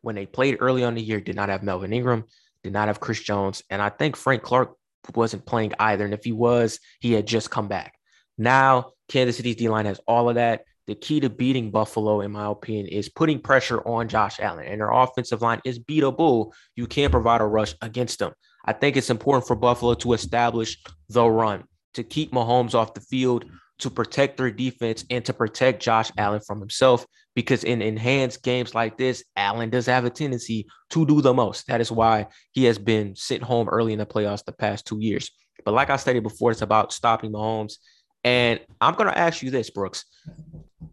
when 0.00 0.14
they 0.14 0.26
played 0.26 0.56
early 0.60 0.82
on 0.82 0.94
the 0.94 1.02
year, 1.02 1.20
did 1.20 1.36
not 1.36 1.50
have 1.50 1.62
Melvin 1.62 1.92
Ingram, 1.92 2.24
did 2.62 2.72
not 2.72 2.88
have 2.88 3.00
Chris 3.00 3.20
Jones. 3.20 3.62
And 3.70 3.82
I 3.82 3.90
think 3.90 4.16
Frank 4.16 4.42
Clark 4.42 4.74
wasn't 5.14 5.46
playing 5.46 5.74
either. 5.78 6.04
And 6.04 6.14
if 6.14 6.24
he 6.24 6.32
was, 6.32 6.80
he 7.00 7.12
had 7.12 7.26
just 7.26 7.50
come 7.50 7.68
back. 7.68 7.94
Now, 8.38 8.92
Kansas 9.08 9.36
City's 9.36 9.56
D 9.56 9.68
line 9.68 9.86
has 9.86 10.00
all 10.06 10.28
of 10.28 10.36
that 10.36 10.62
the 10.88 10.94
key 10.94 11.20
to 11.20 11.28
beating 11.28 11.70
Buffalo, 11.70 12.22
in 12.22 12.32
my 12.32 12.46
opinion, 12.46 12.86
is 12.86 13.10
putting 13.10 13.38
pressure 13.40 13.86
on 13.86 14.08
Josh 14.08 14.40
Allen. 14.40 14.66
And 14.66 14.80
their 14.80 14.90
offensive 14.90 15.42
line 15.42 15.60
is 15.66 15.78
beatable. 15.78 16.52
You 16.76 16.86
can't 16.86 17.12
provide 17.12 17.42
a 17.42 17.46
rush 17.46 17.74
against 17.82 18.18
them. 18.18 18.32
I 18.64 18.72
think 18.72 18.96
it's 18.96 19.10
important 19.10 19.46
for 19.46 19.54
Buffalo 19.54 19.92
to 19.94 20.14
establish 20.14 20.78
the 21.10 21.28
run, 21.28 21.64
to 21.92 22.02
keep 22.02 22.32
Mahomes 22.32 22.74
off 22.74 22.94
the 22.94 23.02
field, 23.02 23.44
to 23.80 23.90
protect 23.90 24.38
their 24.38 24.50
defense, 24.50 25.04
and 25.10 25.22
to 25.26 25.34
protect 25.34 25.82
Josh 25.82 26.10
Allen 26.16 26.40
from 26.40 26.58
himself. 26.58 27.06
Because 27.34 27.64
in 27.64 27.82
enhanced 27.82 28.42
games 28.42 28.74
like 28.74 28.96
this, 28.96 29.22
Allen 29.36 29.68
does 29.68 29.86
have 29.86 30.06
a 30.06 30.10
tendency 30.10 30.66
to 30.90 31.04
do 31.04 31.20
the 31.20 31.34
most. 31.34 31.66
That 31.66 31.82
is 31.82 31.92
why 31.92 32.28
he 32.52 32.64
has 32.64 32.78
been 32.78 33.14
sent 33.14 33.42
home 33.42 33.68
early 33.68 33.92
in 33.92 33.98
the 33.98 34.06
playoffs 34.06 34.42
the 34.42 34.52
past 34.52 34.86
two 34.86 35.00
years. 35.00 35.30
But 35.66 35.74
like 35.74 35.90
I 35.90 35.96
stated 35.96 36.22
before, 36.22 36.50
it's 36.50 36.62
about 36.62 36.94
stopping 36.94 37.30
Mahomes. 37.30 37.74
And 38.24 38.58
I'm 38.80 38.94
going 38.94 39.10
to 39.10 39.18
ask 39.18 39.42
you 39.42 39.50
this, 39.50 39.68
Brooks 39.68 40.06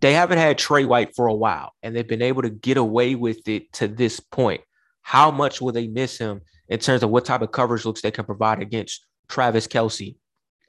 they 0.02 0.14
haven't 0.14 0.38
had 0.38 0.58
Tre 0.58 0.86
White 0.86 1.16
for 1.16 1.28
a 1.28 1.34
while, 1.34 1.74
and 1.84 1.96
they've 1.96 2.08
been 2.08 2.22
able 2.22 2.42
to 2.42 2.50
get 2.50 2.78
away 2.78 3.16
with 3.16 3.48
it 3.48 3.72
to 3.74 3.88
this 3.88 4.20
point. 4.20 4.62
How 5.02 5.32
much 5.32 5.62
will 5.62 5.72
they 5.72 5.88
miss 5.88 6.18
him 6.18 6.42
in 6.68 6.80
terms 6.80 7.04
of 7.04 7.10
what 7.10 7.26
type 7.26 7.42
of 7.42 7.52
coverage 7.52 7.86
looks 7.86 8.02
they 8.02 8.12
can 8.12 8.26
provide 8.26 8.62
against 8.62 9.06
Travis 9.28 9.68
Kelce 9.68 10.18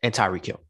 and 0.03 0.13
Tyreek 0.13 0.47
Hill? 0.47 0.61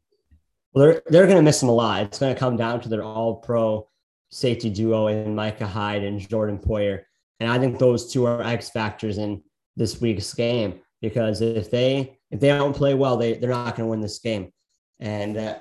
Well, 0.73 0.85
they're 0.85 1.01
they're 1.07 1.25
going 1.25 1.37
to 1.37 1.43
miss 1.43 1.61
him 1.61 1.69
a 1.69 1.73
lot. 1.73 2.03
It's 2.03 2.19
going 2.19 2.33
to 2.33 2.39
come 2.39 2.57
down 2.57 2.81
to 2.81 2.89
their 2.89 3.03
All 3.03 3.35
Pro 3.35 3.87
safety 4.29 4.69
duo 4.69 5.07
in 5.07 5.35
Micah 5.35 5.67
Hyde 5.67 6.03
and 6.03 6.19
Jordan 6.19 6.59
Poyer. 6.59 7.03
And 7.39 7.49
I 7.49 7.59
think 7.59 7.79
those 7.79 8.11
two 8.11 8.25
are 8.25 8.41
X 8.41 8.69
factors 8.69 9.17
in 9.17 9.43
this 9.75 10.01
week's 10.01 10.33
game 10.33 10.79
because 11.01 11.41
if 11.41 11.69
they 11.71 12.17
if 12.31 12.39
they 12.39 12.49
don't 12.49 12.75
play 12.75 12.93
well, 12.93 13.17
they 13.17 13.33
they're 13.33 13.49
not 13.49 13.75
going 13.75 13.87
to 13.87 13.91
win 13.91 14.01
this 14.01 14.19
game. 14.19 14.51
And 14.99 15.37
uh, 15.37 15.55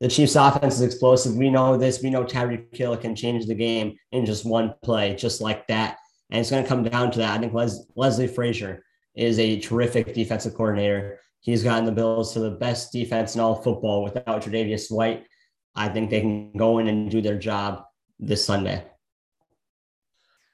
the 0.00 0.08
Chiefs' 0.08 0.36
offense 0.36 0.76
is 0.76 0.82
explosive. 0.82 1.36
We 1.36 1.50
know 1.50 1.76
this. 1.76 2.02
We 2.02 2.10
know 2.10 2.24
Tyreek 2.24 2.74
Hill 2.74 2.96
can 2.96 3.14
change 3.14 3.46
the 3.46 3.54
game 3.54 3.96
in 4.12 4.24
just 4.24 4.46
one 4.46 4.74
play, 4.82 5.14
just 5.14 5.40
like 5.40 5.66
that. 5.68 5.98
And 6.30 6.40
it's 6.40 6.50
going 6.50 6.62
to 6.62 6.68
come 6.68 6.82
down 6.82 7.10
to 7.12 7.18
that. 7.18 7.36
I 7.36 7.38
think 7.38 7.52
Les- 7.52 7.84
Leslie 7.96 8.26
Frazier 8.26 8.82
is 9.14 9.38
a 9.38 9.60
terrific 9.60 10.14
defensive 10.14 10.54
coordinator. 10.54 11.20
He's 11.40 11.62
gotten 11.62 11.84
the 11.84 11.92
Bills 11.92 12.32
to 12.32 12.40
the 12.40 12.50
best 12.50 12.92
defense 12.92 13.34
in 13.34 13.40
all 13.40 13.56
football 13.56 14.02
without 14.02 14.42
Tre'Davious 14.42 14.90
White. 14.90 15.26
I 15.74 15.88
think 15.88 16.10
they 16.10 16.20
can 16.20 16.52
go 16.52 16.78
in 16.78 16.88
and 16.88 17.10
do 17.10 17.20
their 17.20 17.38
job 17.38 17.84
this 18.18 18.44
Sunday. 18.44 18.84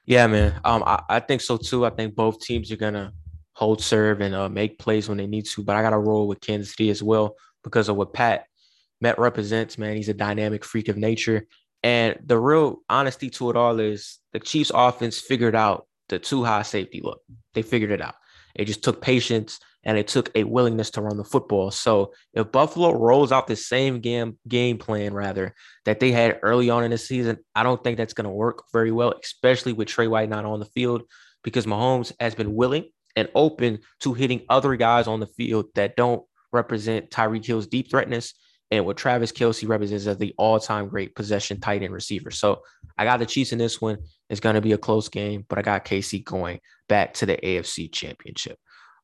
Yeah, 0.05 0.27
man. 0.27 0.59
Um, 0.63 0.83
I, 0.85 1.01
I 1.09 1.19
think 1.19 1.41
so 1.41 1.57
too. 1.57 1.85
I 1.85 1.89
think 1.89 2.15
both 2.15 2.39
teams 2.39 2.71
are 2.71 2.77
gonna 2.77 3.11
hold 3.53 3.81
serve 3.81 4.21
and 4.21 4.33
uh, 4.33 4.47
make 4.47 4.79
plays 4.79 5.09
when 5.09 5.17
they 5.17 5.27
need 5.27 5.45
to. 5.47 5.63
But 5.63 5.75
I 5.75 5.81
gotta 5.81 5.97
roll 5.97 6.27
with 6.27 6.39
Kansas 6.39 6.71
City 6.71 6.89
as 6.89 7.03
well 7.03 7.35
because 7.63 7.89
of 7.89 7.97
what 7.97 8.13
Pat 8.13 8.45
Met 9.01 9.19
represents. 9.19 9.77
Man, 9.77 9.95
he's 9.95 10.09
a 10.09 10.13
dynamic 10.13 10.63
freak 10.63 10.87
of 10.87 10.97
nature. 10.97 11.47
And 11.83 12.17
the 12.25 12.39
real 12.39 12.79
honesty 12.89 13.29
to 13.31 13.49
it 13.49 13.55
all 13.55 13.79
is 13.79 14.19
the 14.33 14.39
Chiefs 14.39 14.71
offense 14.73 15.19
figured 15.19 15.55
out 15.55 15.87
the 16.09 16.19
too 16.19 16.43
high 16.43 16.63
safety 16.63 17.01
look. 17.03 17.21
They 17.53 17.61
figured 17.61 17.91
it 17.91 18.01
out. 18.01 18.15
It 18.55 18.65
just 18.65 18.83
took 18.83 19.01
patience 19.01 19.59
and 19.83 19.97
it 19.97 20.07
took 20.07 20.31
a 20.35 20.43
willingness 20.43 20.89
to 20.91 21.01
run 21.01 21.17
the 21.17 21.23
football. 21.23 21.71
So 21.71 22.13
if 22.33 22.51
Buffalo 22.51 22.91
rolls 22.91 23.31
out 23.31 23.47
the 23.47 23.55
same 23.55 24.01
game 24.01 24.37
game 24.47 24.77
plan 24.77 25.13
rather 25.13 25.53
that 25.85 25.99
they 25.99 26.11
had 26.11 26.39
early 26.41 26.69
on 26.69 26.83
in 26.83 26.91
the 26.91 26.97
season, 26.97 27.37
I 27.55 27.63
don't 27.63 27.81
think 27.83 27.97
that's 27.97 28.13
going 28.13 28.25
to 28.25 28.31
work 28.31 28.63
very 28.73 28.91
well, 28.91 29.13
especially 29.23 29.73
with 29.73 29.87
Tre 29.87 30.07
White 30.07 30.29
not 30.29 30.45
on 30.45 30.59
the 30.59 30.65
field, 30.65 31.03
because 31.43 31.65
Mahomes 31.65 32.11
has 32.19 32.35
been 32.35 32.55
willing 32.55 32.89
and 33.15 33.29
open 33.33 33.79
to 34.01 34.13
hitting 34.13 34.41
other 34.49 34.75
guys 34.75 35.07
on 35.07 35.19
the 35.19 35.27
field 35.27 35.67
that 35.75 35.95
don't 35.95 36.23
represent 36.51 37.09
Tyreek 37.09 37.45
Hill's 37.45 37.67
deep 37.67 37.89
threatness 37.89 38.33
and 38.71 38.85
what 38.85 38.97
Travis 38.97 39.31
Kelce 39.31 39.67
represents 39.67 40.07
as 40.07 40.17
the 40.17 40.33
all-time 40.37 40.89
great 40.89 41.15
possession 41.15 41.59
tight 41.59 41.83
end 41.83 41.93
receiver. 41.93 42.31
So 42.31 42.63
I 42.97 43.05
got 43.05 43.19
the 43.19 43.25
Chiefs 43.25 43.53
in 43.53 43.59
this 43.59 43.79
one. 43.81 43.97
It's 44.29 44.41
going 44.41 44.55
to 44.55 44.61
be 44.61 44.73
a 44.73 44.77
close 44.77 45.07
game, 45.09 45.45
but 45.47 45.57
I 45.57 45.61
got 45.61 45.85
KC 45.85 46.23
going 46.23 46.59
back 46.89 47.13
to 47.15 47.25
the 47.25 47.37
AFC 47.37 47.91
Championship. 47.91 48.59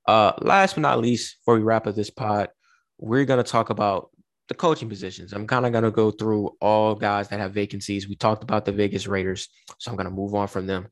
Uh, 0.05 0.33
last 0.41 0.75
but 0.75 0.81
not 0.81 0.99
least, 0.99 1.37
before 1.39 1.55
we 1.55 1.61
wrap 1.61 1.87
up 1.87 1.95
this 1.95 2.09
pod, 2.09 2.49
we're 2.97 3.25
going 3.25 3.43
to 3.43 3.49
talk 3.49 3.69
about 3.69 4.09
the 4.49 4.53
coaching 4.53 4.89
positions. 4.89 5.31
I'm 5.31 5.47
kind 5.47 5.65
of 5.65 5.71
going 5.71 5.85
to 5.85 5.91
go 5.91 6.11
through 6.11 6.51
all 6.59 6.95
guys 6.95 7.29
that 7.29 7.39
have 7.39 7.53
vacancies. 7.53 8.07
We 8.07 8.15
talked 8.15 8.43
about 8.43 8.65
the 8.65 8.73
Vegas 8.73 9.07
Raiders, 9.07 9.47
so 9.77 9.91
I'm 9.91 9.97
going 9.97 10.09
to 10.09 10.13
move 10.13 10.35
on 10.35 10.47
from 10.47 10.67
them. 10.67 10.87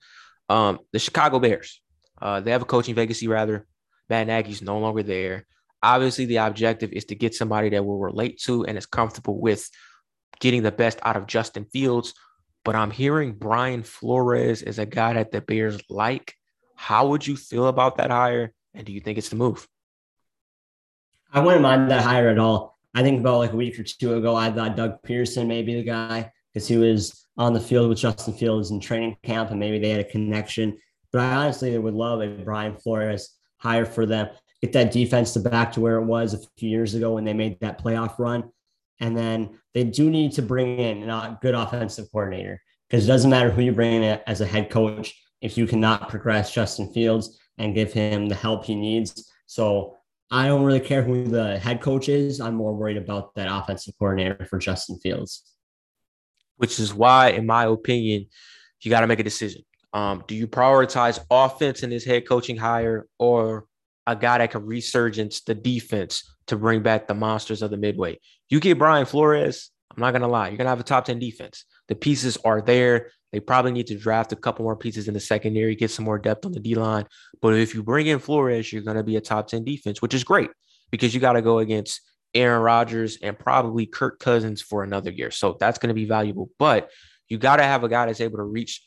Um, 0.49 0.79
the 0.93 0.99
Chicago 0.99 1.39
Bears, 1.39 1.81
uh, 2.21 2.39
they 2.39 2.51
have 2.51 2.61
a 2.61 2.65
coaching 2.65 2.95
vacancy 2.95 3.27
rather. 3.27 3.67
Matt 4.09 4.27
Nagy's 4.27 4.61
no 4.61 4.79
longer 4.79 5.03
there. 5.03 5.45
Obviously, 5.83 6.25
the 6.25 6.37
objective 6.37 6.91
is 6.93 7.05
to 7.05 7.15
get 7.15 7.33
somebody 7.33 7.69
that 7.69 7.85
will 7.85 7.97
relate 7.97 8.39
to 8.41 8.65
and 8.65 8.77
is 8.77 8.85
comfortable 8.85 9.39
with 9.39 9.69
getting 10.39 10.63
the 10.63 10.71
best 10.71 10.99
out 11.03 11.17
of 11.17 11.27
Justin 11.27 11.65
Fields. 11.65 12.13
But 12.63 12.75
I'm 12.75 12.91
hearing 12.91 13.33
Brian 13.33 13.81
Flores 13.81 14.61
is 14.61 14.77
a 14.77 14.85
guy 14.85 15.13
that 15.13 15.31
the 15.31 15.41
Bears 15.41 15.81
like. 15.89 16.35
How 16.75 17.07
would 17.07 17.25
you 17.25 17.35
feel 17.35 17.67
about 17.67 17.97
that 17.97 18.11
hire? 18.11 18.53
And 18.73 18.85
do 18.85 18.91
you 18.91 18.99
think 18.99 19.17
it's 19.17 19.29
the 19.29 19.35
move? 19.35 19.67
I 21.33 21.39
wouldn't 21.39 21.63
mind 21.63 21.89
that 21.89 22.03
hire 22.03 22.29
at 22.29 22.39
all. 22.39 22.77
I 22.93 23.03
think 23.03 23.21
about 23.21 23.39
like 23.39 23.53
a 23.53 23.55
week 23.55 23.79
or 23.79 23.83
two 23.83 24.15
ago, 24.15 24.35
I 24.35 24.51
thought 24.51 24.75
Doug 24.75 25.01
Pederson 25.03 25.47
may 25.47 25.61
be 25.61 25.75
the 25.75 25.83
guy 25.83 26.31
because 26.53 26.67
he 26.67 26.77
was 26.77 27.25
on 27.37 27.53
the 27.53 27.59
field 27.59 27.89
with 27.89 27.99
Justin 27.99 28.33
Fields 28.33 28.71
in 28.71 28.79
training 28.79 29.17
camp 29.23 29.49
and 29.49 29.59
maybe 29.59 29.79
they 29.79 29.89
had 29.89 30.01
a 30.01 30.09
connection. 30.09 30.77
But 31.11 31.21
I 31.21 31.35
honestly 31.35 31.77
would 31.77 31.93
love 31.93 32.21
a 32.21 32.27
Brian 32.27 32.77
Flores 32.77 33.35
hire 33.57 33.85
for 33.85 34.05
them 34.05 34.29
get 34.61 34.73
that 34.73 34.91
defense 34.91 35.33
to 35.33 35.39
back 35.39 35.71
to 35.73 35.81
where 35.81 35.97
it 35.97 36.05
was 36.05 36.33
a 36.33 36.39
few 36.57 36.69
years 36.69 36.93
ago 36.93 37.15
when 37.15 37.23
they 37.23 37.33
made 37.33 37.59
that 37.59 37.83
playoff 37.83 38.19
run. 38.19 38.51
And 38.99 39.17
then 39.17 39.59
they 39.73 39.83
do 39.83 40.09
need 40.09 40.33
to 40.33 40.41
bring 40.41 40.79
in 40.79 41.09
a 41.09 41.37
good 41.41 41.55
offensive 41.55 42.11
coordinator 42.11 42.61
because 42.89 43.05
it 43.05 43.07
doesn't 43.07 43.31
matter 43.31 43.49
who 43.49 43.63
you 43.63 43.71
bring 43.71 44.03
in 44.03 44.19
as 44.27 44.41
a 44.41 44.45
head 44.45 44.69
coach 44.69 45.15
if 45.41 45.57
you 45.57 45.65
cannot 45.65 46.09
progress 46.09 46.53
Justin 46.53 46.93
Fields 46.93 47.39
and 47.57 47.73
give 47.73 47.91
him 47.91 48.27
the 48.27 48.35
help 48.35 48.65
he 48.65 48.75
needs. 48.75 49.31
So 49.47 49.97
I 50.29 50.47
don't 50.47 50.63
really 50.63 50.79
care 50.79 51.01
who 51.01 51.25
the 51.25 51.57
head 51.57 51.81
coach 51.81 52.07
is. 52.07 52.39
I'm 52.39 52.55
more 52.55 52.73
worried 52.73 52.97
about 52.97 53.33
that 53.35 53.47
offensive 53.51 53.95
coordinator 53.97 54.45
for 54.45 54.59
Justin 54.59 54.99
Fields. 54.99 55.43
Which 56.57 56.79
is 56.79 56.93
why, 56.93 57.29
in 57.29 57.47
my 57.47 57.65
opinion, 57.65 58.27
you 58.81 58.91
got 58.91 59.01
to 59.01 59.07
make 59.07 59.19
a 59.19 59.23
decision. 59.23 59.63
Um, 59.93 60.23
do 60.27 60.35
you 60.35 60.47
prioritize 60.47 61.19
offense 61.29 61.83
in 61.83 61.89
this 61.89 62.05
head 62.05 62.27
coaching 62.27 62.55
hire 62.55 63.07
or 63.17 63.65
a 64.11 64.15
guy 64.15 64.37
that 64.37 64.51
can 64.51 64.65
resurgence 64.65 65.41
the 65.41 65.55
defense 65.55 66.35
to 66.47 66.55
bring 66.55 66.81
back 66.81 67.07
the 67.07 67.13
monsters 67.13 67.61
of 67.61 67.71
the 67.71 67.77
midway. 67.77 68.19
You 68.49 68.59
get 68.59 68.77
Brian 68.77 69.05
Flores, 69.05 69.71
I'm 69.95 70.01
not 70.01 70.11
gonna 70.11 70.27
lie, 70.27 70.49
you're 70.49 70.57
gonna 70.57 70.69
have 70.69 70.79
a 70.79 70.83
top 70.83 71.05
10 71.05 71.19
defense. 71.19 71.65
The 71.87 71.95
pieces 71.95 72.37
are 72.45 72.61
there. 72.61 73.11
They 73.31 73.39
probably 73.39 73.71
need 73.71 73.87
to 73.87 73.97
draft 73.97 74.33
a 74.33 74.35
couple 74.35 74.63
more 74.63 74.75
pieces 74.75 75.07
in 75.07 75.13
the 75.13 75.19
secondary, 75.19 75.75
get 75.75 75.91
some 75.91 76.05
more 76.05 76.19
depth 76.19 76.45
on 76.45 76.51
the 76.51 76.59
D 76.59 76.75
line. 76.75 77.05
But 77.41 77.53
if 77.55 77.73
you 77.73 77.83
bring 77.83 78.07
in 78.07 78.19
Flores, 78.19 78.71
you're 78.71 78.81
gonna 78.81 79.03
be 79.03 79.15
a 79.15 79.21
top 79.21 79.47
10 79.47 79.63
defense, 79.63 80.01
which 80.01 80.13
is 80.13 80.23
great 80.23 80.49
because 80.91 81.13
you 81.13 81.19
got 81.19 81.33
to 81.33 81.41
go 81.41 81.59
against 81.59 82.01
Aaron 82.33 82.61
Rodgers 82.61 83.17
and 83.21 83.37
probably 83.37 83.85
Kirk 83.85 84.19
Cousins 84.19 84.61
for 84.61 84.83
another 84.83 85.09
year. 85.09 85.31
So 85.31 85.57
that's 85.59 85.79
to 85.79 85.93
be 85.93 86.05
valuable. 86.05 86.49
But 86.59 86.91
you 87.27 87.37
got 87.37 87.57
to 87.57 87.63
have 87.63 87.83
a 87.83 87.89
guy 87.89 88.05
that's 88.05 88.21
able 88.21 88.37
to 88.37 88.43
reach 88.43 88.85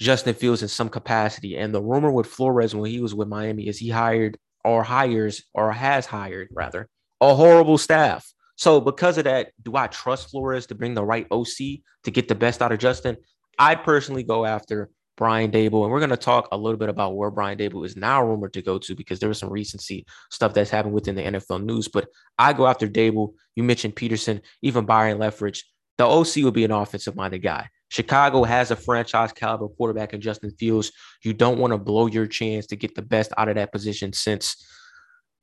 Justin 0.00 0.34
Fields 0.34 0.62
in 0.62 0.68
some 0.68 0.88
capacity. 0.88 1.56
And 1.56 1.74
the 1.74 1.82
rumor 1.82 2.10
with 2.10 2.26
Flores 2.26 2.74
when 2.74 2.90
he 2.90 3.00
was 3.00 3.14
with 3.14 3.28
Miami 3.28 3.68
is 3.68 3.78
he 3.78 3.90
hired 3.90 4.38
or 4.64 4.82
hires 4.82 5.44
or 5.54 5.72
has 5.72 6.06
hired 6.06 6.48
rather 6.52 6.88
a 7.20 7.34
horrible 7.34 7.78
staff. 7.78 8.30
So 8.56 8.80
because 8.80 9.18
of 9.18 9.24
that, 9.24 9.52
do 9.62 9.76
I 9.76 9.86
trust 9.86 10.30
Flores 10.30 10.66
to 10.66 10.74
bring 10.74 10.94
the 10.94 11.04
right 11.04 11.26
OC 11.30 11.80
to 12.04 12.10
get 12.10 12.28
the 12.28 12.34
best 12.34 12.60
out 12.60 12.72
of 12.72 12.78
Justin? 12.78 13.16
I 13.58 13.74
personally 13.74 14.22
go 14.22 14.44
after 14.44 14.90
Brian 15.16 15.50
Daboll, 15.50 15.84
and 15.84 15.92
we're 15.92 16.00
going 16.00 16.10
to 16.10 16.16
talk 16.16 16.48
a 16.50 16.56
little 16.56 16.78
bit 16.78 16.88
about 16.88 17.16
where 17.16 17.30
Brian 17.30 17.58
Daboll 17.58 17.86
is 17.86 17.96
now 17.96 18.24
rumored 18.24 18.54
to 18.54 18.62
go 18.62 18.78
to 18.78 18.94
because 18.94 19.20
there 19.20 19.28
was 19.28 19.38
some 19.38 19.50
recency 19.50 20.06
stuff 20.30 20.54
that's 20.54 20.70
happened 20.70 20.94
within 20.94 21.14
the 21.14 21.22
NFL 21.22 21.64
news. 21.64 21.88
But 21.88 22.08
I 22.38 22.52
go 22.52 22.66
after 22.66 22.88
Daboll. 22.88 23.34
You 23.54 23.62
mentioned 23.62 23.94
Pederson, 23.94 24.40
even 24.62 24.84
Byron 24.84 25.18
Leftwich. 25.18 25.60
The 25.98 26.06
OC 26.06 26.44
would 26.44 26.54
be 26.54 26.64
an 26.64 26.72
offensive 26.72 27.14
minded 27.14 27.40
guy. 27.40 27.68
Chicago 27.92 28.42
has 28.42 28.70
a 28.70 28.76
franchise 28.76 29.32
caliber 29.32 29.68
quarterback 29.68 30.14
in 30.14 30.22
Justin 30.22 30.50
Fields. 30.52 30.92
You 31.22 31.34
don't 31.34 31.58
want 31.58 31.74
to 31.74 31.78
blow 31.78 32.06
your 32.06 32.26
chance 32.26 32.66
to 32.68 32.76
get 32.76 32.94
the 32.94 33.02
best 33.02 33.34
out 33.36 33.50
of 33.50 33.56
that 33.56 33.70
position 33.70 34.14
since 34.14 34.66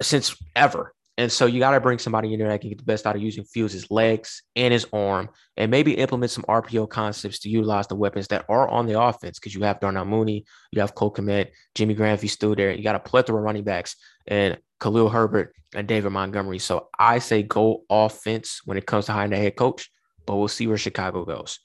since 0.02 0.36
ever. 0.56 0.96
And 1.20 1.32
so 1.32 1.46
you 1.46 1.60
got 1.60 1.72
to 1.72 1.80
bring 1.80 2.00
somebody 2.00 2.34
in 2.34 2.40
there 2.40 2.48
that 2.48 2.62
can 2.62 2.70
get 2.72 2.80
the 2.80 2.86
best 2.86 3.06
out 3.06 3.16
of 3.16 3.22
using 3.22 3.44
Fields' 3.44 3.92
legs 3.92 4.42
and 4.56 4.74
his 4.74 4.88
arm, 4.92 5.30
and 5.58 5.70
maybe 5.70 5.94
implement 5.94 6.32
some 6.32 6.44
RPO 6.46 6.90
concepts 6.90 7.38
to 7.40 7.50
utilize 7.50 7.86
the 7.86 7.96
weapons 7.96 8.30
that 8.30 8.46
are 8.50 8.68
on 8.68 8.88
the 8.88 9.00
offense. 9.00 9.38
Because 9.38 9.54
you 9.54 9.62
have 9.62 9.80
Darnell 9.80 10.06
Mooney, 10.06 10.46
you 10.72 10.82
have 10.82 10.96
Cole 10.96 11.14
Kmet, 11.14 11.50
Jimmy 11.76 11.94
Graham, 11.94 12.16
if 12.16 12.24
he's 12.24 12.32
still 12.32 12.56
there. 12.56 12.72
You 12.72 12.82
got 12.82 12.96
a 12.96 13.00
plethora 13.00 13.38
of 13.38 13.44
running 13.44 13.64
backs, 13.64 13.96
and 14.26 14.58
Khalil 14.80 15.10
Herbert 15.10 15.54
and 15.76 15.88
David 15.88 16.10
Montgomery. 16.10 16.58
So 16.58 16.90
I 16.98 17.20
say 17.20 17.44
go 17.44 17.84
offense 17.92 18.62
when 18.66 18.78
it 18.78 18.88
comes 18.88 19.06
to 19.06 19.12
hiring 19.12 19.34
a 19.34 19.38
head 19.38 19.56
coach, 19.56 19.92
but 20.26 20.36
we'll 20.36 20.48
see 20.48 20.66
where 20.66 20.78
Chicago 20.78 21.26
goes. 21.26 21.60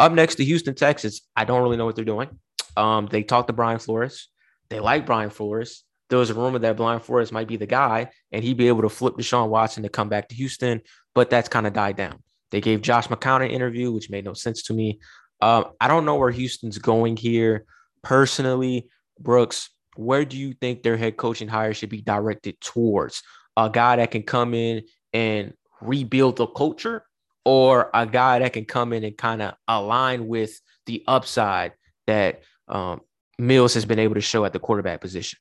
Up 0.00 0.12
next 0.12 0.36
to 0.36 0.44
Houston, 0.44 0.74
Texas. 0.74 1.20
I 1.36 1.44
don't 1.44 1.62
really 1.62 1.76
know 1.76 1.84
what 1.84 1.94
they're 1.94 2.06
doing. 2.06 2.30
Um, 2.74 3.06
they 3.06 3.22
talked 3.22 3.48
to 3.48 3.52
Brian 3.52 3.78
Flores. 3.78 4.28
They 4.70 4.80
like 4.80 5.04
Brian 5.04 5.28
Flores. 5.28 5.84
There 6.08 6.18
was 6.18 6.30
a 6.30 6.34
rumor 6.34 6.58
that 6.58 6.78
Brian 6.78 7.00
Flores 7.00 7.30
might 7.30 7.46
be 7.46 7.58
the 7.58 7.66
guy, 7.66 8.10
and 8.32 8.42
he'd 8.42 8.56
be 8.56 8.68
able 8.68 8.80
to 8.80 8.88
flip 8.88 9.16
Deshaun 9.16 9.50
Watson 9.50 9.82
to 9.82 9.90
come 9.90 10.08
back 10.08 10.30
to 10.30 10.34
Houston, 10.34 10.80
but 11.14 11.28
that's 11.28 11.50
kind 11.50 11.66
of 11.66 11.74
died 11.74 11.96
down. 11.96 12.22
They 12.50 12.62
gave 12.62 12.80
Josh 12.80 13.08
McCown 13.08 13.44
an 13.44 13.50
interview, 13.50 13.92
which 13.92 14.08
made 14.08 14.24
no 14.24 14.32
sense 14.32 14.62
to 14.64 14.72
me. 14.72 15.00
Um, 15.42 15.66
I 15.82 15.86
don't 15.86 16.06
know 16.06 16.16
where 16.16 16.30
Houston's 16.30 16.78
going 16.78 17.18
here. 17.18 17.66
Personally, 18.02 18.88
Brooks, 19.18 19.68
where 19.96 20.24
do 20.24 20.38
you 20.38 20.54
think 20.54 20.82
their 20.82 20.96
head 20.96 21.18
coaching 21.18 21.48
hire 21.48 21.74
should 21.74 21.90
be 21.90 22.00
directed 22.00 22.58
towards? 22.62 23.22
A 23.54 23.68
guy 23.68 23.96
that 23.96 24.12
can 24.12 24.22
come 24.22 24.54
in 24.54 24.84
and 25.12 25.52
rebuild 25.82 26.36
the 26.36 26.46
culture 26.46 27.04
or 27.44 27.90
a 27.94 28.06
guy 28.06 28.38
that 28.40 28.52
can 28.52 28.64
come 28.64 28.92
in 28.92 29.04
and 29.04 29.16
kind 29.16 29.42
of 29.42 29.54
align 29.66 30.28
with 30.28 30.60
the 30.86 31.02
upside 31.06 31.72
that 32.06 32.42
um, 32.68 33.00
Mills 33.38 33.74
has 33.74 33.84
been 33.84 33.98
able 33.98 34.14
to 34.14 34.20
show 34.20 34.44
at 34.44 34.52
the 34.52 34.58
quarterback 34.58 35.00
position? 35.00 35.38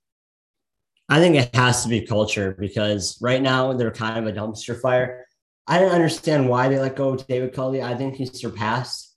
I 1.09 1.19
think 1.19 1.35
it 1.35 1.55
has 1.55 1.83
to 1.83 1.89
be 1.89 2.05
culture 2.05 2.55
because 2.59 3.17
right 3.21 3.41
now 3.41 3.73
they're 3.73 3.91
kind 3.91 4.17
of 4.19 4.27
a 4.27 4.37
dumpster 4.37 4.79
fire. 4.79 5.25
I 5.67 5.79
don't 5.79 5.91
understand 5.91 6.47
why 6.47 6.67
they 6.67 6.79
let 6.79 6.95
go 6.95 7.09
of 7.09 7.27
David 7.27 7.53
Culley. 7.53 7.81
I 7.81 7.95
think 7.95 8.15
he 8.15 8.25
surpassed 8.25 9.15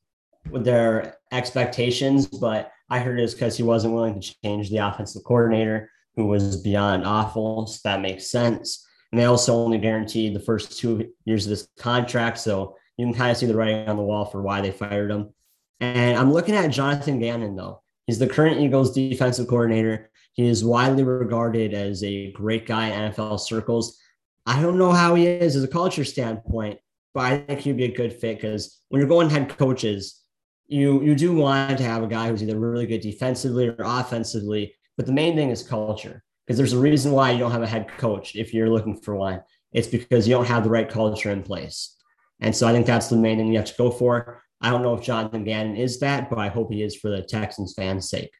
with 0.51 0.65
their 0.65 1.17
expectations, 1.31 2.27
but 2.27 2.71
I 2.91 2.99
heard 2.99 3.21
it's 3.21 3.35
because 3.35 3.57
he 3.57 3.63
wasn't 3.63 3.95
willing 3.95 4.21
to 4.21 4.35
change 4.43 4.71
the 4.71 4.79
offensive 4.79 5.23
coordinator, 5.25 5.91
who 6.17 6.27
was 6.27 6.61
beyond 6.61 7.05
awful. 7.07 7.67
So 7.67 7.81
that 7.85 8.01
makes 8.01 8.31
sense. 8.31 8.87
And 9.13 9.21
they 9.21 9.27
also 9.27 9.55
only 9.55 9.79
guaranteed 9.79 10.35
the 10.35 10.41
first 10.41 10.79
two 10.79 11.13
years 11.27 11.45
of 11.47 11.51
this 11.51 11.69
contract. 11.79 12.39
So 12.39 12.77
you 12.97 13.07
can 13.07 13.15
kind 13.15 13.31
of 13.31 13.37
see 13.37 13.47
the 13.47 13.55
writing 13.55 13.89
on 13.89 13.97
the 13.97 14.03
wall 14.03 14.25
for 14.25 14.43
why 14.43 14.61
they 14.63 14.71
fired 14.71 15.11
him. 15.11 15.33
And 15.81 16.17
I'm 16.17 16.33
looking 16.33 16.55
at 16.55 16.69
Jonathan 16.69 17.19
Gannon, 17.19 17.57
though. 17.57 17.83
He's 18.07 18.19
the 18.19 18.27
current 18.27 18.61
Eagles 18.61 18.95
defensive 18.95 19.49
coordinator. 19.49 20.11
He 20.33 20.47
is 20.47 20.65
widely 20.65 21.05
regarded 21.05 21.75
as 21.75 22.03
a 22.03 22.33
great 22.33 22.67
guy 22.67 22.89
in 22.89 23.13
NFL 23.13 23.41
circles. 23.41 23.99
I 24.47 24.61
don't 24.63 24.79
know 24.79 24.93
how 24.93 25.15
he 25.15 25.27
is 25.27 25.57
as 25.57 25.63
a 25.63 25.69
culture 25.69 26.05
standpoint, 26.05 26.81
but 27.15 27.21
I 27.21 27.39
think 27.39 27.61
he'd 27.61 27.77
be 27.77 27.85
a 27.85 27.95
good 27.95 28.13
fit 28.15 28.41
because 28.41 28.81
when 28.89 29.01
you're 29.01 29.09
going 29.09 29.31
head 29.31 29.57
coaches, 29.57 30.21
you 30.67 31.03
you 31.03 31.15
do 31.15 31.35
want 31.35 31.77
to 31.79 31.85
have 31.85 32.03
a 32.03 32.09
guy 32.09 32.29
who's 32.29 32.43
either 32.43 32.59
really 32.59 32.87
good 32.87 33.03
defensively 33.03 33.69
or 33.69 33.77
offensively. 33.79 34.75
But 34.97 35.07
the 35.07 35.13
main 35.13 35.37
thing 35.37 35.51
is 35.51 35.63
culture 35.63 36.25
because 36.47 36.57
there's 36.59 36.73
a 36.73 36.79
reason 36.79 37.13
why 37.13 37.31
you 37.31 37.39
don't 37.39 37.53
have 37.53 37.63
a 37.63 37.67
head 37.67 37.89
coach 37.99 38.35
if 38.35 38.53
you're 38.53 38.71
looking 38.71 38.97
for 38.97 39.15
one. 39.15 39.43
It's 39.73 39.89
because 39.89 40.29
you 40.29 40.35
don't 40.35 40.47
have 40.47 40.65
the 40.65 40.71
right 40.71 40.89
culture 40.89 41.31
in 41.31 41.43
place. 41.43 41.97
And 42.41 42.55
so 42.55 42.67
I 42.67 42.73
think 42.73 42.87
that's 42.87 43.09
the 43.09 43.17
main 43.17 43.39
thing 43.39 43.49
you 43.49 43.59
have 43.59 43.67
to 43.67 43.75
go 43.79 43.91
for. 43.91 44.43
I 44.61 44.71
don't 44.71 44.83
know 44.83 44.95
if 44.95 45.03
Jonathan 45.03 45.45
Gannon 45.45 45.77
is 45.77 46.01
that, 46.01 46.29
but 46.29 46.39
I 46.39 46.49
hope 46.49 46.73
he 46.73 46.83
is 46.83 46.97
for 46.97 47.11
the 47.11 47.23
Texans 47.23 47.75
fans' 47.75 48.11
sake. 48.11 48.33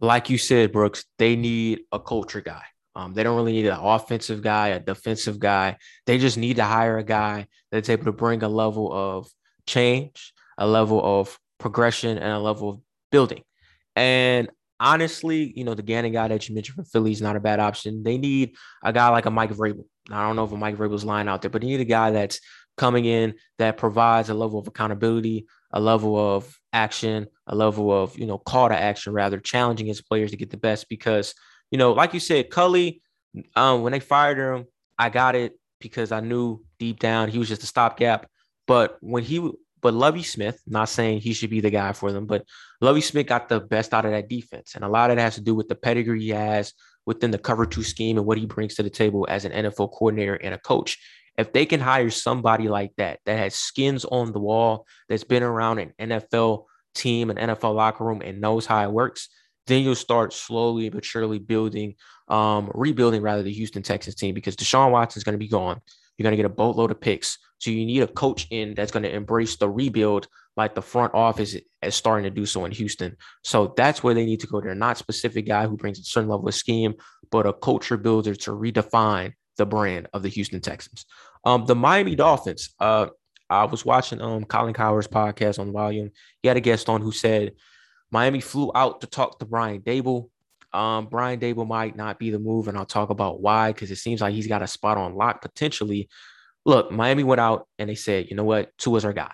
Like 0.00 0.28
you 0.28 0.36
said, 0.36 0.72
Brooks, 0.72 1.04
they 1.18 1.36
need 1.36 1.80
a 1.92 1.98
culture 1.98 2.42
guy. 2.42 2.64
Um, 2.94 3.12
they 3.12 3.22
don't 3.22 3.36
really 3.36 3.52
need 3.52 3.66
an 3.66 3.78
offensive 3.78 4.42
guy, 4.42 4.68
a 4.68 4.80
defensive 4.80 5.38
guy. 5.38 5.76
They 6.06 6.18
just 6.18 6.38
need 6.38 6.56
to 6.56 6.64
hire 6.64 6.98
a 6.98 7.04
guy 7.04 7.46
that's 7.70 7.90
able 7.90 8.06
to 8.06 8.12
bring 8.12 8.42
a 8.42 8.48
level 8.48 8.92
of 8.92 9.28
change, 9.66 10.32
a 10.56 10.66
level 10.66 11.00
of 11.02 11.38
progression, 11.58 12.16
and 12.16 12.32
a 12.32 12.38
level 12.38 12.70
of 12.70 12.80
building. 13.12 13.42
And 13.94 14.48
honestly, 14.80 15.52
you 15.56 15.64
know, 15.64 15.74
the 15.74 15.82
Gannon 15.82 16.12
guy 16.12 16.28
that 16.28 16.48
you 16.48 16.54
mentioned 16.54 16.76
from 16.76 16.84
Philly 16.84 17.12
is 17.12 17.22
not 17.22 17.36
a 17.36 17.40
bad 17.40 17.60
option. 17.60 18.02
They 18.02 18.18
need 18.18 18.56
a 18.82 18.92
guy 18.92 19.08
like 19.08 19.26
a 19.26 19.30
Mike 19.30 19.52
Vrabel. 19.52 19.84
I 20.10 20.22
don't 20.22 20.36
know 20.36 20.44
if 20.44 20.52
a 20.52 20.56
Mike 20.56 20.76
Vrabel's 20.76 21.04
line 21.04 21.28
out 21.28 21.42
there, 21.42 21.50
but 21.50 21.62
you 21.62 21.68
need 21.68 21.80
a 21.80 21.84
guy 21.84 22.10
that's 22.10 22.40
coming 22.76 23.04
in 23.04 23.34
that 23.58 23.76
provides 23.76 24.28
a 24.28 24.34
level 24.34 24.58
of 24.58 24.66
accountability, 24.66 25.46
a 25.72 25.80
level 25.80 26.16
of 26.16 26.56
action, 26.72 27.26
a 27.46 27.54
level 27.54 27.90
of, 27.90 28.18
you 28.18 28.26
know, 28.26 28.38
call 28.38 28.68
to 28.68 28.78
action, 28.78 29.12
rather 29.12 29.40
challenging 29.40 29.86
his 29.86 30.02
players 30.02 30.30
to 30.30 30.36
get 30.36 30.50
the 30.50 30.56
best. 30.56 30.88
Because, 30.88 31.34
you 31.70 31.78
know, 31.78 31.92
like 31.92 32.14
you 32.14 32.20
said, 32.20 32.50
Culley, 32.50 33.02
um, 33.54 33.82
when 33.82 33.92
they 33.92 34.00
fired 34.00 34.38
him, 34.38 34.66
I 34.98 35.10
got 35.10 35.34
it 35.34 35.58
because 35.80 36.12
I 36.12 36.20
knew 36.20 36.64
deep 36.78 36.98
down 36.98 37.28
he 37.28 37.38
was 37.38 37.48
just 37.48 37.62
a 37.62 37.66
stopgap. 37.66 38.26
But 38.66 38.96
when 39.00 39.22
he 39.22 39.50
but 39.86 39.94
Lovie 39.94 40.24
Smith, 40.24 40.60
not 40.66 40.88
saying 40.88 41.20
he 41.20 41.32
should 41.32 41.48
be 41.48 41.60
the 41.60 41.70
guy 41.70 41.92
for 41.92 42.10
them, 42.10 42.26
but 42.26 42.44
Lovie 42.80 43.00
Smith 43.00 43.28
got 43.28 43.48
the 43.48 43.60
best 43.60 43.94
out 43.94 44.04
of 44.04 44.10
that 44.10 44.28
defense. 44.28 44.74
And 44.74 44.82
a 44.82 44.88
lot 44.88 45.12
of 45.12 45.16
it 45.16 45.20
has 45.20 45.36
to 45.36 45.40
do 45.40 45.54
with 45.54 45.68
the 45.68 45.76
pedigree 45.76 46.22
he 46.22 46.30
has 46.30 46.72
within 47.06 47.30
the 47.30 47.38
cover 47.38 47.64
two 47.64 47.84
scheme 47.84 48.18
and 48.18 48.26
what 48.26 48.36
he 48.36 48.46
brings 48.46 48.74
to 48.74 48.82
the 48.82 48.90
table 48.90 49.28
as 49.30 49.44
an 49.44 49.52
NFL 49.52 49.92
coordinator 49.92 50.34
and 50.34 50.52
a 50.54 50.58
coach. 50.58 50.98
If 51.38 51.52
they 51.52 51.66
can 51.66 51.78
hire 51.78 52.10
somebody 52.10 52.68
like 52.68 52.94
that, 52.96 53.20
that 53.26 53.38
has 53.38 53.54
skins 53.54 54.04
on 54.04 54.32
the 54.32 54.40
wall, 54.40 54.88
that's 55.08 55.22
been 55.22 55.44
around 55.44 55.78
an 55.78 55.92
NFL 56.00 56.64
team, 56.96 57.30
an 57.30 57.36
NFL 57.36 57.76
locker 57.76 58.04
room, 58.04 58.22
and 58.24 58.40
knows 58.40 58.66
how 58.66 58.82
it 58.82 58.90
works, 58.90 59.28
then 59.68 59.84
you'll 59.84 59.94
start 59.94 60.32
slowly 60.32 60.88
but 60.88 61.04
surely 61.04 61.38
building, 61.38 61.94
um, 62.26 62.72
rebuilding 62.74 63.22
rather 63.22 63.44
the 63.44 63.52
Houston 63.52 63.84
Texans 63.84 64.16
team 64.16 64.34
because 64.34 64.56
Deshaun 64.56 64.90
Watson 64.90 65.20
is 65.20 65.22
going 65.22 65.34
to 65.34 65.38
be 65.38 65.46
gone. 65.46 65.80
You're 66.16 66.24
going 66.24 66.32
to 66.32 66.36
get 66.36 66.46
a 66.46 66.54
boatload 66.54 66.90
of 66.90 67.00
picks. 67.00 67.38
So 67.58 67.70
you 67.70 67.86
need 67.86 68.02
a 68.02 68.06
coach 68.06 68.46
in 68.50 68.74
that's 68.74 68.92
going 68.92 69.02
to 69.04 69.14
embrace 69.14 69.56
the 69.56 69.68
rebuild 69.68 70.28
like 70.56 70.74
the 70.74 70.82
front 70.82 71.14
office 71.14 71.54
is 71.82 71.94
starting 71.94 72.24
to 72.24 72.30
do 72.30 72.46
so 72.46 72.64
in 72.64 72.72
Houston. 72.72 73.16
So 73.44 73.74
that's 73.76 74.02
where 74.02 74.14
they 74.14 74.24
need 74.24 74.40
to 74.40 74.46
go. 74.46 74.60
They're 74.60 74.74
not 74.74 74.98
specific 74.98 75.46
guy 75.46 75.66
who 75.66 75.76
brings 75.76 75.98
a 75.98 76.04
certain 76.04 76.30
level 76.30 76.48
of 76.48 76.54
scheme, 76.54 76.94
but 77.30 77.46
a 77.46 77.52
culture 77.52 77.96
builder 77.96 78.34
to 78.34 78.50
redefine 78.52 79.34
the 79.58 79.66
brand 79.66 80.08
of 80.12 80.22
the 80.22 80.28
Houston 80.30 80.60
Texans. 80.60 81.04
Um, 81.44 81.66
the 81.66 81.74
Miami 81.74 82.14
Dolphins. 82.14 82.74
Uh, 82.80 83.08
I 83.48 83.64
was 83.64 83.84
watching 83.84 84.20
um 84.20 84.44
Colin 84.44 84.74
Cowherd's 84.74 85.06
podcast 85.06 85.58
on 85.58 85.72
Volume. 85.72 86.10
He 86.42 86.48
had 86.48 86.56
a 86.56 86.60
guest 86.60 86.88
on 86.88 87.00
who 87.00 87.12
said 87.12 87.52
Miami 88.10 88.40
flew 88.40 88.72
out 88.74 89.00
to 89.02 89.06
talk 89.06 89.38
to 89.38 89.44
Brian 89.44 89.82
Daboll. 89.82 90.30
Um, 90.76 91.06
Brian 91.06 91.40
Daboll 91.40 91.66
might 91.66 91.96
not 91.96 92.18
be 92.18 92.30
the 92.30 92.38
move, 92.38 92.68
and 92.68 92.76
I'll 92.76 92.84
talk 92.84 93.10
about 93.10 93.40
why 93.40 93.72
because 93.72 93.90
it 93.90 93.96
seems 93.96 94.20
like 94.20 94.34
he's 94.34 94.46
got 94.46 94.62
a 94.62 94.66
spot 94.66 94.98
on 94.98 95.14
lock 95.14 95.40
potentially. 95.40 96.08
Look, 96.66 96.90
Miami 96.92 97.24
went 97.24 97.40
out 97.40 97.66
and 97.78 97.88
they 97.88 97.94
said, 97.94 98.26
you 98.28 98.36
know 98.36 98.44
what, 98.44 98.76
Tua's 98.76 99.04
our 99.04 99.12
guy. 99.12 99.32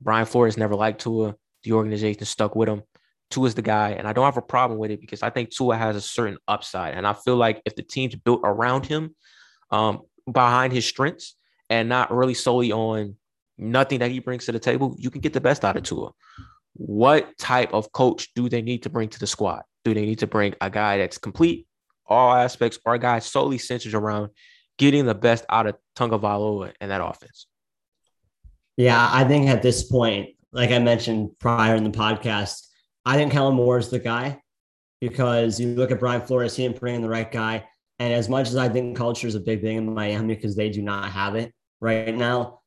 Brian 0.00 0.26
Flores 0.26 0.56
never 0.56 0.74
liked 0.74 1.00
Tua. 1.00 1.34
The 1.62 1.72
organization 1.72 2.24
stuck 2.26 2.54
with 2.56 2.68
him. 2.68 2.82
Tua's 3.30 3.54
the 3.54 3.62
guy, 3.62 3.92
and 3.92 4.06
I 4.06 4.12
don't 4.12 4.26
have 4.26 4.36
a 4.36 4.42
problem 4.42 4.78
with 4.78 4.90
it 4.90 5.00
because 5.00 5.22
I 5.22 5.30
think 5.30 5.50
Tua 5.50 5.76
has 5.76 5.96
a 5.96 6.00
certain 6.00 6.36
upside, 6.46 6.94
and 6.94 7.06
I 7.06 7.14
feel 7.14 7.36
like 7.36 7.62
if 7.64 7.74
the 7.74 7.82
team's 7.82 8.14
built 8.14 8.42
around 8.44 8.84
him, 8.84 9.14
um, 9.70 10.02
behind 10.30 10.72
his 10.72 10.84
strengths, 10.84 11.36
and 11.70 11.88
not 11.88 12.14
really 12.14 12.34
solely 12.34 12.70
on 12.70 13.16
nothing 13.56 14.00
that 14.00 14.10
he 14.10 14.18
brings 14.18 14.44
to 14.44 14.52
the 14.52 14.58
table, 14.58 14.94
you 14.98 15.10
can 15.10 15.22
get 15.22 15.32
the 15.32 15.40
best 15.40 15.64
out 15.64 15.76
of 15.76 15.84
Tua. 15.84 16.10
What 16.74 17.36
type 17.38 17.72
of 17.74 17.92
coach 17.92 18.32
do 18.34 18.48
they 18.48 18.62
need 18.62 18.84
to 18.84 18.90
bring 18.90 19.08
to 19.10 19.18
the 19.18 19.26
squad? 19.26 19.62
Do 19.84 19.94
they 19.94 20.06
need 20.06 20.20
to 20.20 20.26
bring 20.26 20.54
a 20.60 20.70
guy 20.70 20.98
that's 20.98 21.18
complete, 21.18 21.66
all 22.06 22.34
aspects, 22.34 22.78
or 22.84 22.94
a 22.94 22.98
guy 22.98 23.18
solely 23.18 23.58
centered 23.58 23.94
around 23.94 24.30
getting 24.78 25.06
the 25.06 25.14
best 25.14 25.44
out 25.48 25.66
of 25.66 25.76
Tagovailoa 25.96 26.72
and 26.80 26.90
that 26.90 27.04
offense? 27.04 27.46
Yeah, 28.76 29.08
I 29.12 29.24
think 29.24 29.48
at 29.48 29.62
this 29.62 29.84
point, 29.84 30.30
like 30.52 30.70
I 30.70 30.78
mentioned 30.78 31.38
prior 31.38 31.74
in 31.74 31.84
the 31.84 31.90
podcast, 31.90 32.66
I 33.04 33.16
think 33.16 33.32
Kellen 33.32 33.54
Moore 33.54 33.78
is 33.78 33.90
the 33.90 33.98
guy 33.98 34.40
because 35.00 35.58
you 35.58 35.74
look 35.74 35.90
at 35.90 36.00
Brian 36.00 36.22
Flores, 36.22 36.56
he 36.56 36.62
didn't 36.62 36.80
bring 36.80 36.94
in 36.94 37.02
the 37.02 37.08
right 37.08 37.30
guy. 37.30 37.64
And 37.98 38.12
as 38.12 38.28
much 38.28 38.48
as 38.48 38.56
I 38.56 38.68
think 38.68 38.96
culture 38.96 39.26
is 39.26 39.34
a 39.34 39.40
big 39.40 39.60
thing 39.60 39.76
in 39.76 39.94
Miami 39.94 40.34
because 40.34 40.56
they 40.56 40.70
do 40.70 40.82
not 40.82 41.10
have 41.10 41.34
it 41.34 41.52
right 41.80 42.14
now, 42.14 42.60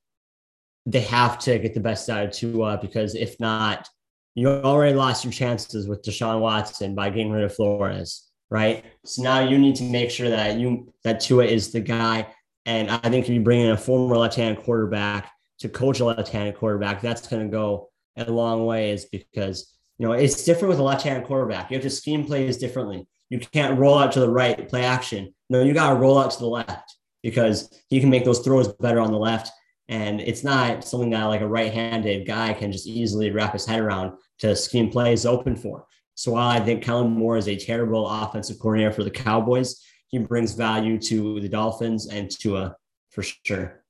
they 0.86 1.02
have 1.02 1.40
to 1.40 1.58
get 1.58 1.74
the 1.74 1.80
best 1.80 2.10
out 2.10 2.26
of 2.26 2.32
Tua 2.32 2.78
because 2.82 3.16
if 3.16 3.40
not, 3.40 3.90
you 4.36 4.50
already 4.50 4.94
lost 4.94 5.24
your 5.24 5.34
chances 5.34 5.88
with 5.88 6.04
Deshaun 6.04 6.42
Watson 6.42 6.94
by 6.94 7.10
getting 7.10 7.32
rid 7.32 7.46
of 7.46 7.56
Flores, 7.56 8.30
right? 8.50 8.84
So 9.06 9.24
now 9.24 9.40
you 9.40 9.58
need 9.58 9.78
to 9.78 9.84
make 9.84 10.12
sure 10.12 10.30
that 10.30 10.60
you 10.60 10.94
that 11.04 11.22
Tua 11.22 11.46
is 11.46 11.72
the 11.72 11.80
guy. 11.80 12.28
And 12.66 12.92
I 12.92 12.98
think 12.98 13.26
if 13.26 13.30
you 13.30 13.40
bring 13.40 13.62
in 13.62 13.72
a 13.72 13.78
former 13.78 14.18
left-handed 14.18 14.64
quarterback 14.64 15.32
to 15.60 15.70
coach 15.70 16.02
a 16.02 16.06
left-handed 16.06 16.56
quarterback, 16.56 17.02
that's 17.02 17.28
going 17.28 17.44
to 17.44 17.50
go 17.50 17.90
a 18.18 18.30
long 18.30 18.66
ways 18.66 19.06
because 19.06 19.74
you 19.98 20.06
know 20.06 20.12
it's 20.12 20.44
different 20.44 20.70
with 20.70 20.80
a 20.80 20.84
left-handed 20.84 21.26
quarterback. 21.26 21.72
You 21.72 21.76
have 21.76 21.84
to 21.84 21.90
scheme 21.90 22.26
plays 22.26 22.58
differently. 22.58 23.08
You 23.30 23.40
can't 23.40 23.80
roll 23.80 23.98
out 23.98 24.12
to 24.14 24.20
the 24.20 24.30
right, 24.30 24.68
play 24.68 24.84
action. 24.84 25.34
No, 25.50 25.64
you 25.64 25.74
got 25.74 25.92
to 25.92 25.96
roll 25.96 26.20
out 26.20 26.32
to 26.32 26.40
the 26.40 26.48
left 26.48 26.98
because 27.24 27.70
he 27.90 28.02
can 28.02 28.10
make 28.10 28.26
those 28.26 28.40
throws 28.40 28.72
better 28.74 29.00
on 29.00 29.12
the 29.12 29.18
left. 29.18 29.50
And 29.88 30.20
it's 30.20 30.44
not 30.44 30.84
something 30.84 31.12
that 31.12 31.26
like 31.26 31.42
a 31.42 31.48
right-handed 31.48 32.26
guy 32.26 32.54
can 32.54 32.72
just 32.72 32.88
easily 32.88 33.32
wrap 33.32 33.54
his 33.54 33.66
head 33.66 33.80
around 33.80 34.14
to 34.40 34.56
scheme 34.56 34.90
plays 34.90 35.26
open 35.26 35.56
for. 35.56 35.86
So 36.16 36.32
while 36.32 36.50
I 36.50 36.60
think 36.60 36.84
Kellen 36.84 37.12
Moore 37.12 37.38
is 37.38 37.48
a 37.48 37.56
terrible 37.56 38.08
offensive 38.08 38.58
coordinator 38.58 38.92
for 38.92 39.04
the 39.04 39.12
Cowboys, 39.12 39.84
he 40.08 40.18
brings 40.18 40.54
value 40.54 40.98
to 41.00 41.40
the 41.40 41.50
Dolphins 41.50 42.08
and 42.08 42.32
to 42.40 42.58
a 42.58 42.76
for 43.12 43.22
sure. 43.22 43.84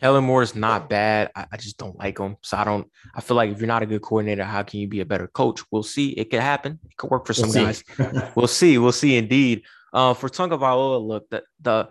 Kellen 0.00 0.24
Moore 0.24 0.42
is 0.42 0.56
not 0.56 0.88
bad. 0.90 1.30
I, 1.36 1.46
I, 1.52 1.56
just 1.56 1.78
don't 1.78 1.96
like 1.96 2.18
him. 2.18 2.36
So 2.42 2.56
I 2.56 2.64
don't. 2.64 2.90
I 3.14 3.20
feel 3.20 3.36
like 3.36 3.50
if 3.50 3.60
you're 3.60 3.68
not 3.68 3.84
a 3.84 3.86
good 3.86 4.02
coordinator, 4.02 4.42
how 4.42 4.64
can 4.64 4.80
you 4.80 4.88
be 4.88 5.00
a 5.00 5.06
better 5.06 5.28
coach? 5.28 5.62
We'll 5.70 5.84
see. 5.84 6.08
It 6.10 6.28
could 6.28 6.40
happen. 6.40 6.80
It 6.84 6.96
could 6.96 7.08
work 7.08 7.24
for 7.24 7.34
some 7.34 7.50
we'll 7.50 7.66
guys. 7.66 7.84
we'll 8.34 8.48
see. 8.48 8.78
We'll 8.78 8.90
see. 8.90 9.16
Indeed. 9.16 9.62
Uh, 9.92 10.14
for 10.14 10.28
Tagovailoa, 10.28 11.06
look 11.06 11.30
the 11.30 11.44
the. 11.60 11.88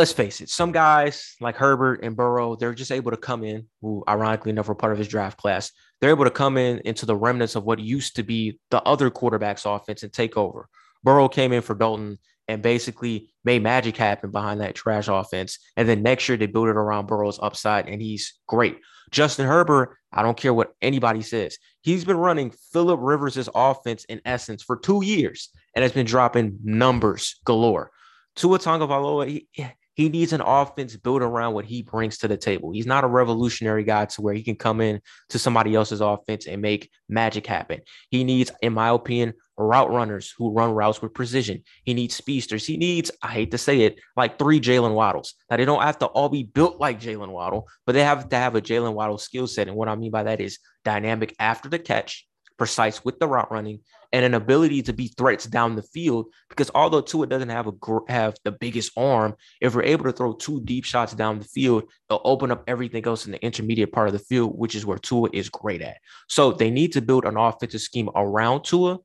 Let's 0.00 0.12
face 0.12 0.40
it. 0.40 0.48
Some 0.48 0.72
guys 0.72 1.36
like 1.42 1.56
Herbert 1.56 2.00
and 2.02 2.16
Burrow, 2.16 2.56
they're 2.56 2.72
just 2.72 2.90
able 2.90 3.10
to 3.10 3.18
come 3.18 3.44
in. 3.44 3.66
Who, 3.82 4.02
ironically 4.08 4.48
enough, 4.48 4.66
were 4.66 4.74
part 4.74 4.94
of 4.94 4.98
his 4.98 5.08
draft 5.08 5.36
class. 5.36 5.72
They're 6.00 6.08
able 6.08 6.24
to 6.24 6.30
come 6.30 6.56
in 6.56 6.78
into 6.86 7.04
the 7.04 7.14
remnants 7.14 7.54
of 7.54 7.64
what 7.64 7.80
used 7.80 8.16
to 8.16 8.22
be 8.22 8.58
the 8.70 8.80
other 8.84 9.10
quarterback's 9.10 9.66
offense 9.66 10.02
and 10.02 10.10
take 10.10 10.38
over. 10.38 10.70
Burrow 11.04 11.28
came 11.28 11.52
in 11.52 11.60
for 11.60 11.74
Dalton 11.74 12.18
and 12.48 12.62
basically 12.62 13.28
made 13.44 13.62
magic 13.62 13.94
happen 13.94 14.30
behind 14.30 14.62
that 14.62 14.74
trash 14.74 15.08
offense. 15.08 15.58
And 15.76 15.86
then 15.86 16.02
next 16.02 16.26
year 16.30 16.38
they 16.38 16.46
built 16.46 16.68
it 16.68 16.76
around 16.76 17.06
Burrow's 17.06 17.38
upside, 17.38 17.86
and 17.86 18.00
he's 18.00 18.40
great. 18.46 18.78
Justin 19.10 19.44
Herbert, 19.44 19.98
I 20.14 20.22
don't 20.22 20.34
care 20.34 20.54
what 20.54 20.72
anybody 20.80 21.20
says. 21.20 21.58
He's 21.82 22.06
been 22.06 22.16
running 22.16 22.54
Philip 22.72 23.00
Rivers' 23.02 23.50
offense 23.54 24.06
in 24.06 24.22
essence 24.24 24.62
for 24.62 24.78
two 24.78 25.04
years 25.04 25.50
and 25.76 25.82
has 25.82 25.92
been 25.92 26.06
dropping 26.06 26.58
numbers 26.64 27.38
galore. 27.44 27.90
Tua 28.34 28.58
Tagovailoa, 28.58 29.28
he, 29.28 29.66
he 29.94 30.08
needs 30.08 30.32
an 30.32 30.40
offense 30.40 30.96
built 30.96 31.22
around 31.22 31.54
what 31.54 31.64
he 31.64 31.82
brings 31.82 32.18
to 32.18 32.28
the 32.28 32.36
table. 32.36 32.72
He's 32.72 32.86
not 32.86 33.04
a 33.04 33.08
revolutionary 33.08 33.84
guy 33.84 34.06
to 34.06 34.22
where 34.22 34.34
he 34.34 34.42
can 34.42 34.56
come 34.56 34.80
in 34.80 35.00
to 35.30 35.38
somebody 35.38 35.74
else's 35.74 36.00
offense 36.00 36.46
and 36.46 36.62
make 36.62 36.90
magic 37.08 37.46
happen. 37.46 37.80
He 38.10 38.24
needs, 38.24 38.50
in 38.62 38.72
my 38.72 38.88
opinion, 38.90 39.34
route 39.56 39.90
runners 39.90 40.32
who 40.38 40.52
run 40.52 40.72
routes 40.72 41.02
with 41.02 41.12
precision. 41.12 41.62
He 41.84 41.92
needs 41.92 42.14
speedsters. 42.14 42.64
He 42.64 42.76
needs, 42.76 43.10
I 43.22 43.28
hate 43.28 43.50
to 43.50 43.58
say 43.58 43.82
it, 43.82 44.00
like 44.16 44.38
three 44.38 44.60
Jalen 44.60 44.94
Waddles. 44.94 45.34
Now, 45.50 45.56
they 45.56 45.64
don't 45.64 45.82
have 45.82 45.98
to 45.98 46.06
all 46.06 46.28
be 46.28 46.44
built 46.44 46.80
like 46.80 47.00
Jalen 47.00 47.30
Waddle, 47.30 47.68
but 47.84 47.92
they 47.92 48.04
have 48.04 48.28
to 48.28 48.36
have 48.36 48.54
a 48.54 48.62
Jalen 48.62 48.94
Waddle 48.94 49.18
skill 49.18 49.46
set. 49.46 49.68
And 49.68 49.76
what 49.76 49.88
I 49.88 49.96
mean 49.96 50.10
by 50.10 50.22
that 50.22 50.40
is 50.40 50.58
dynamic 50.84 51.34
after 51.38 51.68
the 51.68 51.78
catch, 51.78 52.26
precise 52.56 53.04
with 53.04 53.18
the 53.18 53.28
route 53.28 53.50
running, 53.50 53.80
and 54.12 54.24
an 54.24 54.34
ability 54.34 54.82
to 54.82 54.92
be 54.92 55.08
threats 55.08 55.46
down 55.46 55.76
the 55.76 55.82
field. 55.82 56.26
Because 56.48 56.70
although 56.74 57.00
Tua 57.00 57.26
doesn't 57.26 57.48
have 57.48 57.66
a 57.66 57.72
have 58.08 58.34
the 58.44 58.52
biggest 58.52 58.92
arm, 58.96 59.36
if 59.60 59.74
we're 59.74 59.82
able 59.82 60.04
to 60.04 60.12
throw 60.12 60.32
two 60.32 60.60
deep 60.62 60.84
shots 60.84 61.14
down 61.14 61.38
the 61.38 61.44
field, 61.44 61.84
it'll 62.08 62.22
open 62.24 62.50
up 62.50 62.64
everything 62.66 63.06
else 63.06 63.26
in 63.26 63.32
the 63.32 63.44
intermediate 63.44 63.92
part 63.92 64.08
of 64.08 64.12
the 64.12 64.18
field, 64.18 64.58
which 64.58 64.74
is 64.74 64.84
where 64.84 64.98
Tua 64.98 65.28
is 65.32 65.48
great 65.48 65.82
at. 65.82 65.98
So 66.28 66.52
they 66.52 66.70
need 66.70 66.92
to 66.92 67.02
build 67.02 67.24
an 67.24 67.36
offensive 67.36 67.80
scheme 67.80 68.10
around 68.14 68.64
Tua, 68.64 68.98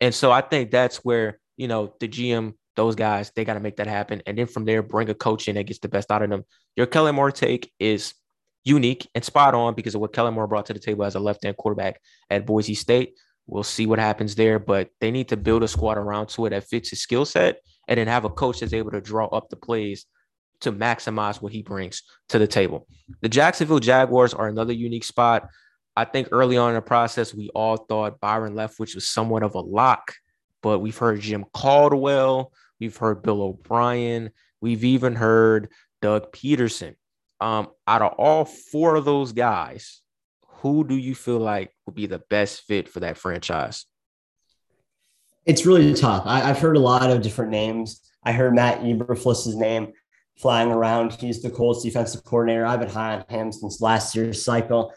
and 0.00 0.14
so 0.14 0.30
I 0.30 0.40
think 0.40 0.70
that's 0.70 0.98
where 0.98 1.38
you 1.56 1.68
know 1.68 1.94
the 2.00 2.08
GM 2.08 2.54
those 2.76 2.94
guys, 2.94 3.32
they 3.34 3.44
got 3.44 3.54
to 3.54 3.60
make 3.60 3.76
that 3.76 3.86
happen. 3.86 4.22
And 4.26 4.38
then 4.38 4.46
from 4.46 4.64
there, 4.66 4.82
bring 4.82 5.08
a 5.08 5.14
coach 5.14 5.48
in 5.48 5.56
that 5.56 5.64
gets 5.64 5.80
the 5.80 5.88
best 5.88 6.10
out 6.10 6.22
of 6.22 6.30
them. 6.30 6.44
Your 6.76 6.86
Kellen 6.86 7.14
Moore 7.14 7.32
take 7.32 7.72
is 7.80 8.14
unique 8.64 9.08
and 9.14 9.24
spot 9.24 9.54
on 9.54 9.74
because 9.74 9.94
of 9.94 10.00
what 10.00 10.12
Kellen 10.12 10.34
Moore 10.34 10.46
brought 10.46 10.66
to 10.66 10.72
the 10.72 10.78
table 10.78 11.04
as 11.04 11.14
a 11.14 11.20
left 11.20 11.42
hand 11.42 11.56
quarterback 11.56 12.00
at 12.30 12.46
Boise 12.46 12.74
State. 12.74 13.14
We'll 13.46 13.62
see 13.62 13.86
what 13.86 13.98
happens 13.98 14.34
there, 14.34 14.58
but 14.58 14.90
they 15.00 15.10
need 15.10 15.28
to 15.28 15.36
build 15.36 15.62
a 15.62 15.68
squad 15.68 15.98
around 15.98 16.28
to 16.30 16.46
it 16.46 16.50
that 16.50 16.68
fits 16.68 16.90
his 16.90 17.00
skill 17.00 17.24
set 17.24 17.60
and 17.88 17.98
then 17.98 18.08
have 18.08 18.24
a 18.24 18.30
coach 18.30 18.60
that's 18.60 18.72
able 18.72 18.90
to 18.90 19.00
draw 19.00 19.26
up 19.26 19.48
the 19.48 19.56
plays 19.56 20.06
to 20.60 20.72
maximize 20.72 21.40
what 21.40 21.52
he 21.52 21.62
brings 21.62 22.02
to 22.30 22.38
the 22.38 22.46
table. 22.46 22.86
The 23.20 23.28
Jacksonville 23.28 23.78
Jaguars 23.78 24.34
are 24.34 24.48
another 24.48 24.72
unique 24.72 25.04
spot. 25.04 25.48
I 25.96 26.04
think 26.04 26.28
early 26.32 26.56
on 26.56 26.70
in 26.70 26.74
the 26.74 26.82
process, 26.82 27.32
we 27.32 27.50
all 27.54 27.76
thought 27.76 28.20
Byron 28.20 28.54
Leftwich 28.54 28.94
was 28.94 29.06
somewhat 29.06 29.42
of 29.42 29.54
a 29.54 29.60
lock, 29.60 30.14
but 30.62 30.80
we've 30.80 30.96
heard 30.96 31.20
Jim 31.20 31.44
Caldwell, 31.52 32.52
We've 32.80 32.96
heard 32.96 33.22
Bill 33.22 33.42
O'Brien. 33.42 34.30
We've 34.60 34.84
even 34.84 35.14
heard 35.14 35.70
Doug 36.02 36.32
Pederson. 36.32 36.94
Um, 37.40 37.68
out 37.86 38.02
of 38.02 38.12
all 38.14 38.44
four 38.44 38.96
of 38.96 39.04
those 39.04 39.32
guys, 39.32 40.00
who 40.62 40.84
do 40.84 40.96
you 40.96 41.14
feel 41.14 41.38
like 41.38 41.72
would 41.86 41.94
be 41.94 42.06
the 42.06 42.22
best 42.30 42.62
fit 42.62 42.88
for 42.88 43.00
that 43.00 43.18
franchise? 43.18 43.86
It's 45.44 45.64
really 45.64 45.94
tough. 45.94 46.24
I, 46.26 46.40
have 46.40 46.58
heard 46.58 46.76
a 46.76 46.80
lot 46.80 47.10
of 47.10 47.22
different 47.22 47.52
names. 47.52 48.00
I 48.24 48.32
heard 48.32 48.54
Matt 48.54 48.80
Eberflus's 48.80 49.54
name 49.54 49.92
flying 50.36 50.72
around. 50.72 51.12
He's 51.12 51.40
the 51.40 51.50
Colts 51.50 51.84
defensive 51.84 52.24
coordinator. 52.24 52.66
I've 52.66 52.80
been 52.80 52.88
high 52.88 53.14
on 53.14 53.24
him 53.28 53.52
since 53.52 53.80
last 53.80 54.16
year's 54.16 54.44
cycle. 54.44 54.92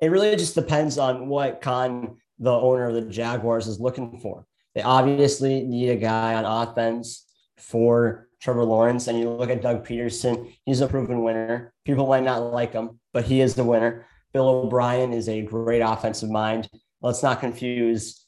It 0.00 0.10
really 0.10 0.34
just 0.34 0.56
depends 0.56 0.98
on 0.98 1.28
what 1.28 1.60
Khan, 1.60 2.16
the 2.38 2.50
owner 2.50 2.88
of 2.88 2.94
the 2.94 3.02
Jaguars, 3.02 3.68
is 3.68 3.78
looking 3.78 4.18
for. 4.18 4.44
They 4.74 4.82
obviously 4.82 5.62
need 5.62 5.90
a 5.90 5.96
guy 5.96 6.34
on 6.34 6.44
offense 6.44 7.24
for 7.56 8.28
Trevor 8.40 8.64
Lawrence. 8.64 9.06
And 9.06 9.18
you 9.18 9.30
look 9.30 9.50
at 9.50 9.62
Doug 9.62 9.86
Pederson, 9.86 10.52
he's 10.64 10.80
a 10.80 10.88
proven 10.88 11.22
winner. 11.22 11.72
People 11.84 12.08
might 12.08 12.24
not 12.24 12.52
like 12.52 12.72
him, 12.72 12.98
but 13.12 13.24
he 13.24 13.40
is 13.40 13.54
the 13.54 13.64
winner. 13.64 14.06
Bill 14.32 14.48
O'Brien 14.48 15.12
is 15.12 15.28
a 15.28 15.42
great 15.42 15.80
offensive 15.80 16.30
mind. 16.30 16.68
Let's 17.00 17.22
not 17.22 17.40
confuse 17.40 18.26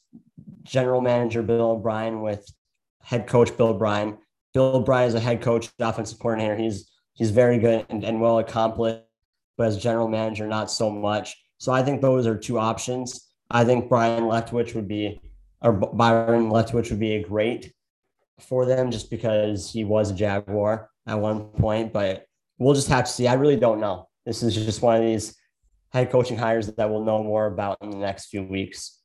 general 0.63 1.01
manager 1.01 1.41
Bill 1.41 1.71
O'Brien 1.71 2.21
with 2.21 2.45
head 3.01 3.27
coach 3.27 3.55
Bill 3.57 3.67
O'Brien. 3.67 4.17
Bill 4.53 4.75
O'Brien 4.77 5.07
is 5.07 5.15
a 5.15 5.19
head 5.19 5.41
coach, 5.41 5.69
offensive 5.79 6.19
coordinator. 6.19 6.55
He's 6.55 6.91
he's 7.13 7.31
very 7.31 7.57
good 7.57 7.85
and, 7.89 8.03
and 8.03 8.21
well 8.21 8.39
accomplished, 8.39 9.01
but 9.57 9.67
as 9.67 9.77
general 9.77 10.07
manager, 10.07 10.47
not 10.47 10.69
so 10.69 10.89
much. 10.89 11.35
So 11.57 11.71
I 11.71 11.83
think 11.83 12.01
those 12.01 12.27
are 12.27 12.37
two 12.37 12.59
options. 12.59 13.31
I 13.49 13.63
think 13.63 13.89
Brian 13.89 14.23
Leftwich 14.23 14.75
would 14.75 14.87
be 14.87 15.21
or 15.61 15.73
Byron 15.73 16.49
Leftwich 16.49 16.89
would 16.91 16.99
be 16.99 17.15
a 17.15 17.23
great 17.23 17.73
for 18.39 18.65
them 18.65 18.91
just 18.91 19.09
because 19.09 19.71
he 19.71 19.83
was 19.83 20.11
a 20.11 20.13
Jaguar 20.13 20.89
at 21.07 21.19
one 21.19 21.45
point, 21.45 21.93
but 21.93 22.25
we'll 22.57 22.75
just 22.75 22.89
have 22.89 23.05
to 23.05 23.11
see. 23.11 23.27
I 23.27 23.33
really 23.33 23.55
don't 23.55 23.79
know. 23.79 24.07
This 24.25 24.43
is 24.43 24.53
just 24.53 24.81
one 24.81 24.97
of 24.97 25.01
these 25.01 25.35
head 25.95 26.11
coaching 26.11 26.37
hires 26.37 26.67
that 26.67 26.89
we'll 26.89 27.03
know 27.03 27.23
more 27.23 27.47
about 27.47 27.77
in 27.81 27.89
the 27.89 27.97
next 27.97 28.27
few 28.27 28.43
weeks. 28.43 28.99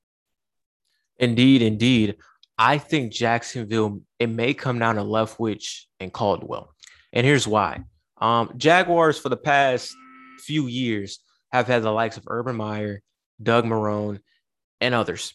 Indeed, 1.19 1.63
indeed. 1.63 2.17
I 2.59 2.79
think 2.79 3.13
Jacksonville, 3.13 4.03
it 4.19 4.29
may 4.29 4.55
come 4.55 4.79
down 4.79 4.97
to 4.97 5.03
Leftwich 5.03 5.85
and 6.01 6.13
Caldwell. 6.13 6.75
And 7.13 7.25
here's 7.25 7.47
why. 7.47 7.85
Um, 8.21 8.53
Jaguars 8.57 9.19
for 9.19 9.29
the 9.29 9.37
past 9.37 9.95
few 10.41 10.67
years 10.67 11.21
have 11.53 11.69
had 11.69 11.83
the 11.83 11.91
likes 11.91 12.17
of 12.17 12.25
Urban 12.27 12.57
Meyer, 12.57 13.03
Doug 13.43 13.65
Marrone, 13.65 14.21
and 14.81 14.95
others 14.95 15.35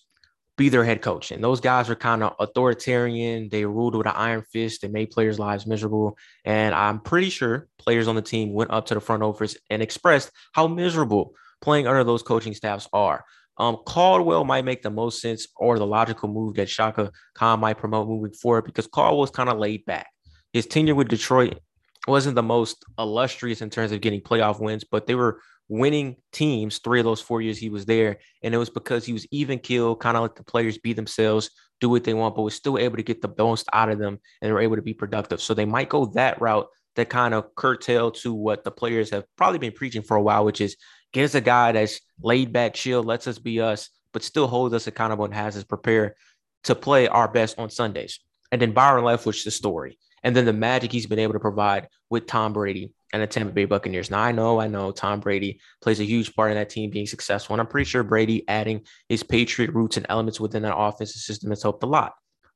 be 0.57 0.69
their 0.69 0.83
head 0.83 1.01
coach. 1.01 1.31
And 1.31 1.43
those 1.43 1.61
guys 1.61 1.89
are 1.89 1.95
kind 1.95 2.23
of 2.23 2.35
authoritarian. 2.39 3.49
They 3.49 3.65
ruled 3.65 3.95
with 3.95 4.07
an 4.07 4.13
iron 4.15 4.43
fist. 4.51 4.81
They 4.81 4.87
made 4.87 5.11
players' 5.11 5.39
lives 5.39 5.65
miserable. 5.65 6.17
And 6.43 6.75
I'm 6.75 6.99
pretty 6.99 7.29
sure 7.29 7.67
players 7.77 8.07
on 8.07 8.15
the 8.15 8.21
team 8.21 8.53
went 8.53 8.71
up 8.71 8.85
to 8.87 8.93
the 8.93 9.01
front 9.01 9.23
office 9.23 9.57
and 9.69 9.81
expressed 9.81 10.31
how 10.53 10.67
miserable 10.67 11.33
playing 11.65 11.87
under 11.87 12.03
those 12.03 12.21
coaching 12.21 12.53
staffs 12.53 12.87
are. 12.93 13.25
Um, 13.57 13.77
Caldwell 13.87 14.45
might 14.45 14.65
make 14.65 14.83
the 14.83 14.91
most 14.91 15.19
sense 15.19 15.47
or 15.55 15.79
the 15.79 15.85
logical 15.85 16.29
move 16.29 16.55
that 16.55 16.69
Shaka 16.69 17.11
Khan 17.33 17.59
might 17.59 17.79
promote 17.79 18.07
moving 18.07 18.33
forward 18.33 18.65
because 18.65 18.85
Caldwell's 18.85 19.31
kind 19.31 19.49
of 19.49 19.57
laid 19.57 19.83
back. 19.85 20.07
His 20.53 20.67
tenure 20.67 20.93
with 20.93 21.07
Detroit 21.07 21.57
wasn't 22.07 22.35
the 22.35 22.43
most 22.43 22.85
illustrious 22.99 23.61
in 23.61 23.71
terms 23.71 23.91
of 23.91 24.01
getting 24.01 24.21
playoff 24.21 24.59
wins, 24.59 24.83
but 24.83 25.07
they 25.07 25.15
were 25.15 25.41
winning 25.67 26.17
teams 26.31 26.77
three 26.77 26.99
of 26.99 27.05
those 27.05 27.19
four 27.19 27.41
years 27.41 27.57
he 27.57 27.69
was 27.69 27.87
there. 27.87 28.19
And 28.43 28.53
it 28.53 28.59
was 28.59 28.69
because 28.69 29.03
he 29.03 29.13
was 29.13 29.25
even 29.31 29.57
killed, 29.57 30.01
kind 30.01 30.15
of 30.15 30.21
let 30.21 30.35
the 30.35 30.43
players 30.43 30.77
be 30.77 30.93
themselves, 30.93 31.49
do 31.81 31.89
what 31.89 32.03
they 32.03 32.13
want, 32.13 32.35
but 32.35 32.43
was 32.43 32.53
still 32.53 32.77
able 32.77 32.97
to 32.97 33.03
get 33.03 33.23
the 33.23 33.33
most 33.39 33.67
out 33.73 33.89
of 33.89 33.97
them 33.97 34.19
and 34.43 34.53
were 34.53 34.61
able 34.61 34.75
to 34.75 34.83
be 34.83 34.93
productive. 34.93 35.41
So 35.41 35.55
they 35.55 35.65
might 35.65 35.89
go 35.89 36.05
that 36.13 36.39
route 36.39 36.67
that 36.95 37.09
kind 37.09 37.33
of 37.33 37.53
curtail 37.55 38.11
to 38.11 38.33
what 38.33 38.63
the 38.63 38.71
players 38.71 39.09
have 39.09 39.25
probably 39.35 39.59
been 39.59 39.73
preaching 39.73 40.01
for 40.01 40.17
a 40.17 40.21
while, 40.21 40.45
which 40.45 40.61
is 40.61 40.75
us 41.23 41.35
a 41.35 41.41
guy 41.41 41.71
that's 41.71 42.01
laid 42.21 42.51
back, 42.51 42.73
chill, 42.73 43.03
lets 43.03 43.27
us 43.27 43.39
be 43.39 43.61
us, 43.61 43.89
but 44.11 44.23
still 44.23 44.47
holds 44.47 44.73
us 44.73 44.87
accountable 44.87 45.25
and 45.25 45.33
has 45.33 45.55
us 45.55 45.63
prepare 45.63 46.15
to 46.63 46.75
play 46.75 47.07
our 47.07 47.27
best 47.27 47.57
on 47.59 47.69
Sundays. 47.69 48.19
And 48.51 48.61
then 48.61 48.73
Byron 48.73 49.03
Leftwich, 49.03 49.43
the 49.43 49.51
story. 49.51 49.97
And 50.23 50.35
then 50.35 50.45
the 50.45 50.53
magic 50.53 50.91
he's 50.91 51.05
been 51.05 51.19
able 51.19 51.33
to 51.33 51.39
provide 51.39 51.87
with 52.09 52.25
Tom 52.25 52.51
Brady 52.51 52.91
and 53.13 53.21
the 53.21 53.27
Tampa 53.27 53.53
Bay 53.53 53.65
Buccaneers. 53.65 54.09
Now 54.09 54.21
I 54.21 54.31
know, 54.31 54.59
I 54.59 54.67
know 54.67 54.91
Tom 54.91 55.19
Brady 55.19 55.59
plays 55.81 55.99
a 55.99 56.05
huge 56.05 56.35
part 56.35 56.51
in 56.51 56.57
that 56.57 56.69
team 56.69 56.89
being 56.89 57.05
successful. 57.05 57.53
And 57.53 57.61
I'm 57.61 57.67
pretty 57.67 57.87
sure 57.87 58.03
Brady 58.03 58.43
adding 58.47 58.81
his 59.07 59.21
Patriot 59.21 59.71
roots 59.71 59.97
and 59.97 60.05
elements 60.09 60.39
within 60.39 60.63
that 60.63 60.75
offensive 60.75 61.21
system 61.21 61.51
has 61.51 61.61
helped 61.61 61.83
a 61.83 61.87
lot. 61.87 62.13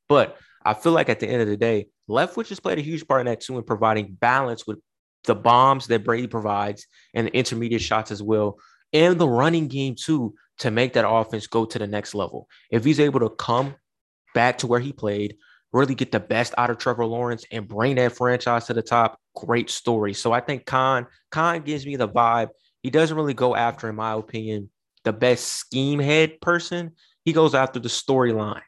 But 0.08 0.38
I 0.66 0.74
feel 0.74 0.94
like 0.94 1.10
at 1.10 1.20
the 1.20 1.28
end 1.28 1.42
of 1.42 1.48
the 1.48 1.58
day, 1.58 1.88
Leftwich 2.10 2.50
has 2.50 2.60
played 2.60 2.80
a 2.80 2.82
huge 2.82 3.08
part 3.08 3.22
in 3.22 3.28
that 3.28 3.42
too 3.42 3.58
in 3.58 3.64
providing 3.64 4.18
balance 4.20 4.66
with 4.66 4.80
the 5.26 5.36
bombs 5.36 5.88
that 5.88 6.04
Brady 6.04 6.28
provides 6.28 6.88
and 7.14 7.28
the 7.28 7.36
intermediate 7.36 7.82
shots 7.82 8.12
as 8.12 8.24
well, 8.24 8.58
and 8.94 9.20
the 9.20 9.28
running 9.28 9.68
game 9.68 9.96
too, 9.96 10.34
to 10.60 10.72
make 10.72 10.94
that 10.94 11.10
offense 11.10 11.48
go 11.48 11.66
to 11.66 11.80
the 11.80 11.88
next 11.88 12.14
level. 12.14 12.48
If 12.70 12.84
he's 12.84 13.00
able 13.00 13.22
to 13.22 13.30
come 13.30 13.76
back 14.34 14.58
to 14.60 14.68
where 14.68 14.80
he 14.80 14.92
played, 14.92 15.38
really 15.72 15.96
get 15.96 16.12
the 16.12 16.20
best 16.20 16.54
out 16.58 16.70
of 16.70 16.78
Trevor 16.78 17.06
Lawrence 17.06 17.46
and 17.52 17.68
bring 17.68 17.96
that 17.96 18.16
franchise 18.16 18.66
to 18.66 18.74
the 18.74 18.82
top. 18.82 19.20
Great 19.36 19.70
story. 19.70 20.14
So 20.14 20.32
I 20.32 20.40
think 20.40 20.66
Khan 20.66 21.06
Khan 21.32 21.62
gives 21.62 21.86
me 21.86 21.96
the 21.96 22.10
vibe. 22.10 22.50
He 22.82 22.90
doesn't 22.90 23.16
really 23.16 23.34
go 23.34 23.56
after, 23.56 23.88
in 23.90 23.96
my 23.96 24.14
opinion, 24.14 24.70
the 25.04 25.14
best 25.14 25.48
scheme 25.48 26.00
head 26.00 26.42
person. 26.42 26.94
He 27.24 27.34
goes 27.34 27.54
after 27.54 27.80
the 27.80 27.90
storyline 27.90 28.62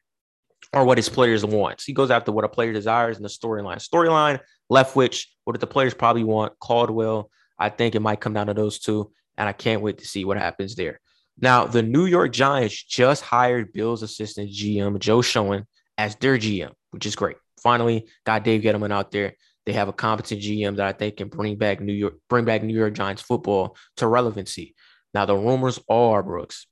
or 0.73 0.85
what 0.85 0.97
his 0.97 1.09
players 1.09 1.45
want. 1.45 1.81
He 1.85 1.93
goes 1.93 2.11
after 2.11 2.31
what 2.31 2.45
a 2.45 2.49
player 2.49 2.73
desires 2.73 3.17
in 3.17 3.23
the 3.23 3.29
storyline. 3.29 3.77
Storyline, 3.77 4.39
Leftwich, 4.71 5.25
what 5.43 5.59
the 5.59 5.67
players 5.67 5.93
probably 5.93 6.23
want, 6.23 6.57
Caldwell. 6.59 7.29
I 7.59 7.69
think 7.69 7.95
it 7.95 8.01
might 8.01 8.21
come 8.21 8.33
down 8.33 8.47
to 8.47 8.53
those 8.53 8.79
two. 8.79 9.11
And 9.37 9.47
I 9.49 9.53
can't 9.53 9.81
wait 9.81 9.97
to 9.99 10.05
see 10.05 10.25
what 10.25 10.37
happens 10.37 10.75
there. 10.75 10.99
Now, 11.39 11.65
the 11.65 11.81
New 11.81 12.05
York 12.05 12.31
Giants 12.31 12.83
just 12.83 13.23
hired 13.23 13.73
Bill's 13.73 14.03
assistant 14.03 14.51
GM, 14.51 14.99
Joe 14.99 15.21
Schoen, 15.21 15.65
as 15.97 16.15
their 16.15 16.37
GM, 16.37 16.71
which 16.91 17.05
is 17.05 17.15
great. 17.15 17.37
Finally, 17.61 18.07
got 18.25 18.43
Dave 18.43 18.61
Gettleman 18.61 18.91
out 18.91 19.11
there. 19.11 19.33
They 19.65 19.73
have 19.73 19.87
a 19.87 19.93
competent 19.93 20.41
GM 20.41 20.77
that 20.77 20.85
I 20.85 20.91
think 20.91 21.17
can 21.17 21.29
bring 21.29 21.57
back 21.57 21.79
New 21.79 21.93
York, 21.93 22.15
bring 22.29 22.45
back 22.45 22.63
New 22.63 22.77
York 22.77 22.93
Giants 22.93 23.21
football 23.21 23.75
to 23.97 24.07
relevancy. 24.07 24.75
Now, 25.13 25.25
the 25.25 25.35
rumors 25.35 25.79
are 25.89 26.23
Brooks, 26.23 26.67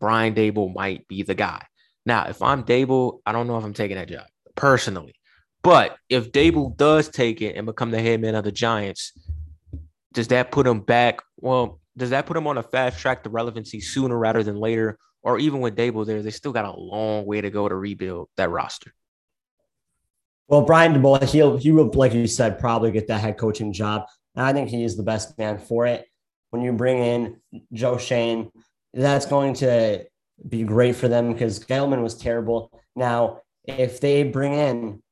Brian 0.00 0.34
Daboll 0.34 0.74
might 0.74 1.06
be 1.08 1.22
the 1.22 1.34
guy. 1.34 1.64
Now, 2.06 2.26
if 2.26 2.42
I'm 2.42 2.64
Daboll, 2.64 3.20
I 3.24 3.32
don't 3.32 3.46
know 3.46 3.56
if 3.58 3.64
I'm 3.64 3.74
taking 3.74 3.96
that 3.96 4.08
job 4.08 4.26
personally. 4.54 5.14
But 5.62 5.96
if 6.10 6.32
Daboll 6.32 6.76
does 6.76 7.08
take 7.08 7.40
it 7.40 7.56
and 7.56 7.64
become 7.64 7.90
the 7.90 8.00
head 8.00 8.20
man 8.20 8.34
of 8.34 8.44
the 8.44 8.52
Giants, 8.52 9.12
does 10.12 10.28
that 10.28 10.52
put 10.52 10.66
him 10.66 10.80
back? 10.80 11.20
Well, 11.38 11.80
does 11.96 12.10
that 12.10 12.26
put 12.26 12.36
him 12.36 12.46
on 12.46 12.58
a 12.58 12.62
fast 12.62 12.98
track 12.98 13.24
to 13.24 13.30
relevancy 13.30 13.80
sooner 13.80 14.18
rather 14.18 14.42
than 14.42 14.56
later? 14.56 14.98
or 15.24 15.38
even 15.38 15.60
with 15.60 15.74
Daboll 15.74 16.06
there, 16.06 16.22
they 16.22 16.30
still 16.30 16.52
got 16.52 16.66
a 16.66 16.78
long 16.78 17.24
way 17.24 17.40
to 17.40 17.50
go 17.50 17.66
to 17.66 17.74
rebuild 17.74 18.28
that 18.36 18.50
roster. 18.50 18.92
Well, 20.48 20.62
Brian 20.62 20.92
Daboll, 20.92 21.24
he'll 21.24 21.56
he 21.56 21.72
will, 21.72 21.90
like 21.94 22.12
you 22.12 22.26
said, 22.26 22.58
probably 22.58 22.92
get 22.92 23.08
that 23.08 23.22
head 23.22 23.38
coaching 23.38 23.72
job. 23.72 24.04
And 24.36 24.44
I 24.44 24.52
think 24.52 24.68
he 24.68 24.84
is 24.84 24.96
the 24.96 25.02
best 25.02 25.36
man 25.38 25.58
for 25.58 25.86
it. 25.86 26.06
When 26.50 26.62
you 26.62 26.72
bring 26.72 26.98
in 26.98 27.40
Joe 27.72 27.96
Schoen, 27.96 28.50
that's 28.92 29.24
going 29.24 29.54
to 29.54 30.04
be 30.48 30.62
great 30.62 30.96
for 30.96 31.08
them 31.08 31.32
because 31.32 31.64
Gettleman 31.64 32.02
was 32.02 32.16
terrible. 32.16 32.70
Now, 32.96 33.40
if 33.64 34.00
they 34.00 34.22
bring 34.24 34.54
in 34.54 35.02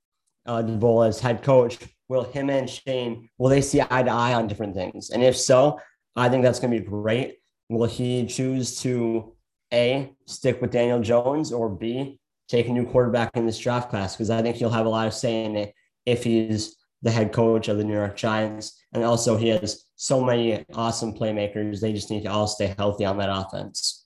uh, 0.46 0.62
Daboll 0.62 1.06
as 1.06 1.20
head 1.20 1.42
coach, 1.42 1.78
will 2.08 2.24
him 2.24 2.50
and 2.50 2.68
Schoen 2.68 3.28
will 3.38 3.48
they 3.48 3.62
see 3.62 3.80
eye 3.80 4.02
to 4.02 4.10
eye 4.10 4.34
on 4.34 4.46
different 4.46 4.74
things? 4.74 5.10
And 5.10 5.22
if 5.22 5.36
so, 5.36 5.80
I 6.16 6.28
think 6.28 6.42
that's 6.42 6.60
going 6.60 6.72
to 6.72 6.80
be 6.80 6.86
great. 6.86 7.38
Will 7.70 7.86
he 7.86 8.26
choose 8.26 8.80
to 8.82 9.34
a, 9.72 10.12
stick 10.26 10.60
with 10.60 10.70
Daniel 10.70 11.00
Jones, 11.00 11.52
or 11.52 11.70
B, 11.70 12.20
take 12.48 12.68
a 12.68 12.72
new 12.72 12.84
quarterback 12.86 13.36
in 13.36 13.46
this 13.46 13.58
draft 13.58 13.88
class 13.88 14.14
because 14.14 14.30
I 14.30 14.42
think 14.42 14.56
he'll 14.56 14.70
have 14.70 14.86
a 14.86 14.90
lot 14.90 15.06
of 15.06 15.14
say 15.14 15.44
in 15.44 15.56
it 15.56 15.74
if 16.04 16.22
he's 16.22 16.76
the 17.00 17.10
head 17.10 17.32
coach 17.32 17.68
of 17.68 17.78
the 17.78 17.84
New 17.84 17.94
York 17.94 18.16
Giants. 18.16 18.78
And 18.92 19.02
also, 19.02 19.36
he 19.36 19.48
has 19.48 19.84
so 19.96 20.22
many 20.22 20.64
awesome 20.74 21.14
playmakers. 21.14 21.80
They 21.80 21.92
just 21.92 22.10
need 22.10 22.24
to 22.24 22.30
all 22.30 22.46
stay 22.46 22.74
healthy 22.76 23.04
on 23.06 23.16
that 23.18 23.30
offense. 23.32 24.01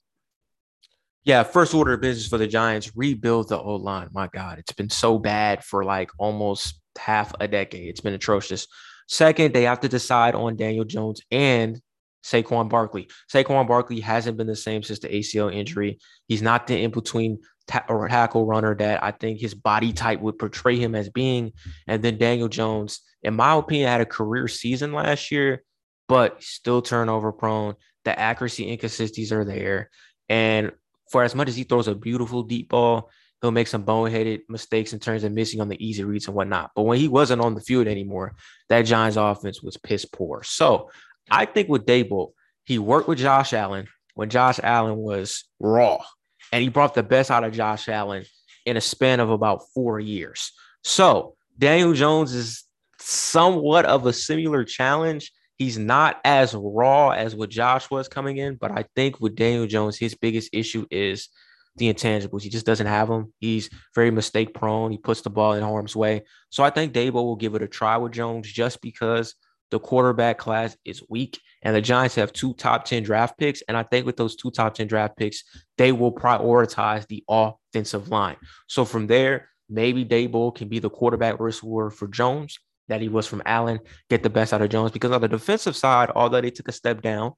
Yeah, 1.27 1.43
first 1.43 1.73
order 1.73 1.91
of 1.91 1.99
business 1.99 2.25
for 2.25 2.37
the 2.37 2.47
Giants 2.47 2.95
rebuild 2.95 3.49
the 3.49 3.59
O 3.59 3.75
line. 3.75 4.07
My 4.13 4.29
God, 4.33 4.59
it's 4.59 4.71
been 4.71 4.89
so 4.89 5.19
bad 5.19 5.61
for 5.61 5.83
like 5.83 6.09
almost 6.17 6.79
half 6.97 7.33
a 7.41 7.49
decade. 7.49 7.89
It's 7.89 7.99
been 7.99 8.13
atrocious. 8.13 8.65
Second, 9.09 9.53
they 9.53 9.63
have 9.63 9.81
to 9.81 9.89
decide 9.89 10.35
on 10.35 10.55
Daniel 10.55 10.85
Jones 10.85 11.19
and 11.29 11.81
Saquon 12.23 12.69
Barkley. 12.69 13.09
Saquon 13.29 13.67
Barkley 13.67 13.99
hasn't 13.99 14.37
been 14.37 14.47
the 14.47 14.55
same 14.55 14.83
since 14.83 14.99
the 14.99 15.09
ACL 15.09 15.53
injury. 15.53 15.99
He's 16.29 16.41
not 16.41 16.65
the 16.65 16.81
in 16.81 16.91
between 16.91 17.39
ta- 17.67 17.83
or 17.89 18.07
tackle 18.07 18.45
runner 18.45 18.73
that 18.75 19.03
I 19.03 19.11
think 19.11 19.41
his 19.41 19.53
body 19.53 19.91
type 19.91 20.21
would 20.21 20.39
portray 20.39 20.77
him 20.77 20.95
as 20.95 21.09
being. 21.09 21.51
And 21.87 22.01
then 22.01 22.17
Daniel 22.17 22.47
Jones, 22.47 23.01
in 23.21 23.35
my 23.35 23.53
opinion, 23.57 23.89
had 23.89 23.99
a 23.99 24.05
career 24.05 24.47
season 24.47 24.93
last 24.93 25.29
year, 25.29 25.63
but 26.07 26.41
still 26.41 26.81
turnover 26.81 27.33
prone. 27.33 27.75
The 28.05 28.17
accuracy 28.17 28.71
inconsistencies 28.71 29.33
are 29.33 29.43
there. 29.43 29.89
And 30.29 30.71
for 31.11 31.23
as 31.23 31.35
much 31.35 31.47
as 31.49 31.55
he 31.55 31.63
throws 31.63 31.87
a 31.87 31.95
beautiful 31.95 32.43
deep 32.43 32.69
ball, 32.69 33.09
he'll 33.41 33.51
make 33.51 33.67
some 33.67 33.83
boneheaded 33.83 34.41
mistakes 34.49 34.93
in 34.93 34.99
terms 34.99 35.23
of 35.23 35.31
missing 35.31 35.61
on 35.61 35.69
the 35.69 35.85
easy 35.85 36.03
reads 36.03 36.27
and 36.27 36.35
whatnot. 36.35 36.71
But 36.75 36.83
when 36.83 36.99
he 36.99 37.07
wasn't 37.07 37.41
on 37.41 37.55
the 37.55 37.61
field 37.61 37.87
anymore, 37.87 38.35
that 38.69 38.83
Giants 38.83 39.17
offense 39.17 39.61
was 39.61 39.77
piss 39.77 40.05
poor. 40.05 40.43
So 40.43 40.89
I 41.29 41.45
think 41.45 41.69
with 41.69 41.85
Daboll, 41.85 42.31
he 42.65 42.79
worked 42.79 43.07
with 43.07 43.19
Josh 43.19 43.53
Allen 43.53 43.87
when 44.15 44.29
Josh 44.29 44.59
Allen 44.61 44.97
was 44.97 45.43
raw, 45.59 46.03
and 46.51 46.63
he 46.63 46.69
brought 46.69 46.95
the 46.95 47.03
best 47.03 47.29
out 47.29 47.43
of 47.43 47.53
Josh 47.53 47.87
Allen 47.87 48.25
in 48.65 48.75
a 48.75 48.81
span 48.81 49.19
of 49.19 49.29
about 49.29 49.61
four 49.73 49.99
years. 49.99 50.51
So 50.83 51.35
Daniel 51.57 51.93
Jones 51.93 52.33
is 52.33 52.63
somewhat 52.99 53.85
of 53.85 54.05
a 54.05 54.13
similar 54.13 54.63
challenge. 54.63 55.31
He's 55.57 55.77
not 55.77 56.19
as 56.23 56.53
raw 56.53 57.09
as 57.09 57.35
what 57.35 57.49
Josh 57.49 57.89
was 57.89 58.07
coming 58.07 58.37
in, 58.37 58.55
but 58.55 58.71
I 58.71 58.85
think 58.95 59.19
with 59.19 59.35
Daniel 59.35 59.65
Jones, 59.65 59.97
his 59.97 60.15
biggest 60.15 60.49
issue 60.53 60.85
is 60.91 61.29
the 61.77 61.91
intangibles. 61.91 62.41
He 62.41 62.49
just 62.49 62.65
doesn't 62.65 62.87
have 62.87 63.07
them. 63.07 63.33
He's 63.39 63.69
very 63.95 64.11
mistake 64.11 64.53
prone. 64.53 64.91
He 64.91 64.97
puts 64.97 65.21
the 65.21 65.29
ball 65.29 65.53
in 65.53 65.63
harm's 65.63 65.95
way. 65.95 66.23
So 66.49 66.63
I 66.63 66.69
think 66.69 66.93
Daboll 66.93 67.25
will 67.25 67.35
give 67.35 67.55
it 67.55 67.61
a 67.63 67.67
try 67.67 67.97
with 67.97 68.11
Jones 68.11 68.51
just 68.51 68.81
because 68.81 69.35
the 69.69 69.79
quarterback 69.79 70.37
class 70.37 70.77
is 70.85 71.03
weak 71.09 71.39
and 71.61 71.75
the 71.75 71.81
Giants 71.81 72.15
have 72.15 72.33
two 72.33 72.53
top 72.53 72.85
10 72.85 73.03
draft 73.03 73.37
picks. 73.37 73.61
And 73.67 73.75
I 73.75 73.83
think 73.83 74.05
with 74.05 74.17
those 74.17 74.35
two 74.35 74.51
top 74.51 74.75
10 74.75 74.87
draft 74.87 75.17
picks, 75.17 75.43
they 75.77 75.91
will 75.91 76.13
prioritize 76.13 77.07
the 77.07 77.23
offensive 77.27 78.09
line. 78.09 78.37
So 78.67 78.85
from 78.85 79.07
there, 79.07 79.49
maybe 79.69 80.05
Daboll 80.05 80.55
can 80.55 80.69
be 80.69 80.79
the 80.79 80.89
quarterback 80.89 81.39
whisperer 81.39 81.89
for 81.89 82.07
Jones 82.07 82.57
that 82.87 83.01
he 83.01 83.09
was 83.09 83.27
from 83.27 83.41
Allen, 83.45 83.79
get 84.09 84.23
the 84.23 84.29
best 84.29 84.53
out 84.53 84.61
of 84.61 84.69
Jones 84.69 84.91
because 84.91 85.11
on 85.11 85.21
the 85.21 85.27
defensive 85.27 85.75
side, 85.75 86.11
although 86.15 86.41
they 86.41 86.51
took 86.51 86.67
a 86.67 86.71
step 86.73 87.01
down, 87.01 87.33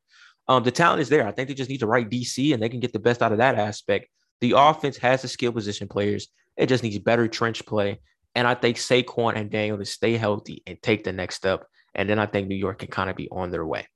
um, 0.47 0.63
the 0.63 0.71
talent 0.71 1.01
is 1.01 1.09
there. 1.09 1.27
I 1.27 1.31
think 1.31 1.47
they 1.47 1.53
just 1.53 1.69
need 1.69 1.79
to 1.79 1.87
write 1.87 2.09
DC 2.09 2.53
and 2.53 2.61
they 2.61 2.69
can 2.69 2.79
get 2.79 2.93
the 2.93 2.99
best 2.99 3.21
out 3.21 3.31
of 3.31 3.37
that 3.37 3.55
aspect. 3.55 4.07
The 4.41 4.53
offense 4.55 4.97
has 4.97 5.21
the 5.21 5.27
skill 5.27 5.51
position 5.51 5.87
players. 5.87 6.27
It 6.57 6.67
just 6.67 6.83
needs 6.83 6.97
better 6.99 7.27
trench 7.27 7.65
play. 7.65 7.99
And 8.35 8.47
I 8.47 8.55
think 8.55 8.77
Saquon 8.77 9.35
and 9.35 9.49
Daniel 9.49 9.77
to 9.77 9.85
stay 9.85 10.17
healthy 10.17 10.63
and 10.65 10.81
take 10.81 11.03
the 11.03 11.13
next 11.13 11.35
step. 11.35 11.65
And 11.95 12.09
then 12.09 12.19
I 12.19 12.25
think 12.25 12.47
New 12.47 12.55
York 12.55 12.79
can 12.79 12.89
kind 12.89 13.09
of 13.09 13.15
be 13.15 13.27
on 13.31 13.51
their 13.51 13.65
way. 13.65 13.87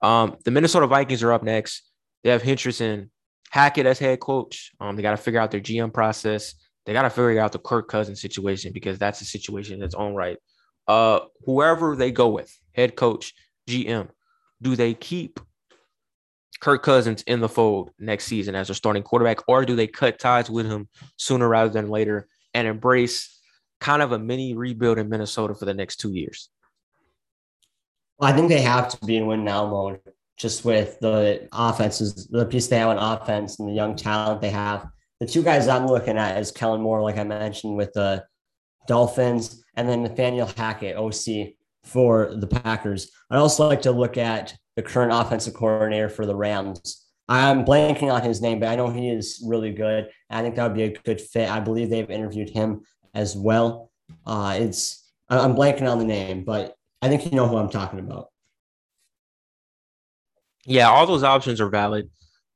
Um, 0.00 0.36
the 0.44 0.50
Minnesota 0.50 0.86
Vikings 0.86 1.22
are 1.22 1.32
up 1.32 1.42
next. 1.42 1.82
They 2.24 2.30
have 2.30 2.44
interest 2.44 2.80
in 2.80 3.10
Hackett 3.50 3.86
as 3.86 3.98
head 3.98 4.20
coach. 4.20 4.72
Um, 4.80 4.96
they 4.96 5.02
got 5.02 5.12
to 5.12 5.16
figure 5.16 5.40
out 5.40 5.50
their 5.50 5.60
GM 5.60 5.92
process. 5.92 6.54
They 6.84 6.92
got 6.92 7.02
to 7.02 7.10
figure 7.10 7.38
out 7.38 7.52
the 7.52 7.58
Kirk 7.58 7.88
Cousins 7.88 8.20
situation 8.20 8.72
because 8.72 8.98
that's 8.98 9.20
a 9.20 9.24
situation 9.24 9.76
in 9.76 9.82
its 9.82 9.94
own 9.94 10.14
right. 10.14 10.38
Uh, 10.88 11.20
whoever 11.44 11.96
they 11.96 12.10
go 12.10 12.28
with, 12.28 12.54
head 12.72 12.96
coach, 12.96 13.34
GM, 13.68 14.08
do 14.60 14.76
they 14.76 14.94
keep 14.94 15.40
Kirk 16.60 16.82
Cousins 16.82 17.22
in 17.22 17.40
the 17.40 17.48
fold 17.48 17.90
next 17.98 18.26
season 18.26 18.54
as 18.54 18.70
a 18.70 18.74
starting 18.74 19.02
quarterback, 19.02 19.38
or 19.48 19.64
do 19.64 19.74
they 19.74 19.88
cut 19.88 20.18
ties 20.18 20.48
with 20.48 20.66
him 20.66 20.88
sooner 21.16 21.48
rather 21.48 21.70
than 21.70 21.88
later 21.88 22.28
and 22.54 22.68
embrace 22.68 23.40
kind 23.80 24.00
of 24.00 24.12
a 24.12 24.18
mini 24.18 24.54
rebuild 24.54 24.98
in 24.98 25.08
Minnesota 25.08 25.54
for 25.54 25.64
the 25.64 25.74
next 25.74 25.96
two 25.96 26.12
years? 26.12 26.50
Well, 28.18 28.32
I 28.32 28.36
think 28.36 28.48
they 28.48 28.60
have 28.60 28.88
to 28.90 29.04
be 29.04 29.16
in 29.16 29.26
win 29.26 29.44
now 29.44 29.66
mode 29.66 30.00
just 30.38 30.64
with 30.64 31.00
the 31.00 31.48
offenses, 31.52 32.28
the 32.28 32.46
piece 32.46 32.68
they 32.68 32.78
have 32.78 32.88
on 32.88 32.98
offense 32.98 33.58
and 33.58 33.68
the 33.68 33.72
young 33.72 33.96
talent 33.96 34.40
they 34.40 34.50
have. 34.50 34.86
The 35.18 35.26
two 35.26 35.42
guys 35.42 35.66
I'm 35.66 35.86
looking 35.86 36.16
at 36.16 36.40
is 36.40 36.52
Kellen 36.52 36.80
Moore, 36.80 37.02
like 37.02 37.18
I 37.18 37.24
mentioned, 37.24 37.76
with 37.76 37.92
the 37.92 38.24
Dolphins, 38.86 39.61
and 39.74 39.88
then 39.88 40.02
Nathaniel 40.02 40.50
Hackett, 40.56 40.96
OC 40.96 41.54
for 41.84 42.34
the 42.34 42.46
Packers. 42.46 43.10
I'd 43.30 43.38
also 43.38 43.66
like 43.66 43.82
to 43.82 43.92
look 43.92 44.16
at 44.16 44.54
the 44.76 44.82
current 44.82 45.12
offensive 45.12 45.54
coordinator 45.54 46.08
for 46.08 46.26
the 46.26 46.36
Rams. 46.36 47.04
I'm 47.28 47.64
blanking 47.64 48.12
on 48.12 48.22
his 48.22 48.40
name, 48.40 48.60
but 48.60 48.68
I 48.68 48.76
know 48.76 48.90
he 48.90 49.08
is 49.08 49.42
really 49.46 49.72
good. 49.72 50.08
I 50.28 50.42
think 50.42 50.56
that 50.56 50.64
would 50.64 50.76
be 50.76 50.82
a 50.82 50.92
good 50.92 51.20
fit. 51.20 51.50
I 51.50 51.60
believe 51.60 51.88
they've 51.88 52.10
interviewed 52.10 52.50
him 52.50 52.82
as 53.14 53.36
well. 53.36 53.90
Uh, 54.26 54.56
it's 54.58 55.10
I'm 55.28 55.54
blanking 55.54 55.90
on 55.90 55.98
the 55.98 56.04
name, 56.04 56.44
but 56.44 56.74
I 57.00 57.08
think 57.08 57.24
you 57.24 57.32
know 57.32 57.48
who 57.48 57.56
I'm 57.56 57.70
talking 57.70 57.98
about. 57.98 58.28
Yeah, 60.64 60.88
all 60.88 61.06
those 61.06 61.22
options 61.22 61.60
are 61.60 61.68
valid. 61.68 62.10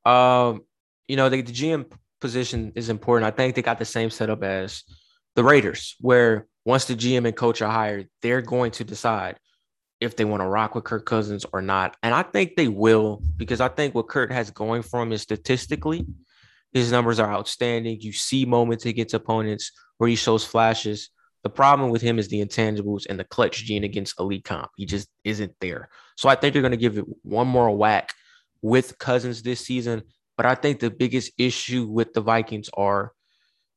Um, 0.05 0.63
you 1.09 1.17
know, 1.17 1.29
the, 1.29 1.41
the 1.41 1.53
GM 1.53 1.91
position 2.21 2.73
is 2.75 2.89
important. 2.89 3.27
I 3.27 3.35
think 3.35 3.55
they 3.55 3.63
got 3.63 3.79
the 3.79 3.85
same 3.85 4.11
setup 4.11 4.43
as 4.43 4.83
the 5.35 5.45
Raiders, 5.45 5.97
where 6.01 6.47
once 6.67 6.85
the 6.87 6.97
GM 6.97 7.27
and 7.27 7.37
coach 7.37 7.63
are 7.63 7.71
hired, 7.71 8.09
they're 8.23 8.43
going 8.43 8.73
to 8.73 8.85
decide 8.85 9.39
if 10.01 10.17
they 10.17 10.25
want 10.25 10.43
to 10.43 10.49
rock 10.49 10.75
with 10.75 10.83
Kirk 10.83 11.07
Cousins 11.07 11.47
or 11.53 11.63
not. 11.63 11.97
And 12.03 12.13
I 12.13 12.25
think 12.25 12.57
they 12.57 12.67
will 12.67 13.23
because 13.37 13.61
I 13.61 13.69
think 13.69 13.95
what 13.95 14.09
Kirk 14.09 14.33
has 14.33 14.51
going 14.51 14.83
for 14.83 15.01
him 15.01 15.13
is 15.13 15.23
statistically, 15.23 16.05
his 16.73 16.91
numbers 16.91 17.21
are 17.21 17.33
outstanding. 17.33 18.01
You 18.01 18.13
see 18.13 18.45
moments 18.45 18.85
against 18.85 19.15
opponents 19.15 19.71
where 19.99 20.11
he 20.11 20.17
shows 20.17 20.45
flashes. 20.45 21.09
The 21.45 21.51
problem 21.51 21.91
with 21.91 22.03
him 22.03 22.19
is 22.19 22.27
the 22.27 22.45
intangibles 22.45 23.07
and 23.09 23.19
the 23.19 23.25
clutch 23.25 23.63
gene 23.65 23.85
against 23.85 24.19
elite 24.19 24.45
comp. 24.45 24.73
He 24.77 24.87
just 24.87 25.09
isn't 25.23 25.55
there. 25.61 25.89
So 26.17 26.29
I 26.29 26.35
think 26.35 26.53
they're 26.53 26.63
going 26.63 26.73
to 26.73 26.77
give 26.77 26.99
it 26.99 27.05
one 27.23 27.47
more 27.47 27.71
whack 27.71 28.13
with 28.61 28.99
Cousins 28.99 29.41
this 29.41 29.61
season. 29.61 30.03
But 30.37 30.47
I 30.47 30.57
think 30.57 30.81
the 30.81 30.91
biggest 30.91 31.31
issue 31.39 31.87
with 31.87 32.13
the 32.13 32.21
Vikings 32.21 32.69
are 32.75 33.13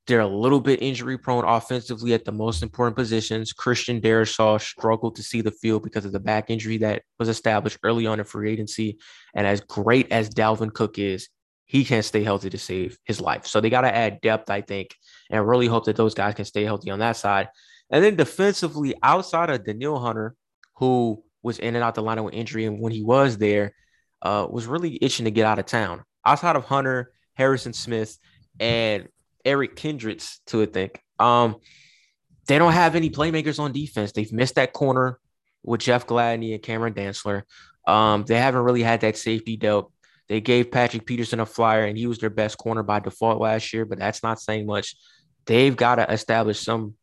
they're 0.09 0.21
a 0.21 0.27
little 0.27 0.59
bit 0.59 0.81
injury 0.81 1.19
prone 1.19 1.45
offensively 1.45 2.15
at 2.15 2.25
the 2.25 2.31
most 2.31 2.63
important 2.63 2.97
positions. 2.97 3.53
Christian 3.53 4.01
Darrisaw 4.01 4.59
struggled 4.59 5.15
to 5.17 5.23
see 5.23 5.41
the 5.41 5.51
field 5.51 5.83
because 5.83 6.03
of 6.03 6.11
the 6.11 6.19
back 6.19 6.49
injury 6.49 6.77
that 6.79 7.03
was 7.19 7.29
established 7.29 7.77
early 7.83 8.07
on 8.07 8.19
in 8.19 8.25
free 8.25 8.51
agency. 8.51 8.97
And 9.35 9.45
as 9.45 9.61
great 9.61 10.11
as 10.11 10.31
Dalvin 10.31 10.73
Cook 10.73 10.97
is, 10.97 11.29
he 11.65 11.85
can't 11.85 12.03
stay 12.03 12.23
healthy 12.23 12.49
to 12.49 12.57
save 12.57 12.97
his 13.05 13.21
life. 13.21 13.45
So 13.45 13.61
they 13.61 13.69
got 13.69 13.81
to 13.81 13.95
add 13.95 14.19
depth, 14.21 14.49
I 14.49 14.61
think, 14.61 14.95
and 15.29 15.47
really 15.47 15.67
hope 15.67 15.85
that 15.85 15.95
those 15.95 16.15
guys 16.15 16.33
can 16.33 16.45
stay 16.45 16.63
healthy 16.63 16.89
on 16.89 16.97
that 16.99 17.15
side. 17.15 17.49
And 17.91 18.03
then 18.03 18.15
defensively, 18.15 18.95
outside 19.03 19.51
of 19.51 19.63
Danielle 19.63 19.99
Hunter, 19.99 20.35
who 20.77 21.23
was 21.43 21.59
in 21.59 21.75
and 21.75 21.83
out 21.83 21.93
the 21.93 22.01
lineup 22.01 22.25
with 22.25 22.33
injury, 22.33 22.65
and 22.65 22.79
when 22.79 22.91
he 22.91 23.03
was 23.03 23.37
there, 23.37 23.75
uh, 24.23 24.47
was 24.49 24.65
really 24.65 24.97
itching 25.03 25.25
to 25.25 25.31
get 25.31 25.45
out 25.45 25.59
of 25.59 25.67
town. 25.67 26.03
Outside 26.25 26.55
of 26.55 26.65
Hunter, 26.65 27.11
Harrison 27.35 27.73
Smith, 27.73 28.17
and 28.59 29.07
Eric 29.49 29.75
Kendricks 29.75 30.41
to 30.47 30.61
a 30.61 30.67
think. 30.67 31.01
Um, 31.17 31.55
they 32.47 32.59
don't 32.59 32.73
have 32.73 32.95
any 32.95 33.09
playmakers 33.09 33.59
on 33.59 33.71
defense. 33.71 34.11
They've 34.11 34.31
missed 34.31 34.55
that 34.55 34.73
corner 34.73 35.19
with 35.63 35.81
Jeff 35.81 36.05
Gladney 36.05 36.53
and 36.53 36.61
Cameron 36.61 36.93
Dantzler. 36.93 37.43
Um, 37.87 38.23
they 38.27 38.37
haven't 38.37 38.61
really 38.61 38.83
had 38.83 39.01
that 39.01 39.17
safety 39.17 39.57
dealt. 39.57 39.91
They 40.27 40.39
gave 40.39 40.71
Patrick 40.71 41.07
Peterson 41.07 41.39
a 41.39 41.45
flyer, 41.45 41.85
and 41.85 41.97
he 41.97 42.05
was 42.05 42.19
their 42.19 42.29
best 42.29 42.59
corner 42.59 42.83
by 42.83 42.99
default 42.99 43.41
last 43.41 43.73
year, 43.73 43.85
but 43.85 43.97
that's 43.97 44.21
not 44.21 44.39
saying 44.39 44.67
much. 44.67 44.95
They've 45.47 45.75
got 45.75 45.95
to 45.95 46.11
establish 46.11 46.59
some 46.59 46.93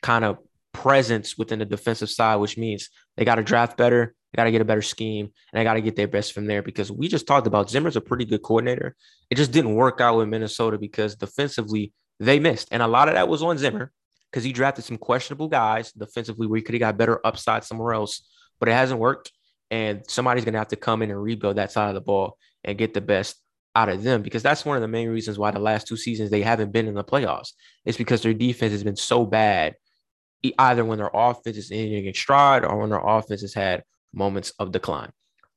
kind 0.00 0.24
of 0.24 0.38
presence 0.72 1.36
within 1.36 1.58
the 1.58 1.66
defensive 1.66 2.08
side, 2.08 2.36
which 2.36 2.56
means 2.56 2.88
they 3.16 3.26
got 3.26 3.34
to 3.34 3.42
draft 3.42 3.76
better. 3.76 4.14
They 4.32 4.36
got 4.36 4.44
to 4.44 4.52
get 4.52 4.60
a 4.60 4.66
better 4.66 4.82
scheme 4.82 5.30
and 5.52 5.60
I 5.60 5.64
got 5.64 5.74
to 5.74 5.80
get 5.80 5.96
their 5.96 6.08
best 6.08 6.32
from 6.32 6.46
there 6.46 6.62
because 6.62 6.90
we 6.90 7.08
just 7.08 7.26
talked 7.26 7.46
about 7.46 7.70
Zimmer's 7.70 7.96
a 7.96 8.00
pretty 8.00 8.24
good 8.24 8.42
coordinator. 8.42 8.96
It 9.28 9.36
just 9.36 9.52
didn't 9.52 9.74
work 9.74 10.00
out 10.00 10.16
with 10.16 10.28
Minnesota 10.28 10.78
because 10.78 11.16
defensively 11.16 11.92
they 12.20 12.38
missed. 12.38 12.68
And 12.70 12.82
a 12.82 12.86
lot 12.86 13.08
of 13.08 13.14
that 13.14 13.28
was 13.28 13.42
on 13.42 13.58
Zimmer 13.58 13.92
because 14.30 14.44
he 14.44 14.52
drafted 14.52 14.84
some 14.84 14.98
questionable 14.98 15.48
guys 15.48 15.92
defensively 15.92 16.46
where 16.46 16.58
he 16.58 16.62
could 16.62 16.74
have 16.74 16.80
got 16.80 16.96
better 16.96 17.24
upside 17.26 17.64
somewhere 17.64 17.94
else, 17.94 18.28
but 18.60 18.68
it 18.68 18.72
hasn't 18.72 19.00
worked. 19.00 19.32
And 19.70 20.02
somebody's 20.08 20.44
going 20.44 20.54
to 20.54 20.58
have 20.58 20.68
to 20.68 20.76
come 20.76 21.02
in 21.02 21.10
and 21.10 21.22
rebuild 21.22 21.56
that 21.56 21.72
side 21.72 21.88
of 21.88 21.94
the 21.94 22.00
ball 22.00 22.36
and 22.64 22.78
get 22.78 22.94
the 22.94 23.00
best 23.00 23.36
out 23.76 23.88
of 23.88 24.02
them 24.02 24.22
because 24.22 24.42
that's 24.42 24.64
one 24.64 24.76
of 24.76 24.82
the 24.82 24.88
main 24.88 25.08
reasons 25.08 25.38
why 25.38 25.50
the 25.50 25.60
last 25.60 25.86
two 25.86 25.96
seasons 25.96 26.30
they 26.30 26.42
haven't 26.42 26.72
been 26.72 26.88
in 26.88 26.94
the 26.94 27.04
playoffs. 27.04 27.52
It's 27.84 27.98
because 27.98 28.22
their 28.22 28.34
defense 28.34 28.72
has 28.72 28.84
been 28.84 28.96
so 28.96 29.24
bad, 29.24 29.74
either 30.58 30.84
when 30.84 30.98
their 30.98 31.10
offense 31.12 31.56
is 31.56 31.70
in 31.70 32.12
stride 32.14 32.64
or 32.64 32.78
when 32.78 32.90
their 32.90 33.04
offense 33.04 33.42
has 33.42 33.54
had 33.54 33.84
moments 34.12 34.52
of 34.58 34.72
decline. 34.72 35.10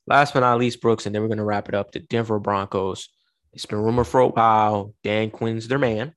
Last 0.06 0.34
but 0.34 0.42
not 0.42 0.60
least, 0.60 0.82
Brooks, 0.82 1.06
and 1.06 1.16
then 1.16 1.22
we're 1.22 1.30
going 1.30 1.38
to 1.38 1.46
wrap 1.46 1.70
it 1.70 1.76
up. 1.76 1.92
The 1.92 2.00
Denver 2.00 2.40
Broncos. 2.40 3.10
It's 3.54 3.66
been 3.66 3.80
rumored 3.80 4.08
for 4.08 4.20
a 4.20 4.28
while. 4.28 4.94
Dan 5.04 5.30
Quinn's 5.30 5.68
their 5.68 5.80
man. 5.80 6.14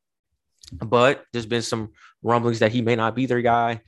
but 0.73 1.23
there's 1.33 1.47
been 1.47 1.63
some 1.63 1.91
rumblings 2.23 2.59
that 2.61 2.73
he 2.73 2.83
may 2.83 2.97
not 2.97 3.15
be 3.15 3.27
their 3.27 3.43
guy. 3.43 3.81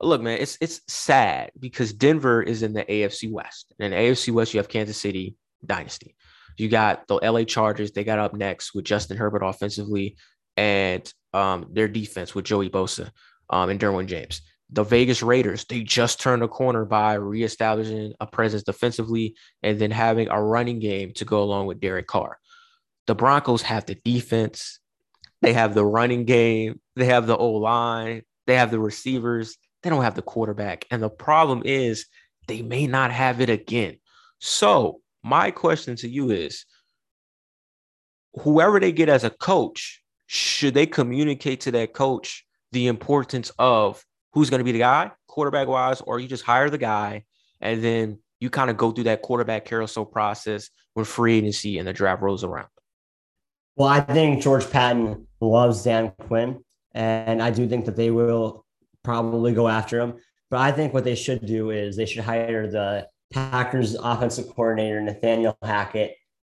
Look, 0.00 0.22
man, 0.22 0.38
it's 0.40 0.56
it's 0.60 0.80
sad 0.88 1.50
because 1.58 1.92
Denver 1.92 2.42
is 2.42 2.62
in 2.62 2.72
the 2.72 2.84
AFC 2.84 3.30
West. 3.30 3.72
And 3.78 3.92
in 3.92 4.00
AFC 4.00 4.32
West, 4.32 4.54
you 4.54 4.58
have 4.58 4.68
Kansas 4.68 4.96
City 4.96 5.36
Dynasty. 5.64 6.16
You 6.56 6.68
got 6.68 7.06
the 7.06 7.16
LA 7.16 7.44
Chargers. 7.44 7.92
They 7.92 8.04
got 8.04 8.18
up 8.18 8.34
next 8.34 8.74
with 8.74 8.84
Justin 8.84 9.16
Herbert 9.16 9.42
offensively 9.42 10.16
and 10.56 11.10
um, 11.32 11.66
their 11.72 11.88
defense 11.88 12.34
with 12.34 12.44
Joey 12.44 12.68
Bosa 12.68 13.10
um, 13.48 13.70
and 13.70 13.80
Derwin 13.80 14.06
James. 14.06 14.42
The 14.72 14.84
Vegas 14.84 15.22
Raiders, 15.22 15.66
they 15.66 15.82
just 15.82 16.20
turned 16.20 16.42
a 16.42 16.48
corner 16.48 16.86
by 16.86 17.14
reestablishing 17.14 18.14
a 18.20 18.26
presence 18.26 18.62
defensively 18.62 19.36
and 19.62 19.78
then 19.78 19.90
having 19.90 20.28
a 20.30 20.42
running 20.42 20.78
game 20.78 21.12
to 21.14 21.26
go 21.26 21.42
along 21.42 21.66
with 21.66 21.80
Derek 21.80 22.06
Carr. 22.06 22.38
The 23.06 23.14
Broncos 23.14 23.62
have 23.62 23.84
the 23.84 23.96
defense, 23.96 24.80
they 25.42 25.52
have 25.52 25.74
the 25.74 25.84
running 25.84 26.24
game, 26.24 26.80
they 26.96 27.04
have 27.06 27.26
the 27.26 27.36
O 27.36 27.50
line, 27.50 28.22
they 28.46 28.56
have 28.56 28.70
the 28.70 28.78
receivers, 28.78 29.58
they 29.82 29.90
don't 29.90 30.04
have 30.04 30.14
the 30.14 30.22
quarterback. 30.22 30.86
And 30.90 31.02
the 31.02 31.10
problem 31.10 31.62
is 31.64 32.06
they 32.46 32.62
may 32.62 32.86
not 32.86 33.12
have 33.12 33.40
it 33.40 33.50
again. 33.50 33.98
So, 34.38 35.00
my 35.22 35.50
question 35.50 35.96
to 35.96 36.08
you 36.08 36.30
is 36.30 36.64
whoever 38.40 38.80
they 38.80 38.92
get 38.92 39.08
as 39.08 39.24
a 39.24 39.30
coach, 39.30 40.02
should 40.26 40.74
they 40.74 40.86
communicate 40.86 41.60
to 41.62 41.72
that 41.72 41.92
coach 41.92 42.46
the 42.72 42.86
importance 42.86 43.52
of 43.58 44.02
who's 44.32 44.50
going 44.50 44.60
to 44.60 44.64
be 44.64 44.72
the 44.72 44.78
guy, 44.78 45.10
quarterback 45.26 45.68
wise, 45.68 46.00
or 46.00 46.20
you 46.20 46.28
just 46.28 46.44
hire 46.44 46.70
the 46.70 46.78
guy 46.78 47.24
and 47.60 47.82
then 47.82 48.18
you 48.40 48.50
kind 48.50 48.70
of 48.70 48.76
go 48.76 48.90
through 48.90 49.04
that 49.04 49.22
quarterback 49.22 49.64
carousel 49.64 50.04
process 50.04 50.70
when 50.94 51.04
free 51.04 51.38
agency 51.38 51.78
and 51.78 51.86
the 51.86 51.92
draft 51.92 52.22
rolls 52.22 52.44
around? 52.44 52.68
Well, 53.76 53.88
I 53.88 54.00
think 54.00 54.42
George 54.42 54.68
Paton 54.70 55.26
loves 55.40 55.84
Dan 55.84 56.12
Quinn, 56.20 56.62
and 56.92 57.42
I 57.42 57.50
do 57.50 57.66
think 57.68 57.86
that 57.86 57.96
they 57.96 58.10
will 58.10 58.66
probably 59.02 59.54
go 59.54 59.68
after 59.68 59.98
him. 59.98 60.14
But 60.50 60.60
I 60.60 60.72
think 60.72 60.92
what 60.92 61.04
they 61.04 61.14
should 61.14 61.46
do 61.46 61.70
is 61.70 61.96
they 61.96 62.04
should 62.04 62.24
hire 62.24 62.70
the 62.70 63.08
Packers 63.32 63.94
offensive 63.94 64.54
coordinator, 64.54 65.00
Nathaniel 65.00 65.56
Hackett, 65.62 66.16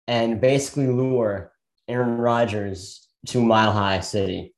and 0.09 0.41
basically 0.41 0.87
lure 0.87 1.53
Aaron 1.89 2.17
Rodgers 2.17 3.07
to 3.27 3.43
Mile 3.43 3.73
High 3.73 4.01
City. 4.01 4.52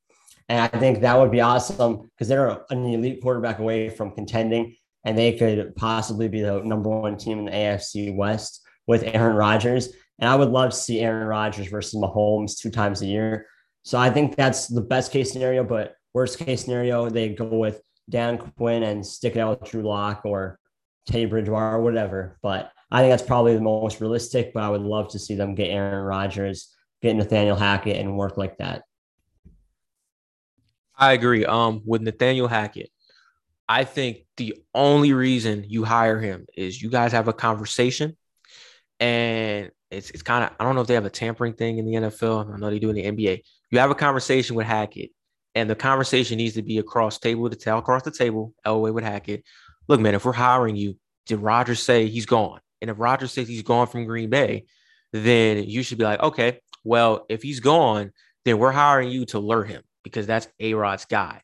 And 0.47 0.59
I 0.61 0.67
think 0.67 1.01
that 1.01 1.17
would 1.17 1.31
be 1.31 1.41
awesome 1.41 2.09
because 2.11 2.27
they're 2.27 2.61
an 2.69 2.85
elite 2.85 3.21
quarterback 3.21 3.59
away 3.59 3.89
from 3.89 4.11
contending, 4.11 4.75
and 5.03 5.17
they 5.17 5.33
could 5.33 5.75
possibly 5.75 6.27
be 6.27 6.41
the 6.41 6.61
number 6.63 6.89
one 6.89 7.17
team 7.17 7.39
in 7.39 7.45
the 7.45 7.51
AFC 7.51 8.15
West 8.15 8.61
with 8.87 9.03
Aaron 9.03 9.35
Rodgers. 9.35 9.89
And 10.19 10.29
I 10.29 10.35
would 10.35 10.49
love 10.49 10.69
to 10.69 10.75
see 10.75 11.01
Aaron 11.01 11.27
Rodgers 11.27 11.67
versus 11.67 11.99
Mahomes 11.99 12.57
two 12.57 12.69
times 12.71 13.01
a 13.01 13.05
year. 13.05 13.47
So 13.83 13.97
I 13.97 14.09
think 14.09 14.35
that's 14.35 14.67
the 14.67 14.81
best 14.81 15.11
case 15.11 15.31
scenario. 15.31 15.63
But 15.63 15.95
worst 16.13 16.39
case 16.39 16.63
scenario, 16.63 17.09
they 17.09 17.29
go 17.29 17.45
with 17.45 17.81
Dan 18.09 18.37
Quinn 18.37 18.83
and 18.83 19.05
stick 19.05 19.35
it 19.35 19.39
out 19.39 19.61
with 19.61 19.69
Drew 19.69 19.81
Lock 19.81 20.21
or 20.25 20.59
Teddy 21.07 21.25
Bridgewater 21.25 21.75
or 21.75 21.81
whatever. 21.81 22.37
But 22.41 22.71
I 22.91 23.01
think 23.01 23.11
that's 23.11 23.23
probably 23.23 23.55
the 23.55 23.61
most 23.61 23.99
realistic. 23.99 24.53
But 24.53 24.63
I 24.63 24.69
would 24.69 24.81
love 24.81 25.09
to 25.09 25.19
see 25.19 25.35
them 25.35 25.55
get 25.55 25.69
Aaron 25.69 26.05
Rodgers, 26.05 26.73
get 27.01 27.15
Nathaniel 27.15 27.57
Hackett, 27.57 27.97
and 27.97 28.17
work 28.17 28.37
like 28.37 28.57
that. 28.57 28.83
I 30.97 31.13
agree. 31.13 31.45
Um, 31.45 31.81
with 31.85 32.01
Nathaniel 32.01 32.47
Hackett, 32.47 32.89
I 33.67 33.83
think 33.83 34.19
the 34.37 34.55
only 34.73 35.13
reason 35.13 35.65
you 35.67 35.83
hire 35.83 36.19
him 36.19 36.45
is 36.55 36.81
you 36.81 36.89
guys 36.89 37.11
have 37.11 37.27
a 37.27 37.33
conversation, 37.33 38.15
and 38.99 39.71
it's 39.91 40.11
it's 40.11 40.21
kind 40.21 40.45
of 40.45 40.51
I 40.59 40.63
don't 40.63 40.75
know 40.75 40.81
if 40.81 40.87
they 40.87 40.93
have 40.93 41.05
a 41.05 41.09
tampering 41.09 41.53
thing 41.53 41.79
in 41.79 41.85
the 41.85 41.93
NFL. 41.93 42.53
I 42.53 42.57
know 42.57 42.69
they 42.69 42.79
do 42.79 42.89
in 42.89 42.95
the 42.95 43.03
NBA. 43.03 43.41
You 43.71 43.79
have 43.79 43.91
a 43.91 43.95
conversation 43.95 44.55
with 44.55 44.67
Hackett, 44.67 45.11
and 45.53 45.69
the 45.69 45.75
conversation 45.75 46.37
needs 46.37 46.55
to 46.55 46.61
be 46.61 46.77
across 46.77 47.19
table 47.19 47.49
to 47.49 47.55
tell 47.55 47.79
across 47.79 48.03
the 48.03 48.11
table. 48.11 48.53
Elway 48.65 48.93
with 48.93 49.03
Hackett. 49.03 49.43
Look, 49.87 49.99
man, 49.99 50.15
if 50.15 50.25
we're 50.25 50.33
hiring 50.33 50.75
you, 50.75 50.97
did 51.25 51.39
Rodgers 51.39 51.81
say 51.81 52.07
he's 52.07 52.25
gone? 52.25 52.59
And 52.81 52.89
if 52.89 52.99
Rodgers 52.99 53.31
says 53.31 53.47
he's 53.47 53.63
gone 53.63 53.87
from 53.87 54.05
Green 54.05 54.29
Bay, 54.29 54.65
then 55.11 55.63
you 55.63 55.83
should 55.83 55.97
be 55.97 56.03
like, 56.03 56.21
okay, 56.21 56.59
well, 56.83 57.25
if 57.29 57.41
he's 57.41 57.59
gone, 57.59 58.11
then 58.45 58.57
we're 58.57 58.71
hiring 58.71 59.09
you 59.09 59.25
to 59.27 59.39
lure 59.39 59.63
him 59.63 59.81
because 60.05 60.25
that's 60.25 60.47
A 60.61 60.73
Rod's 60.73 61.03
guy. 61.03 61.41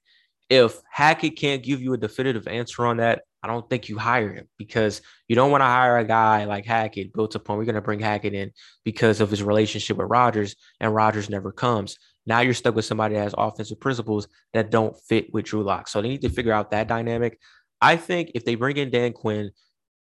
If 0.50 0.80
Hackett 0.90 1.38
can't 1.38 1.64
give 1.64 1.82
you 1.82 1.94
a 1.94 1.98
definitive 1.98 2.48
answer 2.48 2.86
on 2.86 2.98
that, 2.98 3.24
I 3.44 3.48
don't 3.48 3.68
think 3.70 3.90
you 3.90 3.98
hire 3.98 4.32
him 4.32 4.48
because 4.58 5.02
you 5.28 5.36
don't 5.36 5.50
want 5.50 5.62
to 5.62 5.66
hire 5.66 5.98
a 5.98 6.06
guy 6.06 6.46
like 6.46 6.66
Hackett 6.66 7.14
built 7.14 7.36
upon. 7.36 7.58
We're 7.58 7.66
going 7.66 7.76
to 7.76 7.82
bring 7.82 8.00
Hackett 8.00 8.34
in 8.34 8.52
because 8.86 9.20
of 9.20 9.32
his 9.32 9.42
relationship 9.42 9.98
with 9.98 10.10
Rodgers, 10.10 10.56
and 10.80 10.94
Rodgers 10.94 11.30
never 11.30 11.52
comes. 11.52 11.98
Now 12.26 12.42
you're 12.42 12.54
stuck 12.54 12.76
with 12.76 12.86
somebody 12.86 13.16
that 13.16 13.24
has 13.24 13.36
offensive 13.38 13.80
principles 13.80 14.28
that 14.54 14.70
don't 14.70 14.96
fit 15.08 15.34
with 15.34 15.46
Drew 15.46 15.64
Lock. 15.64 15.88
So 15.88 16.02
they 16.02 16.10
need 16.10 16.22
to 16.22 16.30
figure 16.30 16.54
out 16.54 16.72
that 16.72 16.88
dynamic. 16.88 17.40
I 17.82 17.96
think 17.96 18.32
if 18.36 18.46
they 18.46 18.56
bring 18.56 18.78
in 18.78 18.92
Dan 18.92 19.14
Quinn, 19.14 19.52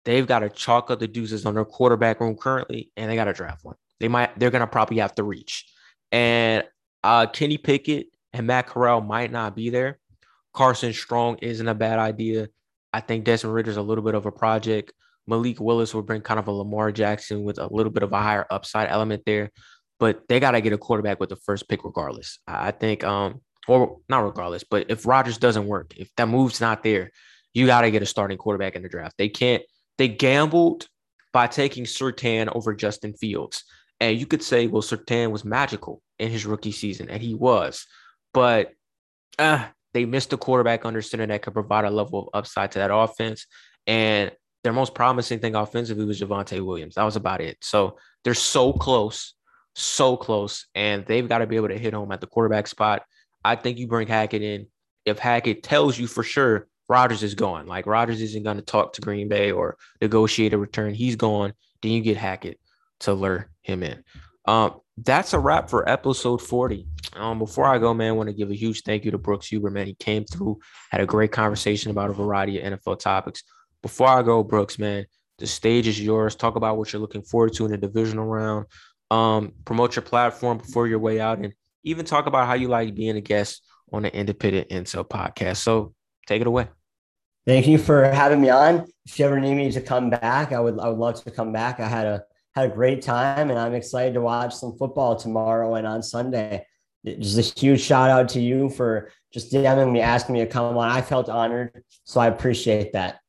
they've 0.05 0.27
got 0.27 0.41
to 0.41 0.51
chalk 0.51 0.91
up 0.91 1.01
the 1.01 1.09
deuces 1.09 1.47
on 1.47 1.55
their 1.55 1.65
quarterback 1.65 2.21
room 2.21 2.37
currently, 2.37 2.91
and 2.97 3.11
they 3.11 3.15
got 3.15 3.25
to 3.25 3.33
draft 3.33 3.65
one. 3.65 3.77
They 4.01 4.09
might, 4.09 4.39
they're 4.39 4.51
going 4.51 4.61
to 4.61 4.67
probably 4.67 4.99
have 4.99 5.15
to 5.15 5.23
reach. 5.23 5.73
And 6.13 6.65
uh, 7.03 7.27
Kenny 7.27 7.57
Pickett 7.57 8.09
and 8.33 8.47
Matt 8.47 8.67
Corral 8.67 9.01
might 9.01 9.33
not 9.33 9.57
be 9.57 9.71
there. 9.71 9.99
Carson 10.53 10.93
Strong 10.93 11.39
isn't 11.39 11.69
a 11.69 11.75
bad 11.75 11.99
idea. 11.99 12.49
I 12.93 13.01
think 13.01 13.25
Desmond 13.25 13.55
Ridder's 13.55 13.77
a 13.77 13.83
little 13.83 14.05
bit 14.05 14.15
of 14.15 14.27
a 14.27 14.33
project. 14.33 14.93
Malik 15.27 15.61
Willis 15.61 15.95
will 15.95 16.03
bring 16.03 16.23
kind 16.23 16.41
of 16.41 16.49
a 16.49 16.53
Lamar 16.53 16.91
Jackson 16.91 17.45
with 17.45 17.59
a 17.59 17.73
little 17.73 17.93
bit 17.93 18.03
of 18.03 18.13
a 18.13 18.21
higher 18.21 18.47
upside 18.51 18.89
element 18.89 19.23
there, 19.27 19.51
but 20.01 20.27
they 20.29 20.41
got 20.41 20.53
to 20.53 20.61
get 20.61 20.73
a 20.73 20.79
quarterback 20.79 21.21
with 21.21 21.29
the 21.29 21.37
first 21.37 21.69
pick 21.69 21.85
regardless. 21.85 22.41
I 22.47 22.73
think, 22.73 23.05
um, 23.05 23.41
or 23.69 23.99
not 24.09 24.21
regardless, 24.21 24.65
but 24.65 24.87
if 24.91 25.07
Rodgers 25.07 25.39
doesn't 25.39 25.67
work, 25.67 25.95
if 25.97 26.11
that 26.17 26.29
move's 26.29 26.61
not 26.61 26.83
there, 26.83 27.13
you 27.55 27.67
got 27.67 27.83
to 27.83 27.91
get 27.91 28.03
a 28.03 28.07
starting 28.07 28.39
quarterback 28.39 28.75
in 28.75 28.83
the 28.83 28.89
draft. 28.89 29.17
They 29.19 29.29
can't. 29.29 29.63
They 29.99 30.09
gambled 30.09 30.89
by 31.33 31.47
taking 31.47 31.85
Surtain 31.85 32.51
over 32.55 32.75
Justin 32.75 33.13
Fields, 33.13 33.65
and 34.01 34.19
you 34.19 34.27
could 34.27 34.43
say, 34.43 34.67
well, 34.67 34.83
Surtain 34.83 35.31
was 35.31 35.45
magical 35.45 36.03
in 36.19 36.31
his 36.31 36.47
rookie 36.47 36.73
season, 36.73 37.09
and 37.09 37.23
he 37.23 37.35
was, 37.35 37.87
but 38.33 38.73
uh, 39.39 39.67
they 39.93 40.05
missed 40.05 40.33
a 40.33 40.37
quarterback 40.37 40.85
under 40.85 41.03
center 41.03 41.27
that 41.27 41.43
could 41.43 41.55
provide 41.55 41.85
a 41.85 41.91
level 41.91 42.21
of 42.21 42.29
upside 42.33 42.73
to 42.73 42.79
that 42.79 42.95
offense. 42.95 43.47
And 43.87 44.31
their 44.63 44.73
most 44.73 44.95
promising 44.95 45.39
thing 45.39 45.55
offensively 45.55 46.05
was 46.05 46.21
Javonte 46.21 46.65
Williams. 46.65 46.95
That 46.95 47.05
was 47.05 47.17
about 47.17 47.41
it. 47.41 47.57
So 47.63 47.97
they're 48.25 48.35
so 48.35 48.73
close, 48.73 49.35
so 49.75 50.17
close, 50.17 50.67
and 50.75 51.07
they've 51.07 51.29
got 51.29 51.39
to 51.39 51.47
be 51.47 51.57
able 51.57 51.69
to 51.69 51.79
hit 51.79 51.95
home 51.95 52.13
at 52.13 52.21
the 52.21 52.27
quarterback 52.27 52.67
spot. 52.67 53.03
I 53.45 53.57
think 53.57 53.79
you 53.79 53.89
bring 53.89 54.07
Hackett 54.07 54.43
in. 54.43 54.67
If 55.07 55.19
Hackett 55.19 55.63
tells 55.63 55.99
you 55.99 56.07
for 56.07 56.23
sure 56.23 56.69
Rodgers 56.89 57.23
is 57.23 57.35
gone, 57.35 57.67
like 57.67 57.87
Rodgers 57.87 58.21
isn't 58.21 58.43
going 58.43 58.59
to 58.59 58.63
talk 58.63 58.93
to 58.95 59.01
Green 59.01 59.29
Bay 59.29 59.51
or 59.51 59.79
negotiate 60.03 60.53
a 60.53 60.59
return, 60.59 60.93
he's 60.93 61.17
gone, 61.17 61.55
then 61.83 61.93
you 61.93 62.03
get 62.03 62.19
Hackett 62.19 62.61
to 63.01 63.15
lure 63.15 63.51
him 63.63 63.83
in. 63.83 64.05
Um, 64.45 64.81
that's 64.99 65.33
a 65.33 65.39
wrap 65.39 65.71
for 65.71 65.89
episode 65.89 66.43
40. 66.43 66.87
Um, 67.15 67.39
before 67.39 67.67
I 67.67 67.79
go, 67.79 67.93
man, 67.93 68.11
I 68.11 68.13
want 68.13 68.29
to 68.29 68.35
give 68.35 68.51
a 68.51 68.57
huge 68.57 68.83
thank 68.83 69.05
you 69.05 69.11
to 69.11 69.19
Brooks 69.19 69.49
Huber, 69.49 69.71
man. 69.71 69.87
He 69.87 69.95
came 69.95 70.25
through, 70.25 70.61
had 70.91 71.01
a 71.01 71.07
great 71.07 71.33
conversation 71.33 71.91
about 71.91 72.11
a 72.11 72.13
variety 72.13 72.61
of 72.61 72.73
NFL 72.73 73.01
topics. 73.01 73.43
Before 73.83 74.09
I 74.09 74.23
go, 74.23 74.45
Brooks, 74.45 74.79
man, 74.79 75.07
the 75.39 75.47
stage 75.47 75.89
is 75.89 76.01
yours. 76.01 76.37
Talk 76.37 76.57
about 76.57 76.77
what 76.77 76.93
you're 76.93 77.01
looking 77.01 77.23
forward 77.23 77.55
to 77.55 77.65
in 77.65 77.73
the 77.73 77.79
divisional 77.79 78.27
round. 78.27 78.67
Um, 79.11 79.53
promote 79.65 79.97
your 79.97 80.03
platform 80.03 80.59
before 80.59 80.87
your 80.87 81.01
way 81.01 81.21
out, 81.21 81.39
and 81.39 81.53
even 81.83 82.05
talk 82.05 82.27
about 82.27 82.47
how 82.47 82.55
you 82.55 82.69
like 82.69 82.95
being 82.95 83.17
a 83.17 83.21
guest 83.21 83.63
on 83.93 84.03
the 84.03 84.15
Independent 84.15 84.69
Intel 84.69 85.09
podcast. 85.09 85.57
So 85.57 85.95
take 86.27 86.41
it 86.41 86.47
away. 86.47 86.69
Thank 87.47 87.67
you 87.67 87.79
for 87.79 88.05
having 88.05 88.41
me 88.41 88.51
on. 88.51 88.87
If 89.07 89.19
you 89.19 89.25
ever 89.25 89.41
need 89.41 89.55
me 89.55 89.73
to 89.73 89.81
come 89.81 90.11
back, 90.11 90.53
I 90.53 90.61
would 90.61 90.79
I 90.79 90.89
would 90.89 90.99
love 90.99 91.25
to 91.25 91.31
come 91.31 91.53
back. 91.53 91.81
I 91.81 91.89
had 91.89 92.07
a 92.07 92.23
had 92.55 92.71
a 92.71 92.75
great 92.75 93.03
time, 93.03 93.51
and 93.51 93.59
I'm 93.59 93.75
excited 93.75 94.15
to 94.15 94.21
watch 94.21 94.55
some 94.55 94.77
football 94.77 95.17
tomorrow 95.17 95.75
and 95.75 95.87
on 95.87 96.03
Sunday. 96.03 96.67
Just 97.05 97.39
a 97.39 97.61
huge 97.61 97.81
shout 97.81 98.11
out 98.11 98.29
to 98.31 98.41
you 98.41 98.69
for 98.69 99.11
just 99.33 99.53
DMing 99.53 99.93
me, 99.93 100.01
asking 100.01 100.35
me 100.35 100.41
to 100.41 100.47
come 100.47 100.77
on. 100.77 100.91
I 100.91 101.01
felt 101.01 101.29
honored, 101.29 101.83
so 102.05 102.21
I 102.21 102.27
appreciate 102.27 102.93
that. 102.93 103.21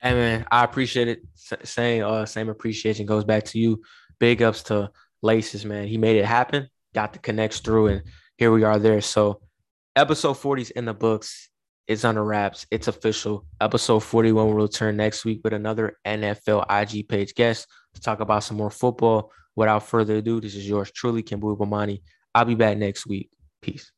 Hey 0.00 0.14
man, 0.14 0.46
I 0.50 0.64
appreciate 0.64 1.06
it. 1.06 1.22
Same, 1.34 2.04
uh, 2.04 2.26
same 2.26 2.48
appreciation 2.48 3.06
goes 3.06 3.24
back 3.24 3.44
to 3.44 3.58
you. 3.58 3.82
Big 4.18 4.42
ups 4.42 4.64
to 4.64 4.90
Laces, 5.22 5.64
man. 5.64 5.86
He 5.86 5.96
made 5.96 6.16
it 6.16 6.24
happen. 6.24 6.68
Got 6.92 7.12
the 7.12 7.20
connects 7.20 7.60
through, 7.60 7.86
and 7.86 8.02
here 8.36 8.50
we 8.50 8.64
are 8.64 8.80
there. 8.80 9.00
So, 9.00 9.40
episode 9.94 10.34
40 10.34 10.62
is 10.62 10.70
in 10.70 10.84
the 10.84 10.94
books. 10.94 11.50
It's 11.86 12.04
under 12.04 12.24
wraps. 12.24 12.66
It's 12.70 12.88
official. 12.88 13.46
Episode 13.60 14.00
41 14.00 14.46
will 14.46 14.54
return 14.54 14.96
next 14.96 15.24
week 15.24 15.40
with 15.44 15.52
another 15.52 15.98
NFL 16.04 16.64
IG 16.68 17.08
page 17.08 17.34
guest 17.34 17.68
to 17.94 18.00
talk 18.00 18.20
about 18.20 18.44
some 18.44 18.56
more 18.56 18.70
football. 18.70 19.30
Without 19.54 19.86
further 19.86 20.16
ado, 20.16 20.40
this 20.40 20.54
is 20.54 20.68
yours 20.68 20.90
truly, 20.90 21.22
Kimbu 21.22 21.56
Bomani. 21.56 22.02
I'll 22.34 22.44
be 22.44 22.54
back 22.54 22.78
next 22.78 23.06
week. 23.06 23.30
Peace. 23.60 23.92